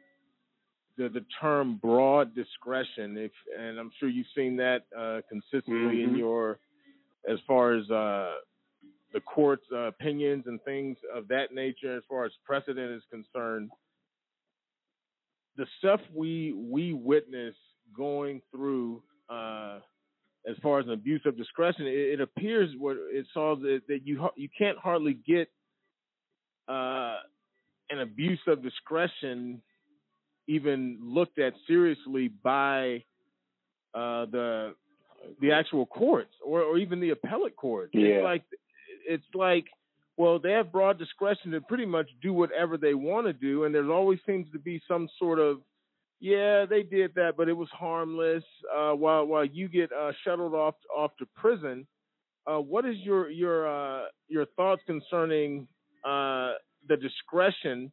the 0.99 1.09
the 1.09 1.25
term 1.41 1.79
broad 1.83 2.35
discretion. 2.35 3.17
If 3.17 3.33
and 3.59 3.79
I'm 3.79 3.91
sure 3.99 4.11
you've 4.11 4.27
seen 4.37 4.57
that 4.59 4.83
uh, 4.97 5.23
consistently 5.29 6.03
in 6.03 6.11
Mhm. 6.11 6.19
your 6.19 6.59
as 7.27 7.39
far 7.47 7.73
as 7.73 7.91
uh, 7.91 8.35
the 9.15 9.21
court's 9.21 9.65
uh, 9.73 9.87
opinions 9.95 10.47
and 10.47 10.63
things 10.65 10.99
of 11.15 11.29
that 11.29 11.55
nature, 11.55 11.97
as 11.97 12.03
far 12.09 12.25
as 12.27 12.33
precedent 12.45 12.93
is 12.93 13.03
concerned. 13.11 13.71
The 15.57 15.67
stuff 15.79 16.01
we 16.15 16.55
we 16.55 16.93
witness 16.93 17.55
going 17.97 18.41
through 18.51 19.03
uh, 19.29 19.81
as 20.49 20.57
far 20.63 20.81
as 20.81 20.87
an 20.87 20.93
abuse 20.93 21.23
of 21.25 21.37
discretion, 21.37 21.87
it, 21.87 21.91
it 21.91 22.21
appears 22.21 22.71
what 22.79 22.97
it 22.99 23.27
saw 23.33 23.57
that, 23.57 23.83
that 23.89 24.01
you 24.05 24.29
you 24.37 24.49
can't 24.57 24.79
hardly 24.79 25.15
get 25.15 25.49
uh, 26.69 27.17
an 27.91 28.01
abuse 28.01 28.41
of 28.47 28.63
discretion 28.63 29.63
even 30.49 30.99
looked 31.01 31.39
at 31.39 31.53
seriously 31.67 32.29
by 32.43 33.05
uh, 33.95 34.27
the 34.27 34.75
the 35.41 35.53
actual 35.53 35.87
courts 35.87 36.35
or, 36.45 36.63
or 36.63 36.79
even 36.79 37.01
the 37.01 37.11
appellate 37.11 37.57
courts. 37.57 37.93
Yeah. 37.95 38.07
It's 38.07 38.25
like 38.25 38.43
it's 39.07 39.35
like 39.35 39.67
well 40.23 40.39
they 40.39 40.53
have 40.53 40.71
broad 40.71 40.99
discretion 40.99 41.51
to 41.51 41.61
pretty 41.61 41.87
much 41.87 42.09
do 42.23 42.33
whatever 42.33 42.77
they 42.77 42.95
want 42.95 43.27
to 43.27 43.33
do, 43.33 43.65
and 43.65 43.75
there 43.75 43.91
always 43.91 44.21
seems 44.27 44.51
to 44.53 44.59
be 44.59 44.81
some 44.87 45.09
sort 45.19 45.39
of 45.39 45.59
yeah, 46.23 46.67
they 46.67 46.85
did 46.85 47.17
that, 47.17 47.33
but 47.37 47.49
it 47.49 47.53
was 47.53 47.69
harmless. 47.73 48.45
Uh, 48.73 48.93
while 48.93 49.25
while 49.27 49.45
you 49.45 49.69
get 49.69 49.91
uh, 49.93 50.13
shuttled 50.25 50.55
off 50.55 50.77
off 50.97 51.11
to 51.19 51.27
prison, 51.35 51.85
uh, 52.47 52.61
what 52.61 52.87
is 52.87 52.97
your 52.99 53.29
your 53.29 53.67
uh, 53.67 54.05
your 54.29 54.47
thoughts 54.57 54.83
concerning 54.87 55.67
uh, 56.05 56.53
the 56.89 56.97
discretion, 56.97 57.91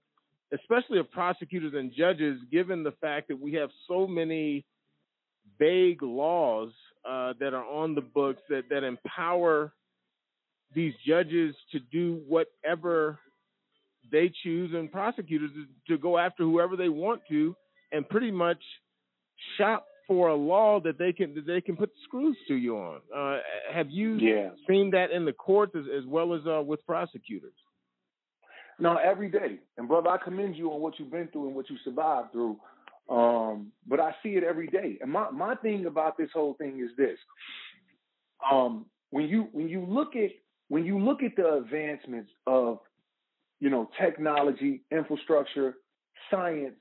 especially 0.54 1.00
of 1.00 1.10
prosecutors 1.10 1.74
and 1.76 1.92
judges, 1.92 2.40
given 2.52 2.84
the 2.84 2.94
fact 3.02 3.30
that 3.30 3.42
we 3.42 3.54
have 3.54 3.72
so 3.88 4.06
many 4.06 4.64
vague 5.58 6.04
laws 6.04 6.70
uh, 7.10 7.34
that 7.40 7.56
are 7.56 7.66
on 7.66 7.96
the 7.96 8.02
books 8.02 8.42
that 8.50 8.66
that 8.70 8.84
empower 8.84 9.74
these 10.74 10.94
judges 11.06 11.56
to 11.72 11.80
do 11.80 12.22
whatever 12.28 13.20
they 14.12 14.32
choose 14.44 14.72
and 14.74 14.92
prosecutors 14.92 15.52
to, 15.88 15.98
go 15.98 16.18
after 16.18 16.44
whoever 16.44 16.76
they 16.76 16.90
want 16.90 17.22
to 17.30 17.56
and 17.92 18.08
pretty 18.08 18.32
much 18.32 18.62
shop 19.58 19.86
for 20.08 20.30
a 20.30 20.36
law 20.36 20.80
that 20.80 20.98
they 20.98 21.14
can 21.14 21.36
that 21.36 21.46
they 21.46 21.62
can 21.62 21.76
put 21.76 21.92
screws 22.06 22.36
to 22.48 22.56
you 22.56 22.76
on. 22.78 23.00
Uh, 23.16 23.40
have 23.72 23.90
you 23.92 24.16
Yeah. 24.16 24.50
seen 24.68 24.90
that 24.92 25.12
in 25.12 25.26
the 25.26 25.34
courts 25.34 25.76
as, 25.76 25.86
as 25.96 26.06
well 26.06 26.34
as 26.34 26.42
uh, 26.48 26.62
with 26.62 26.84
prosecutors? 26.86 27.54
No, 28.80 28.96
every 28.96 29.30
day. 29.30 29.60
And 29.78 29.88
brother, 29.88 30.10
I 30.10 30.18
commend 30.18 30.56
you 30.56 30.72
on 30.72 30.82
what 30.82 30.98
you've 30.98 31.12
been 31.12 31.28
through 31.28 31.48
and 31.48 31.56
what 31.56 31.70
you 31.70 31.78
survived 31.84 32.32
through. 32.32 32.58
Um, 33.10 33.72
but 33.88 34.00
I 34.00 34.16
see 34.24 34.30
it 34.30 34.44
every 34.44 34.68
day. 34.68 34.98
And 35.02 35.12
my, 35.12 35.30
my 35.32 35.56
thing 35.56 35.86
about 35.86 36.18
this 36.18 36.30
whole 36.34 36.54
thing 36.54 36.80
is 36.80 36.96
this. 36.96 37.18
Um, 38.52 38.86
when 39.10 39.26
you 39.26 39.48
when 39.52 39.68
you 39.68 39.84
look 39.84 40.16
at 40.16 40.30
when 40.70 40.86
you 40.86 41.00
look 41.00 41.22
at 41.24 41.36
the 41.36 41.56
advancements 41.56 42.32
of 42.48 42.80
you 43.60 43.70
know 43.70 43.90
technology, 44.00 44.84
infrastructure, 44.92 45.76
science, 46.32 46.76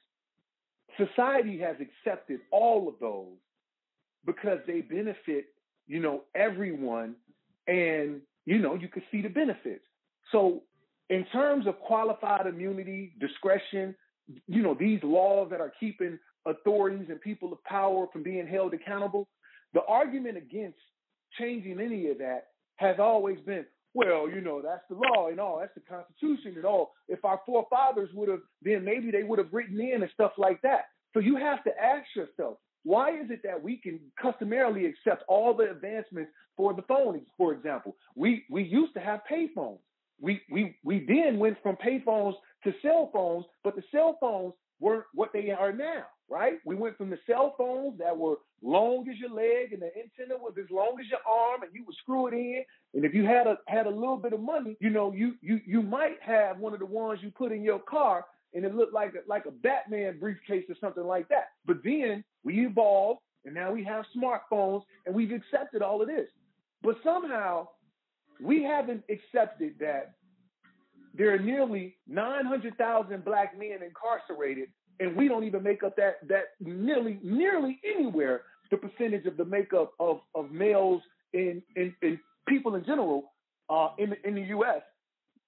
society 0.97 1.59
has 1.59 1.77
accepted 1.81 2.41
all 2.53 2.89
of 2.89 2.95
those 3.01 3.37
because 4.25 4.59
they 4.67 4.81
benefit, 4.81 5.47
you 5.87 6.01
know, 6.01 6.23
everyone 6.35 7.15
and 7.67 8.21
you 8.47 8.59
know, 8.59 8.75
you 8.75 8.89
can 8.89 9.03
see 9.13 9.21
the 9.21 9.29
benefits. 9.29 9.85
So 10.33 10.63
in 11.11 11.27
terms 11.27 11.67
of 11.67 11.79
qualified 11.81 12.47
immunity, 12.47 13.13
discretion, 13.21 13.95
you 14.47 14.63
know, 14.63 14.75
these 14.75 15.01
laws 15.03 15.49
that 15.51 15.61
are 15.61 15.73
keeping 15.79 16.19
authorities 16.47 17.07
and 17.11 17.21
people 17.21 17.53
of 17.53 17.63
power 17.65 18.07
from 18.11 18.23
being 18.23 18.47
held 18.47 18.73
accountable, 18.73 19.29
the 19.75 19.83
argument 19.87 20.39
against 20.39 20.79
changing 21.39 21.79
any 21.79 22.09
of 22.09 22.19
that 22.19 22.49
has 22.77 22.97
always 22.99 23.39
been, 23.41 23.67
well, 23.99 24.31
you 24.31 24.41
know, 24.41 24.63
that's 24.63 24.85
the 24.89 24.95
law 24.95 25.27
and 25.27 25.41
all, 25.41 25.59
that's 25.59 25.75
the 25.75 25.81
Constitution 25.81 26.53
and 26.55 26.65
all. 26.65 26.93
If 27.09 27.25
our 27.25 27.41
forefathers 27.45 28.11
would 28.15 28.29
have, 28.29 28.43
then 28.63 28.85
maybe 28.85 29.11
they 29.11 29.25
would 29.25 29.41
have 29.41 29.53
written 29.53 29.81
in 29.81 30.03
and 30.03 30.11
stuff 30.15 30.33
like 30.39 30.63
that. 30.63 30.83
So 31.13 31.19
you 31.19 31.35
have 31.35 31.65
to 31.65 31.71
ask 31.83 32.07
yourself, 32.15 32.59
why 32.85 33.11
is 33.11 33.29
it 33.31 33.41
that 33.43 33.61
we 33.61 33.77
can 33.79 33.99
customarily 34.23 34.87
accept 34.87 35.25
all 35.27 35.53
the 35.53 35.69
advancements 35.73 36.31
for 36.57 36.75
the 36.75 36.83
phone, 36.83 37.23
for 37.37 37.53
example? 37.53 37.97
We 38.15 38.45
we 38.49 38.63
used 38.63 38.95
to 38.95 39.01
have 39.01 39.21
payphones. 39.31 39.81
We 40.21 40.43
we 40.49 40.77
we 40.85 41.05
then 41.05 41.41
went 41.41 41.59
from 41.61 41.77
payphones 41.77 42.35
to 42.65 42.73
cell 42.81 43.11
phones, 43.13 43.47
but 43.65 43.75
the 43.75 43.83
cell 43.91 44.17
phones 44.21 44.55
weren't 44.79 45.07
what 45.13 45.33
they 45.33 45.51
are 45.51 45.73
now, 45.73 46.05
right? 46.29 46.59
We 46.65 46.75
went 46.75 46.97
from 46.99 47.11
the 47.11 47.19
cell 47.27 47.55
phones 47.57 47.99
that 47.99 48.17
were 48.17 48.37
long 48.63 49.09
as 49.09 49.19
your 49.19 49.31
leg 49.31 49.73
and 49.73 49.83
the 49.83 49.91
antenna 49.97 50.37
was 50.37 50.55
as 50.59 50.71
long 50.71 50.97
as 51.01 51.07
your 51.09 51.21
arm 51.27 51.63
and 51.63 51.71
you 51.75 51.85
would 51.87 51.97
screw 51.97 52.27
it 52.27 52.35
in. 52.35 52.65
And 52.95 53.05
if 53.05 53.15
you 53.15 53.25
had 53.25 53.47
a 53.47 53.59
had 53.67 53.87
a 53.87 53.91
little 53.91 54.17
bit 54.17 54.33
of 54.33 54.41
money, 54.41 54.77
you 54.81 54.91
know, 54.91 55.13
you 55.13 55.35
you 55.41 55.61
you 55.67 55.83
might 55.83 56.17
have 56.21 56.59
one 56.59 56.73
of 56.73 56.81
the 56.81 56.87
ones 56.87 57.21
you 57.23 57.31
put 57.31 57.53
in 57.53 57.63
your 57.63 57.79
car 57.79 58.25
and 58.55 58.65
it 58.65 58.75
looked 58.75 58.95
like 58.95 59.15
a, 59.15 59.29
like 59.29 59.47
a 59.47 59.51
Batman 59.51 60.19
briefcase 60.19 60.65
or 60.69 60.77
something 60.81 61.05
like 61.05 61.29
that. 61.29 61.49
But 61.67 61.79
then 61.85 62.25
we 62.45 62.67
evolved 62.67 63.21
and 63.45 63.55
now 63.55 63.73
we 63.73 63.85
have 63.85 64.05
smartphones 64.17 64.83
and 65.07 65.15
we've 65.15 65.33
accepted 65.33 65.83
all 65.83 66.03
of 66.03 66.09
this. 66.09 66.29
But 66.83 66.97
somehow 67.05 67.69
we 68.41 68.63
haven't 68.63 69.05
accepted 69.11 69.75
that 69.81 70.15
there 71.15 71.35
are 71.35 71.39
nearly 71.39 71.97
900,000 72.07 73.25
black 73.25 73.59
men 73.59 73.79
incarcerated, 73.83 74.69
and 75.01 75.17
we 75.17 75.29
don't 75.29 75.45
even 75.45 75.63
make 75.63 75.83
up 75.83 75.97
that 75.97 76.27
that 76.29 76.55
nearly 76.61 77.19
nearly 77.23 77.81
anywhere 77.85 78.43
the 78.71 78.77
percentage 78.77 79.27
of 79.27 79.37
the 79.37 79.45
makeup 79.45 79.93
of 79.99 80.21
of 80.35 80.51
males 80.51 81.03
in 81.33 81.63
in, 81.77 81.95
people 82.49 82.75
in 82.75 82.85
general 82.85 83.33
uh, 83.71 83.91
in 83.99 84.15
in 84.25 84.35
the 84.35 84.43
U.S. 84.43 84.83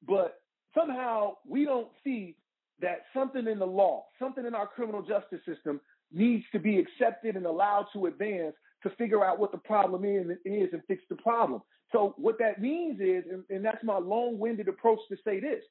But 0.07 0.41
somehow 0.75 1.37
we 1.47 1.65
don't 1.65 1.89
see 2.05 2.37
that 2.81 3.03
something 3.15 3.47
in 3.47 3.59
the 3.59 3.67
law, 3.67 4.07
something 4.19 4.47
in 4.47 4.55
our 4.55 4.67
criminal 4.67 5.03
justice 5.03 5.41
system 5.47 5.81
needs 6.13 6.45
to 6.53 6.59
be 6.59 6.79
accepted 6.79 7.37
and 7.37 7.47
allowed 7.47 7.87
to 7.93 8.07
advance 8.07 8.55
to 8.83 8.91
figure 8.91 9.25
out 9.25 9.39
what 9.39 9.53
the 9.53 9.59
problem 9.59 10.05
is, 10.05 10.27
is 10.45 10.69
and 10.73 10.83
fix 10.89 11.03
the 11.11 11.17
problem. 11.17 11.61
So 11.93 12.15
what 12.17 12.39
that 12.39 12.61
means 12.61 13.01
is, 13.01 13.25
and, 13.31 13.45
and 13.51 13.65
that's 13.65 13.83
my 13.85 13.99
long-winded 13.99 14.69
approach 14.69 15.01
to 15.11 15.17
say 15.25 15.41
this, 15.41 15.63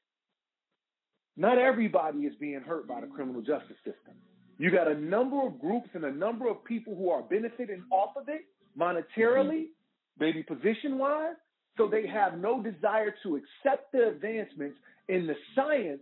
not 1.39 1.57
everybody 1.57 2.19
is 2.19 2.35
being 2.35 2.59
hurt 2.59 2.85
by 2.85 2.99
the 2.99 3.07
criminal 3.07 3.41
justice 3.41 3.77
system. 3.77 4.13
You 4.57 4.69
got 4.71 4.89
a 4.89 4.99
number 4.99 5.41
of 5.41 5.57
groups 5.57 5.87
and 5.93 6.03
a 6.03 6.11
number 6.11 6.49
of 6.49 6.65
people 6.65 6.97
who 6.97 7.09
are 7.09 7.21
benefiting 7.23 7.85
off 7.91 8.09
of 8.17 8.27
it 8.27 8.41
monetarily, 8.77 9.63
mm-hmm. 9.63 10.19
maybe 10.19 10.43
position 10.43 10.97
wise. 10.97 11.35
So 11.77 11.87
they 11.87 12.05
have 12.07 12.37
no 12.37 12.61
desire 12.61 13.15
to 13.23 13.37
accept 13.37 13.93
the 13.93 14.09
advancements 14.09 14.77
in 15.07 15.27
the 15.27 15.35
science 15.55 16.01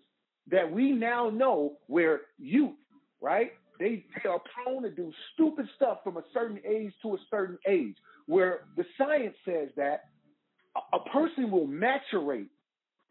that 0.50 0.72
we 0.72 0.92
now 0.92 1.30
know 1.30 1.74
where 1.86 2.22
youth, 2.40 2.74
right? 3.22 3.52
They, 3.80 4.06
they 4.24 4.28
are 4.28 4.42
prone 4.56 4.82
to 4.82 4.90
do 4.90 5.12
stupid 5.36 5.68
stuff 5.76 6.00
from 6.04 6.18
a 6.18 6.24
certain 6.34 6.60
age 6.68 6.94
to 7.04 7.14
a 7.14 7.18
certain 7.30 7.60
age, 7.68 7.96
where 8.26 8.62
the 8.76 8.86
science 8.98 9.36
says 9.46 9.70
that 9.76 10.06
a, 10.76 10.98
a 10.98 11.10
person 11.12 11.52
will 11.52 11.68
maturate 11.68 12.50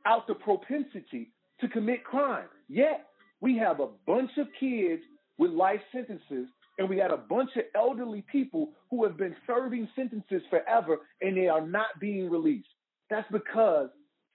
out 0.05 0.27
the 0.27 0.35
propensity 0.35 1.31
to 1.61 1.69
commit 1.69 2.05
crime. 2.05 2.49
Yet 2.69 3.07
we 3.41 3.57
have 3.59 3.81
a 3.81 3.89
bunch 4.07 4.31
of 4.39 4.47
kids 4.59 5.03
with 5.39 5.51
life 5.51 5.81
sentences, 5.93 6.49
and 6.79 6.89
we 6.89 6.97
got 6.97 7.13
a 7.13 7.17
bunch 7.17 7.51
of 7.57 7.65
elderly 7.75 8.25
people 8.31 8.71
who 8.91 9.05
have 9.05 9.17
been 9.17 9.35
serving 9.47 9.89
sentences 9.97 10.43
forever, 10.51 10.99
and 11.21 11.37
they 11.37 11.49
are 11.49 11.67
not 11.67 11.89
being 12.01 12.31
released. 12.31 12.69
That's 13.11 13.31
because 13.31 13.89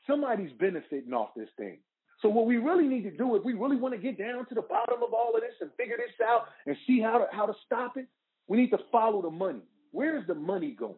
somebody's 0.07 0.52
benefiting 0.60 1.14
off 1.14 1.30
this 1.35 1.49
thing. 1.57 1.80
So 2.22 2.30
what 2.30 2.45
we 2.45 2.57
really 2.57 2.88
need 2.88 3.03
to 3.03 3.11
do, 3.11 3.35
if 3.35 3.43
we 3.43 3.53
really 3.53 3.77
want 3.77 3.95
to 3.95 3.99
get 3.99 4.18
down 4.18 4.45
to 4.48 4.56
the 4.56 4.61
bottom 4.61 5.02
of 5.02 5.14
all 5.14 5.34
of 5.35 5.41
this 5.41 5.56
and 5.60 5.72
figure 5.76 5.98
this 5.98 6.26
out 6.26 6.45
and 6.68 6.76
see 6.85 7.02
how 7.02 7.18
to 7.18 7.26
how 7.31 7.48
to 7.48 7.53
stop 7.65 7.98
it, 7.98 8.06
we 8.48 8.57
need 8.57 8.69
to 8.69 8.80
follow 8.91 9.22
the 9.23 9.31
money. 9.31 9.61
Where 9.91 10.18
is 10.19 10.27
the 10.27 10.35
money 10.35 10.72
going? 10.72 10.95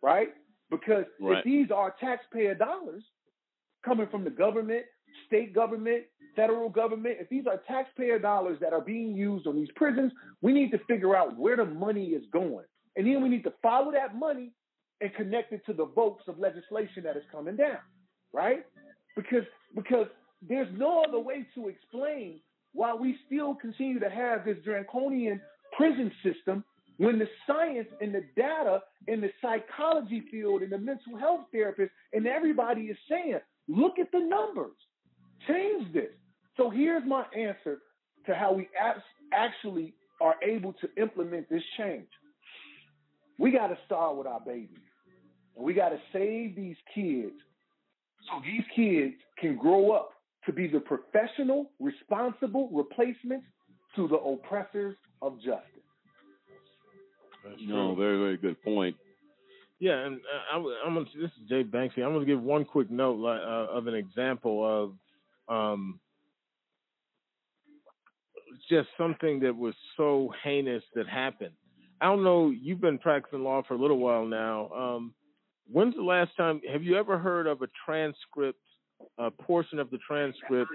Right? 0.00 0.28
Because 0.70 1.04
Right. 1.20 1.38
if 1.38 1.44
these 1.44 1.70
are 1.72 1.94
taxpayer 1.98 2.54
dollars 2.54 3.02
coming 3.84 4.06
from 4.08 4.22
the 4.22 4.30
government, 4.30 4.86
state 5.26 5.54
government, 5.54 6.04
federal 6.36 6.68
government, 6.68 7.16
if 7.20 7.28
these 7.28 7.46
are 7.46 7.60
taxpayer 7.66 8.18
dollars 8.18 8.58
that 8.60 8.72
are 8.72 8.80
being 8.80 9.14
used 9.16 9.46
on 9.46 9.56
these 9.56 9.68
prisons, 9.76 10.12
we 10.42 10.52
need 10.52 10.70
to 10.70 10.78
figure 10.88 11.16
out 11.16 11.36
where 11.36 11.56
the 11.56 11.64
money 11.64 12.08
is 12.08 12.24
going. 12.32 12.64
And 12.96 13.06
then 13.06 13.22
we 13.22 13.28
need 13.28 13.44
to 13.44 13.52
follow 13.62 13.92
that 13.92 14.16
money 14.16 14.52
and 15.00 15.14
connect 15.14 15.52
it 15.52 15.64
to 15.66 15.72
the 15.72 15.86
votes 15.86 16.22
of 16.28 16.38
legislation 16.38 17.02
that 17.04 17.16
is 17.16 17.22
coming 17.32 17.56
down, 17.56 17.78
right? 18.32 18.66
Because 19.16 19.44
because 19.74 20.06
there's 20.46 20.68
no 20.76 21.04
other 21.06 21.18
way 21.18 21.46
to 21.54 21.68
explain 21.68 22.40
why 22.72 22.94
we 22.94 23.16
still 23.26 23.54
continue 23.54 23.98
to 24.00 24.10
have 24.10 24.44
this 24.44 24.56
draconian 24.64 25.40
prison 25.76 26.10
system 26.22 26.64
when 26.98 27.18
the 27.18 27.28
science 27.46 27.88
and 28.00 28.14
the 28.14 28.22
data 28.36 28.80
in 29.08 29.20
the 29.20 29.30
psychology 29.40 30.22
field 30.30 30.62
and 30.62 30.70
the 30.70 30.78
mental 30.78 31.16
health 31.18 31.40
therapists 31.54 31.90
and 32.12 32.26
everybody 32.26 32.82
is 32.82 32.96
saying, 33.08 33.38
look 33.68 33.98
at 33.98 34.12
the 34.12 34.18
numbers, 34.18 34.76
change 35.48 35.92
this. 35.92 36.10
So 36.56 36.70
here's 36.70 37.04
my 37.06 37.24
answer 37.36 37.78
to 38.26 38.34
how 38.34 38.52
we 38.52 38.68
abs- 38.78 39.00
actually 39.32 39.94
are 40.20 40.34
able 40.42 40.74
to 40.74 40.88
implement 41.00 41.48
this 41.48 41.62
change. 41.78 42.08
We 43.38 43.50
got 43.50 43.68
to 43.68 43.78
start 43.86 44.16
with 44.16 44.26
our 44.26 44.40
babies. 44.40 44.78
And 45.56 45.64
we 45.64 45.72
got 45.72 45.90
to 45.90 45.98
save 46.12 46.54
these 46.54 46.76
kids 46.94 47.32
so 48.28 48.42
these 48.44 48.64
kids 48.76 49.14
can 49.38 49.56
grow 49.56 49.92
up 49.92 50.10
to 50.46 50.52
be 50.52 50.68
the 50.68 50.80
professional, 50.80 51.70
responsible 51.80 52.68
replacements 52.72 53.46
to 53.96 54.08
the 54.08 54.16
oppressors 54.16 54.96
of 55.22 55.36
justice. 55.36 55.64
No, 57.62 57.94
very, 57.94 58.18
very 58.18 58.36
good 58.36 58.62
point. 58.62 58.96
Yeah, 59.78 60.04
and 60.04 60.16
uh, 60.16 60.56
I'm, 60.56 60.66
I'm 60.86 60.94
gonna. 60.94 61.06
This 61.18 61.30
is 61.30 61.48
Jay 61.48 61.64
Banksy. 61.64 62.04
I'm 62.04 62.12
gonna 62.12 62.26
give 62.26 62.42
one 62.42 62.66
quick 62.66 62.90
note 62.90 63.24
uh, 63.24 63.74
of 63.74 63.86
an 63.86 63.94
example 63.94 64.62
of 64.62 64.92
um, 65.50 66.00
just 68.68 68.88
something 68.96 69.40
that 69.40 69.56
was 69.56 69.74
so 69.96 70.32
heinous 70.42 70.82
that 70.94 71.08
happened. 71.08 71.52
I 72.00 72.06
don't 72.06 72.24
know. 72.24 72.50
You've 72.50 72.80
been 72.80 72.98
practicing 72.98 73.42
law 73.42 73.62
for 73.66 73.74
a 73.74 73.78
little 73.78 73.98
while 73.98 74.24
now. 74.24 74.70
Um, 74.70 75.14
when's 75.70 75.94
the 75.94 76.02
last 76.02 76.30
time? 76.36 76.60
Have 76.72 76.82
you 76.82 76.96
ever 76.96 77.18
heard 77.18 77.46
of 77.46 77.62
a 77.62 77.68
transcript, 77.84 78.60
a 79.18 79.30
portion 79.30 79.78
of 79.78 79.90
the 79.90 79.98
transcript, 80.06 80.70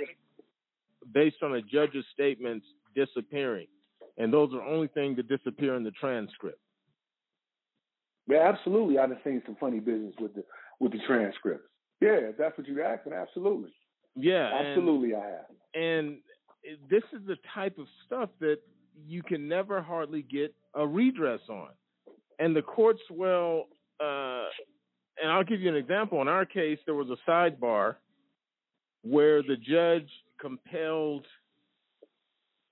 based 1.13 1.37
on 1.41 1.55
a 1.55 1.61
judge's 1.61 2.05
statements 2.13 2.65
disappearing, 2.95 3.67
and 4.17 4.31
those 4.31 4.53
are 4.53 4.57
the 4.57 4.71
only 4.71 4.87
things 4.89 5.15
that 5.17 5.27
disappear 5.27 5.75
in 5.75 5.83
the 5.83 5.91
transcript? 5.91 6.59
Yeah, 8.27 8.51
absolutely. 8.51 8.97
I've 8.97 9.09
seen 9.23 9.41
some 9.45 9.55
funny 9.59 9.79
business 9.79 10.13
with 10.19 10.33
the 10.35 10.43
with 10.79 10.91
the 10.91 10.99
transcripts. 11.07 11.69
Yeah, 12.01 12.17
if 12.29 12.37
that's 12.37 12.57
what 12.57 12.67
you're 12.67 12.83
asking, 12.83 13.13
absolutely. 13.13 13.73
Yeah, 14.15 14.57
and- 14.57 14.67
absolutely, 14.67 15.15
I 15.15 15.25
have. 15.25 15.45
and 15.73 16.17
this 16.89 17.03
is 17.13 17.25
the 17.27 17.37
type 17.53 17.77
of 17.77 17.87
stuff 18.05 18.29
that 18.39 18.57
you 19.07 19.21
can 19.21 19.47
never 19.47 19.81
hardly 19.81 20.21
get 20.21 20.53
a 20.73 20.85
redress 20.85 21.41
on. 21.49 21.69
And 22.39 22.55
the 22.55 22.61
courts 22.61 23.01
will, 23.09 23.65
uh, 23.99 24.45
and 25.21 25.31
I'll 25.31 25.43
give 25.43 25.61
you 25.61 25.69
an 25.69 25.75
example. 25.75 26.21
In 26.21 26.27
our 26.27 26.45
case, 26.45 26.79
there 26.85 26.95
was 26.95 27.07
a 27.09 27.29
sidebar 27.29 27.95
where 29.03 29.41
the 29.43 29.55
judge 29.57 30.09
compelled 30.39 31.25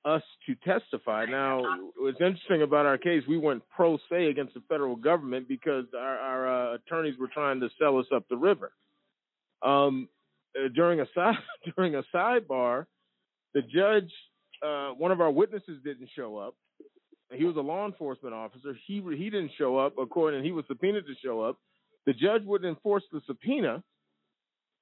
us 0.05 0.23
to 0.45 0.55
testify. 0.55 1.25
Now, 1.25 1.61
what's 1.97 2.19
interesting 2.19 2.61
about 2.61 2.85
our 2.85 2.97
case, 2.97 3.23
we 3.27 3.37
went 3.37 3.63
pro 3.73 3.97
se 4.09 4.25
against 4.25 4.53
the 4.53 4.61
federal 4.67 4.95
government 4.97 5.47
because 5.47 5.85
our, 5.97 6.17
our 6.17 6.73
uh, 6.73 6.75
attorneys 6.75 7.17
were 7.17 7.29
trying 7.33 7.61
to 7.61 7.69
sell 7.79 7.97
us 7.99 8.05
up 8.13 8.27
the 8.29 8.35
river. 8.35 8.73
Um, 9.61 10.09
uh, 10.57 10.67
during 10.73 10.99
a 10.99 11.05
side 11.15 11.35
during 11.75 11.95
a 11.95 12.03
sidebar, 12.13 12.85
the 13.53 13.61
judge, 13.61 14.11
uh, 14.65 14.89
one 14.89 15.11
of 15.11 15.21
our 15.21 15.31
witnesses 15.31 15.79
didn't 15.83 16.09
show 16.15 16.37
up. 16.37 16.55
He 17.31 17.45
was 17.45 17.55
a 17.55 17.61
law 17.61 17.85
enforcement 17.85 18.35
officer. 18.35 18.75
He 18.85 19.01
he 19.17 19.29
didn't 19.29 19.51
show 19.57 19.77
up. 19.77 19.93
According, 19.99 20.39
and 20.39 20.45
he 20.45 20.51
was 20.51 20.65
subpoenaed 20.67 21.05
to 21.05 21.15
show 21.23 21.41
up. 21.41 21.57
The 22.05 22.13
judge 22.13 22.43
wouldn't 22.43 22.69
enforce 22.69 23.03
the 23.11 23.21
subpoena, 23.25 23.81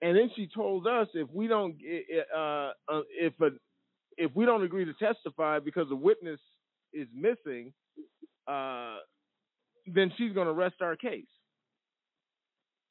and 0.02 0.18
then 0.18 0.32
she 0.36 0.50
told 0.54 0.88
us 0.88 1.08
if 1.14 1.30
we 1.32 1.48
don't 1.48 1.76
uh, 2.36 2.72
uh, 2.90 3.02
if 3.20 3.34
a 3.42 3.50
if 4.18 4.32
we 4.36 4.46
don't 4.46 4.64
agree 4.64 4.86
to 4.86 4.94
testify 4.94 5.60
because 5.60 5.88
a 5.92 5.96
witness 5.96 6.40
is 6.94 7.08
missing, 7.16 7.74
uh, 8.48 8.98
then 9.88 10.12
she's 10.18 10.34
going 10.34 10.48
to 10.48 10.54
rest 10.54 10.76
our 10.82 10.96
case. 10.96 11.26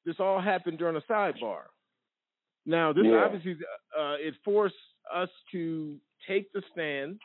This 0.06 0.16
all 0.18 0.40
happened 0.40 0.78
during 0.78 0.96
a 0.96 1.12
sidebar. 1.12 1.64
Now, 2.66 2.92
this 2.92 3.06
Yeah. 3.06 3.24
obviously 3.24 3.56
uh, 3.98 4.16
it 4.18 4.34
forced 4.44 4.74
us 5.12 5.30
to 5.52 5.98
take 6.26 6.52
the 6.52 6.62
stand. 6.72 7.20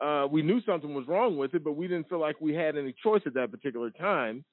Uh, 0.00 0.26
we 0.30 0.42
knew 0.42 0.60
something 0.62 0.94
was 0.94 1.06
wrong 1.06 1.36
with 1.36 1.54
it, 1.54 1.62
but 1.62 1.72
we 1.72 1.86
didn't 1.86 2.08
feel 2.08 2.18
like 2.18 2.40
we 2.40 2.54
had 2.54 2.76
any 2.76 2.92
choice 3.02 3.22
at 3.26 3.34
that 3.34 3.50
particular 3.50 3.90
time. 3.90 4.44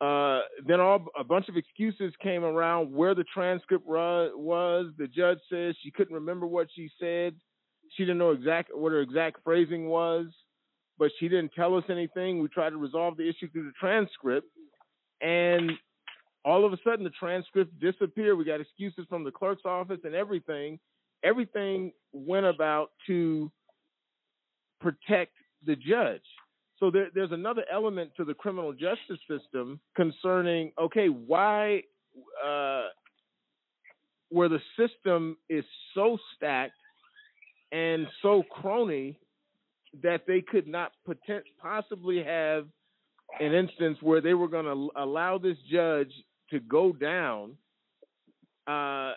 Uh, 0.00 0.40
then 0.66 0.80
all 0.80 1.06
a 1.18 1.24
bunch 1.24 1.48
of 1.48 1.56
excuses 1.56 2.12
came 2.22 2.44
around 2.44 2.92
where 2.92 3.14
the 3.14 3.24
transcript 3.24 3.86
was. 3.86 4.92
The 4.98 5.06
judge 5.06 5.38
says 5.50 5.76
she 5.82 5.90
couldn't 5.90 6.14
remember 6.14 6.46
what 6.46 6.68
she 6.74 6.90
said. 6.98 7.34
She 7.90 8.04
didn't 8.04 8.18
know 8.18 8.30
exact 8.30 8.70
what 8.74 8.92
her 8.92 9.00
exact 9.00 9.42
phrasing 9.44 9.88
was, 9.88 10.26
but 10.98 11.10
she 11.18 11.28
didn't 11.28 11.52
tell 11.54 11.76
us 11.76 11.84
anything. 11.88 12.40
We 12.40 12.48
tried 12.48 12.70
to 12.70 12.76
resolve 12.76 13.16
the 13.16 13.28
issue 13.28 13.50
through 13.50 13.64
the 13.64 13.72
transcript, 13.78 14.48
and 15.20 15.72
all 16.44 16.64
of 16.64 16.72
a 16.72 16.78
sudden 16.84 17.04
the 17.04 17.10
transcript 17.10 17.78
disappeared. 17.80 18.36
We 18.36 18.44
got 18.44 18.60
excuses 18.60 19.06
from 19.08 19.24
the 19.24 19.30
clerk's 19.30 19.64
office 19.64 20.00
and 20.04 20.14
everything. 20.14 20.78
Everything 21.22 21.92
went 22.12 22.46
about 22.46 22.90
to 23.06 23.50
protect 24.80 25.32
the 25.66 25.76
judge. 25.76 26.22
So 26.78 26.90
there, 26.90 27.08
there's 27.14 27.32
another 27.32 27.64
element 27.72 28.10
to 28.16 28.24
the 28.24 28.34
criminal 28.34 28.72
justice 28.72 29.20
system 29.28 29.80
concerning 29.96 30.72
okay, 30.78 31.06
why 31.08 31.82
uh, 32.44 32.84
where 34.28 34.48
the 34.48 34.60
system 34.76 35.36
is 35.48 35.64
so 35.94 36.18
stacked 36.36 36.72
and 37.72 38.06
so 38.20 38.42
crony 38.50 39.18
that 40.02 40.22
they 40.26 40.40
could 40.40 40.66
not 40.66 40.92
potent, 41.06 41.44
possibly 41.60 42.22
have 42.22 42.66
an 43.40 43.52
instance 43.52 43.98
where 44.00 44.20
they 44.20 44.34
were 44.34 44.48
going 44.48 44.64
to 44.64 44.90
allow 45.00 45.38
this 45.38 45.56
judge 45.70 46.12
to 46.54 46.60
go 46.60 46.92
down. 46.92 47.56
Uh, 48.66 49.12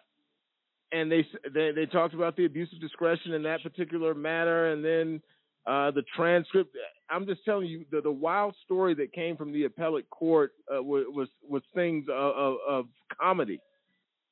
and 0.92 1.12
they, 1.12 1.26
they 1.54 1.72
they 1.72 1.86
talked 1.86 2.14
about 2.14 2.36
the 2.38 2.46
abuse 2.46 2.70
of 2.74 2.80
discretion 2.82 3.34
in 3.34 3.44
that 3.44 3.62
particular 3.64 4.14
matter, 4.14 4.72
and 4.72 4.84
then 4.84 5.22
uh, 5.66 5.92
the 5.92 6.04
transcript. 6.16 6.76
I'm 7.10 7.26
just 7.26 7.44
telling 7.46 7.68
you 7.68 7.86
the, 7.92 8.02
the 8.02 8.12
wild 8.12 8.56
story 8.66 8.94
that 8.96 9.14
came 9.14 9.38
from 9.38 9.52
the 9.52 9.66
appellate 9.66 10.10
court 10.10 10.52
uh, 10.74 10.82
was, 10.82 11.30
was 11.48 11.62
things 11.74 12.06
of, 12.10 12.36
of, 12.36 12.56
of 12.68 12.86
comedy, 13.20 13.60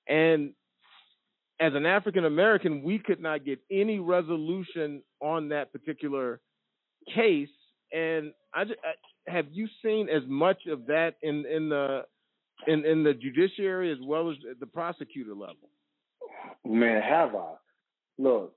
and 0.07 0.51
as 1.59 1.73
an 1.73 1.85
African 1.85 2.25
American, 2.25 2.83
we 2.83 2.99
could 2.99 3.21
not 3.21 3.45
get 3.45 3.59
any 3.71 3.99
resolution 3.99 5.01
on 5.21 5.49
that 5.49 5.71
particular 5.71 6.39
case. 7.13 7.49
And 7.93 8.33
I, 8.53 8.65
ju- 8.65 8.75
I 8.83 9.31
have 9.31 9.47
you 9.51 9.67
seen 9.83 10.09
as 10.09 10.23
much 10.27 10.67
of 10.67 10.87
that 10.87 11.15
in 11.21 11.45
in 11.45 11.69
the 11.69 12.05
in 12.67 12.85
in 12.85 13.03
the 13.03 13.13
judiciary 13.13 13.91
as 13.91 13.97
well 14.03 14.29
as 14.29 14.37
the 14.59 14.65
prosecutor 14.65 15.33
level. 15.33 15.69
Man, 16.63 17.01
have 17.01 17.35
I? 17.35 17.53
Look, 18.17 18.53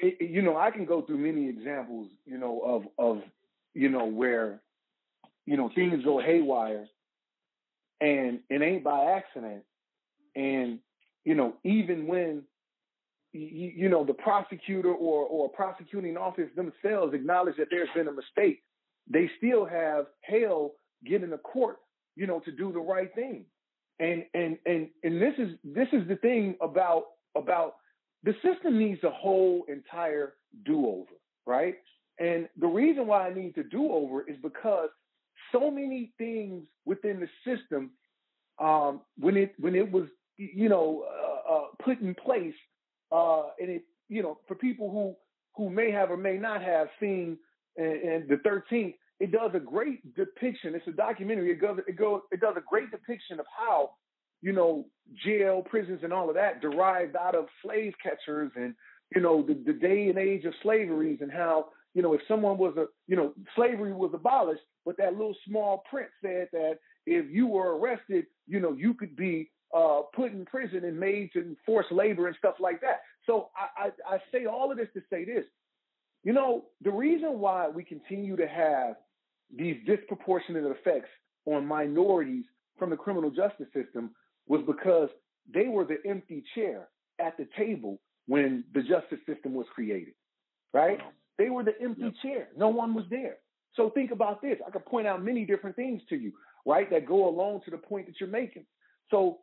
it, 0.00 0.30
you 0.30 0.42
know, 0.42 0.56
I 0.56 0.70
can 0.70 0.84
go 0.84 1.02
through 1.02 1.18
many 1.18 1.48
examples, 1.48 2.08
you 2.24 2.38
know, 2.38 2.60
of 2.60 2.82
of 2.98 3.22
you 3.74 3.88
know 3.88 4.06
where 4.06 4.60
you 5.46 5.56
know 5.56 5.70
things 5.74 6.04
go 6.04 6.20
haywire, 6.20 6.86
and 8.00 8.40
it 8.50 8.62
ain't 8.62 8.84
by 8.84 9.16
accident, 9.16 9.62
and 10.34 10.78
you 11.24 11.34
know 11.34 11.54
even 11.64 12.06
when 12.06 12.42
you, 13.32 13.72
you 13.74 13.88
know 13.88 14.04
the 14.04 14.14
prosecutor 14.14 14.92
or 14.92 15.24
or 15.26 15.48
prosecuting 15.48 16.16
office 16.16 16.50
themselves 16.56 17.14
acknowledge 17.14 17.56
that 17.56 17.68
there's 17.70 17.88
been 17.94 18.08
a 18.08 18.12
mistake, 18.12 18.62
they 19.08 19.30
still 19.38 19.64
have 19.64 20.06
hell 20.22 20.72
getting 21.04 21.30
to 21.30 21.38
court, 21.38 21.78
you 22.16 22.26
know, 22.26 22.40
to 22.40 22.52
do 22.52 22.72
the 22.72 22.80
right 22.80 23.14
thing, 23.14 23.44
and 23.98 24.24
and 24.34 24.58
and 24.66 24.88
and 25.02 25.20
this 25.20 25.34
is 25.38 25.56
this 25.64 25.88
is 25.92 26.06
the 26.08 26.16
thing 26.16 26.56
about 26.60 27.04
about 27.36 27.76
the 28.24 28.34
system 28.42 28.78
needs 28.78 29.02
a 29.04 29.10
whole 29.10 29.64
entire 29.68 30.34
do-over, 30.64 31.10
right? 31.46 31.76
And 32.18 32.48
the 32.60 32.68
reason 32.68 33.06
why 33.06 33.28
I 33.28 33.34
need 33.34 33.54
to 33.56 33.64
do-over 33.64 34.22
is 34.28 34.36
because 34.42 34.90
so 35.50 35.70
many 35.70 36.12
things 36.18 36.64
within 36.84 37.20
the 37.20 37.28
system, 37.44 37.90
um, 38.58 39.00
when 39.18 39.36
it 39.36 39.54
when 39.58 39.74
it 39.74 39.90
was 39.90 40.04
you 40.36 40.68
know 40.68 41.04
uh, 41.08 41.52
uh, 41.52 41.64
put 41.82 42.00
in 42.00 42.14
place, 42.14 42.54
uh, 43.10 43.44
and 43.60 43.70
it 43.70 43.84
you 44.08 44.22
know 44.22 44.38
for 44.46 44.54
people 44.54 44.90
who 44.90 45.16
who 45.56 45.70
may 45.70 45.90
have 45.90 46.10
or 46.10 46.16
may 46.16 46.36
not 46.36 46.62
have 46.62 46.88
seen 47.00 47.38
and, 47.76 48.02
and 48.02 48.28
the 48.28 48.36
13th, 48.36 48.94
it 49.20 49.32
does 49.32 49.52
a 49.54 49.60
great 49.60 50.14
depiction. 50.14 50.74
It's 50.74 50.86
a 50.88 50.92
documentary. 50.92 51.50
It 51.50 51.60
goes 51.60 51.78
it 51.86 51.96
goes 51.96 52.22
it 52.30 52.40
does 52.40 52.54
a 52.56 52.62
great 52.68 52.90
depiction 52.90 53.38
of 53.40 53.46
how 53.56 53.90
you 54.42 54.52
know, 54.52 54.84
jail, 55.24 55.62
prisons, 55.62 56.00
and 56.02 56.12
all 56.12 56.28
of 56.28 56.34
that 56.34 56.60
derived 56.60 57.16
out 57.16 57.34
of 57.34 57.46
slave 57.62 57.94
catchers 58.02 58.50
and, 58.56 58.74
you 59.14 59.22
know, 59.22 59.42
the, 59.42 59.54
the 59.64 59.72
day 59.72 60.08
and 60.08 60.18
age 60.18 60.44
of 60.44 60.52
slaveries 60.62 61.20
and 61.22 61.32
how, 61.32 61.66
you 61.94 62.02
know, 62.02 62.12
if 62.12 62.20
someone 62.26 62.58
was 62.58 62.74
a, 62.76 62.86
you 63.06 63.16
know, 63.16 63.32
slavery 63.54 63.92
was 63.92 64.10
abolished, 64.12 64.62
but 64.84 64.96
that 64.98 65.12
little 65.12 65.36
small 65.46 65.84
print 65.88 66.08
said 66.20 66.48
that 66.52 66.78
if 67.06 67.30
you 67.30 67.46
were 67.46 67.78
arrested, 67.78 68.26
you 68.48 68.58
know, 68.58 68.72
you 68.72 68.94
could 68.94 69.14
be 69.14 69.50
uh, 69.74 70.00
put 70.14 70.32
in 70.32 70.44
prison 70.44 70.84
and 70.84 70.98
made 70.98 71.30
to 71.32 71.56
forced 71.64 71.92
labor 71.92 72.26
and 72.26 72.36
stuff 72.36 72.56
like 72.58 72.80
that. 72.80 73.02
So 73.26 73.50
I, 73.56 73.86
I, 73.86 74.14
I 74.14 74.18
say 74.32 74.46
all 74.46 74.72
of 74.72 74.76
this 74.76 74.88
to 74.94 75.02
say 75.08 75.24
this. 75.24 75.44
You 76.24 76.32
know, 76.32 76.64
the 76.82 76.90
reason 76.90 77.38
why 77.40 77.68
we 77.68 77.84
continue 77.84 78.36
to 78.36 78.46
have 78.46 78.96
these 79.54 79.76
disproportionate 79.86 80.64
effects 80.64 81.08
on 81.46 81.66
minorities 81.66 82.44
from 82.78 82.90
the 82.90 82.96
criminal 82.96 83.30
justice 83.30 83.66
system 83.74 84.10
was 84.46 84.62
because 84.66 85.08
they 85.52 85.68
were 85.68 85.84
the 85.84 85.98
empty 86.08 86.44
chair 86.54 86.88
at 87.20 87.36
the 87.36 87.48
table 87.56 88.00
when 88.26 88.64
the 88.74 88.82
justice 88.82 89.18
system 89.26 89.54
was 89.54 89.66
created, 89.74 90.14
right? 90.72 90.98
They 91.38 91.50
were 91.50 91.64
the 91.64 91.74
empty 91.82 92.12
chair. 92.22 92.48
No 92.56 92.68
one 92.68 92.94
was 92.94 93.04
there. 93.10 93.38
So 93.74 93.90
think 93.90 94.10
about 94.10 94.42
this. 94.42 94.58
I 94.66 94.70
could 94.70 94.84
point 94.84 95.06
out 95.06 95.24
many 95.24 95.44
different 95.44 95.76
things 95.76 96.02
to 96.08 96.16
you, 96.16 96.32
right, 96.66 96.88
that 96.90 97.06
go 97.06 97.28
along 97.28 97.62
to 97.64 97.70
the 97.70 97.78
point 97.78 98.06
that 98.06 98.20
you're 98.20 98.28
making. 98.28 98.64
So 99.10 99.38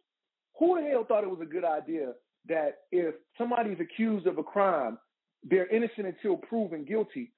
who 0.58 0.80
the 0.80 0.88
hell 0.88 1.06
thought 1.06 1.24
it 1.24 1.30
was 1.30 1.42
a 1.42 1.46
good 1.46 1.66
idea 1.66 2.14
that 2.48 2.80
if 2.92 3.16
somebody's 3.38 3.80
accused 3.80 4.28
of 4.28 4.38
a 4.38 4.44
crime, 4.44 4.98
they're 5.44 5.68
innocent 5.68 6.08
until 6.08 6.38
proven 6.38 6.86
guilty, 6.86 7.32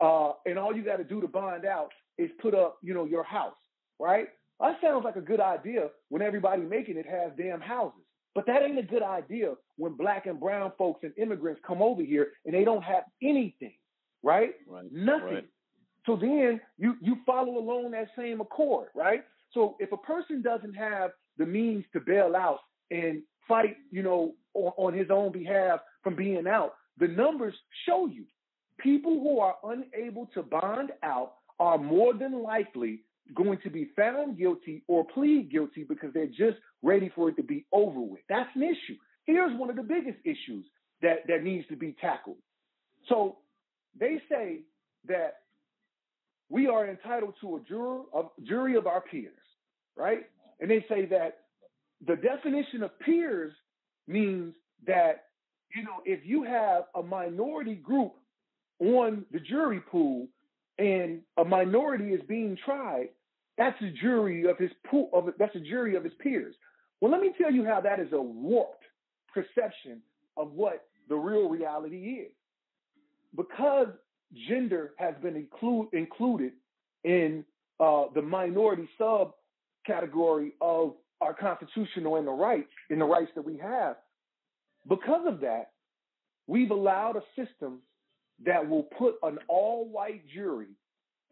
uh, 0.00 0.32
and 0.46 0.58
all 0.58 0.74
you 0.74 0.82
got 0.82 0.96
to 0.96 1.04
do 1.04 1.20
to 1.20 1.28
bond 1.28 1.64
out 1.64 1.90
is 2.18 2.30
put 2.40 2.54
up, 2.54 2.78
you 2.82 2.94
know, 2.94 3.04
your 3.04 3.24
house, 3.24 3.54
right? 3.98 4.28
That 4.60 4.76
sounds 4.82 5.04
like 5.04 5.16
a 5.16 5.20
good 5.20 5.40
idea 5.40 5.88
when 6.08 6.22
everybody 6.22 6.62
making 6.62 6.96
it 6.96 7.06
has 7.06 7.32
damn 7.36 7.60
houses. 7.60 8.02
But 8.34 8.46
that 8.46 8.62
ain't 8.62 8.78
a 8.78 8.82
good 8.82 9.02
idea 9.02 9.54
when 9.76 9.94
black 9.94 10.26
and 10.26 10.38
brown 10.38 10.72
folks 10.78 11.00
and 11.02 11.12
immigrants 11.16 11.60
come 11.66 11.82
over 11.82 12.02
here 12.02 12.28
and 12.44 12.54
they 12.54 12.64
don't 12.64 12.82
have 12.82 13.04
anything, 13.22 13.74
right? 14.22 14.50
Right. 14.66 14.92
Nothing. 14.92 15.34
Right. 15.34 15.48
So 16.06 16.16
then 16.16 16.60
you 16.78 16.94
you 17.00 17.16
follow 17.26 17.58
along 17.58 17.90
that 17.92 18.08
same 18.16 18.40
accord, 18.40 18.88
right? 18.94 19.24
So 19.52 19.76
if 19.78 19.92
a 19.92 19.96
person 19.96 20.42
doesn't 20.42 20.74
have 20.74 21.10
the 21.36 21.46
means 21.46 21.84
to 21.92 22.00
bail 22.00 22.34
out 22.36 22.60
and 22.90 23.22
fight, 23.46 23.76
you 23.90 24.02
know, 24.02 24.34
on, 24.54 24.72
on 24.76 24.94
his 24.94 25.08
own 25.10 25.32
behalf 25.32 25.80
from 26.02 26.14
being 26.14 26.46
out, 26.46 26.74
the 26.98 27.08
numbers 27.08 27.54
show 27.86 28.06
you 28.06 28.24
people 28.78 29.20
who 29.20 29.40
are 29.40 29.56
unable 29.64 30.26
to 30.34 30.42
bond 30.42 30.90
out 31.02 31.34
are 31.58 31.78
more 31.78 32.14
than 32.14 32.42
likely 32.42 33.00
going 33.34 33.58
to 33.62 33.70
be 33.70 33.90
found 33.96 34.38
guilty 34.38 34.82
or 34.86 35.04
plead 35.04 35.50
guilty 35.50 35.84
because 35.84 36.12
they're 36.14 36.26
just 36.26 36.58
ready 36.82 37.10
for 37.14 37.28
it 37.28 37.36
to 37.36 37.42
be 37.42 37.66
over 37.72 38.00
with. 38.00 38.20
That's 38.28 38.48
an 38.54 38.62
issue. 38.62 38.96
Here's 39.24 39.58
one 39.58 39.68
of 39.68 39.76
the 39.76 39.82
biggest 39.82 40.18
issues 40.24 40.64
that, 41.02 41.26
that 41.28 41.42
needs 41.42 41.66
to 41.68 41.76
be 41.76 41.94
tackled. 42.00 42.38
So 43.08 43.38
they 43.98 44.20
say 44.30 44.60
that 45.06 45.34
we 46.48 46.66
are 46.66 46.88
entitled 46.88 47.34
to 47.40 47.56
a 47.56 47.60
juror, 47.68 48.02
a 48.14 48.22
jury 48.44 48.76
of 48.76 48.86
our 48.86 49.02
peers, 49.02 49.34
right? 49.96 50.26
And 50.60 50.70
they 50.70 50.84
say 50.88 51.04
that 51.06 51.40
the 52.06 52.16
definition 52.16 52.82
of 52.82 52.98
peers 53.00 53.52
means 54.06 54.54
that, 54.86 55.24
you 55.74 55.82
know, 55.82 56.02
if 56.04 56.20
you 56.24 56.44
have 56.44 56.84
a 56.94 57.02
minority 57.02 57.74
group 57.74 58.14
on 58.80 59.24
the 59.32 59.40
jury 59.40 59.80
pool 59.80 60.28
and 60.78 61.20
a 61.36 61.44
minority 61.44 62.12
is 62.12 62.20
being 62.28 62.56
tried, 62.64 63.08
that's 63.56 63.80
a 63.82 63.90
jury 64.00 64.48
of 64.48 64.56
his 64.56 64.70
pool 64.88 65.10
of 65.12 65.28
that's 65.38 65.54
a 65.56 65.60
jury 65.60 65.96
of 65.96 66.04
his 66.04 66.12
peers. 66.20 66.54
Well, 67.00 67.10
let 67.10 67.20
me 67.20 67.32
tell 67.40 67.52
you 67.52 67.64
how 67.64 67.80
that 67.80 68.00
is 68.00 68.12
a 68.12 68.20
warped 68.20 68.84
perception 69.32 70.00
of 70.36 70.52
what 70.52 70.86
the 71.08 71.16
real 71.16 71.48
reality 71.48 72.24
is. 72.26 72.32
Because 73.36 73.88
gender 74.48 74.92
has 74.98 75.14
been 75.22 75.36
include, 75.36 75.88
included 75.92 76.52
in 77.04 77.44
uh, 77.80 78.04
the 78.14 78.22
minority 78.22 78.88
subcategory 79.00 80.52
of 80.60 80.94
our 81.20 81.34
constitutional 81.34 82.16
and 82.16 82.26
the 82.26 82.32
rights 82.32 82.70
in 82.90 82.98
the 82.98 83.04
rights 83.04 83.30
that 83.34 83.44
we 83.44 83.56
have. 83.58 83.96
Because 84.88 85.26
of 85.26 85.40
that, 85.40 85.72
we've 86.46 86.70
allowed 86.70 87.16
a 87.16 87.22
system 87.36 87.80
that 88.44 88.68
will 88.68 88.84
put 88.84 89.16
an 89.22 89.38
all-white 89.48 90.26
jury 90.28 90.68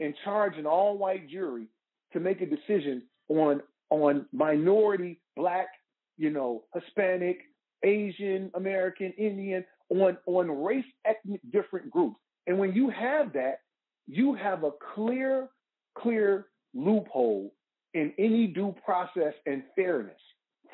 and 0.00 0.14
charge 0.24 0.56
an 0.56 0.66
all-white 0.66 1.28
jury 1.28 1.66
to 2.12 2.20
make 2.20 2.40
a 2.40 2.46
decision 2.46 3.02
on 3.28 3.62
on 3.90 4.26
minority, 4.32 5.20
black, 5.36 5.68
you 6.16 6.30
know, 6.30 6.64
Hispanic, 6.74 7.38
Asian, 7.84 8.50
American, 8.54 9.12
Indian, 9.12 9.64
on 9.90 10.18
on 10.26 10.50
race 10.50 10.84
ethnic 11.04 11.40
different 11.52 11.90
groups. 11.90 12.16
And 12.46 12.58
when 12.58 12.72
you 12.72 12.90
have 12.90 13.32
that, 13.34 13.60
you 14.06 14.34
have 14.34 14.64
a 14.64 14.70
clear, 14.94 15.48
clear 15.96 16.46
loophole 16.74 17.52
in 17.94 18.12
any 18.18 18.46
due 18.48 18.74
process 18.84 19.34
and 19.46 19.62
fairness 19.74 20.20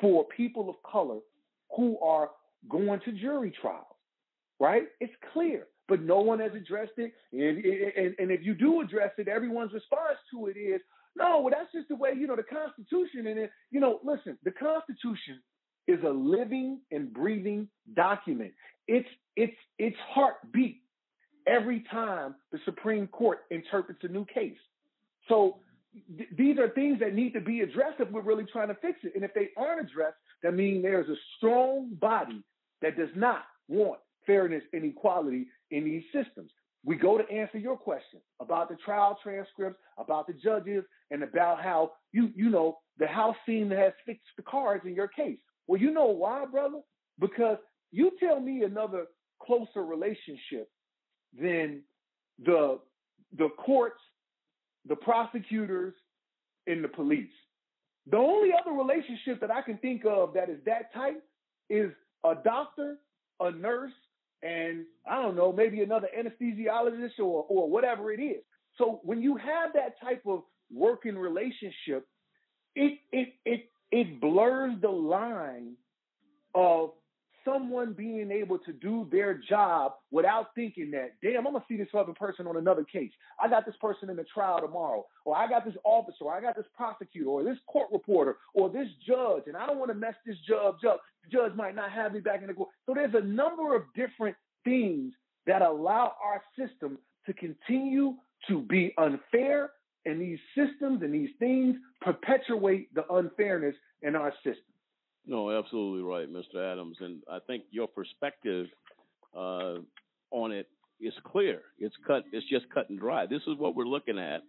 for 0.01 0.25
people 0.25 0.69
of 0.69 0.75
color 0.89 1.19
who 1.75 1.97
are 1.99 2.29
going 2.69 2.99
to 3.05 3.11
jury 3.11 3.53
trials, 3.61 3.85
right? 4.59 4.83
It's 4.99 5.13
clear, 5.33 5.67
but 5.87 6.01
no 6.01 6.19
one 6.19 6.39
has 6.39 6.51
addressed 6.53 6.93
it. 6.97 7.13
And, 7.31 7.63
and, 7.63 8.15
and 8.19 8.31
if 8.31 8.43
you 8.43 8.53
do 8.53 8.81
address 8.81 9.11
it, 9.17 9.27
everyone's 9.27 9.73
response 9.73 10.17
to 10.31 10.47
it 10.47 10.57
is, 10.57 10.81
no, 11.15 11.41
well, 11.41 11.53
that's 11.55 11.71
just 11.71 11.89
the 11.89 11.95
way, 11.95 12.11
you 12.17 12.27
know, 12.27 12.35
the 12.35 12.43
Constitution 12.43 13.27
and 13.27 13.39
it, 13.39 13.51
you 13.71 13.79
know, 13.79 13.99
listen, 14.03 14.37
the 14.43 14.51
Constitution 14.51 15.41
is 15.87 15.99
a 16.03 16.09
living 16.09 16.79
and 16.91 17.13
breathing 17.13 17.67
document. 17.95 18.51
It's 18.87 19.07
it's 19.35 19.55
its 19.77 19.95
heartbeat 20.13 20.81
every 21.47 21.83
time 21.91 22.35
the 22.51 22.59
Supreme 22.65 23.07
Court 23.07 23.39
interprets 23.51 24.01
a 24.03 24.07
new 24.07 24.25
case. 24.25 24.57
So 25.27 25.57
th- 26.17 26.29
these 26.37 26.57
are 26.57 26.69
things 26.69 26.99
that 26.99 27.13
need 27.13 27.33
to 27.33 27.41
be 27.41 27.61
addressed 27.61 27.99
if 27.99 28.09
we're 28.09 28.21
really 28.21 28.45
trying 28.51 28.69
to 28.69 28.75
fix 28.75 28.99
it. 29.03 29.13
And 29.15 29.23
if 29.23 29.33
they 29.33 29.49
aren't 29.57 29.89
addressed, 29.89 30.17
that 30.41 30.53
means 30.53 30.83
there's 30.83 31.09
a 31.09 31.15
strong 31.37 31.93
body 31.99 32.43
that 32.83 32.97
does 32.97 33.09
not 33.15 33.43
want 33.67 33.99
fairness 34.27 34.61
and 34.73 34.85
equality 34.85 35.47
in 35.71 35.85
these 35.85 36.03
systems. 36.13 36.51
We 36.85 36.97
go 36.97 37.17
to 37.17 37.29
answer 37.31 37.57
your 37.57 37.77
question 37.77 38.19
about 38.41 38.69
the 38.69 38.75
trial 38.75 39.17
transcripts, 39.23 39.79
about 39.97 40.27
the 40.27 40.33
judges, 40.33 40.83
and 41.09 41.23
about 41.23 41.63
how 41.63 41.93
you 42.11 42.29
you 42.35 42.49
know 42.49 42.77
the 42.99 43.07
House 43.07 43.37
seemed 43.45 43.71
to 43.71 43.77
have 43.77 43.93
fixed 44.05 44.27
the 44.37 44.43
cards 44.43 44.83
in 44.85 44.93
your 44.93 45.07
case. 45.07 45.39
Well, 45.65 45.79
you 45.79 45.91
know 45.91 46.07
why, 46.07 46.45
brother? 46.45 46.81
Because 47.19 47.57
you 47.91 48.11
tell 48.19 48.39
me 48.39 48.63
another 48.63 49.05
closer 49.41 49.85
relationship 49.85 50.69
than 51.39 51.81
the 52.45 52.79
the 53.37 53.49
courts, 53.65 54.01
the 54.87 54.95
prosecutors, 54.97 55.93
and 56.67 56.83
the 56.83 56.89
police. 56.89 57.31
The 58.11 58.17
only 58.17 58.49
other 58.53 58.71
relationship 58.73 59.39
that 59.39 59.51
I 59.51 59.61
can 59.61 59.77
think 59.77 60.03
of 60.05 60.33
that 60.33 60.49
is 60.49 60.59
that 60.65 60.93
tight 60.93 61.21
is 61.69 61.91
a 62.23 62.35
doctor, 62.35 62.97
a 63.39 63.51
nurse, 63.51 63.91
and 64.41 64.85
I 65.09 65.21
don't 65.21 65.35
know, 65.35 65.51
maybe 65.51 65.81
another 65.81 66.09
anesthesiologist 66.17 67.19
or 67.19 67.45
or 67.49 67.69
whatever 67.69 68.11
it 68.11 68.21
is. 68.21 68.43
So 68.77 69.01
when 69.03 69.21
you 69.21 69.37
have 69.37 69.73
that 69.73 69.99
type 70.01 70.23
of 70.27 70.43
working 70.71 71.17
relationship, 71.17 72.07
it 72.75 72.99
it 73.11 73.33
it 73.45 73.69
it 73.91 74.19
blurs 74.19 74.73
the 74.81 74.89
line 74.89 75.73
of 76.55 76.91
someone 77.45 77.93
being 77.93 78.31
able 78.31 78.57
to 78.57 78.71
do 78.73 79.07
their 79.11 79.33
job 79.49 79.93
without 80.11 80.55
thinking 80.55 80.91
that, 80.91 81.11
damn, 81.21 81.45
I'm 81.45 81.53
gonna 81.53 81.65
see 81.67 81.77
this 81.77 81.89
other 81.93 82.13
person 82.13 82.47
on 82.47 82.57
another 82.57 82.83
case. 82.83 83.11
I 83.41 83.49
got 83.49 83.65
this 83.65 83.75
person 83.81 84.09
in 84.09 84.15
the 84.15 84.23
trial 84.33 84.59
tomorrow, 84.61 85.05
or 85.25 85.35
I 85.35 85.47
got 85.47 85.65
this 85.65 85.75
officer, 85.83 86.25
or 86.25 86.33
I 86.33 86.41
got 86.41 86.55
this 86.55 86.65
prosecutor, 86.75 87.29
or 87.29 87.43
this 87.43 87.57
court 87.67 87.89
reporter, 87.91 88.37
or 88.53 88.69
this 88.69 88.87
judge, 89.05 89.43
and 89.47 89.57
I 89.57 89.65
don't 89.67 89.77
want 89.77 89.91
to 89.91 89.95
mess 89.95 90.15
this 90.25 90.37
judge 90.47 90.83
up. 90.87 91.01
Judge 91.33 91.53
might 91.55 91.75
not 91.75 91.91
have 91.91 92.13
me 92.13 92.19
back 92.19 92.41
in 92.41 92.47
the 92.47 92.53
court. 92.53 92.69
So 92.85 92.93
there's 92.93 93.13
a 93.15 93.25
number 93.25 93.75
of 93.75 93.83
different 93.95 94.35
things 94.63 95.13
that 95.47 95.61
allow 95.61 96.13
our 96.23 96.41
system 96.57 96.97
to 97.25 97.33
continue 97.33 98.13
to 98.47 98.61
be 98.61 98.93
unfair, 98.97 99.71
and 100.05 100.21
these 100.21 100.39
systems 100.55 101.01
and 101.01 101.13
these 101.13 101.29
things 101.39 101.75
perpetuate 102.01 102.93
the 102.93 103.05
unfairness 103.13 103.75
in 104.01 104.15
our 104.15 104.33
system. 104.43 104.73
No, 105.25 105.49
absolutely 105.57 106.03
right, 106.03 106.31
Mr. 106.31 106.71
Adams. 106.71 106.97
And 106.99 107.21
I 107.31 107.39
think 107.47 107.63
your 107.71 107.87
perspective 107.87 108.67
uh, 109.35 109.75
on 110.31 110.51
it 110.51 110.67
is 110.99 111.13
clear. 111.25 111.61
It's 111.79 111.95
cut. 112.05 112.23
It's 112.31 112.47
just 112.49 112.65
cut 112.73 112.89
and 112.89 112.99
dry. 112.99 113.25
This 113.25 113.41
is 113.47 113.57
what 113.57 113.75
we're 113.75 113.85
looking 113.85 114.19
at, 114.19 114.41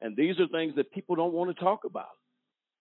and 0.00 0.16
these 0.16 0.38
are 0.40 0.48
things 0.48 0.74
that 0.76 0.90
people 0.92 1.14
don't 1.14 1.32
want 1.32 1.54
to 1.54 1.62
talk 1.62 1.84
about. 1.84 2.16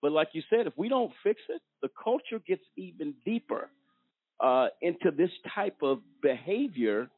But 0.03 0.11
like 0.11 0.27
you 0.33 0.43
said, 0.49 0.67
if 0.67 0.73
we 0.75 0.89
don't 0.89 1.13
fix 1.23 1.39
it, 1.47 1.61
the 1.81 1.87
culture 2.03 2.43
gets 2.45 2.61
even 2.75 3.13
deeper 3.25 3.69
uh, 4.41 4.67
into 4.81 5.11
this 5.11 5.29
type 5.55 5.77
of 5.81 5.99
behavior. 6.21 7.09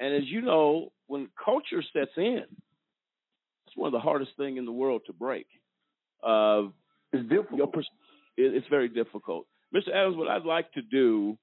And 0.00 0.12
as 0.12 0.24
you 0.26 0.42
know, 0.42 0.90
when 1.06 1.28
culture 1.42 1.84
sets 1.92 2.10
in, 2.16 2.42
it's 3.66 3.76
one 3.76 3.86
of 3.86 3.92
the 3.92 4.00
hardest 4.00 4.32
things 4.36 4.58
in 4.58 4.64
the 4.64 4.72
world 4.72 5.02
to 5.06 5.12
break. 5.12 5.46
Uh, 6.20 6.64
it's 7.12 7.28
difficult. 7.28 7.72
Pers- 7.72 7.88
it's 8.36 8.66
very 8.68 8.88
difficult. 8.88 9.46
Mr. 9.72 9.94
Adams, 9.94 10.16
what 10.16 10.26
I'd 10.26 10.44
like 10.44 10.72
to 10.72 10.82
do, 10.82 11.38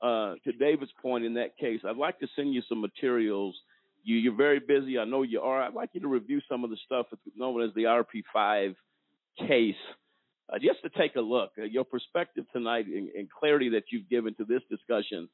uh, 0.00 0.34
to 0.44 0.52
David's 0.52 0.92
point 1.02 1.24
in 1.24 1.34
that 1.34 1.58
case, 1.58 1.80
I'd 1.84 1.96
like 1.96 2.20
to 2.20 2.28
send 2.36 2.54
you 2.54 2.62
some 2.68 2.80
materials. 2.80 3.56
You, 4.04 4.16
you're 4.16 4.36
very 4.36 4.60
busy. 4.60 5.00
I 5.00 5.04
know 5.04 5.22
you 5.22 5.40
are. 5.40 5.60
I'd 5.60 5.74
like 5.74 5.90
you 5.94 6.00
to 6.02 6.08
review 6.08 6.40
some 6.48 6.62
of 6.62 6.70
the 6.70 6.78
stuff 6.86 7.06
known 7.36 7.60
as 7.60 7.70
the 7.74 7.82
IRP5 7.82 8.76
case, 9.48 9.74
uh, 10.52 10.58
just 10.58 10.82
to 10.82 10.90
take 10.98 11.16
a 11.16 11.20
look. 11.20 11.52
Uh, 11.58 11.64
your 11.64 11.84
perspective 11.84 12.44
tonight 12.52 12.86
and, 12.86 13.08
and, 13.10 13.28
clarity 13.30 13.70
that 13.70 13.84
you've 13.90 14.08
given 14.08 14.34
to 14.34 14.44
this 14.44 14.62
discussion, 14.70 15.28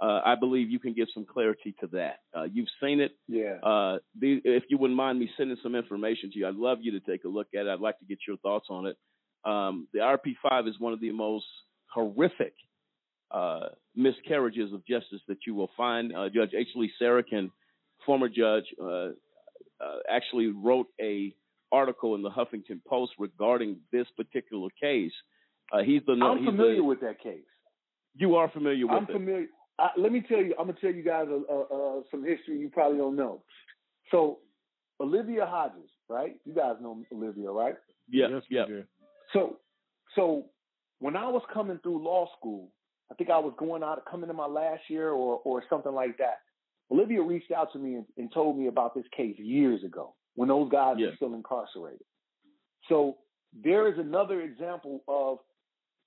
uh, 0.00 0.20
I 0.24 0.34
believe 0.34 0.70
you 0.70 0.78
can 0.78 0.94
give 0.94 1.08
some 1.12 1.26
clarity 1.26 1.74
to 1.80 1.86
that. 1.88 2.20
Uh, 2.36 2.44
you've 2.44 2.68
seen 2.82 3.00
it. 3.00 3.12
Yeah. 3.28 3.56
Uh, 3.62 3.98
the, 4.18 4.40
if 4.44 4.64
you 4.68 4.78
wouldn't 4.78 4.96
mind 4.96 5.18
me 5.18 5.28
sending 5.36 5.56
some 5.62 5.74
information 5.74 6.30
to 6.32 6.38
you, 6.38 6.48
I'd 6.48 6.54
love 6.54 6.78
you 6.80 6.92
to 6.92 7.00
take 7.00 7.24
a 7.24 7.28
look 7.28 7.48
at 7.54 7.66
it. 7.66 7.68
I'd 7.68 7.80
like 7.80 7.98
to 7.98 8.04
get 8.04 8.18
your 8.26 8.36
thoughts 8.38 8.66
on 8.70 8.86
it. 8.86 8.96
Um, 9.44 9.88
the 9.92 10.00
IRP5 10.00 10.68
is 10.68 10.78
one 10.78 10.92
of 10.92 11.00
the 11.00 11.12
most 11.12 11.46
horrific 11.92 12.54
uh, 13.30 13.68
miscarriages 13.94 14.72
of 14.72 14.86
justice 14.86 15.20
that 15.28 15.38
you 15.46 15.54
will 15.54 15.70
find. 15.76 16.14
Uh, 16.14 16.28
judge 16.28 16.50
H. 16.56 16.68
Lee 16.74 16.90
Sarokin, 17.00 17.50
former 18.04 18.28
judge, 18.28 18.64
uh, 18.82 19.10
uh, 19.80 19.98
actually 20.10 20.48
wrote 20.48 20.88
a 21.00 21.34
article 21.72 22.14
in 22.14 22.22
the 22.22 22.30
Huffington 22.30 22.80
Post 22.86 23.12
regarding 23.18 23.76
this 23.92 24.06
particular 24.16 24.68
case. 24.80 25.12
Uh, 25.72 25.82
he's 25.82 26.02
the. 26.06 26.12
I'm 26.12 26.38
he's 26.38 26.46
familiar 26.46 26.76
the, 26.76 26.84
with 26.84 27.00
that 27.00 27.22
case. 27.22 27.44
You 28.16 28.36
are 28.36 28.50
familiar 28.50 28.86
with 28.86 28.94
it. 28.94 28.96
I'm 28.96 29.04
it. 29.04 29.12
familiar. 29.12 29.46
I, 29.78 29.90
let 29.96 30.12
me 30.12 30.22
tell 30.26 30.38
you. 30.38 30.54
I'm 30.58 30.66
gonna 30.66 30.78
tell 30.80 30.92
you 30.92 31.02
guys 31.02 31.26
uh, 31.30 32.00
some 32.10 32.24
history 32.24 32.58
you 32.58 32.68
probably 32.68 32.98
don't 32.98 33.16
know. 33.16 33.42
So, 34.10 34.38
Olivia 35.00 35.46
Hodges, 35.46 35.90
right? 36.08 36.36
You 36.44 36.54
guys 36.54 36.74
know 36.80 37.02
Olivia, 37.12 37.50
right? 37.50 37.76
Yeah. 38.08 38.26
Yes, 38.30 38.42
yeah. 38.50 38.64
So, 39.32 39.58
so 40.16 40.46
when 40.98 41.16
I 41.16 41.28
was 41.28 41.42
coming 41.54 41.78
through 41.82 42.04
law 42.04 42.28
school, 42.36 42.70
I 43.12 43.14
think 43.14 43.30
I 43.30 43.38
was 43.38 43.54
going 43.58 43.84
out, 43.84 44.02
coming 44.10 44.28
to 44.28 44.34
my 44.34 44.46
last 44.46 44.82
year 44.88 45.10
or 45.10 45.40
or 45.44 45.62
something 45.70 45.92
like 45.92 46.18
that. 46.18 46.40
Olivia 46.90 47.22
reached 47.22 47.52
out 47.52 47.72
to 47.72 47.78
me 47.78 47.94
and, 47.94 48.04
and 48.16 48.32
told 48.32 48.58
me 48.58 48.66
about 48.66 48.96
this 48.96 49.04
case 49.16 49.36
years 49.38 49.84
ago 49.84 50.14
when 50.34 50.48
those 50.48 50.70
guys 50.70 50.96
Yeah. 50.98 51.08
were 51.08 51.16
still 51.16 51.34
incarcerated. 51.34 52.04
So 52.88 53.18
there 53.52 53.88
is 53.88 53.98
another 53.98 54.40
example 54.42 55.02
of 55.08 55.38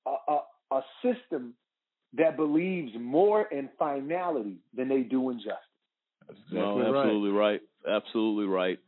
a, 0.05 0.31
a, 0.31 0.77
a 0.77 0.81
system 1.01 1.53
that 2.13 2.37
believes 2.37 2.91
more 2.99 3.43
in 3.45 3.69
finality 3.79 4.57
than 4.73 4.87
they 4.87 5.01
do 5.01 5.29
in 5.29 5.37
justice. 5.37 5.57
No, 6.51 6.79
Exactly 6.79 6.81
right. 6.83 6.99
absolutely 7.05 7.31
right. 7.31 7.61
Absolutely 7.87 8.45
right. 8.45 8.79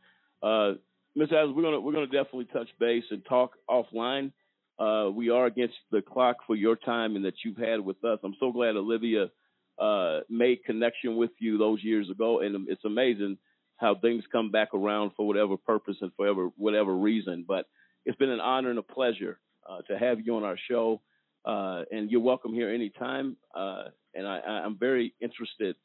Uh, 0.42 0.74
Ms. 1.16 1.28
Adams, 1.32 1.54
we're 1.56 1.62
gonna 1.62 1.80
we're 1.80 1.92
gonna 1.92 2.06
definitely 2.06 2.46
touch 2.46 2.68
base 2.78 3.04
and 3.10 3.24
talk 3.26 3.52
offline. 3.68 4.32
Uh, 4.78 5.10
we 5.10 5.30
are 5.30 5.46
against 5.46 5.74
the 5.90 6.02
clock 6.02 6.36
for 6.46 6.54
your 6.54 6.76
time 6.76 7.16
and 7.16 7.24
that 7.24 7.34
you've 7.44 7.56
had 7.56 7.80
with 7.80 8.02
us. 8.04 8.18
I'm 8.22 8.34
so 8.38 8.52
glad 8.52 8.76
Olivia 8.76 9.30
uh, 9.78 10.20
made 10.28 10.64
connection 10.64 11.16
with 11.16 11.30
you 11.38 11.56
those 11.56 11.82
years 11.82 12.10
ago, 12.10 12.40
and 12.40 12.68
it's 12.68 12.84
amazing 12.84 13.38
how 13.76 13.94
things 13.94 14.24
come 14.32 14.50
back 14.50 14.68
around 14.74 15.12
for 15.16 15.26
whatever 15.26 15.56
purpose 15.56 15.96
and 16.00 16.10
for 16.16 16.26
whatever, 16.26 16.48
whatever 16.56 16.96
reason. 16.96 17.44
But 17.46 17.66
it's 18.04 18.16
been 18.16 18.30
an 18.30 18.40
honor 18.40 18.70
and 18.70 18.78
a 18.78 18.82
pleasure 18.82 19.38
uh, 19.68 19.82
to 19.88 19.98
have 19.98 20.20
you 20.24 20.36
on 20.36 20.44
our 20.44 20.58
show, 20.68 21.00
uh, 21.44 21.82
and 21.90 22.10
you're 22.10 22.20
welcome 22.20 22.54
here 22.54 22.70
anytime. 22.72 23.36
Uh, 23.54 23.84
and 24.14 24.26
I, 24.26 24.38
I'm 24.38 24.78
very 24.78 25.14
interested 25.20 25.76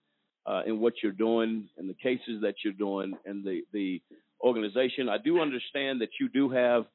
uh, 0.45 0.61
in 0.65 0.79
what 0.79 0.93
you're 1.03 1.11
doing 1.11 1.67
and 1.77 1.89
the 1.89 1.93
cases 1.93 2.41
that 2.41 2.55
you're 2.63 2.73
doing 2.73 3.13
and 3.25 3.43
the 3.43 3.61
the 3.73 4.01
organization. 4.41 5.09
I 5.09 5.17
do 5.17 5.39
understand 5.39 6.01
that 6.01 6.09
you 6.19 6.29
do 6.29 6.49
have 6.49 6.85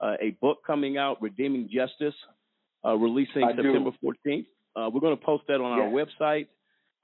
uh, 0.00 0.14
a 0.20 0.30
book 0.40 0.58
coming 0.66 0.98
out, 0.98 1.20
Redeeming 1.22 1.68
Justice, 1.72 2.14
uh, 2.84 2.94
releasing 2.96 3.44
I 3.44 3.52
do. 3.52 3.62
September 3.62 3.90
14th. 4.02 4.46
Uh, 4.74 4.90
we're 4.90 5.00
going 5.00 5.16
to 5.16 5.24
post 5.24 5.44
that 5.48 5.60
on 5.60 5.78
our 5.78 5.88
website 5.88 6.48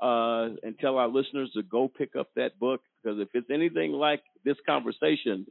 uh, 0.02 0.48
and 0.64 0.76
tell 0.80 0.98
our 0.98 1.06
listeners 1.06 1.50
to 1.54 1.62
go 1.62 1.86
pick 1.86 2.16
up 2.16 2.28
that 2.34 2.58
book 2.58 2.80
because 3.02 3.20
if 3.20 3.28
it's 3.34 3.50
anything 3.50 3.92
like 3.92 4.22
this 4.44 4.56
conversation 4.66 5.46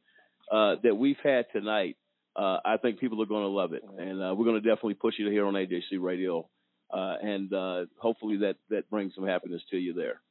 uh, 0.51 0.75
that 0.83 0.95
we've 0.95 1.17
had 1.23 1.45
tonight, 1.53 1.95
uh, 2.35 2.57
I 2.65 2.75
think 2.77 2.99
people 2.99 3.21
are 3.23 3.27
going 3.27 3.43
to 3.43 3.47
love 3.47 3.73
it, 3.73 3.83
and 3.97 4.21
uh, 4.21 4.35
we're 4.35 4.45
going 4.45 4.61
to 4.61 4.67
definitely 4.67 4.95
push 4.95 5.15
it 5.19 5.31
here 5.31 5.45
on 5.45 5.53
AJC 5.53 5.99
Radio, 5.99 6.49
uh, 6.93 7.15
and 7.21 7.53
uh, 7.53 7.85
hopefully 7.97 8.37
that 8.37 8.55
that 8.69 8.89
brings 8.89 9.15
some 9.15 9.25
happiness 9.25 9.61
to 9.71 9.77
you 9.77 9.93
there. 9.93 10.21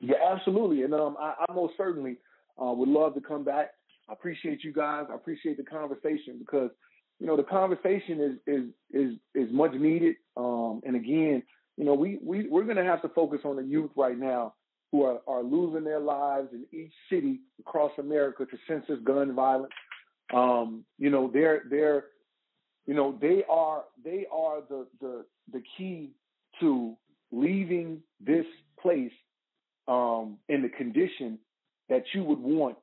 Yeah, 0.00 0.16
absolutely. 0.30 0.82
And 0.82 0.94
um, 0.94 1.16
I, 1.18 1.34
I 1.48 1.52
most 1.52 1.74
certainly 1.76 2.16
would 2.58 2.88
love 2.88 3.14
to 3.14 3.20
come 3.20 3.44
back. 3.44 3.72
I 4.08 4.12
appreciate 4.12 4.64
you 4.64 4.72
guys. 4.72 5.06
I 5.10 5.14
appreciate 5.14 5.56
the 5.56 5.64
conversation 5.64 6.38
because 6.38 6.70
you 7.18 7.26
know 7.26 7.36
the 7.36 7.42
conversation 7.42 8.20
is 8.46 8.54
is 8.54 8.64
is 8.92 9.18
is 9.34 9.52
much 9.52 9.72
needed. 9.72 10.16
Um, 10.36 10.80
and 10.86 10.96
again, 10.96 11.42
you 11.78 11.84
know 11.84 11.94
we 11.94 12.18
we 12.22 12.46
we're 12.48 12.64
going 12.64 12.76
to 12.76 12.84
have 12.84 13.00
to 13.02 13.08
focus 13.10 13.40
on 13.44 13.56
the 13.56 13.62
youth 13.62 13.90
right 13.96 14.18
now 14.18 14.54
who 14.92 15.04
are 15.04 15.20
are 15.26 15.42
losing 15.42 15.84
their 15.84 16.00
lives 16.00 16.48
in 16.52 16.64
each 16.78 16.92
city 17.10 17.40
across 17.60 17.92
America 17.98 18.44
to 18.44 18.56
senseless 18.66 18.98
gun 19.04 19.34
violence. 19.34 19.72
Um, 20.34 20.84
you 20.98 21.08
know 21.08 21.30
they're 21.32 21.62
they're 21.70 22.04
you 22.86 22.94
know 22.94 23.16
they 23.20 23.44
are 23.48 23.84
they 24.04 24.26
are 24.32 24.60
the 24.68 24.86
the 25.00 25.24
the 25.52 25.62
key 25.76 26.10
to 26.60 26.96
leaving 27.30 28.00
this 28.20 28.46
place 28.82 29.12
um, 29.86 30.38
in 30.48 30.62
the 30.62 30.68
condition 30.68 31.38
that 31.88 32.02
you 32.12 32.24
would 32.24 32.40
want 32.40 32.76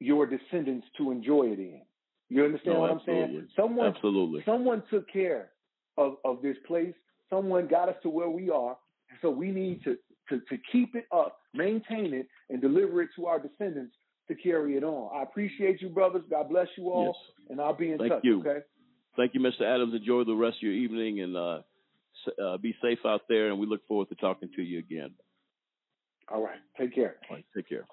your 0.00 0.26
descendants 0.26 0.86
to 0.96 1.10
enjoy 1.10 1.44
it 1.44 1.58
in. 1.58 1.82
You 2.28 2.44
understand 2.44 2.74
No, 2.76 2.80
what 2.80 2.90
I'm 2.90 3.00
saying? 3.06 3.22
absolutely. 3.24 3.48
Someone, 3.56 3.86
Absolutely. 3.88 4.42
someone 4.46 4.82
took 4.90 5.10
care 5.12 5.50
of, 5.98 6.16
of 6.24 6.40
this 6.42 6.56
place. 6.66 6.94
Someone 7.30 7.68
got 7.68 7.88
us 7.88 7.96
to 8.02 8.10
where 8.10 8.28
we 8.28 8.50
are. 8.50 8.76
So 9.22 9.30
we 9.30 9.50
need 9.50 9.82
to, 9.84 9.96
to, 10.28 10.40
to 10.48 10.58
keep 10.70 10.94
it 10.94 11.06
up, 11.12 11.38
maintain 11.54 12.12
it, 12.14 12.26
and 12.48 12.60
deliver 12.60 13.02
it 13.02 13.10
to 13.16 13.26
our 13.26 13.38
descendants 13.38 13.94
to 14.28 14.34
carry 14.34 14.76
it 14.76 14.84
on. 14.84 15.10
I 15.14 15.22
appreciate 15.22 15.80
you, 15.80 15.88
brothers. 15.88 16.22
God 16.30 16.48
bless 16.48 16.68
you 16.76 16.90
all. 16.90 17.06
Yes. 17.06 17.50
And 17.50 17.60
I'll 17.60 17.74
be 17.74 17.90
in 17.92 17.98
Thank 17.98 18.12
touch, 18.12 18.20
you. 18.22 18.40
okay? 18.40 18.60
Thank 19.16 19.34
you, 19.34 19.40
Mr. 19.40 19.62
Adams. 19.62 19.94
Enjoy 19.94 20.24
the 20.24 20.34
rest 20.34 20.58
of 20.58 20.62
your 20.62 20.72
evening 20.72 21.20
and 21.20 21.36
uh, 21.36 21.60
uh, 22.42 22.56
be 22.58 22.74
safe 22.82 23.00
out 23.04 23.22
there. 23.28 23.50
And 23.50 23.58
we 23.58 23.66
look 23.66 23.86
forward 23.88 24.08
to 24.10 24.14
talking 24.16 24.48
to 24.56 24.62
you 24.62 24.78
again. 24.78 25.10
All 26.32 26.42
right. 26.42 26.58
Take 26.78 26.94
care. 26.94 27.16
All 27.28 27.36
right, 27.36 27.44
take 27.54 27.68
care. 27.68 27.84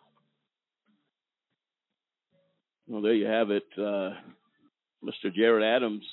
Well, 2.87 3.01
there 3.01 3.13
you 3.13 3.25
have 3.25 3.49
it. 3.49 3.65
Uh, 3.77 4.11
Mr. 5.03 5.33
Jarrett 5.35 5.63
Adams, 5.63 6.03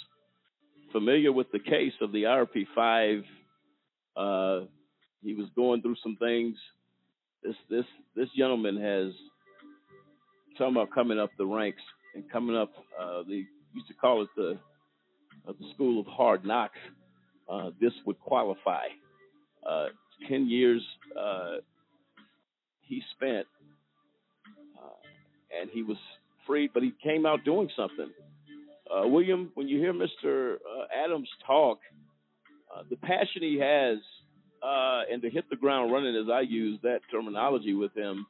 familiar 0.95 1.33
with 1.33 1.51
the 1.53 1.59
case 1.59 1.93
of 2.01 2.13
the 2.13 2.23
IRP5. 2.23 3.25
Uh, 4.17 4.67
he 5.23 5.35
was 5.35 5.49
going 5.57 5.83
through 5.83 5.97
some 6.03 6.17
things. 6.21 6.57
This 7.43 7.57
this 7.69 7.85
this 8.15 8.29
gentleman 8.39 8.81
has 8.81 9.13
talking 10.57 10.77
about 10.77 10.95
coming 10.95 11.19
up 11.19 11.31
the 11.37 11.45
ranks 11.45 11.83
and 12.15 12.31
coming 12.31 12.57
up. 12.57 12.71
Uh, 12.99 13.25
they 13.29 13.45
used 13.75 13.89
to 13.89 13.95
call 13.95 14.23
it 14.23 14.29
the 14.37 14.57
uh, 15.49 15.53
the 15.59 15.67
school 15.75 16.01
of 16.01 16.07
hard 16.07 16.45
knocks. 16.45 16.79
Uh, 17.51 17.71
this 17.81 17.93
would 18.07 18.19
qualify. 18.21 18.87
Uh, 19.69 19.87
Ten 20.29 20.49
years 20.49 20.81
uh, 21.21 21.57
he 22.83 23.03
spent, 23.17 23.47
uh, 24.79 25.61
and 25.61 25.69
he 25.71 25.83
was 25.83 25.97
freed, 26.47 26.71
but 26.73 26.85
he 26.85 26.93
came 27.03 27.27
out 27.27 27.45
doing 27.45 27.69
something. 27.77 28.11
Uh, 28.95 29.07
William, 29.07 29.51
when 29.55 29.67
you 29.67 29.79
hear 29.79 29.93
Mr. 29.93 30.55
Uh, 30.55 31.05
Adams 31.05 31.29
talk, 31.47 31.79
uh, 32.75 32.83
the 32.91 32.97
passion 32.97 33.43
he 33.43 33.59
has 33.59 33.99
uh, 34.63 35.03
and 35.13 35.21
to 35.23 35.31
hit 35.31 35.45
the 35.51 35.57
ground 35.57 35.93
running, 35.93 36.15
as 36.17 36.31
I 36.33 36.41
use 36.41 36.79
that 36.83 37.01
terminology 37.11 37.75
with 37.75 37.95
him, 37.97 38.27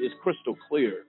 is 0.00 0.12
crystal 0.22 0.56
clear 0.68 1.04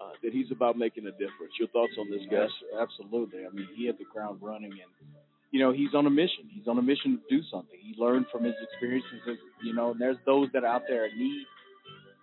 uh, 0.00 0.10
that 0.22 0.32
he's 0.32 0.50
about 0.50 0.76
making 0.76 1.06
a 1.06 1.10
difference. 1.12 1.52
Your 1.58 1.68
thoughts 1.68 1.92
on 1.98 2.10
this, 2.10 2.20
guy? 2.30 2.36
Absolutely. 2.80 3.40
I 3.46 3.54
mean, 3.54 3.68
he 3.76 3.86
hit 3.86 3.98
the 3.98 4.04
ground 4.12 4.38
running, 4.42 4.72
and 4.72 5.10
you 5.50 5.60
know, 5.60 5.72
he's 5.72 5.94
on 5.94 6.06
a 6.06 6.10
mission. 6.10 6.44
He's 6.52 6.68
on 6.68 6.78
a 6.78 6.82
mission 6.82 7.18
to 7.18 7.36
do 7.36 7.42
something. 7.50 7.78
He 7.80 7.94
learned 8.00 8.26
from 8.30 8.44
his 8.44 8.54
experiences. 8.62 9.38
You 9.62 9.74
know, 9.74 9.92
and 9.92 10.00
there's 10.00 10.18
those 10.26 10.48
that 10.52 10.64
out 10.64 10.82
there 10.88 11.08
need 11.16 11.44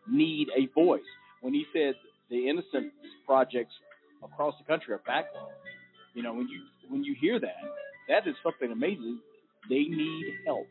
need 0.07 0.47
a 0.55 0.67
voice. 0.73 1.01
When 1.41 1.53
he 1.53 1.65
said 1.73 1.95
the 2.29 2.47
innocent 2.47 2.93
projects 3.25 3.73
across 4.25 4.55
the 4.57 4.65
country 4.65 4.93
are 4.93 5.01
backlogged, 5.07 5.53
you 6.13 6.23
know, 6.23 6.33
when 6.33 6.47
you 6.47 6.61
when 6.89 7.03
you 7.03 7.15
hear 7.19 7.39
that, 7.39 7.63
that 8.09 8.27
is 8.27 8.35
something 8.43 8.71
amazing. 8.71 9.19
They 9.69 9.83
need 9.83 10.25
help. 10.45 10.67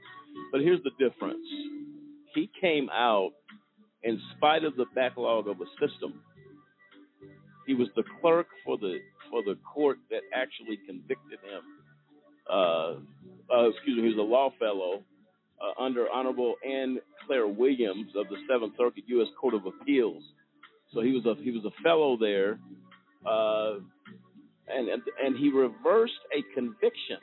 But 0.52 0.60
here's 0.60 0.82
the 0.82 0.90
difference. 0.98 1.47
He 2.35 2.51
came 2.60 2.89
out 2.90 3.32
in 4.02 4.20
spite 4.36 4.64
of 4.64 4.76
the 4.76 4.86
backlog 4.94 5.48
of 5.48 5.60
a 5.60 5.66
system. 5.81 6.20
He 7.66 7.74
was 7.74 7.89
the 7.97 8.05
clerk 8.20 8.47
for 8.64 8.76
the 8.76 8.98
for 9.31 9.43
the 9.43 9.56
court 9.72 9.98
that 10.10 10.20
actually 10.35 10.78
convicted 10.86 11.39
him. 11.40 11.62
Uh, 12.51 12.94
uh, 13.52 13.68
excuse 13.70 13.97
me, 13.97 14.02
he 14.02 14.14
was 14.14 14.18
a 14.18 14.22
law 14.22 14.51
fellow 14.59 15.02
uh, 15.60 15.82
under 15.82 16.06
Honorable 16.10 16.55
Ann 16.66 16.98
Claire 17.26 17.48
Williams 17.48 18.09
of 18.16 18.28
the 18.28 18.36
Seventh 18.48 18.74
Circuit 18.76 19.05
U.S. 19.06 19.28
Court 19.40 19.55
of 19.55 19.62
Appeals. 19.66 20.22
So 20.93 21.01
he 21.01 21.12
was 21.12 21.24
a 21.26 21.43
he 21.43 21.51
was 21.51 21.64
a 21.64 21.82
fellow 21.82 22.16
there, 22.18 22.59
uh, 23.27 23.75
and, 24.69 24.89
and 25.23 25.37
he 25.37 25.51
reversed 25.51 26.13
a 26.37 26.43
conviction 26.55 27.19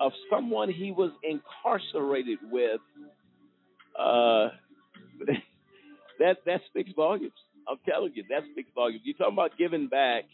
of 0.00 0.12
someone 0.30 0.70
he 0.70 0.92
was 0.92 1.10
incarcerated 1.22 2.38
with. 2.50 2.80
Uh, 3.98 4.48
that 6.18 6.36
that 6.46 6.60
speaks 6.68 6.90
volumes. 6.94 7.32
I'm 7.68 7.78
telling 7.88 8.12
you, 8.14 8.24
that 8.30 8.42
speaks 8.52 8.70
volumes. 8.74 9.02
You're 9.04 9.16
talking 9.16 9.34
about 9.34 9.58
giving 9.58 9.88
back, 9.88 10.24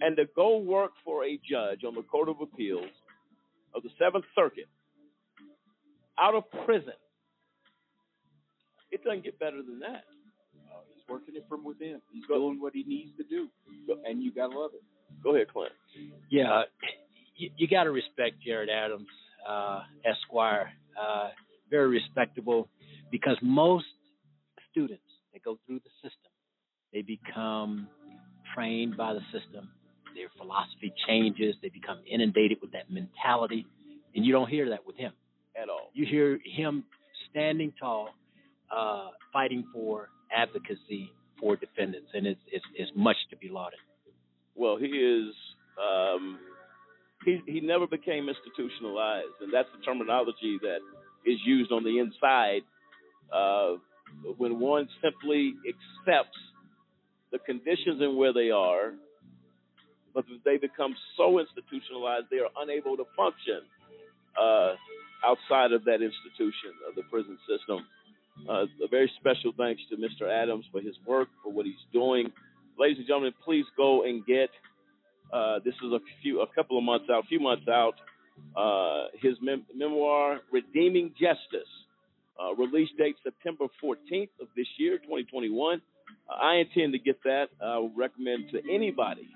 and 0.00 0.16
to 0.16 0.24
go 0.34 0.58
work 0.58 0.92
for 1.04 1.24
a 1.24 1.38
judge 1.48 1.84
on 1.86 1.94
the 1.94 2.02
Court 2.02 2.28
of 2.28 2.40
Appeals 2.40 2.90
of 3.74 3.82
the 3.82 3.90
Seventh 3.98 4.24
Circuit 4.34 4.68
out 6.18 6.34
of 6.34 6.44
prison. 6.64 6.94
It 8.90 9.04
doesn't 9.04 9.24
get 9.24 9.38
better 9.38 9.62
than 9.62 9.80
that. 9.80 10.04
He's 11.08 11.12
working 11.12 11.36
it 11.36 11.46
from 11.48 11.64
within. 11.64 12.00
He's 12.12 12.24
doing 12.28 12.60
what 12.60 12.74
he 12.74 12.84
needs 12.84 13.10
to 13.16 13.24
do, 13.24 13.48
and 14.04 14.22
you 14.22 14.32
gotta 14.32 14.58
love 14.58 14.72
it. 14.74 14.82
Go 15.22 15.34
ahead, 15.34 15.48
Clint. 15.52 15.72
Yeah, 16.30 16.62
you, 17.36 17.50
you 17.56 17.68
got 17.68 17.84
to 17.84 17.90
respect 17.90 18.36
Jarrett 18.44 18.68
Adams, 18.68 19.06
uh, 19.48 19.80
Esquire. 20.04 20.70
Uh, 21.00 21.30
very 21.70 21.88
respectable 21.88 22.68
because 23.10 23.36
most 23.42 23.86
students 24.70 25.02
that 25.32 25.42
go 25.44 25.58
through 25.66 25.80
the 25.80 25.90
system, 26.02 26.30
they 26.92 27.02
become 27.02 27.88
trained 28.54 28.96
by 28.96 29.12
the 29.14 29.20
system. 29.32 29.68
Their 30.14 30.28
philosophy 30.36 30.92
changes. 31.06 31.54
They 31.62 31.68
become 31.68 32.00
inundated 32.10 32.58
with 32.60 32.72
that 32.72 32.90
mentality, 32.90 33.66
and 34.14 34.24
you 34.24 34.32
don't 34.32 34.48
hear 34.48 34.68
that 34.70 34.86
with 34.86 34.96
him 34.96 35.12
at 35.60 35.68
all. 35.68 35.90
You 35.94 36.06
hear 36.06 36.40
him 36.44 36.84
standing 37.30 37.72
tall, 37.78 38.08
uh, 38.74 39.10
fighting 39.32 39.64
for 39.72 40.08
advocacy 40.34 41.12
for 41.40 41.56
defendants, 41.56 42.08
and 42.14 42.26
it's, 42.26 42.40
it's, 42.50 42.64
it's 42.74 42.90
much 42.94 43.16
to 43.30 43.36
be 43.36 43.48
lauded. 43.48 43.78
Well, 44.54 44.76
he 44.76 44.86
is. 44.86 45.34
Um, 45.78 46.38
he 47.24 47.40
he 47.46 47.60
never 47.60 47.86
became 47.86 48.28
institutionalized, 48.28 49.38
and 49.40 49.52
that's 49.52 49.68
the 49.76 49.84
terminology 49.84 50.58
that 50.62 50.78
is 51.26 51.38
used 51.44 51.72
on 51.72 51.84
the 51.84 51.98
inside 51.98 52.62
uh, 53.32 53.74
when 54.36 54.58
one 54.58 54.88
simply 55.02 55.54
accepts 55.66 56.38
the 57.30 57.38
conditions 57.38 58.00
and 58.00 58.16
where 58.16 58.32
they 58.32 58.50
are, 58.50 58.92
but 60.14 60.24
they 60.44 60.56
become 60.56 60.94
so 61.16 61.38
institutionalized 61.38 62.26
they 62.30 62.38
are 62.38 62.50
unable 62.62 62.96
to 62.96 63.04
function 63.16 63.60
uh, 64.40 64.74
outside 65.24 65.72
of 65.72 65.84
that 65.84 66.00
institution 66.00 66.72
of 66.88 66.94
the 66.94 67.02
prison 67.10 67.36
system. 67.46 67.84
Uh, 68.48 68.64
a 68.84 68.88
very 68.90 69.10
special 69.18 69.52
thanks 69.56 69.80
to 69.90 69.96
Mr. 69.96 70.30
Adams 70.30 70.64
for 70.70 70.80
his 70.80 70.94
work, 71.06 71.28
for 71.42 71.52
what 71.52 71.66
he's 71.66 71.74
doing. 71.92 72.30
Ladies 72.78 72.98
and 72.98 73.06
gentlemen, 73.06 73.32
please 73.44 73.64
go 73.76 74.04
and 74.04 74.24
get. 74.26 74.50
Uh, 75.32 75.58
this 75.64 75.74
is 75.84 75.92
a 75.92 76.00
few, 76.22 76.40
a 76.40 76.46
couple 76.54 76.78
of 76.78 76.84
months 76.84 77.06
out, 77.10 77.24
a 77.24 77.26
few 77.26 77.40
months 77.40 77.66
out. 77.68 77.94
Uh, 78.56 79.08
his 79.20 79.34
mem- 79.42 79.66
memoir, 79.74 80.40
Redeeming 80.52 81.12
Justice, 81.20 81.68
uh, 82.40 82.54
release 82.54 82.88
date 82.96 83.16
September 83.22 83.66
14th 83.82 84.30
of 84.40 84.48
this 84.56 84.66
year, 84.78 84.98
2021. 84.98 85.82
Uh, 86.28 86.32
I 86.32 86.56
intend 86.56 86.92
to 86.92 86.98
get 86.98 87.22
that. 87.24 87.48
I 87.62 87.78
would 87.78 87.96
recommend 87.96 88.50
to 88.52 88.60
anybody 88.72 89.28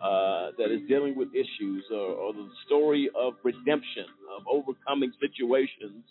uh, 0.00 0.50
that 0.56 0.70
is 0.70 0.80
dealing 0.88 1.16
with 1.16 1.28
issues 1.34 1.84
or, 1.90 1.96
or, 1.96 2.32
the 2.32 2.48
story 2.66 3.10
of 3.18 3.34
redemption, 3.42 4.06
of 4.36 4.44
overcoming 4.50 5.12
situations 5.20 6.04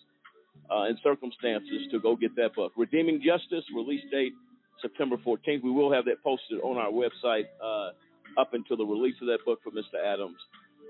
uh, 0.71 0.83
and 0.83 0.97
circumstances 1.03 1.87
to 1.91 1.99
go 1.99 2.15
get 2.15 2.35
that 2.35 2.55
book. 2.55 2.73
Redeeming 2.77 3.21
Justice, 3.23 3.63
release 3.75 4.03
date 4.11 4.33
September 4.81 5.17
14th. 5.17 5.63
We 5.63 5.71
will 5.71 5.91
have 5.91 6.05
that 6.05 6.23
posted 6.23 6.59
on 6.61 6.77
our 6.77 6.91
website 6.91 7.45
uh, 7.63 7.91
up 8.39 8.53
until 8.53 8.77
the 8.77 8.85
release 8.85 9.15
of 9.21 9.27
that 9.27 9.39
book 9.45 9.59
for 9.63 9.71
Mr. 9.71 10.03
Adams. 10.03 10.37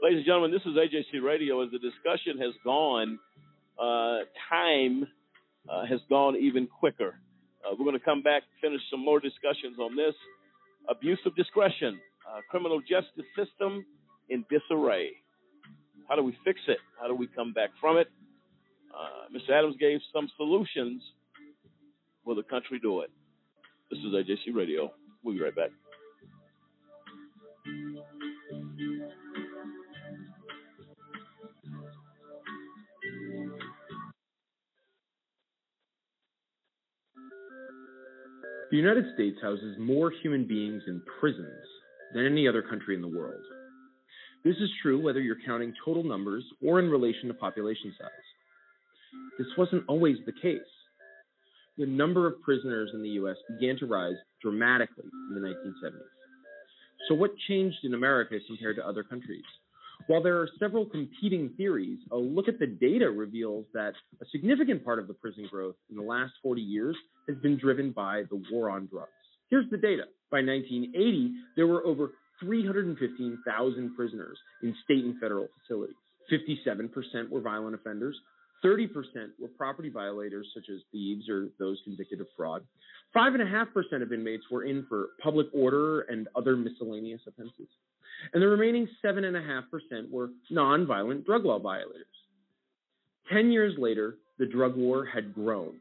Ladies 0.01 0.17
and 0.17 0.25
gentlemen, 0.25 0.51
this 0.51 0.61
is 0.61 0.77
AJC 0.77 1.23
Radio. 1.23 1.63
As 1.63 1.71
the 1.71 1.79
discussion 1.79 2.37
has 2.39 2.53
gone, 2.63 3.19
uh, 3.79 4.19
time 4.49 5.07
uh, 5.69 5.85
has 5.85 5.99
gone 6.09 6.35
even 6.35 6.67
quicker. 6.67 7.15
Uh, 7.65 7.75
we're 7.77 7.85
going 7.85 7.97
to 7.97 8.05
come 8.05 8.21
back, 8.21 8.43
finish 8.61 8.81
some 8.91 9.03
more 9.03 9.19
discussions 9.19 9.79
on 9.79 9.95
this. 9.95 10.13
Abuse 10.89 11.19
of 11.25 11.35
discretion, 11.35 11.99
uh, 12.29 12.39
criminal 12.49 12.79
justice 12.79 13.25
system 13.35 13.85
in 14.29 14.45
disarray. 14.49 15.11
How 16.07 16.15
do 16.15 16.23
we 16.23 16.37
fix 16.45 16.59
it? 16.67 16.77
How 16.99 17.07
do 17.07 17.15
we 17.15 17.27
come 17.27 17.51
back 17.51 17.69
from 17.81 17.97
it? 17.97 18.07
Uh, 18.97 19.29
Mr. 19.31 19.51
Adams 19.53 19.75
gave 19.79 19.99
some 20.13 20.27
solutions. 20.37 21.01
Will 22.25 22.35
the 22.35 22.43
country 22.43 22.79
do 22.79 23.01
it? 23.01 23.11
This 23.91 23.99
is 23.99 24.05
AJC 24.07 24.55
Radio. 24.55 24.91
We'll 25.23 25.35
be 25.35 25.41
right 25.41 25.55
back. 25.55 25.69
The 38.69 38.75
United 38.75 39.05
States 39.13 39.37
houses 39.41 39.77
more 39.79 40.11
human 40.21 40.45
beings 40.45 40.83
in 40.87 41.01
prisons 41.19 41.47
than 42.13 42.25
any 42.25 42.47
other 42.47 42.61
country 42.61 42.95
in 42.95 43.01
the 43.01 43.07
world. 43.07 43.41
This 44.43 44.57
is 44.57 44.69
true 44.81 45.01
whether 45.01 45.21
you're 45.21 45.37
counting 45.45 45.73
total 45.85 46.03
numbers 46.03 46.43
or 46.61 46.79
in 46.79 46.89
relation 46.89 47.27
to 47.27 47.33
population 47.33 47.93
size. 47.97 48.26
This 49.37 49.47
wasn't 49.57 49.83
always 49.87 50.17
the 50.25 50.31
case. 50.31 50.61
The 51.77 51.85
number 51.85 52.25
of 52.25 52.41
prisoners 52.41 52.89
in 52.93 53.03
the 53.03 53.09
U.S. 53.09 53.35
began 53.49 53.77
to 53.77 53.85
rise 53.85 54.15
dramatically 54.41 55.05
in 55.29 55.35
the 55.35 55.47
1970s. 55.47 55.91
So, 57.07 57.15
what 57.15 57.31
changed 57.47 57.77
in 57.83 57.93
America 57.93 58.35
compared 58.47 58.77
to 58.77 58.87
other 58.87 59.03
countries? 59.03 59.43
While 60.07 60.23
there 60.23 60.37
are 60.37 60.49
several 60.59 60.85
competing 60.85 61.49
theories, 61.57 61.99
a 62.11 62.17
look 62.17 62.47
at 62.47 62.59
the 62.59 62.67
data 62.67 63.09
reveals 63.09 63.65
that 63.73 63.93
a 64.21 64.25
significant 64.31 64.83
part 64.83 64.99
of 64.99 65.07
the 65.07 65.13
prison 65.13 65.47
growth 65.51 65.75
in 65.89 65.97
the 65.97 66.03
last 66.03 66.33
40 66.41 66.61
years 66.61 66.95
has 67.27 67.37
been 67.37 67.57
driven 67.57 67.91
by 67.91 68.23
the 68.29 68.41
war 68.51 68.69
on 68.69 68.87
drugs. 68.87 69.11
Here's 69.49 69.69
the 69.69 69.77
data. 69.77 70.03
By 70.31 70.41
1980, 70.41 71.33
there 71.55 71.67
were 71.67 71.85
over 71.85 72.11
315,000 72.41 73.95
prisoners 73.95 74.37
in 74.63 74.75
state 74.83 75.03
and 75.03 75.19
federal 75.19 75.47
facilities. 75.61 75.95
57% 76.31 77.29
were 77.29 77.41
violent 77.41 77.75
offenders. 77.75 78.17
30% 78.63 78.89
were 79.39 79.47
property 79.57 79.89
violators, 79.89 80.47
such 80.53 80.69
as 80.69 80.81
thieves 80.91 81.29
or 81.29 81.47
those 81.59 81.79
convicted 81.83 82.21
of 82.21 82.27
fraud. 82.35 82.63
5.5% 83.15 84.01
of 84.01 84.11
inmates 84.11 84.43
were 84.51 84.63
in 84.63 84.85
for 84.89 85.09
public 85.21 85.47
order 85.53 86.01
and 86.01 86.27
other 86.35 86.55
miscellaneous 86.55 87.21
offenses. 87.27 87.67
And 88.33 88.41
the 88.41 88.47
remaining 88.47 88.87
7.5% 89.03 90.09
were 90.09 90.29
nonviolent 90.51 91.25
drug 91.25 91.45
law 91.45 91.59
violators. 91.59 92.05
Ten 93.31 93.51
years 93.51 93.75
later, 93.77 94.15
the 94.39 94.45
drug 94.45 94.75
war 94.75 95.05
had 95.05 95.33
grown, 95.33 95.75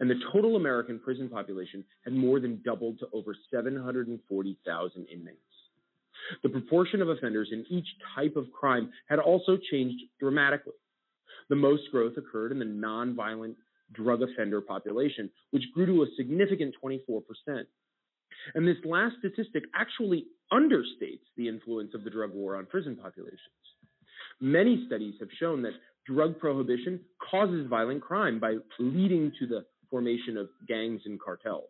and 0.00 0.10
the 0.10 0.20
total 0.32 0.56
American 0.56 0.98
prison 0.98 1.28
population 1.28 1.84
had 2.04 2.12
more 2.12 2.40
than 2.40 2.60
doubled 2.64 2.98
to 3.00 3.08
over 3.12 3.34
740,000 3.50 5.06
inmates. 5.06 5.38
The 6.42 6.48
proportion 6.48 7.00
of 7.00 7.08
offenders 7.08 7.48
in 7.52 7.64
each 7.70 7.86
type 8.14 8.36
of 8.36 8.52
crime 8.52 8.90
had 9.08 9.18
also 9.18 9.56
changed 9.70 10.02
dramatically. 10.20 10.74
The 11.48 11.56
most 11.56 11.90
growth 11.90 12.16
occurred 12.16 12.52
in 12.52 12.58
the 12.58 12.64
nonviolent 12.64 13.56
drug 13.92 14.22
offender 14.22 14.60
population, 14.60 15.30
which 15.50 15.64
grew 15.74 15.86
to 15.86 16.02
a 16.02 16.06
significant 16.16 16.74
24%. 16.82 17.22
And 18.54 18.66
this 18.66 18.76
last 18.84 19.16
statistic 19.18 19.64
actually 19.74 20.26
understates 20.52 21.24
the 21.36 21.48
influence 21.48 21.94
of 21.94 22.04
the 22.04 22.10
drug 22.10 22.32
war 22.32 22.56
on 22.56 22.66
prison 22.66 22.96
populations. 22.96 23.40
Many 24.40 24.84
studies 24.86 25.14
have 25.20 25.28
shown 25.38 25.62
that 25.62 25.72
drug 26.06 26.38
prohibition 26.38 27.00
causes 27.30 27.66
violent 27.68 28.02
crime 28.02 28.38
by 28.38 28.56
leading 28.78 29.32
to 29.38 29.46
the 29.46 29.64
formation 29.90 30.36
of 30.36 30.48
gangs 30.66 31.02
and 31.06 31.20
cartels. 31.20 31.68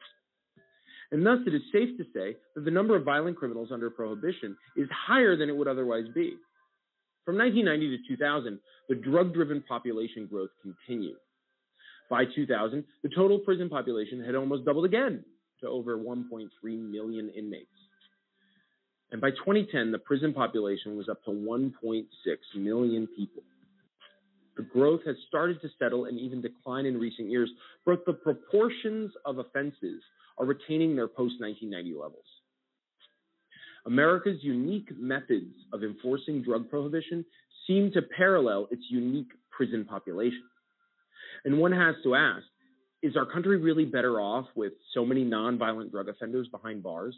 And 1.11 1.25
thus, 1.25 1.39
it 1.47 1.55
is 1.55 1.63
safe 1.73 1.97
to 1.97 2.05
say 2.15 2.37
that 2.55 2.65
the 2.65 2.71
number 2.71 2.95
of 2.95 3.05
violent 3.05 3.37
criminals 3.37 3.71
under 3.73 3.89
prohibition 3.89 4.57
is 4.77 4.89
higher 4.91 5.37
than 5.37 5.49
it 5.49 5.57
would 5.57 5.69
otherwise 5.69 6.05
be. 6.15 6.37
From 7.29 7.37
1990 7.37 7.99
to 7.99 8.17
2000, 8.17 8.59
the 8.89 8.95
drug 8.95 9.35
driven 9.35 9.61
population 9.61 10.25
growth 10.25 10.49
continued. 10.63 11.19
By 12.09 12.25
2000, 12.25 12.83
the 13.03 13.11
total 13.11 13.39
prison 13.39 13.69
population 13.69 14.25
had 14.25 14.35
almost 14.35 14.65
doubled 14.65 14.87
again 14.87 15.23
to 15.61 15.69
over 15.69 15.99
1.3 15.99 16.49
million 16.65 17.29
inmates. 17.37 17.67
And 19.13 19.21
by 19.21 19.33
2010, 19.33 19.93
the 19.93 19.99
prison 19.99 20.33
population 20.33 20.97
was 20.97 21.11
up 21.11 21.23
to 21.25 21.31
1.6 21.31 22.07
million 22.55 23.07
people. 23.15 23.43
The 24.57 24.63
growth 24.63 25.03
has 25.05 25.17
started 25.29 25.61
to 25.61 25.69
settle 25.79 26.07
and 26.07 26.19
even 26.19 26.41
decline 26.41 26.87
in 26.87 26.99
recent 26.99 27.29
years, 27.29 27.51
but 27.85 28.07
the 28.07 28.15
proportions 28.15 29.13
of 29.27 29.37
offenses 29.37 30.01
are 30.39 30.47
retaining 30.47 30.97
their 30.97 31.09
post 31.09 31.35
1990 31.41 31.93
levels. 31.93 32.25
America's 33.87 34.39
unique 34.43 34.89
methods 34.99 35.55
of 35.73 35.83
enforcing 35.83 36.43
drug 36.43 36.69
prohibition 36.69 37.25
seem 37.67 37.91
to 37.93 38.03
parallel 38.17 38.69
its 38.71 38.83
unique 38.91 39.31
prison 39.51 39.85
population. 39.85 40.45
And 41.45 41.59
one 41.59 41.73
has 41.73 41.95
to 42.05 42.15
ask 42.15 42.45
is 43.03 43.17
our 43.17 43.27
country 43.27 43.59
really 43.59 43.85
better 43.85 44.21
off 44.21 44.47
with 44.57 44.73
so 44.93 45.05
many 45.05 45.25
nonviolent 45.25 45.93
drug 45.93 46.09
offenders 46.09 46.49
behind 46.49 46.83
bars? 46.83 47.15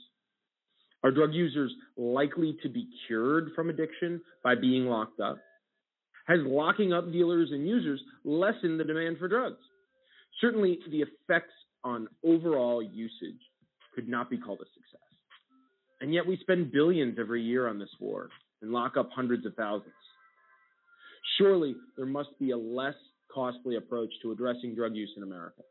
Are 1.02 1.10
drug 1.10 1.32
users 1.32 1.72
likely 1.96 2.58
to 2.62 2.68
be 2.68 2.86
cured 3.06 3.52
from 3.56 3.70
addiction 3.70 4.20
by 4.44 4.54
being 4.54 4.86
locked 4.86 5.20
up? 5.20 5.38
Has 6.26 6.40
locking 6.44 6.92
up 6.92 7.10
dealers 7.10 7.50
and 7.50 7.66
users 7.66 8.02
lessened 8.24 8.78
the 8.78 8.84
demand 8.84 9.18
for 9.18 9.26
drugs? 9.26 9.62
Certainly, 10.40 10.80
the 10.90 11.02
effects 11.02 11.54
on 11.82 12.08
overall 12.22 12.82
usage 12.82 13.40
could 13.94 14.08
not 14.08 14.28
be 14.28 14.36
called 14.36 14.60
a 14.60 14.68
success. 14.74 15.09
And 16.01 16.14
yet, 16.14 16.27
we 16.27 16.39
spend 16.39 16.72
billions 16.72 17.18
every 17.18 17.43
year 17.43 17.68
on 17.68 17.78
this 17.78 17.90
war 18.01 18.31
and 18.62 18.72
lock 18.72 18.97
up 18.97 19.10
hundreds 19.14 19.44
of 19.47 19.55
thousands. 19.55 19.93
Surely, 21.39 21.74
there 21.97 22.06
must 22.06 22.31
be 22.39 22.51
a 22.52 22.56
less 22.56 22.94
costly 23.32 23.77
approach 23.77 24.10
to 24.22 24.32
addressing 24.32 24.74
drug 24.74 24.94
use 24.94 25.12
in 25.16 25.22
America. 25.22 25.62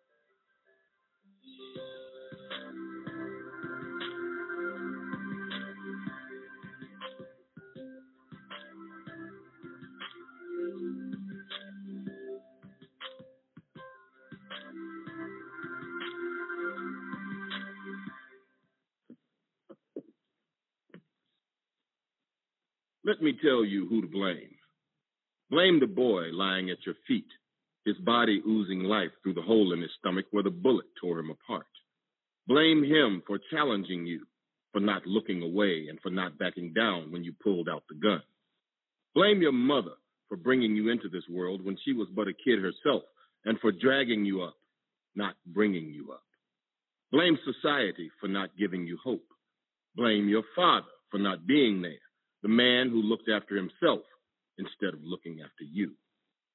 Let 23.10 23.24
me 23.24 23.34
tell 23.42 23.66
you 23.66 23.88
who 23.88 24.02
to 24.02 24.08
blame. 24.08 24.54
Blame 25.50 25.80
the 25.80 25.88
boy 25.88 26.26
lying 26.32 26.70
at 26.70 26.86
your 26.86 26.94
feet, 27.08 27.26
his 27.84 27.98
body 27.98 28.40
oozing 28.48 28.84
life 28.84 29.10
through 29.24 29.34
the 29.34 29.42
hole 29.42 29.74
in 29.74 29.82
his 29.82 29.90
stomach 29.98 30.28
where 30.30 30.44
the 30.44 30.52
bullet 30.52 30.86
tore 31.02 31.18
him 31.18 31.32
apart. 31.32 31.66
Blame 32.48 32.84
him 32.84 33.24
for 33.26 33.40
challenging 33.50 34.06
you, 34.06 34.28
for 34.72 34.80
not 34.80 35.08
looking 35.08 35.42
away, 35.42 35.88
and 35.90 36.00
for 36.02 36.12
not 36.12 36.38
backing 36.38 36.72
down 36.72 37.12
when 37.12 37.24
you 37.24 37.34
pulled 37.44 37.68
out 37.68 37.82
the 37.90 37.96
gun. 37.96 38.22
Blame 39.16 39.42
your 39.42 39.54
mother 39.54 39.96
for 40.28 40.38
bringing 40.38 40.76
you 40.76 40.90
into 40.90 41.10
this 41.10 41.28
world 41.32 41.66
when 41.66 41.80
she 41.84 41.94
was 41.94 42.10
but 42.16 42.28
a 42.28 42.34
kid 42.46 42.60
herself, 42.60 43.02
and 43.44 43.60
for 43.60 43.72
dragging 43.72 44.24
you 44.24 44.44
up, 44.44 44.58
not 45.16 45.34
bringing 45.48 45.92
you 45.92 46.12
up. 46.12 46.26
Blame 47.12 47.40
society 47.44 48.12
for 48.22 48.28
not 48.28 48.56
giving 48.56 48.86
you 48.86 49.00
hope. 49.04 49.26
Blame 49.96 50.30
your 50.30 50.44
father 50.56 50.86
for 51.10 51.18
not 51.18 51.48
being 51.48 51.82
there, 51.82 51.98
the 52.44 52.50
man 52.50 52.90
who 52.90 53.02
looked 53.02 53.30
after 53.30 53.56
himself 53.56 54.02
instead 54.58 54.94
of 54.94 55.04
looking 55.04 55.42
after 55.42 55.64
you. 55.64 55.94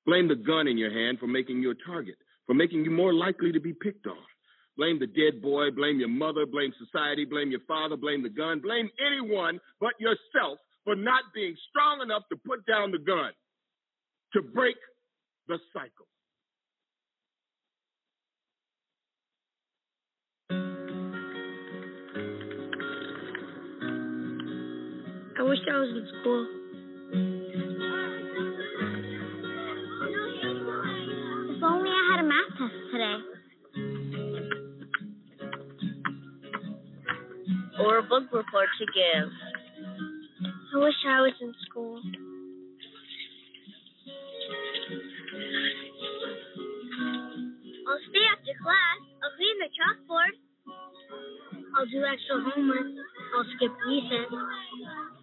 Blame 0.06 0.28
the 0.28 0.36
gun 0.36 0.68
in 0.68 0.76
your 0.76 0.92
hand 0.92 1.18
for 1.18 1.26
making 1.26 1.62
you 1.62 1.70
a 1.70 1.86
target, 1.86 2.16
for 2.46 2.54
making 2.54 2.84
you 2.84 2.90
more 2.90 3.14
likely 3.14 3.52
to 3.52 3.60
be 3.60 3.72
picked 3.72 4.06
on. 4.06 4.24
Blame 4.76 4.98
the 4.98 5.06
dead 5.06 5.40
boy, 5.40 5.70
blame 5.70 6.00
your 6.00 6.08
mother, 6.08 6.46
blame 6.46 6.72
society, 6.78 7.24
blame 7.24 7.50
your 7.50 7.60
father, 7.66 7.96
blame 7.96 8.22
the 8.22 8.28
gun, 8.28 8.60
blame 8.60 8.90
anyone 8.98 9.60
but 9.80 9.92
yourself 9.98 10.58
for 10.84 10.96
not 10.96 11.22
being 11.34 11.56
strong 11.70 12.02
enough 12.02 12.22
to 12.30 12.36
put 12.44 12.66
down 12.66 12.90
the 12.90 12.98
gun, 12.98 13.30
to 14.34 14.42
break 14.42 14.76
the 15.48 15.58
cycle. 15.72 16.06
I 25.44 25.46
wish 25.46 25.58
I 25.70 25.76
was 25.76 25.92
in 25.92 26.08
school. 26.08 26.42
If 31.52 31.62
only 31.62 31.90
I 31.90 32.02
had 32.10 32.24
a 32.24 32.26
math 32.26 32.48
test 32.56 32.72
today. 32.90 33.18
or 37.84 37.98
a 37.98 38.02
book 38.02 38.24
report 38.32 38.68
to 38.78 38.86
give. 38.86 39.28
I 40.72 40.78
wish 40.78 40.94
I 41.06 41.20
was 41.20 41.34
in 41.42 41.52
school. 41.68 42.00
I'll 47.84 48.00
stay 48.08 48.24
after 48.32 48.54
class. 48.64 49.00
I'll 49.20 49.34
clean 49.36 49.56
the 49.60 49.68
chalkboard. 49.76 50.34
I'll 51.76 51.84
do 51.84 52.00
extra 52.00 52.40
homework. 52.40 52.88
I'll 53.36 53.44
skip 53.56 53.72
recess. 53.86 55.13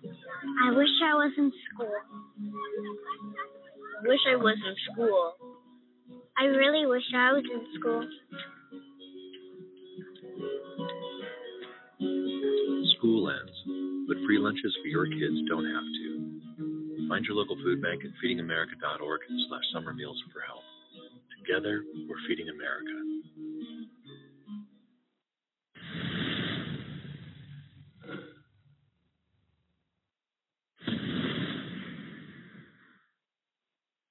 I 0.42 0.72
wish 0.76 0.90
I 1.06 1.14
was 1.14 1.32
in 1.38 1.52
school. 1.70 1.94
I 3.98 4.08
wish 4.08 4.20
I 4.28 4.36
was 4.36 4.58
in 4.58 4.76
school. 4.92 5.34
I 6.38 6.46
really 6.46 6.88
wish 6.88 7.04
I 7.16 7.34
was 7.34 7.44
in 7.46 7.62
school. 7.80 8.02
School 12.98 13.30
ends, 13.30 13.58
but 14.08 14.18
free 14.26 14.40
lunches 14.40 14.76
for 14.82 14.88
your 14.88 15.06
kids 15.06 15.38
don't 15.48 15.66
have 15.66 15.86
to. 15.86 17.08
Find 17.10 17.26
your 17.26 17.36
local 17.36 17.58
food 17.58 17.82
bank 17.82 18.02
at 18.06 18.12
feedingamerica.org 18.24 19.22
slash 19.50 19.64
summer 19.74 19.94
meals 19.94 20.18
for 20.34 20.42
help. 20.42 20.64
Together, 21.46 21.84
we're 22.10 22.22
feeding 22.28 22.50
America. 22.50 23.21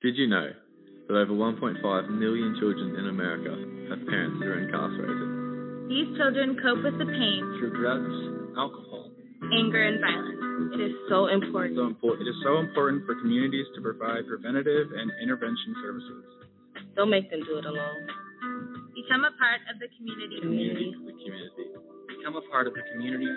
Did 0.02 0.16
you 0.16 0.26
know 0.28 0.48
that 1.08 1.14
over 1.14 1.32
1.5 1.32 1.76
million 2.08 2.56
children 2.58 2.96
in 2.96 3.08
America 3.08 3.52
have 3.92 4.00
parents 4.08 4.40
who 4.40 4.48
are 4.48 4.60
incarcerated? 4.64 5.28
These 5.92 6.16
children 6.16 6.56
cope 6.62 6.80
with 6.86 6.96
the 6.96 7.04
pain, 7.04 7.40
Through 7.60 7.76
drugs, 7.76 8.14
alcohol. 8.56 9.10
anger, 9.52 9.82
and 9.82 10.00
violence. 10.00 10.40
It 10.76 10.80
is 10.88 10.94
so 11.12 11.26
important. 11.28 11.76
So 11.76 11.84
important. 11.88 12.28
It 12.28 12.30
is 12.30 12.40
so 12.44 12.58
important 12.64 13.04
for 13.04 13.16
communities 13.20 13.66
to 13.76 13.80
provide 13.82 14.24
preventative 14.28 14.88
and 14.94 15.10
intervention 15.20 15.74
services. 15.82 16.24
Don't 16.96 17.10
make 17.10 17.28
them 17.28 17.40
do 17.44 17.58
it 17.58 17.66
alone. 17.66 18.00
Become 18.96 19.24
a 19.28 19.34
part 19.36 19.60
of 19.68 19.80
the 19.80 19.88
community. 20.00 20.40
Community, 20.40 20.94
the 20.96 21.12
community. 21.12 21.66
Become 22.08 22.36
a 22.36 22.44
part 22.52 22.68
of 22.68 22.72
the 22.72 22.84
community. 22.92 23.28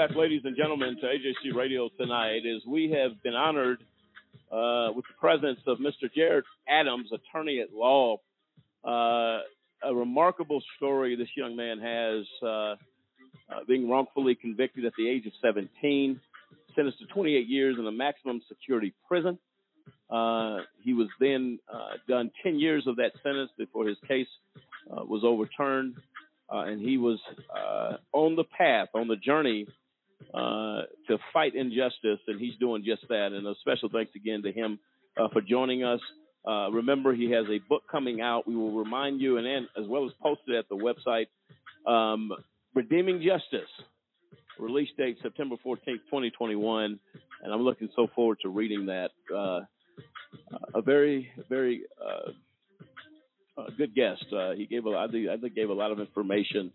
Back, 0.00 0.16
ladies 0.16 0.40
and 0.46 0.56
gentlemen, 0.56 0.96
to 1.02 1.06
AJC 1.06 1.54
Radio 1.54 1.90
tonight. 2.00 2.46
is 2.46 2.64
we 2.66 2.90
have 2.90 3.22
been 3.22 3.34
honored 3.34 3.80
uh, 4.50 4.88
with 4.96 5.04
the 5.04 5.12
presence 5.20 5.58
of 5.66 5.76
Mr. 5.76 6.10
Jarrett 6.14 6.46
Adams, 6.66 7.10
attorney 7.12 7.60
at 7.60 7.74
law. 7.74 8.16
Uh, 8.82 9.40
a 9.84 9.94
remarkable 9.94 10.62
story 10.78 11.16
this 11.16 11.28
young 11.36 11.54
man 11.54 11.78
has, 11.80 12.24
uh, 12.42 12.46
uh, 12.46 12.76
being 13.68 13.90
wrongfully 13.90 14.34
convicted 14.34 14.86
at 14.86 14.94
the 14.96 15.06
age 15.06 15.26
of 15.26 15.32
17, 15.42 16.18
sentenced 16.74 16.98
to 17.00 17.06
28 17.12 17.46
years 17.46 17.76
in 17.78 17.86
a 17.86 17.92
maximum 17.92 18.40
security 18.48 18.94
prison. 19.06 19.38
Uh, 20.08 20.60
he 20.82 20.94
was 20.94 21.08
then 21.20 21.58
uh, 21.70 21.98
done 22.08 22.30
10 22.42 22.58
years 22.58 22.86
of 22.86 22.96
that 22.96 23.12
sentence 23.22 23.50
before 23.58 23.86
his 23.86 23.98
case 24.08 24.28
was 24.88 25.20
overturned. 25.24 25.96
uh, 26.48 26.60
and 26.60 26.80
he 26.80 26.96
was 26.96 27.18
uh, 27.54 27.98
on 28.12 28.34
the 28.34 28.44
path, 28.44 28.88
on 28.94 29.06
the 29.06 29.16
journey 29.16 29.66
uh, 30.34 30.82
to 31.08 31.18
fight 31.32 31.54
injustice, 31.54 32.20
and 32.26 32.40
he's 32.40 32.56
doing 32.58 32.84
just 32.84 33.02
that. 33.08 33.32
And 33.32 33.46
a 33.46 33.54
special 33.60 33.88
thanks 33.88 34.12
again 34.14 34.42
to 34.42 34.52
him 34.52 34.78
uh, 35.18 35.28
for 35.32 35.40
joining 35.40 35.84
us. 35.84 36.00
Uh, 36.46 36.70
remember, 36.70 37.14
he 37.14 37.30
has 37.30 37.44
a 37.50 37.58
book 37.68 37.82
coming 37.90 38.20
out. 38.20 38.46
We 38.48 38.56
will 38.56 38.72
remind 38.72 39.20
you, 39.20 39.36
and 39.36 39.46
then 39.46 39.68
as 39.80 39.88
well 39.88 40.06
as 40.06 40.12
posted 40.22 40.56
at 40.56 40.68
the 40.68 40.76
website, 40.76 41.26
um, 41.90 42.32
Redeeming 42.74 43.22
Justice. 43.22 43.68
Release 44.58 44.90
date 44.98 45.16
September 45.22 45.56
14th, 45.64 46.04
2021, 46.10 46.98
and 47.42 47.52
I'm 47.52 47.62
looking 47.62 47.88
so 47.96 48.08
forward 48.14 48.38
to 48.42 48.50
reading 48.50 48.86
that. 48.86 49.10
Uh, 49.34 49.60
a 50.74 50.82
very, 50.82 51.30
very 51.48 51.82
uh, 51.98 52.32
good 53.76 53.94
guest. 53.94 54.24
Uh, 54.32 54.52
he 54.52 54.66
gave 54.66 54.86
a, 54.86 54.90
I 54.90 55.08
think, 55.10 55.28
I 55.28 55.36
think 55.38 55.54
gave 55.54 55.70
a 55.70 55.74
lot 55.74 55.92
of 55.92 56.00
information 56.00 56.72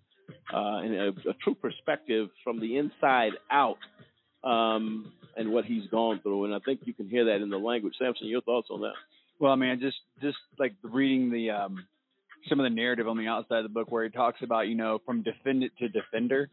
uh, 0.53 0.77
and 0.77 0.95
a, 0.95 1.07
a, 1.29 1.33
true 1.43 1.55
perspective 1.55 2.29
from 2.43 2.59
the 2.59 2.77
inside 2.77 3.33
out, 3.51 3.77
um, 4.43 5.11
and 5.35 5.51
what 5.51 5.65
he's 5.65 5.87
gone 5.89 6.19
through. 6.21 6.45
And 6.45 6.55
I 6.55 6.59
think 6.59 6.81
you 6.85 6.93
can 6.93 7.09
hear 7.09 7.25
that 7.25 7.41
in 7.41 7.49
the 7.49 7.57
language. 7.57 7.95
Samson, 7.99 8.27
your 8.27 8.41
thoughts 8.41 8.67
on 8.71 8.81
that? 8.81 8.93
Well, 9.39 9.51
I 9.51 9.55
mean, 9.55 9.79
just 9.81 9.97
just 10.21 10.37
like 10.57 10.73
reading 10.83 11.31
the 11.31 11.51
um, 11.51 11.85
some 12.49 12.59
of 12.59 12.63
the 12.63 12.69
narrative 12.69 13.07
on 13.07 13.17
the 13.17 13.27
outside 13.27 13.57
of 13.57 13.63
the 13.63 13.69
book 13.69 13.91
where 13.91 14.03
he 14.03 14.09
talks 14.09 14.41
about 14.41 14.67
you 14.67 14.75
know 14.75 14.99
from 15.05 15.23
defendant 15.23 15.71
to 15.79 15.89
defender 15.89 16.49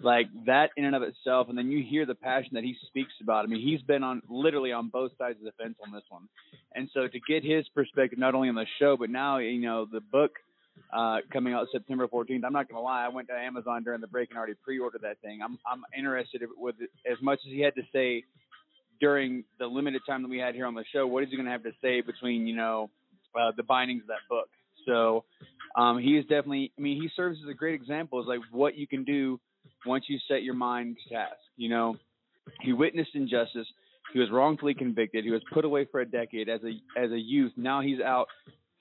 like 0.00 0.26
that 0.46 0.70
in 0.76 0.84
and 0.84 0.96
of 0.96 1.02
itself 1.02 1.48
and 1.48 1.56
then 1.56 1.70
you 1.70 1.84
hear 1.88 2.04
the 2.06 2.14
passion 2.14 2.50
that 2.54 2.64
he 2.64 2.74
speaks 2.88 3.12
about 3.22 3.44
i 3.44 3.48
mean 3.48 3.60
he's 3.60 3.82
been 3.82 4.02
on 4.02 4.20
literally 4.28 4.72
on 4.72 4.88
both 4.88 5.12
sides 5.16 5.38
of 5.38 5.44
the 5.44 5.52
fence 5.62 5.76
on 5.84 5.92
this 5.92 6.02
one 6.08 6.28
and 6.74 6.88
so 6.92 7.06
to 7.06 7.20
get 7.28 7.44
his 7.44 7.66
perspective 7.74 8.18
not 8.18 8.34
only 8.34 8.48
on 8.48 8.54
the 8.54 8.66
show 8.78 8.96
but 8.96 9.10
now 9.10 9.38
you 9.38 9.60
know 9.60 9.86
the 9.90 10.00
book 10.00 10.32
uh 10.92 11.18
coming 11.32 11.54
out 11.54 11.66
september 11.72 12.06
14th 12.06 12.44
i'm 12.44 12.52
not 12.52 12.68
to 12.68 12.78
lie 12.78 13.04
i 13.04 13.08
went 13.08 13.28
to 13.28 13.34
amazon 13.34 13.82
during 13.82 14.00
the 14.00 14.06
break 14.06 14.30
and 14.30 14.38
already 14.38 14.54
pre-ordered 14.64 15.02
that 15.02 15.20
thing 15.20 15.40
i'm 15.42 15.58
i'm 15.70 15.82
interested 15.96 16.42
with 16.56 16.76
as 17.10 17.18
much 17.22 17.38
as 17.46 17.52
he 17.52 17.60
had 17.60 17.74
to 17.74 17.82
say 17.92 18.24
during 19.00 19.44
the 19.58 19.66
limited 19.66 20.00
time 20.08 20.22
that 20.22 20.28
we 20.28 20.38
had 20.38 20.54
here 20.54 20.66
on 20.66 20.74
the 20.74 20.84
show 20.92 21.06
what 21.06 21.22
is 21.22 21.30
he 21.30 21.36
to 21.36 21.44
have 21.44 21.62
to 21.62 21.72
say 21.82 22.00
between 22.00 22.46
you 22.46 22.54
know 22.54 22.90
uh, 23.38 23.50
the 23.56 23.62
bindings 23.62 24.02
of 24.02 24.08
that 24.08 24.20
book 24.28 24.48
so 24.86 25.24
um, 25.74 25.98
he 25.98 26.16
is 26.16 26.24
definitely. 26.24 26.72
I 26.76 26.80
mean, 26.80 27.00
he 27.00 27.08
serves 27.16 27.38
as 27.42 27.48
a 27.48 27.54
great 27.54 27.74
example. 27.74 28.20
Is 28.20 28.26
like 28.26 28.40
what 28.50 28.76
you 28.76 28.86
can 28.86 29.04
do 29.04 29.40
once 29.86 30.04
you 30.08 30.18
set 30.28 30.42
your 30.42 30.54
mind 30.54 30.96
to 31.02 31.14
task. 31.14 31.36
You 31.56 31.70
know, 31.70 31.96
he 32.60 32.72
witnessed 32.72 33.10
injustice. 33.14 33.66
He 34.12 34.18
was 34.18 34.30
wrongfully 34.30 34.74
convicted. 34.74 35.24
He 35.24 35.30
was 35.30 35.42
put 35.52 35.64
away 35.64 35.86
for 35.90 36.00
a 36.00 36.06
decade 36.06 36.48
as 36.48 36.60
a 36.62 37.00
as 37.00 37.10
a 37.10 37.18
youth. 37.18 37.52
Now 37.56 37.80
he's 37.80 38.00
out 38.00 38.26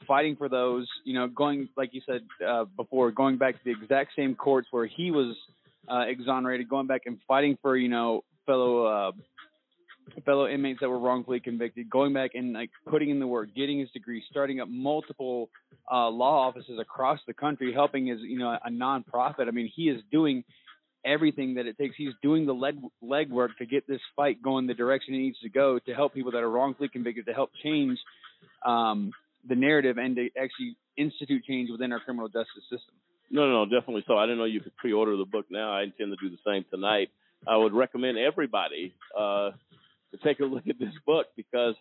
fighting 0.08 0.36
for 0.36 0.50
those. 0.50 0.88
You 1.06 1.14
know, 1.14 1.28
going 1.28 1.70
like 1.78 1.94
you 1.94 2.02
said 2.06 2.22
uh, 2.46 2.66
before, 2.76 3.12
going 3.12 3.38
back 3.38 3.56
to 3.56 3.62
the 3.64 3.72
exact 3.72 4.12
same 4.16 4.36
courts 4.36 4.68
where 4.72 4.86
he 4.86 5.12
was 5.12 5.36
uh, 5.90 6.06
exonerated, 6.08 6.70
going 6.70 6.88
back 6.88 7.02
and 7.06 7.18
fighting 7.28 7.58
for 7.62 7.78
you 7.78 7.90
know 7.90 8.24
fellow 8.46 8.86
uh, 8.86 9.12
fellow 10.26 10.48
inmates 10.48 10.80
that 10.82 10.90
were 10.90 11.00
wrongfully 11.00 11.40
convicted, 11.40 11.90
going 11.90 12.14
back 12.14 12.32
and 12.34 12.54
like 12.54 12.70
putting 12.90 13.10
in 13.10 13.20
the 13.20 13.28
work, 13.28 13.50
getting 13.56 13.80
his 13.80 13.90
degree, 13.92 14.24
starting 14.30 14.60
up 14.60 14.68
multiple 14.68 15.50
uh, 15.92 16.10
law 16.10 16.48
offices 16.48 16.80
across 16.80 17.20
the 17.28 17.34
country, 17.34 17.74
helping 17.74 18.08
his 18.08 18.20
you 18.22 18.38
know 18.38 18.58
a 18.64 18.70
nonprofit. 18.70 19.48
I 19.48 19.52
mean, 19.52 19.72
he 19.74 19.90
is 19.90 20.02
doing 20.12 20.44
everything 21.06 21.56
that 21.56 21.66
it 21.66 21.78
takes. 21.78 21.96
He's 21.98 22.14
doing 22.22 22.46
the 22.46 22.54
leg 22.54 22.76
legwork 23.04 23.50
to 23.58 23.66
get 23.66 23.88
this 23.88 24.02
fight 24.16 24.42
going 24.42 24.68
the 24.68 24.74
direction 24.74 25.16
it 25.16 25.20
needs 25.20 25.40
to 25.40 25.50
go 25.50 25.80
to 25.80 25.94
help 25.94 26.14
people 26.14 26.32
that 26.32 26.44
are 26.44 26.50
wrongfully 26.50 26.90
convicted, 26.90 27.26
to 27.26 27.34
help 27.34 27.52
change 27.64 27.98
um, 28.66 29.12
the 29.48 29.56
narrative 29.56 29.98
and 29.98 30.16
to 30.16 30.30
actually 30.42 30.76
institute 30.98 31.44
change 31.46 31.70
within 31.70 31.92
our 31.92 32.00
criminal 32.00 32.28
justice 32.28 32.64
system. 32.70 32.96
No, 33.30 33.48
no, 33.48 33.64
no, 33.64 33.66
definitely 33.66 34.04
so. 34.08 34.18
I 34.18 34.26
didn't 34.26 34.40
know 34.40 34.46
you 34.46 34.60
could 34.60 34.76
pre-order 34.76 35.16
the 35.16 35.26
book 35.26 35.46
now. 35.50 35.72
I 35.72 35.84
intend 35.84 36.12
to 36.12 36.18
do 36.22 36.30
the 36.30 36.42
same 36.46 36.66
tonight. 36.70 37.10
I 37.48 37.58
would 37.58 37.74
recommend 37.74 38.18
everybody 38.18 38.94
uh, 39.18 39.52
to 40.12 40.18
take 40.24 40.40
a 40.42 40.46
look 40.46 40.68
at 40.68 40.78
this 40.78 40.94
book 41.06 41.28
because 41.36 41.76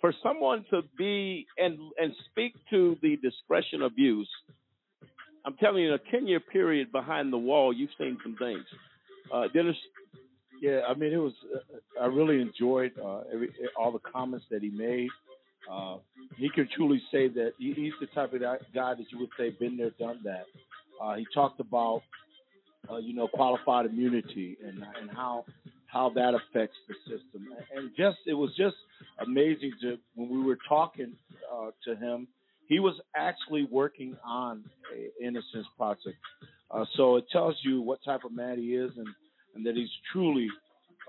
for 0.00 0.14
someone 0.22 0.64
to 0.70 0.82
be 0.96 1.46
and 1.58 1.78
and 1.98 2.12
speak 2.30 2.54
to 2.70 2.96
the 3.02 3.16
discretion 3.16 3.82
abuse, 3.82 4.28
I'm 5.44 5.54
telling 5.54 5.82
you, 5.82 5.88
in 5.88 5.94
a 5.94 6.10
10 6.10 6.26
year 6.26 6.40
period 6.40 6.92
behind 6.92 7.32
the 7.32 7.38
wall, 7.38 7.72
you've 7.72 7.90
seen 7.98 8.18
some 8.22 8.36
things. 8.36 8.64
Uh, 9.32 9.48
Dennis. 9.52 9.76
Yeah, 10.60 10.82
I 10.88 10.94
mean, 10.94 11.12
it 11.12 11.16
was. 11.16 11.32
Uh, 11.52 12.02
I 12.02 12.06
really 12.06 12.40
enjoyed 12.40 12.92
uh, 12.96 13.22
every, 13.32 13.50
all 13.76 13.90
the 13.90 13.98
comments 13.98 14.46
that 14.50 14.62
he 14.62 14.70
made. 14.70 15.08
Uh, 15.70 15.96
he 16.36 16.48
can 16.50 16.68
truly 16.74 17.00
say 17.10 17.28
that 17.28 17.52
he, 17.58 17.72
he's 17.74 17.92
the 18.00 18.06
type 18.08 18.32
of 18.32 18.40
guy 18.40 18.58
that 18.94 19.04
you 19.10 19.18
would 19.18 19.30
say 19.38 19.50
been 19.50 19.76
there, 19.76 19.90
done 19.98 20.20
that. 20.24 20.44
Uh, 21.02 21.16
he 21.16 21.26
talked 21.34 21.60
about, 21.60 22.02
uh, 22.90 22.96
you 22.96 23.14
know, 23.14 23.28
qualified 23.28 23.86
immunity 23.86 24.56
and 24.64 24.82
and 25.00 25.10
how 25.10 25.44
how 25.86 26.10
that 26.14 26.34
affects 26.34 26.76
the 26.88 26.94
system. 27.04 27.48
And 27.74 27.90
just 27.96 28.18
it 28.26 28.34
was 28.34 28.50
just 28.56 28.76
amazing 29.24 29.72
to 29.82 29.98
when 30.14 30.30
we 30.30 30.42
were 30.42 30.58
talking 30.68 31.12
uh, 31.52 31.70
to 31.84 31.96
him, 31.96 32.26
he 32.68 32.80
was 32.80 32.94
actually 33.16 33.66
working 33.70 34.16
on 34.24 34.64
a 34.96 35.24
innocence 35.24 35.66
project. 35.76 36.16
Uh, 36.70 36.84
so 36.96 37.16
it 37.16 37.24
tells 37.30 37.54
you 37.62 37.82
what 37.82 38.02
type 38.04 38.24
of 38.24 38.32
man 38.32 38.58
he 38.58 38.74
is, 38.74 38.90
and 38.96 39.08
and 39.54 39.66
that 39.66 39.76
he's 39.76 39.90
truly 40.12 40.48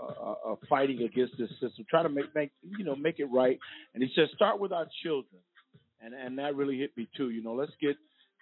uh, 0.01 0.05
uh, 0.05 0.35
uh 0.51 0.55
fighting 0.69 1.03
against 1.03 1.37
this 1.37 1.49
system, 1.61 1.85
trying 1.89 2.05
to 2.05 2.09
make 2.09 2.33
make 2.35 2.51
you 2.61 2.83
know 2.83 2.95
make 2.95 3.19
it 3.19 3.25
right. 3.25 3.59
And 3.93 4.03
he 4.03 4.09
says 4.15 4.29
start 4.35 4.59
with 4.59 4.71
our 4.71 4.87
children, 5.03 5.41
and 6.01 6.13
and 6.13 6.37
that 6.39 6.55
really 6.55 6.77
hit 6.77 6.95
me 6.97 7.07
too. 7.15 7.29
You 7.29 7.43
know, 7.43 7.53
let's 7.53 7.71
get 7.81 7.95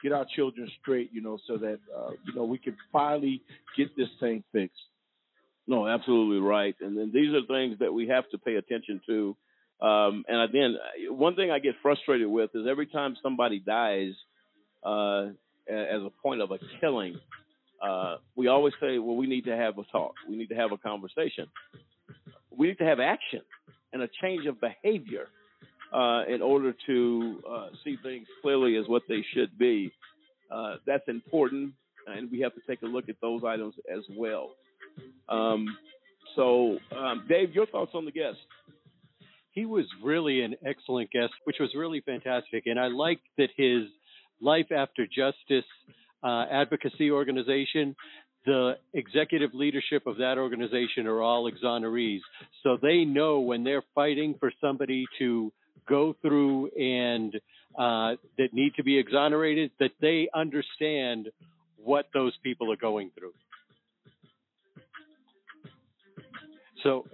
get 0.04 0.12
our 0.12 0.26
children 0.36 0.70
straight, 0.82 1.10
you 1.14 1.22
know, 1.22 1.38
so 1.48 1.58
that 1.58 1.80
uh, 1.96 2.12
you 2.26 2.34
know 2.36 2.46
we 2.46 2.58
can 2.58 2.76
finally 2.92 3.42
get 3.78 3.96
this 3.96 4.10
thing 4.20 4.44
fixed. 4.52 4.80
No, 5.68 5.88
absolutely 5.88 6.40
right. 6.40 6.76
And 6.82 6.98
then 6.98 7.12
these 7.14 7.34
are 7.34 7.46
things 7.48 7.80
that 7.80 7.94
we 7.94 8.08
have 8.08 8.30
to 8.32 8.38
pay 8.38 8.56
attention 8.56 9.00
to. 9.08 9.38
Um, 9.82 10.26
and 10.28 10.54
then 10.54 10.76
one 11.10 11.36
thing 11.36 11.50
I 11.50 11.60
get 11.60 11.76
frustrated 11.82 12.28
with 12.28 12.52
is 12.54 12.68
every 12.70 12.88
time 12.88 13.16
somebody 13.22 13.60
dies 13.60 14.12
uh, 14.84 15.28
as 15.68 16.02
a 16.02 16.12
point 16.22 16.42
of 16.42 16.52
a 16.52 16.60
killing, 16.80 17.16
uh, 17.82 18.18
we 18.36 18.48
always 18.48 18.74
say, 18.80 19.00
well, 19.00 19.16
we 19.16 19.28
need 19.28 19.46
to 19.46 19.56
have 19.56 19.78
a 19.78 19.84
talk. 19.92 20.14
We 20.30 20.38
need 20.38 20.50
to 20.50 20.56
have 20.56 20.72
a 20.72 20.78
conversation. 20.78 21.48
We 22.56 22.68
need 22.68 22.78
to 22.78 22.86
have 22.86 23.00
action 23.00 23.42
and 23.94 24.02
a 24.04 24.10
change 24.22 24.46
of 24.46 24.58
behavior 24.62 25.28
uh, 25.94 26.24
in 26.30 26.42
order 26.42 26.74
to 26.86 27.44
uh, 27.50 27.68
see 27.84 27.98
things 28.04 28.28
clearly 28.42 28.78
as 28.78 28.86
what 28.88 29.04
they 29.10 29.26
should 29.34 29.58
be. 29.58 29.92
Uh, 30.52 30.76
that's 30.86 31.08
important, 31.08 31.74
and 32.08 32.30
we 32.32 32.40
have 32.42 32.54
to 32.54 32.62
take 32.68 32.82
a 32.82 32.86
look 32.86 33.10
at 33.10 33.16
those 33.22 33.42
items 33.46 33.74
as 33.92 34.04
well. 34.16 34.52
Um, 35.30 35.66
so, 36.36 36.78
um, 36.96 37.26
Dave, 37.28 37.54
your 37.54 37.66
thoughts 37.66 37.92
on 37.94 38.06
the 38.06 38.12
guest? 38.12 38.38
He 39.52 39.66
was 39.66 39.86
really 40.02 40.42
an 40.42 40.56
excellent 40.66 41.12
guest, 41.12 41.34
which 41.44 41.58
was 41.60 41.72
really 41.76 42.02
fantastic. 42.02 42.64
And 42.68 42.80
I 42.80 42.88
liked 42.88 43.24
that 43.38 43.50
his 43.58 43.84
Life 44.40 44.72
After 44.72 45.06
Justice 45.06 45.66
uh, 46.24 46.46
advocacy 46.52 47.12
organization, 47.12 47.96
the 48.46 48.74
executive 48.94 49.54
leadership 49.54 50.08
of 50.08 50.18
that 50.18 50.38
organization 50.38 51.08
are 51.08 51.22
all 51.22 51.50
exonerees. 51.52 52.20
So 52.64 52.78
they 52.82 53.06
know 53.06 53.40
when 53.40 53.64
they're 53.64 53.84
fighting 53.94 54.36
for 54.40 54.52
somebody 54.60 55.06
to 55.20 55.52
go 55.88 56.16
through 56.22 56.70
and 56.70 57.36
uh, 57.78 58.16
that 58.38 58.50
need 58.54 58.74
to 58.76 58.84
be 58.84 58.98
exonerated, 58.98 59.72
that 59.80 59.92
they 60.02 60.28
understand 60.34 61.30
what 61.78 62.08
those 62.14 62.34
people 62.44 62.72
are 62.72 62.78
going 62.78 63.12
through. 63.18 63.34
So, 66.84 67.06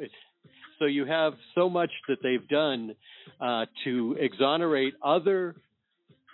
so 0.79 0.85
you 0.85 1.05
have 1.05 1.33
so 1.55 1.69
much 1.69 1.91
that 2.07 2.17
they've 2.23 2.47
done 2.47 2.95
uh, 3.41 3.65
to 3.83 4.15
exonerate 4.19 4.93
other 5.03 5.55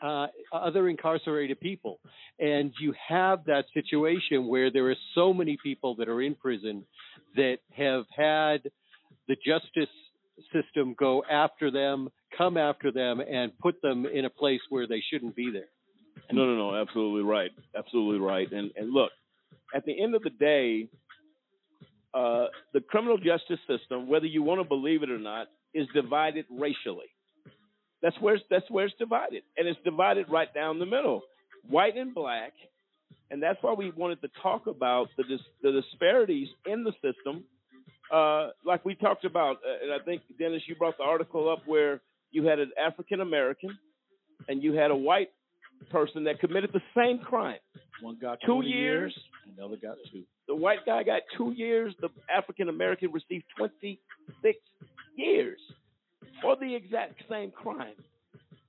uh, 0.03 0.27
other 0.51 0.89
incarcerated 0.89 1.59
people, 1.59 1.99
and 2.39 2.73
you 2.79 2.93
have 3.07 3.45
that 3.45 3.65
situation 3.73 4.47
where 4.47 4.69
there 4.69 4.89
are 4.89 4.95
so 5.15 5.33
many 5.33 5.57
people 5.63 5.95
that 5.95 6.09
are 6.09 6.21
in 6.21 6.35
prison 6.35 6.83
that 7.35 7.59
have 7.71 8.03
had 8.15 8.69
the 9.27 9.35
justice 9.45 9.93
system 10.51 10.95
go 10.99 11.23
after 11.31 11.71
them, 11.71 12.09
come 12.37 12.57
after 12.57 12.91
them, 12.91 13.21
and 13.21 13.57
put 13.59 13.81
them 13.81 14.05
in 14.05 14.25
a 14.25 14.29
place 14.29 14.59
where 14.69 14.87
they 14.87 15.01
shouldn't 15.09 15.35
be 15.35 15.49
there. 15.51 15.69
No, 16.31 16.45
no, 16.45 16.55
no, 16.55 16.75
absolutely 16.75 17.23
right, 17.23 17.51
absolutely 17.77 18.19
right. 18.19 18.51
And 18.51 18.71
and 18.75 18.91
look, 18.91 19.11
at 19.73 19.85
the 19.85 20.01
end 20.01 20.15
of 20.15 20.23
the 20.23 20.29
day, 20.31 20.87
uh, 22.13 22.47
the 22.73 22.81
criminal 22.81 23.17
justice 23.17 23.59
system, 23.67 24.07
whether 24.07 24.25
you 24.25 24.43
want 24.43 24.59
to 24.61 24.67
believe 24.67 25.03
it 25.03 25.09
or 25.09 25.17
not, 25.17 25.47
is 25.73 25.87
divided 25.93 26.45
racially. 26.49 27.07
That's 28.03 28.15
where 28.19 28.35
it's, 28.35 28.43
that's 28.51 28.69
where 28.69 28.85
it's 28.85 28.93
divided, 28.99 29.41
and 29.57 29.67
it's 29.67 29.79
divided 29.83 30.27
right 30.29 30.53
down 30.53 30.77
the 30.77 30.85
middle, 30.85 31.21
white 31.69 31.95
and 31.97 32.13
black, 32.13 32.51
and 33.31 33.41
that's 33.41 33.57
why 33.63 33.73
we 33.73 33.89
wanted 33.91 34.21
to 34.21 34.27
talk 34.43 34.67
about 34.67 35.07
the 35.17 35.23
dis- 35.23 35.39
the 35.63 35.71
disparities 35.71 36.49
in 36.65 36.83
the 36.83 36.91
system, 37.01 37.45
uh, 38.13 38.49
like 38.65 38.83
we 38.85 38.93
talked 38.93 39.23
about. 39.25 39.55
Uh, 39.65 39.83
and 39.85 39.93
I 39.93 40.03
think 40.03 40.21
Dennis, 40.37 40.61
you 40.67 40.75
brought 40.75 40.97
the 40.97 41.03
article 41.05 41.49
up 41.49 41.59
where 41.65 42.01
you 42.31 42.45
had 42.45 42.59
an 42.59 42.71
African 42.79 43.21
American 43.21 43.69
and 44.49 44.61
you 44.61 44.73
had 44.73 44.91
a 44.91 44.95
white 44.95 45.29
person 45.89 46.25
that 46.25 46.39
committed 46.41 46.71
the 46.73 46.81
same 46.95 47.19
crime, 47.19 47.59
One 48.01 48.17
got 48.21 48.39
Two 48.45 48.55
20 48.55 48.67
years. 48.69 49.17
and 49.47 49.57
the 49.57 49.63
other 49.63 49.77
got 49.77 49.95
two. 50.11 50.23
The 50.47 50.55
white 50.55 50.85
guy 50.85 51.03
got 51.03 51.21
two 51.37 51.53
years. 51.55 51.93
The 52.01 52.09
African 52.29 52.67
American 52.67 53.11
received 53.13 53.45
26 53.57 54.57
years 55.15 55.59
for 56.43 56.55
the 56.57 56.75
exact 56.75 57.23
same 57.29 57.49
crime. 57.49 57.95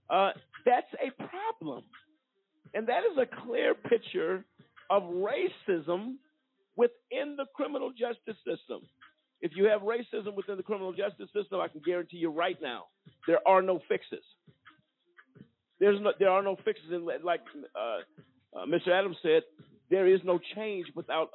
Uh, 0.08 0.30
that's 0.64 0.86
a 0.94 1.10
problem. 1.28 1.82
And 2.72 2.86
that 2.88 3.00
is 3.10 3.18
a 3.18 3.26
clear 3.46 3.74
picture 3.74 4.44
of 4.90 5.02
racism 5.02 6.14
within 6.76 7.36
the 7.36 7.44
criminal 7.54 7.90
justice 7.90 8.40
system. 8.46 8.80
If 9.40 9.52
you 9.54 9.66
have 9.66 9.82
racism 9.82 10.34
within 10.34 10.56
the 10.56 10.62
criminal 10.62 10.92
justice 10.92 11.28
system, 11.34 11.60
I 11.60 11.68
can 11.68 11.82
guarantee 11.84 12.16
you 12.16 12.30
right 12.30 12.56
now, 12.62 12.84
there 13.26 13.46
are 13.46 13.60
no 13.60 13.80
fixes. 13.88 14.24
There's 15.80 16.00
no, 16.00 16.12
there 16.18 16.30
are 16.30 16.42
no 16.42 16.56
fixes. 16.64 16.92
In, 16.92 17.06
like 17.22 17.40
uh, 17.76 18.58
uh, 18.58 18.66
Mr. 18.66 18.88
Adams 18.88 19.16
said, 19.22 19.42
there 19.90 20.06
is 20.06 20.20
no 20.24 20.38
change 20.54 20.86
without 20.94 21.30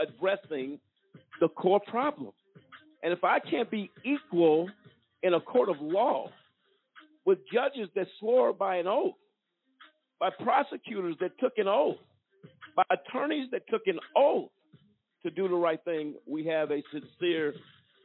addressing 0.00 0.78
the 1.40 1.48
core 1.48 1.80
problem. 1.80 2.32
And 3.02 3.12
if 3.12 3.24
I 3.24 3.38
can't 3.38 3.70
be 3.70 3.90
equal 4.04 4.68
in 5.24 5.34
a 5.34 5.40
court 5.40 5.68
of 5.68 5.80
law 5.80 6.30
with 7.24 7.38
judges 7.52 7.88
that 7.96 8.06
swore 8.20 8.52
by 8.52 8.76
an 8.76 8.86
oath, 8.86 9.14
by 10.20 10.28
prosecutors 10.42 11.16
that 11.20 11.36
took 11.40 11.54
an 11.56 11.66
oath, 11.66 11.96
by 12.76 12.84
attorneys 12.90 13.50
that 13.50 13.62
took 13.68 13.82
an 13.86 13.98
oath 14.16 14.50
to 15.22 15.30
do 15.30 15.48
the 15.48 15.54
right 15.54 15.82
thing, 15.84 16.14
we 16.26 16.44
have 16.46 16.70
a 16.70 16.82
sincere 16.92 17.54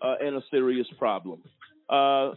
uh, 0.02 0.16
and 0.22 0.38
a 0.38 0.41
serious 0.50 0.88
problem. 0.98 1.41
Uh, 1.90 2.32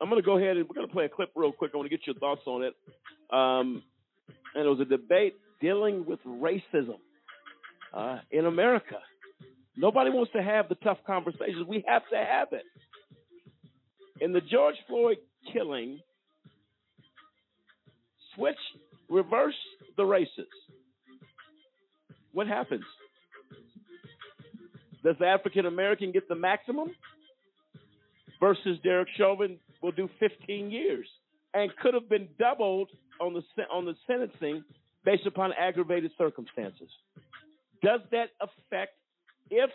I'm 0.00 0.08
going 0.08 0.22
to 0.22 0.26
go 0.26 0.38
ahead 0.38 0.56
and 0.56 0.68
we're 0.68 0.76
going 0.76 0.86
to 0.86 0.92
play 0.92 1.06
a 1.06 1.08
clip 1.08 1.30
real 1.34 1.50
quick. 1.50 1.72
I 1.74 1.76
want 1.76 1.90
to 1.90 1.96
get 1.96 2.06
your 2.06 2.14
thoughts 2.16 2.42
on 2.46 2.62
it. 2.62 2.74
Um, 3.32 3.82
and 4.54 4.64
it 4.64 4.68
was 4.68 4.80
a 4.80 4.84
debate 4.84 5.34
dealing 5.60 6.06
with 6.06 6.20
racism 6.24 6.98
uh, 7.92 8.18
in 8.30 8.46
America. 8.46 8.98
Nobody 9.76 10.10
wants 10.10 10.30
to 10.32 10.42
have 10.42 10.68
the 10.68 10.76
tough 10.76 10.98
conversations. 11.04 11.66
We 11.66 11.84
have 11.88 12.02
to 12.10 12.16
have 12.16 12.48
it. 12.52 12.62
In 14.20 14.32
the 14.32 14.40
George 14.40 14.74
Floyd 14.88 15.18
killing, 15.52 16.00
switch, 18.34 18.56
reverse 19.08 19.54
the 19.96 20.04
races. 20.04 20.48
What 22.32 22.46
happens? 22.46 22.84
Does 25.04 25.16
the 25.20 25.26
African 25.26 25.66
American 25.66 26.12
get 26.12 26.28
the 26.28 26.34
maximum? 26.34 26.88
Versus 28.40 28.78
Derek 28.84 29.08
Chauvin 29.16 29.58
will 29.82 29.92
do 29.92 30.08
15 30.20 30.70
years 30.70 31.06
and 31.54 31.74
could 31.82 31.94
have 31.94 32.08
been 32.08 32.28
doubled 32.38 32.88
on 33.20 33.34
the 33.34 33.42
on 33.72 33.84
the 33.84 33.94
sentencing 34.06 34.64
based 35.04 35.26
upon 35.26 35.52
aggravated 35.58 36.12
circumstances. 36.16 36.88
Does 37.82 38.00
that 38.12 38.28
affect 38.40 38.92
if 39.50 39.70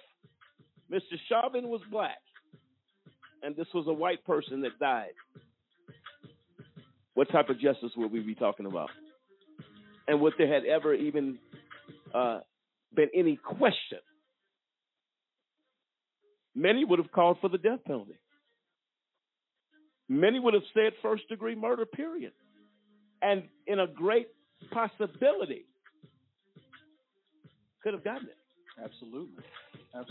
Mr. 0.92 1.18
Chauvin 1.28 1.68
was 1.68 1.82
black 1.92 2.23
and 3.44 3.56
this 3.56 3.68
was 3.74 3.86
a 3.88 3.94
white 3.94 4.26
person 4.26 4.62
that 4.62 4.80
died? 4.80 5.14
What 7.14 7.30
type 7.32 7.50
of 7.50 7.60
justice 7.60 7.92
would 7.96 8.12
we 8.12 8.22
be 8.22 8.36
talking 8.36 8.66
about? 8.66 8.90
And 10.08 10.20
would 10.22 10.34
there 10.38 10.52
had 10.52 10.66
ever 10.66 10.94
even 10.94 11.38
uh, 12.14 12.40
been 12.94 13.10
any 13.14 13.38
question? 13.38 14.00
Many 16.56 16.86
would 16.86 17.00
have 17.00 17.12
called 17.12 17.38
for 17.42 17.50
the 17.50 17.58
death 17.58 17.80
penalty. 17.86 18.18
Many 20.10 20.40
would 20.40 20.54
have 20.54 20.64
said 20.74 20.94
first 21.02 21.28
degree 21.30 21.56
murder, 21.56 21.86
period. 21.86 22.34
And 23.22 23.44
in 23.68 23.80
a 23.80 23.88
great 23.88 24.28
possibility, 24.72 25.66
could 27.82 27.94
have 27.94 28.04
gotten 28.04 28.28
it. 28.28 28.38
Absolutely. 28.84 29.44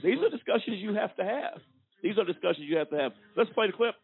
These 0.03 0.19
are 0.19 0.31
discussions 0.31 0.79
you 0.79 0.95
have 0.95 1.15
to 1.17 1.25
have. 1.25 1.61
These 2.03 2.19
are 2.19 2.25
discussions 2.25 2.67
you 2.69 2.77
have 2.77 2.91
to 2.91 2.99
have. 2.99 3.13
Let's 3.37 3.51
play 3.51 3.69
the 3.69 3.73
clip. 3.73 3.95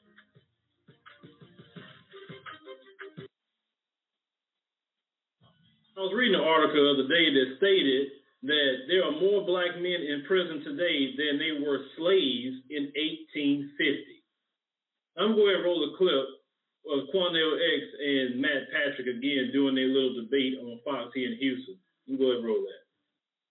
I 5.99 6.01
was 6.07 6.15
reading 6.15 6.39
an 6.39 6.47
article 6.47 6.79
the 6.79 6.95
other 6.95 7.11
day 7.11 7.27
that 7.35 7.59
stated 7.59 8.23
that 8.47 8.87
there 8.87 9.03
are 9.03 9.19
more 9.19 9.43
black 9.43 9.75
men 9.83 9.99
in 9.99 10.23
prison 10.31 10.63
today 10.63 11.11
than 11.19 11.43
they 11.43 11.59
were 11.59 11.91
slaves 11.99 12.55
in 12.71 12.95
1850. 12.95 14.23
I'm 15.19 15.35
going 15.35 15.59
to 15.59 15.67
roll 15.67 15.83
a 15.83 15.99
clip 15.99 16.39
of 16.87 17.11
Quanell 17.11 17.59
X 17.59 17.83
and 17.99 18.39
Matt 18.39 18.71
Patrick 18.71 19.11
again 19.11 19.51
doing 19.51 19.75
their 19.75 19.91
little 19.91 20.23
debate 20.23 20.55
on 20.63 20.79
Fox 20.87 21.11
here 21.19 21.35
in 21.35 21.37
Houston. 21.43 21.75
You 22.07 22.15
can 22.15 22.23
go 22.23 22.31
ahead 22.31 22.47
and 22.47 22.47
roll 22.47 22.63
that. 22.63 22.83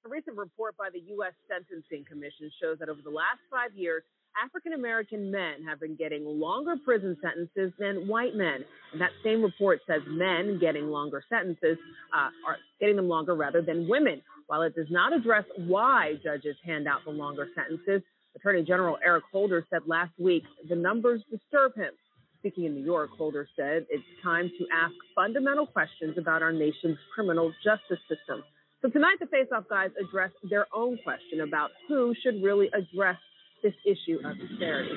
A 0.07 0.09
recent 0.09 0.39
report 0.39 0.79
by 0.79 0.87
the 0.87 1.03
U.S. 1.19 1.35
Sentencing 1.51 2.07
Commission 2.07 2.47
shows 2.63 2.79
that 2.79 2.87
over 2.87 3.03
the 3.03 3.11
last 3.11 3.43
five 3.51 3.75
years, 3.75 4.07
African 4.43 4.73
American 4.73 5.31
men 5.31 5.63
have 5.67 5.79
been 5.79 5.95
getting 5.95 6.23
longer 6.25 6.75
prison 6.83 7.17
sentences 7.21 7.73
than 7.79 8.07
white 8.07 8.35
men. 8.35 8.63
And 8.91 9.01
that 9.01 9.11
same 9.23 9.41
report 9.41 9.79
says 9.87 10.01
men 10.07 10.59
getting 10.59 10.87
longer 10.87 11.23
sentences 11.29 11.77
uh, 12.13 12.29
are 12.47 12.57
getting 12.79 12.95
them 12.95 13.07
longer 13.07 13.35
rather 13.35 13.61
than 13.61 13.87
women. 13.87 14.21
While 14.47 14.61
it 14.61 14.75
does 14.75 14.87
not 14.89 15.13
address 15.13 15.45
why 15.55 16.13
judges 16.23 16.55
hand 16.65 16.87
out 16.87 16.99
the 17.05 17.11
longer 17.11 17.47
sentences, 17.55 18.01
Attorney 18.35 18.63
General 18.63 18.97
Eric 19.03 19.23
Holder 19.31 19.65
said 19.69 19.81
last 19.87 20.11
week 20.19 20.43
the 20.69 20.75
numbers 20.75 21.21
disturb 21.31 21.75
him. 21.75 21.91
Speaking 22.39 22.65
in 22.65 22.75
New 22.75 22.85
York, 22.85 23.09
Holder 23.17 23.47
said 23.55 23.87
it's 23.89 24.03
time 24.23 24.51
to 24.59 24.65
ask 24.71 24.93
fundamental 25.15 25.65
questions 25.65 26.17
about 26.17 26.43
our 26.43 26.53
nation's 26.53 26.97
criminal 27.15 27.51
justice 27.63 27.99
system. 28.07 28.43
So 28.83 28.89
tonight, 28.89 29.17
the 29.19 29.25
Face 29.25 29.47
Off 29.51 29.63
guys 29.67 29.89
address 29.99 30.29
their 30.47 30.67
own 30.71 30.99
question 31.03 31.41
about 31.41 31.71
who 31.87 32.13
should 32.21 32.43
really 32.43 32.69
address 32.75 33.17
this 33.63 33.73
issue 33.85 34.19
of 34.25 34.37
disparity. 34.37 34.95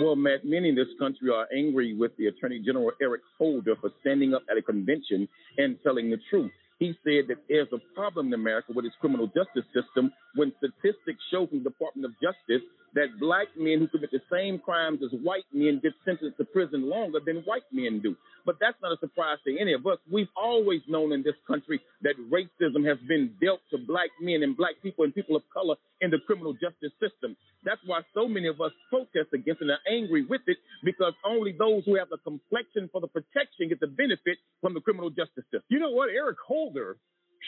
Well, 0.00 0.16
Matt, 0.16 0.44
many 0.44 0.70
in 0.70 0.74
this 0.74 0.88
country 0.98 1.28
are 1.30 1.46
angry 1.54 1.94
with 1.94 2.16
the 2.16 2.26
Attorney 2.26 2.60
General 2.64 2.92
Eric 3.00 3.20
Holder 3.36 3.76
for 3.80 3.90
standing 4.00 4.32
up 4.34 4.42
at 4.50 4.56
a 4.56 4.62
convention 4.62 5.28
and 5.58 5.76
telling 5.82 6.10
the 6.10 6.16
truth. 6.30 6.50
He 6.78 6.94
said 7.04 7.28
that 7.28 7.38
there's 7.48 7.68
a 7.72 7.78
problem 7.94 8.28
in 8.28 8.34
America 8.34 8.72
with 8.74 8.84
its 8.86 8.94
criminal 9.00 9.26
justice 9.26 9.64
system 9.72 10.10
when 10.34 10.52
statistics 10.58 11.22
show 11.30 11.46
from 11.46 11.58
the 11.62 11.70
Department 11.70 12.06
of 12.06 12.12
Justice 12.20 12.66
that 12.94 13.18
black 13.18 13.48
men 13.56 13.78
who 13.78 13.88
commit 13.88 14.10
the 14.10 14.20
same 14.30 14.58
crimes 14.58 15.00
as 15.02 15.10
white 15.20 15.44
men 15.52 15.80
get 15.82 15.92
sentenced 16.04 16.36
to 16.38 16.44
prison 16.44 16.88
longer 16.88 17.20
than 17.24 17.36
white 17.44 17.66
men 17.72 18.00
do. 18.00 18.16
But 18.44 18.56
that's 18.60 18.76
not 18.82 18.92
a 18.92 18.98
surprise 18.98 19.38
to 19.46 19.58
any 19.58 19.72
of 19.72 19.86
us. 19.86 19.98
We've 20.10 20.32
always 20.36 20.80
known 20.88 21.12
in 21.12 21.22
this 21.22 21.36
country 21.46 21.80
that 22.02 22.14
racism 22.30 22.86
has 22.88 22.98
been 23.06 23.34
dealt 23.40 23.60
to 23.70 23.78
black 23.78 24.10
men 24.20 24.42
and 24.42 24.56
black 24.56 24.74
people 24.82 25.04
and 25.04 25.14
people 25.14 25.36
of 25.36 25.42
color 25.52 25.76
in 26.00 26.10
the 26.10 26.18
criminal 26.26 26.52
justice 26.52 26.92
system. 27.00 27.36
That's 27.64 27.80
why 27.86 28.00
so 28.14 28.26
many 28.26 28.48
of 28.48 28.60
us 28.60 28.72
protest 28.90 29.32
against 29.32 29.62
and 29.62 29.70
are 29.70 29.78
angry 29.88 30.24
with 30.26 30.42
it 30.46 30.58
because 30.82 31.14
only 31.24 31.54
those 31.56 31.84
who 31.84 31.96
have 31.96 32.08
the 32.10 32.18
complexion 32.18 32.90
for 32.90 33.00
the 33.00 33.06
protection 33.06 33.68
get 33.68 33.80
the 33.80 33.86
benefit 33.86 34.38
from 34.60 34.74
the 34.74 34.80
criminal 34.80 35.10
justice 35.10 35.44
system. 35.44 35.62
You 35.68 35.78
know 35.78 35.90
what? 35.90 36.08
Eric 36.10 36.38
Holder 36.44 36.96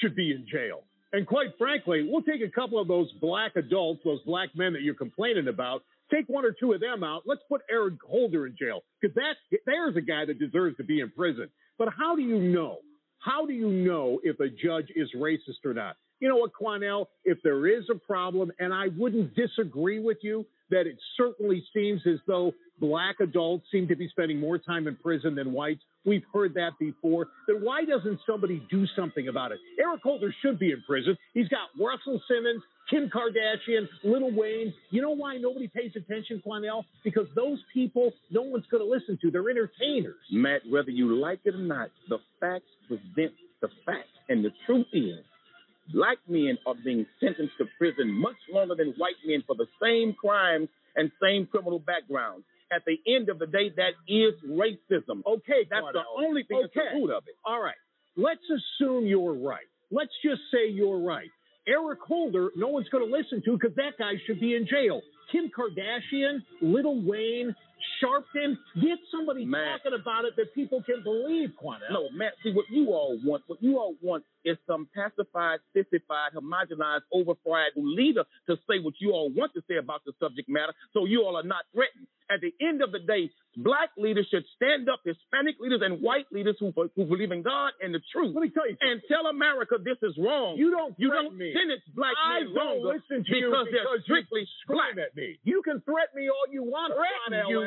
should 0.01 0.15
be 0.15 0.31
in 0.31 0.47
jail. 0.51 0.85
And 1.15 1.29
quite 1.29 1.57
frankly, 1.57 2.05
we'll 2.11 2.23
take 2.23 2.43
a 2.43 2.51
couple 2.51 2.81
of 2.81 2.89
those 2.89 3.09
black 3.21 3.55
adults, 3.55 4.01
those 4.05 4.21
black 4.27 4.49
men 4.57 4.73
that 4.73 4.83
you're 4.83 4.97
complaining 4.97 5.47
about, 5.47 5.85
take 6.13 6.29
one 6.29 6.45
or 6.45 6.51
two 6.51 6.73
of 6.73 6.81
them 6.81 7.05
out. 7.05 7.23
Let's 7.25 7.43
put 7.49 7.61
Eric 7.71 8.03
Holder 8.05 8.49
in 8.49 8.57
jail 8.59 8.83
because 9.01 9.15
that's 9.15 9.63
there's 9.65 9.95
a 9.95 10.01
guy 10.01 10.25
that 10.25 10.41
deserves 10.41 10.77
to 10.79 10.83
be 10.83 10.99
in 10.99 11.13
prison. 11.13 11.49
But 11.79 11.91
how 11.97 12.17
do 12.17 12.23
you 12.23 12.41
know? 12.41 12.79
How 13.21 13.47
do 13.47 13.53
you 13.53 13.69
know 13.69 14.19
if 14.25 14.41
a 14.41 14.49
judge 14.49 14.89
is 14.97 15.09
racist 15.17 15.65
or 15.65 15.73
not? 15.73 15.95
You 16.19 16.29
know 16.29 16.37
what, 16.37 16.51
Quanell? 16.53 17.07
If 17.25 17.39
there 17.45 17.69
is 17.69 17.85
a 17.91 17.95
problem, 17.95 18.51
and 18.59 18.75
I 18.75 18.89
wouldn't 18.99 19.37
disagree 19.37 20.01
with 20.01 20.19
you 20.23 20.45
that 20.71 20.87
it 20.87 20.97
certainly 21.17 21.65
seems 21.75 22.01
as 22.07 22.19
though 22.27 22.53
black 22.81 23.17
adults 23.21 23.67
seem 23.71 23.89
to 23.89 23.97
be 23.97 24.09
spending 24.09 24.41
more 24.41 24.59
time 24.59 24.89
in 24.89 24.97
prison 24.97 25.35
than 25.35 25.53
whites. 25.53 25.83
We've 26.05 26.25
heard 26.33 26.55
that 26.55 26.73
before. 26.79 27.29
Then 27.47 27.59
why 27.63 27.85
doesn't 27.85 28.21
somebody 28.29 28.63
do 28.71 28.87
something 28.97 29.29
about 29.29 29.53
it? 29.53 29.59
Eric 29.81 30.03
Holder 30.03 30.35
should 30.43 30.59
be 30.59 30.73
in 30.73 30.83
prison. 30.87 31.17
He's 31.33 31.49
got 31.49 31.69
Russell 31.79 32.21
Simmons, 32.29 32.63
Kim 32.91 33.09
Kardashian, 33.09 33.89
Little 34.03 34.33
Wayne. 34.35 34.75
You 34.91 35.03
know 35.03 35.13
why 35.13 35.39
nobody 35.39 35.69
pays 35.69 35.93
attention, 35.97 36.43
Quanell? 36.47 36.85
Because 37.05 37.27
those 37.35 37.59
people, 37.73 38.13
no 38.31 38.43
one's 38.43 38.67
going 38.71 38.83
to 38.83 38.91
listen 38.91 39.19
to. 39.23 39.31
They're 39.31 39.49
entertainers. 39.49 40.17
Matt, 40.31 40.63
whether 40.69 40.91
you 40.91 41.17
like 41.17 41.41
it 41.45 41.55
or 41.55 41.59
not, 41.59 41.91
the 42.09 42.19
facts 42.41 42.65
present 42.89 43.33
the 43.63 43.69
facts. 43.87 44.09
And 44.29 44.45
the 44.45 44.51
truth 44.67 44.87
is, 44.93 45.25
black 45.93 46.19
men 46.29 46.59
are 46.67 46.75
being 46.85 47.07
sentenced 47.21 47.55
to 47.59 47.67
prison 47.79 48.11
much 48.11 48.37
longer 48.53 48.75
than 48.75 48.95
white 48.97 49.19
men 49.25 49.43
for 49.47 49.57
the 49.57 49.67
same 49.83 50.15
crimes 50.15 50.69
and 50.97 51.11
same 51.23 51.47
criminal 51.47 51.79
backgrounds. 51.79 52.45
At 52.73 52.83
the 52.87 52.99
end 53.13 53.29
of 53.29 53.39
the 53.39 53.47
day, 53.47 53.71
that 53.77 53.93
is 54.09 54.35
racism. 54.49 55.23
Okay, 55.27 55.69
that's 55.71 55.87
the 55.93 56.03
only 56.17 56.43
thing 56.45 56.63
okay. 56.65 56.71
that's 56.75 56.95
the 56.95 57.01
root 57.01 57.11
of 57.11 57.25
it. 57.27 57.37
All 57.45 57.61
right. 57.61 57.77
Let's 58.17 58.45
assume 58.49 59.07
you're 59.07 59.35
right. 59.35 59.67
Let's 59.91 60.13
just 60.25 60.41
say 60.53 60.71
you're 60.71 61.01
right. 61.01 61.29
Eric 61.67 62.01
Holder, 62.07 62.51
no 62.57 62.69
one's 62.69 62.89
going 62.89 63.09
to 63.09 63.17
listen 63.17 63.43
to 63.45 63.57
because 63.59 63.75
that 63.77 63.99
guy 63.99 64.13
should 64.27 64.41
be 64.41 64.55
in 64.55 64.67
jail. 64.67 65.01
Kim 65.33 65.51
Kardashian, 65.51 66.43
Little 66.61 67.01
Wayne, 67.03 67.55
Sharpton, 68.03 68.57
get 68.81 68.99
somebody 69.11 69.45
Man. 69.45 69.79
talking 69.79 69.99
about 70.01 70.25
it 70.25 70.35
that 70.37 70.55
people 70.55 70.83
can 70.83 71.03
believe, 71.03 71.51
Quanell. 71.63 71.91
No, 71.91 72.09
Matt, 72.13 72.35
see 72.43 72.53
what 72.53 72.67
you 72.71 72.89
all 72.93 73.19
want, 73.25 73.45
what 73.47 73.63
you 73.63 73.79
all 73.79 73.95
want 74.03 74.25
is 74.45 74.57
some 74.67 74.89
pacified, 74.95 75.61
sissified, 75.73 76.33
homogenized, 76.35 77.03
overfried 77.13 77.73
leader 77.77 78.25
to 78.47 78.57
say 78.69 78.79
what 78.81 78.95
you 79.01 79.13
all 79.13 79.31
want 79.31 79.53
to 79.55 79.63
say 79.69 79.77
about 79.77 80.03
the 80.05 80.13
subject 80.21 80.49
matter 80.49 80.73
so 80.93 81.07
you 81.07 81.23
all 81.23 81.37
are 81.37 81.43
not 81.43 81.65
threatened. 81.73 82.07
At 82.33 82.41
the 82.41 82.57
end 82.65 82.81
of 82.81 82.89
the 82.91 83.01
day, 83.05 83.29
black 83.55 83.91
leaders 84.01 84.27
should 84.33 84.45
stand 84.57 84.89
up, 84.89 85.01
Hispanic 85.05 85.61
leaders 85.61 85.83
and 85.85 86.01
white 86.01 86.25
leaders 86.33 86.57
who, 86.59 86.73
who 86.73 87.05
believe 87.05 87.33
in 87.33 87.43
God 87.43 87.73
and 87.85 87.93
the 87.93 88.01
truth. 88.13 88.33
Let 88.33 88.43
me 88.43 88.49
tell 88.49 88.65
you 88.65 88.77
and 88.81 89.03
tell 89.13 89.29
America 89.29 89.77
this 89.77 90.01
is 90.01 90.17
wrong. 90.17 90.57
You 90.57 90.71
don't 90.73 90.97
you 90.97 91.09
threaten 91.13 91.37
don't 91.37 91.39
me. 91.39 91.53
sentence 91.53 91.85
black 91.93 92.17
I 92.17 92.49
men 92.49 92.55
don't 92.55 92.81
longer 92.81 92.97
listen 92.97 93.29
to 93.29 93.29
because 93.29 93.69
you 93.69 93.77
they're 93.77 94.03
strictly 94.09 94.49
black. 94.67 94.97
at 94.97 95.13
me. 95.15 95.37
You 95.45 95.61
can 95.61 95.85
threaten 95.85 96.17
me 96.17 96.33
all 96.33 96.49
you 96.49 96.65
want, 96.65 96.97
Threaten 96.97 97.45
you. 97.53 97.61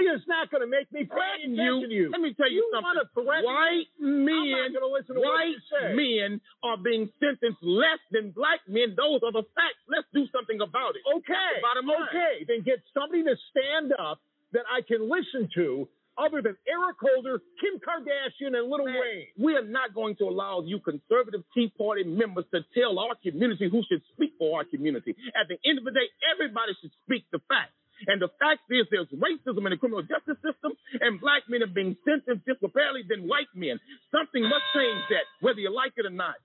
Alex. 0.00 0.24
It's 0.24 0.28
not 0.28 0.50
going 0.50 0.64
to 0.64 0.70
make 0.70 0.88
me 0.92 1.04
Threaten 1.04 1.56
to 1.56 1.88
you. 1.88 2.10
Let 2.10 2.20
me 2.20 2.34
tell 2.34 2.50
you, 2.50 2.64
you 2.64 2.70
something. 2.72 2.88
want 2.88 2.98
to 3.00 3.06
threaten 3.12 3.44
white 3.44 3.90
men, 4.00 4.32
I'm 4.32 4.72
not 4.72 4.80
going 4.80 4.88
to 4.88 4.94
listen 4.96 5.14
to 5.16 5.22
what 5.22 5.36
white 5.36 5.94
men 5.94 6.40
are 6.64 6.78
being 6.80 7.08
sentenced 7.20 7.62
less 7.62 8.00
than 8.10 8.32
black 8.32 8.60
men. 8.66 8.96
Those 8.96 9.20
are 9.22 9.32
the 9.32 9.44
facts. 9.54 9.82
Let's 9.88 10.08
do 10.12 10.24
something 10.32 10.60
about 10.60 10.96
it. 10.96 11.02
Okay. 11.04 11.50
Bottom 11.60 11.86
line. 11.86 12.08
Okay. 12.08 12.44
Then 12.48 12.64
get 12.64 12.80
somebody 12.96 13.24
to 13.24 13.36
stand 13.52 13.92
up 13.96 14.20
that 14.52 14.66
I 14.66 14.82
can 14.82 15.06
listen 15.06 15.48
to 15.54 15.88
other 16.18 16.42
than 16.42 16.56
Eric 16.68 16.98
Holder, 17.00 17.40
Kim 17.60 17.80
Kardashian, 17.80 18.52
and 18.52 18.68
Little 18.68 18.86
Man, 18.86 19.00
Wayne. 19.00 19.26
We 19.38 19.56
are 19.56 19.64
not 19.64 19.94
going 19.94 20.16
to 20.16 20.24
allow 20.24 20.60
you 20.60 20.80
conservative 20.80 21.42
Tea 21.54 21.72
Party 21.76 22.04
members 22.04 22.44
to 22.52 22.60
tell 22.76 22.98
our 22.98 23.14
community 23.22 23.70
who 23.70 23.82
should 23.88 24.02
speak 24.12 24.34
for 24.38 24.58
our 24.58 24.64
community. 24.64 25.16
At 25.32 25.48
the 25.48 25.56
end 25.64 25.78
of 25.78 25.84
the 25.84 25.92
day, 25.92 26.08
everybody 26.28 26.72
should 26.80 26.92
speak 27.06 27.24
the 27.32 27.40
facts. 27.48 27.72
And 28.06 28.20
the 28.20 28.28
fact 28.40 28.64
is 28.70 28.86
there's 28.90 29.10
racism 29.12 29.64
in 29.66 29.70
the 29.70 29.76
criminal 29.76 30.02
justice 30.02 30.40
system, 30.40 30.72
and 31.00 31.20
black 31.20 31.42
men 31.48 31.62
are 31.62 31.72
being 31.72 31.96
sentenced 32.04 32.46
disproportionately 32.46 33.04
than 33.08 33.28
white 33.28 33.50
men. 33.54 33.80
Something 34.10 34.42
must 34.44 34.64
change 34.72 35.02
that, 35.10 35.26
whether 35.40 35.60
you 35.60 35.72
like 35.74 35.92
it 35.96 36.06
or 36.06 36.14
not. 36.14 36.36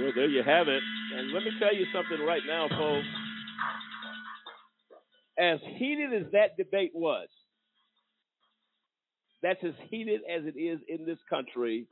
Well, 0.00 0.12
there 0.14 0.28
you 0.28 0.42
have 0.42 0.68
it. 0.68 0.82
And 1.16 1.32
let 1.32 1.42
me 1.42 1.50
tell 1.58 1.74
you 1.74 1.86
something 1.92 2.24
right 2.26 2.42
now, 2.46 2.68
folks. 2.68 3.06
As 5.38 5.58
heated 5.78 6.12
as 6.12 6.32
that 6.32 6.56
debate 6.56 6.92
was, 6.94 7.28
that's 9.42 9.62
as 9.64 9.74
heated 9.90 10.20
as 10.28 10.44
it 10.44 10.58
is 10.58 10.80
in 10.88 11.06
this 11.06 11.18
country 11.28 11.86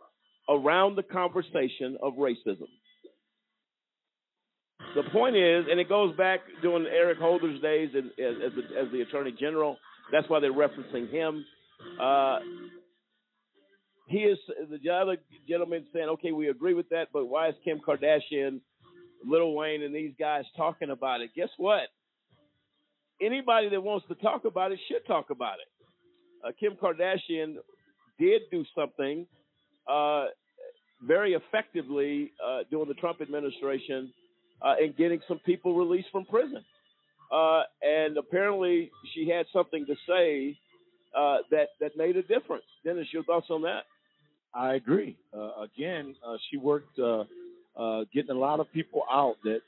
around 0.49 0.97
the 0.97 1.03
conversation 1.03 1.97
of 2.03 2.15
racism. 2.15 2.69
The 4.95 5.03
point 5.11 5.37
is, 5.37 5.65
and 5.71 5.81
it 5.81 5.89
goes 5.89 6.15
back 6.17 6.41
during 6.63 6.87
Eric 6.87 7.19
Holder's 7.19 7.61
days 7.61 7.91
as, 7.97 8.05
as, 8.05 8.53
the, 8.55 8.81
as 8.81 8.93
the 8.93 9.01
Attorney 9.01 9.35
General. 9.39 9.77
That's 10.13 10.29
why 10.29 10.41
they're 10.41 10.53
referencing 10.53 11.11
him. 11.11 11.45
Uh, 12.01 12.39
he 14.07 14.19
is 14.19 14.39
the 14.71 14.91
other 14.91 15.17
gentleman 15.49 15.87
saying, 15.93 16.09
okay, 16.11 16.33
we 16.33 16.49
agree 16.49 16.75
with 16.75 16.89
that, 16.91 17.09
but 17.13 17.27
why 17.27 17.49
is 17.49 17.55
Kim 17.65 17.81
Kardashian, 17.81 18.61
Lil 19.27 19.55
Wayne, 19.55 19.83
and 19.83 19.95
these 19.95 20.13
guys 20.19 20.45
talking 20.57 20.91
about 20.91 21.23
it? 21.23 21.31
Guess 21.35 21.49
what? 21.57 21.89
Anybody 23.21 23.71
that 23.71 23.83
wants 23.83 24.07
to 24.09 24.15
talk 24.17 24.45
about 24.45 24.73
it 24.73 24.79
should 24.89 25.07
talk 25.07 25.31
about 25.31 25.55
it. 25.55 26.47
Uh, 26.47 26.53
Kim 26.61 26.77
Kardashian 26.77 27.55
did 28.19 28.43
do 28.51 28.65
something 28.77 29.27
uh, 29.89 30.27
very 31.03 31.35
effectively 31.35 32.33
uh, 32.45 32.61
during 32.71 32.89
the 32.89 32.95
Trump 32.95 33.21
administration 33.21 34.13
uh, 34.63 34.75
in 34.83 34.95
getting 34.97 35.21
some 35.29 35.39
people 35.41 35.77
released 35.77 36.09
from 36.11 36.25
prison. 36.25 36.65
Uh, 37.33 37.63
and 37.83 38.17
apparently, 38.17 38.91
she 39.15 39.29
had 39.29 39.47
something 39.53 39.85
to 39.87 39.95
say 40.09 40.57
uh, 41.17 41.39
that 41.51 41.69
that 41.81 41.97
made 41.97 42.17
a 42.17 42.23
difference. 42.23 42.65
Dennis, 42.85 43.07
your 43.13 43.25
thoughts 43.25 43.47
on 43.51 43.63
that? 43.63 43.83
I 44.55 44.75
agree. 44.75 45.17
Again, 45.61 46.15
she 46.49 46.57
worked 46.57 46.97
getting 46.97 48.31
a 48.31 48.39
lot 48.39 48.61
of 48.61 48.73
people 48.73 49.03
out 49.11 49.35
that 49.43 49.61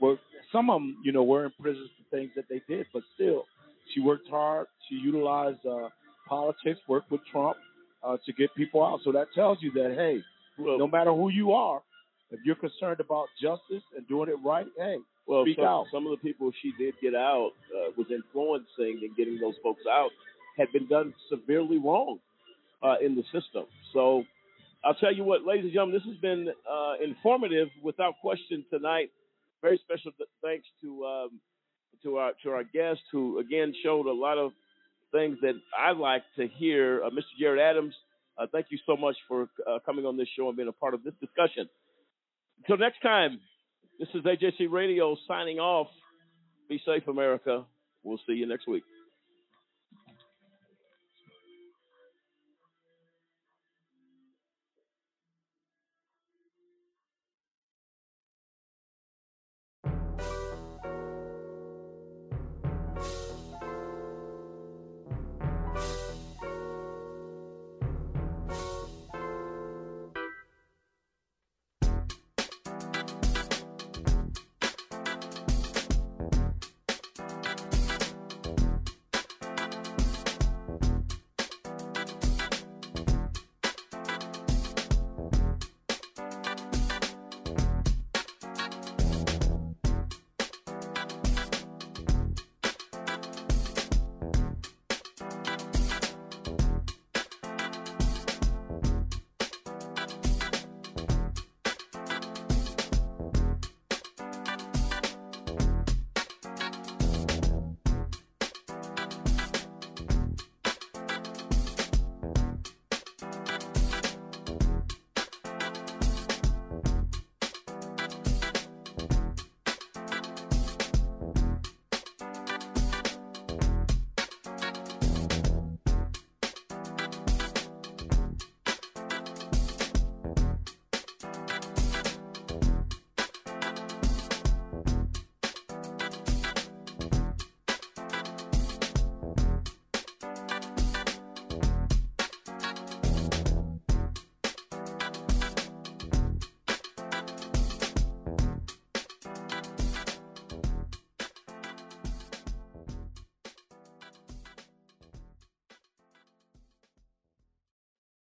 were 0.00 0.16
some 0.52 0.70
of 0.70 0.80
them, 0.80 0.98
you 1.02 1.10
know, 1.10 1.24
were 1.24 1.46
in 1.46 1.52
prison 1.60 1.88
for 1.96 2.16
things 2.16 2.30
that 2.36 2.44
they 2.48 2.62
did, 2.68 2.86
but 2.92 3.02
still, 3.14 3.44
she 3.92 4.00
worked 4.00 4.28
hard. 4.28 4.68
She 4.88 4.94
utilized 4.94 5.58
politics, 6.28 6.78
worked 6.86 7.10
with 7.10 7.22
Trump 7.32 7.56
uh, 8.02 8.16
to 8.26 8.32
get 8.32 8.54
people 8.54 8.84
out. 8.84 9.00
So 9.04 9.12
that 9.12 9.28
tells 9.34 9.58
you 9.60 9.70
that 9.72 9.94
hey, 9.94 10.20
no 10.58 10.86
matter 10.86 11.12
who 11.12 11.30
you 11.30 11.52
are, 11.52 11.82
if 12.30 12.40
you're 12.44 12.56
concerned 12.56 13.00
about 13.00 13.26
justice 13.40 13.82
and 13.96 14.06
doing 14.08 14.28
it 14.28 14.36
right, 14.44 14.66
hey, 14.78 14.96
Well, 15.26 15.44
speak 15.44 15.56
some, 15.56 15.64
out. 15.64 15.86
some 15.92 16.06
of 16.06 16.12
the 16.12 16.18
people 16.18 16.50
she 16.62 16.72
did 16.78 16.94
get 17.02 17.14
out 17.14 17.50
uh, 17.76 17.90
was 17.96 18.06
influencing 18.10 19.00
and 19.02 19.16
getting 19.16 19.38
those 19.40 19.54
folks 19.62 19.82
out 19.90 20.10
had 20.56 20.70
been 20.72 20.86
done 20.86 21.12
severely 21.28 21.78
wrong 21.78 22.18
uh, 22.82 22.96
in 23.04 23.14
the 23.16 23.22
system. 23.32 23.64
So 23.92 24.24
I'll 24.84 24.94
tell 24.94 25.14
you 25.14 25.24
what, 25.24 25.44
ladies 25.44 25.64
and 25.64 25.72
gentlemen, 25.72 25.96
this 25.96 26.08
has 26.12 26.20
been 26.20 26.48
uh, 26.70 26.94
informative 27.02 27.68
without 27.82 28.14
question 28.20 28.64
tonight. 28.70 29.10
Very 29.62 29.78
special 29.84 30.12
th- 30.12 30.28
thanks 30.42 30.66
to 30.82 31.04
um, 31.04 31.40
to 32.02 32.16
our 32.16 32.32
to 32.42 32.50
our 32.50 32.64
guest 32.64 33.00
who 33.12 33.38
again 33.40 33.74
showed 33.82 34.06
a 34.06 34.12
lot 34.12 34.38
of 34.38 34.52
things 35.12 35.38
that 35.42 35.54
I 35.78 35.92
like 35.92 36.22
to 36.36 36.48
hear. 36.48 37.02
Uh, 37.04 37.10
Mr. 37.10 37.38
Jarrett 37.38 37.60
Adams, 37.60 37.94
uh, 38.38 38.46
thank 38.52 38.66
you 38.70 38.78
so 38.86 38.96
much 38.96 39.16
for 39.28 39.48
uh, 39.68 39.78
coming 39.84 40.06
on 40.06 40.16
this 40.16 40.28
show 40.36 40.48
and 40.48 40.56
being 40.56 40.68
a 40.68 40.72
part 40.72 40.94
of 40.94 41.02
this 41.02 41.14
discussion. 41.20 41.68
Until 42.58 42.78
next 42.78 43.00
time, 43.02 43.40
this 43.98 44.08
is 44.14 44.22
AJC 44.22 44.70
Radio 44.70 45.16
signing 45.28 45.58
off. 45.58 45.88
Be 46.68 46.80
safe, 46.86 47.06
America. 47.08 47.64
We'll 48.02 48.20
see 48.26 48.34
you 48.34 48.46
next 48.46 48.66
week. 48.68 48.84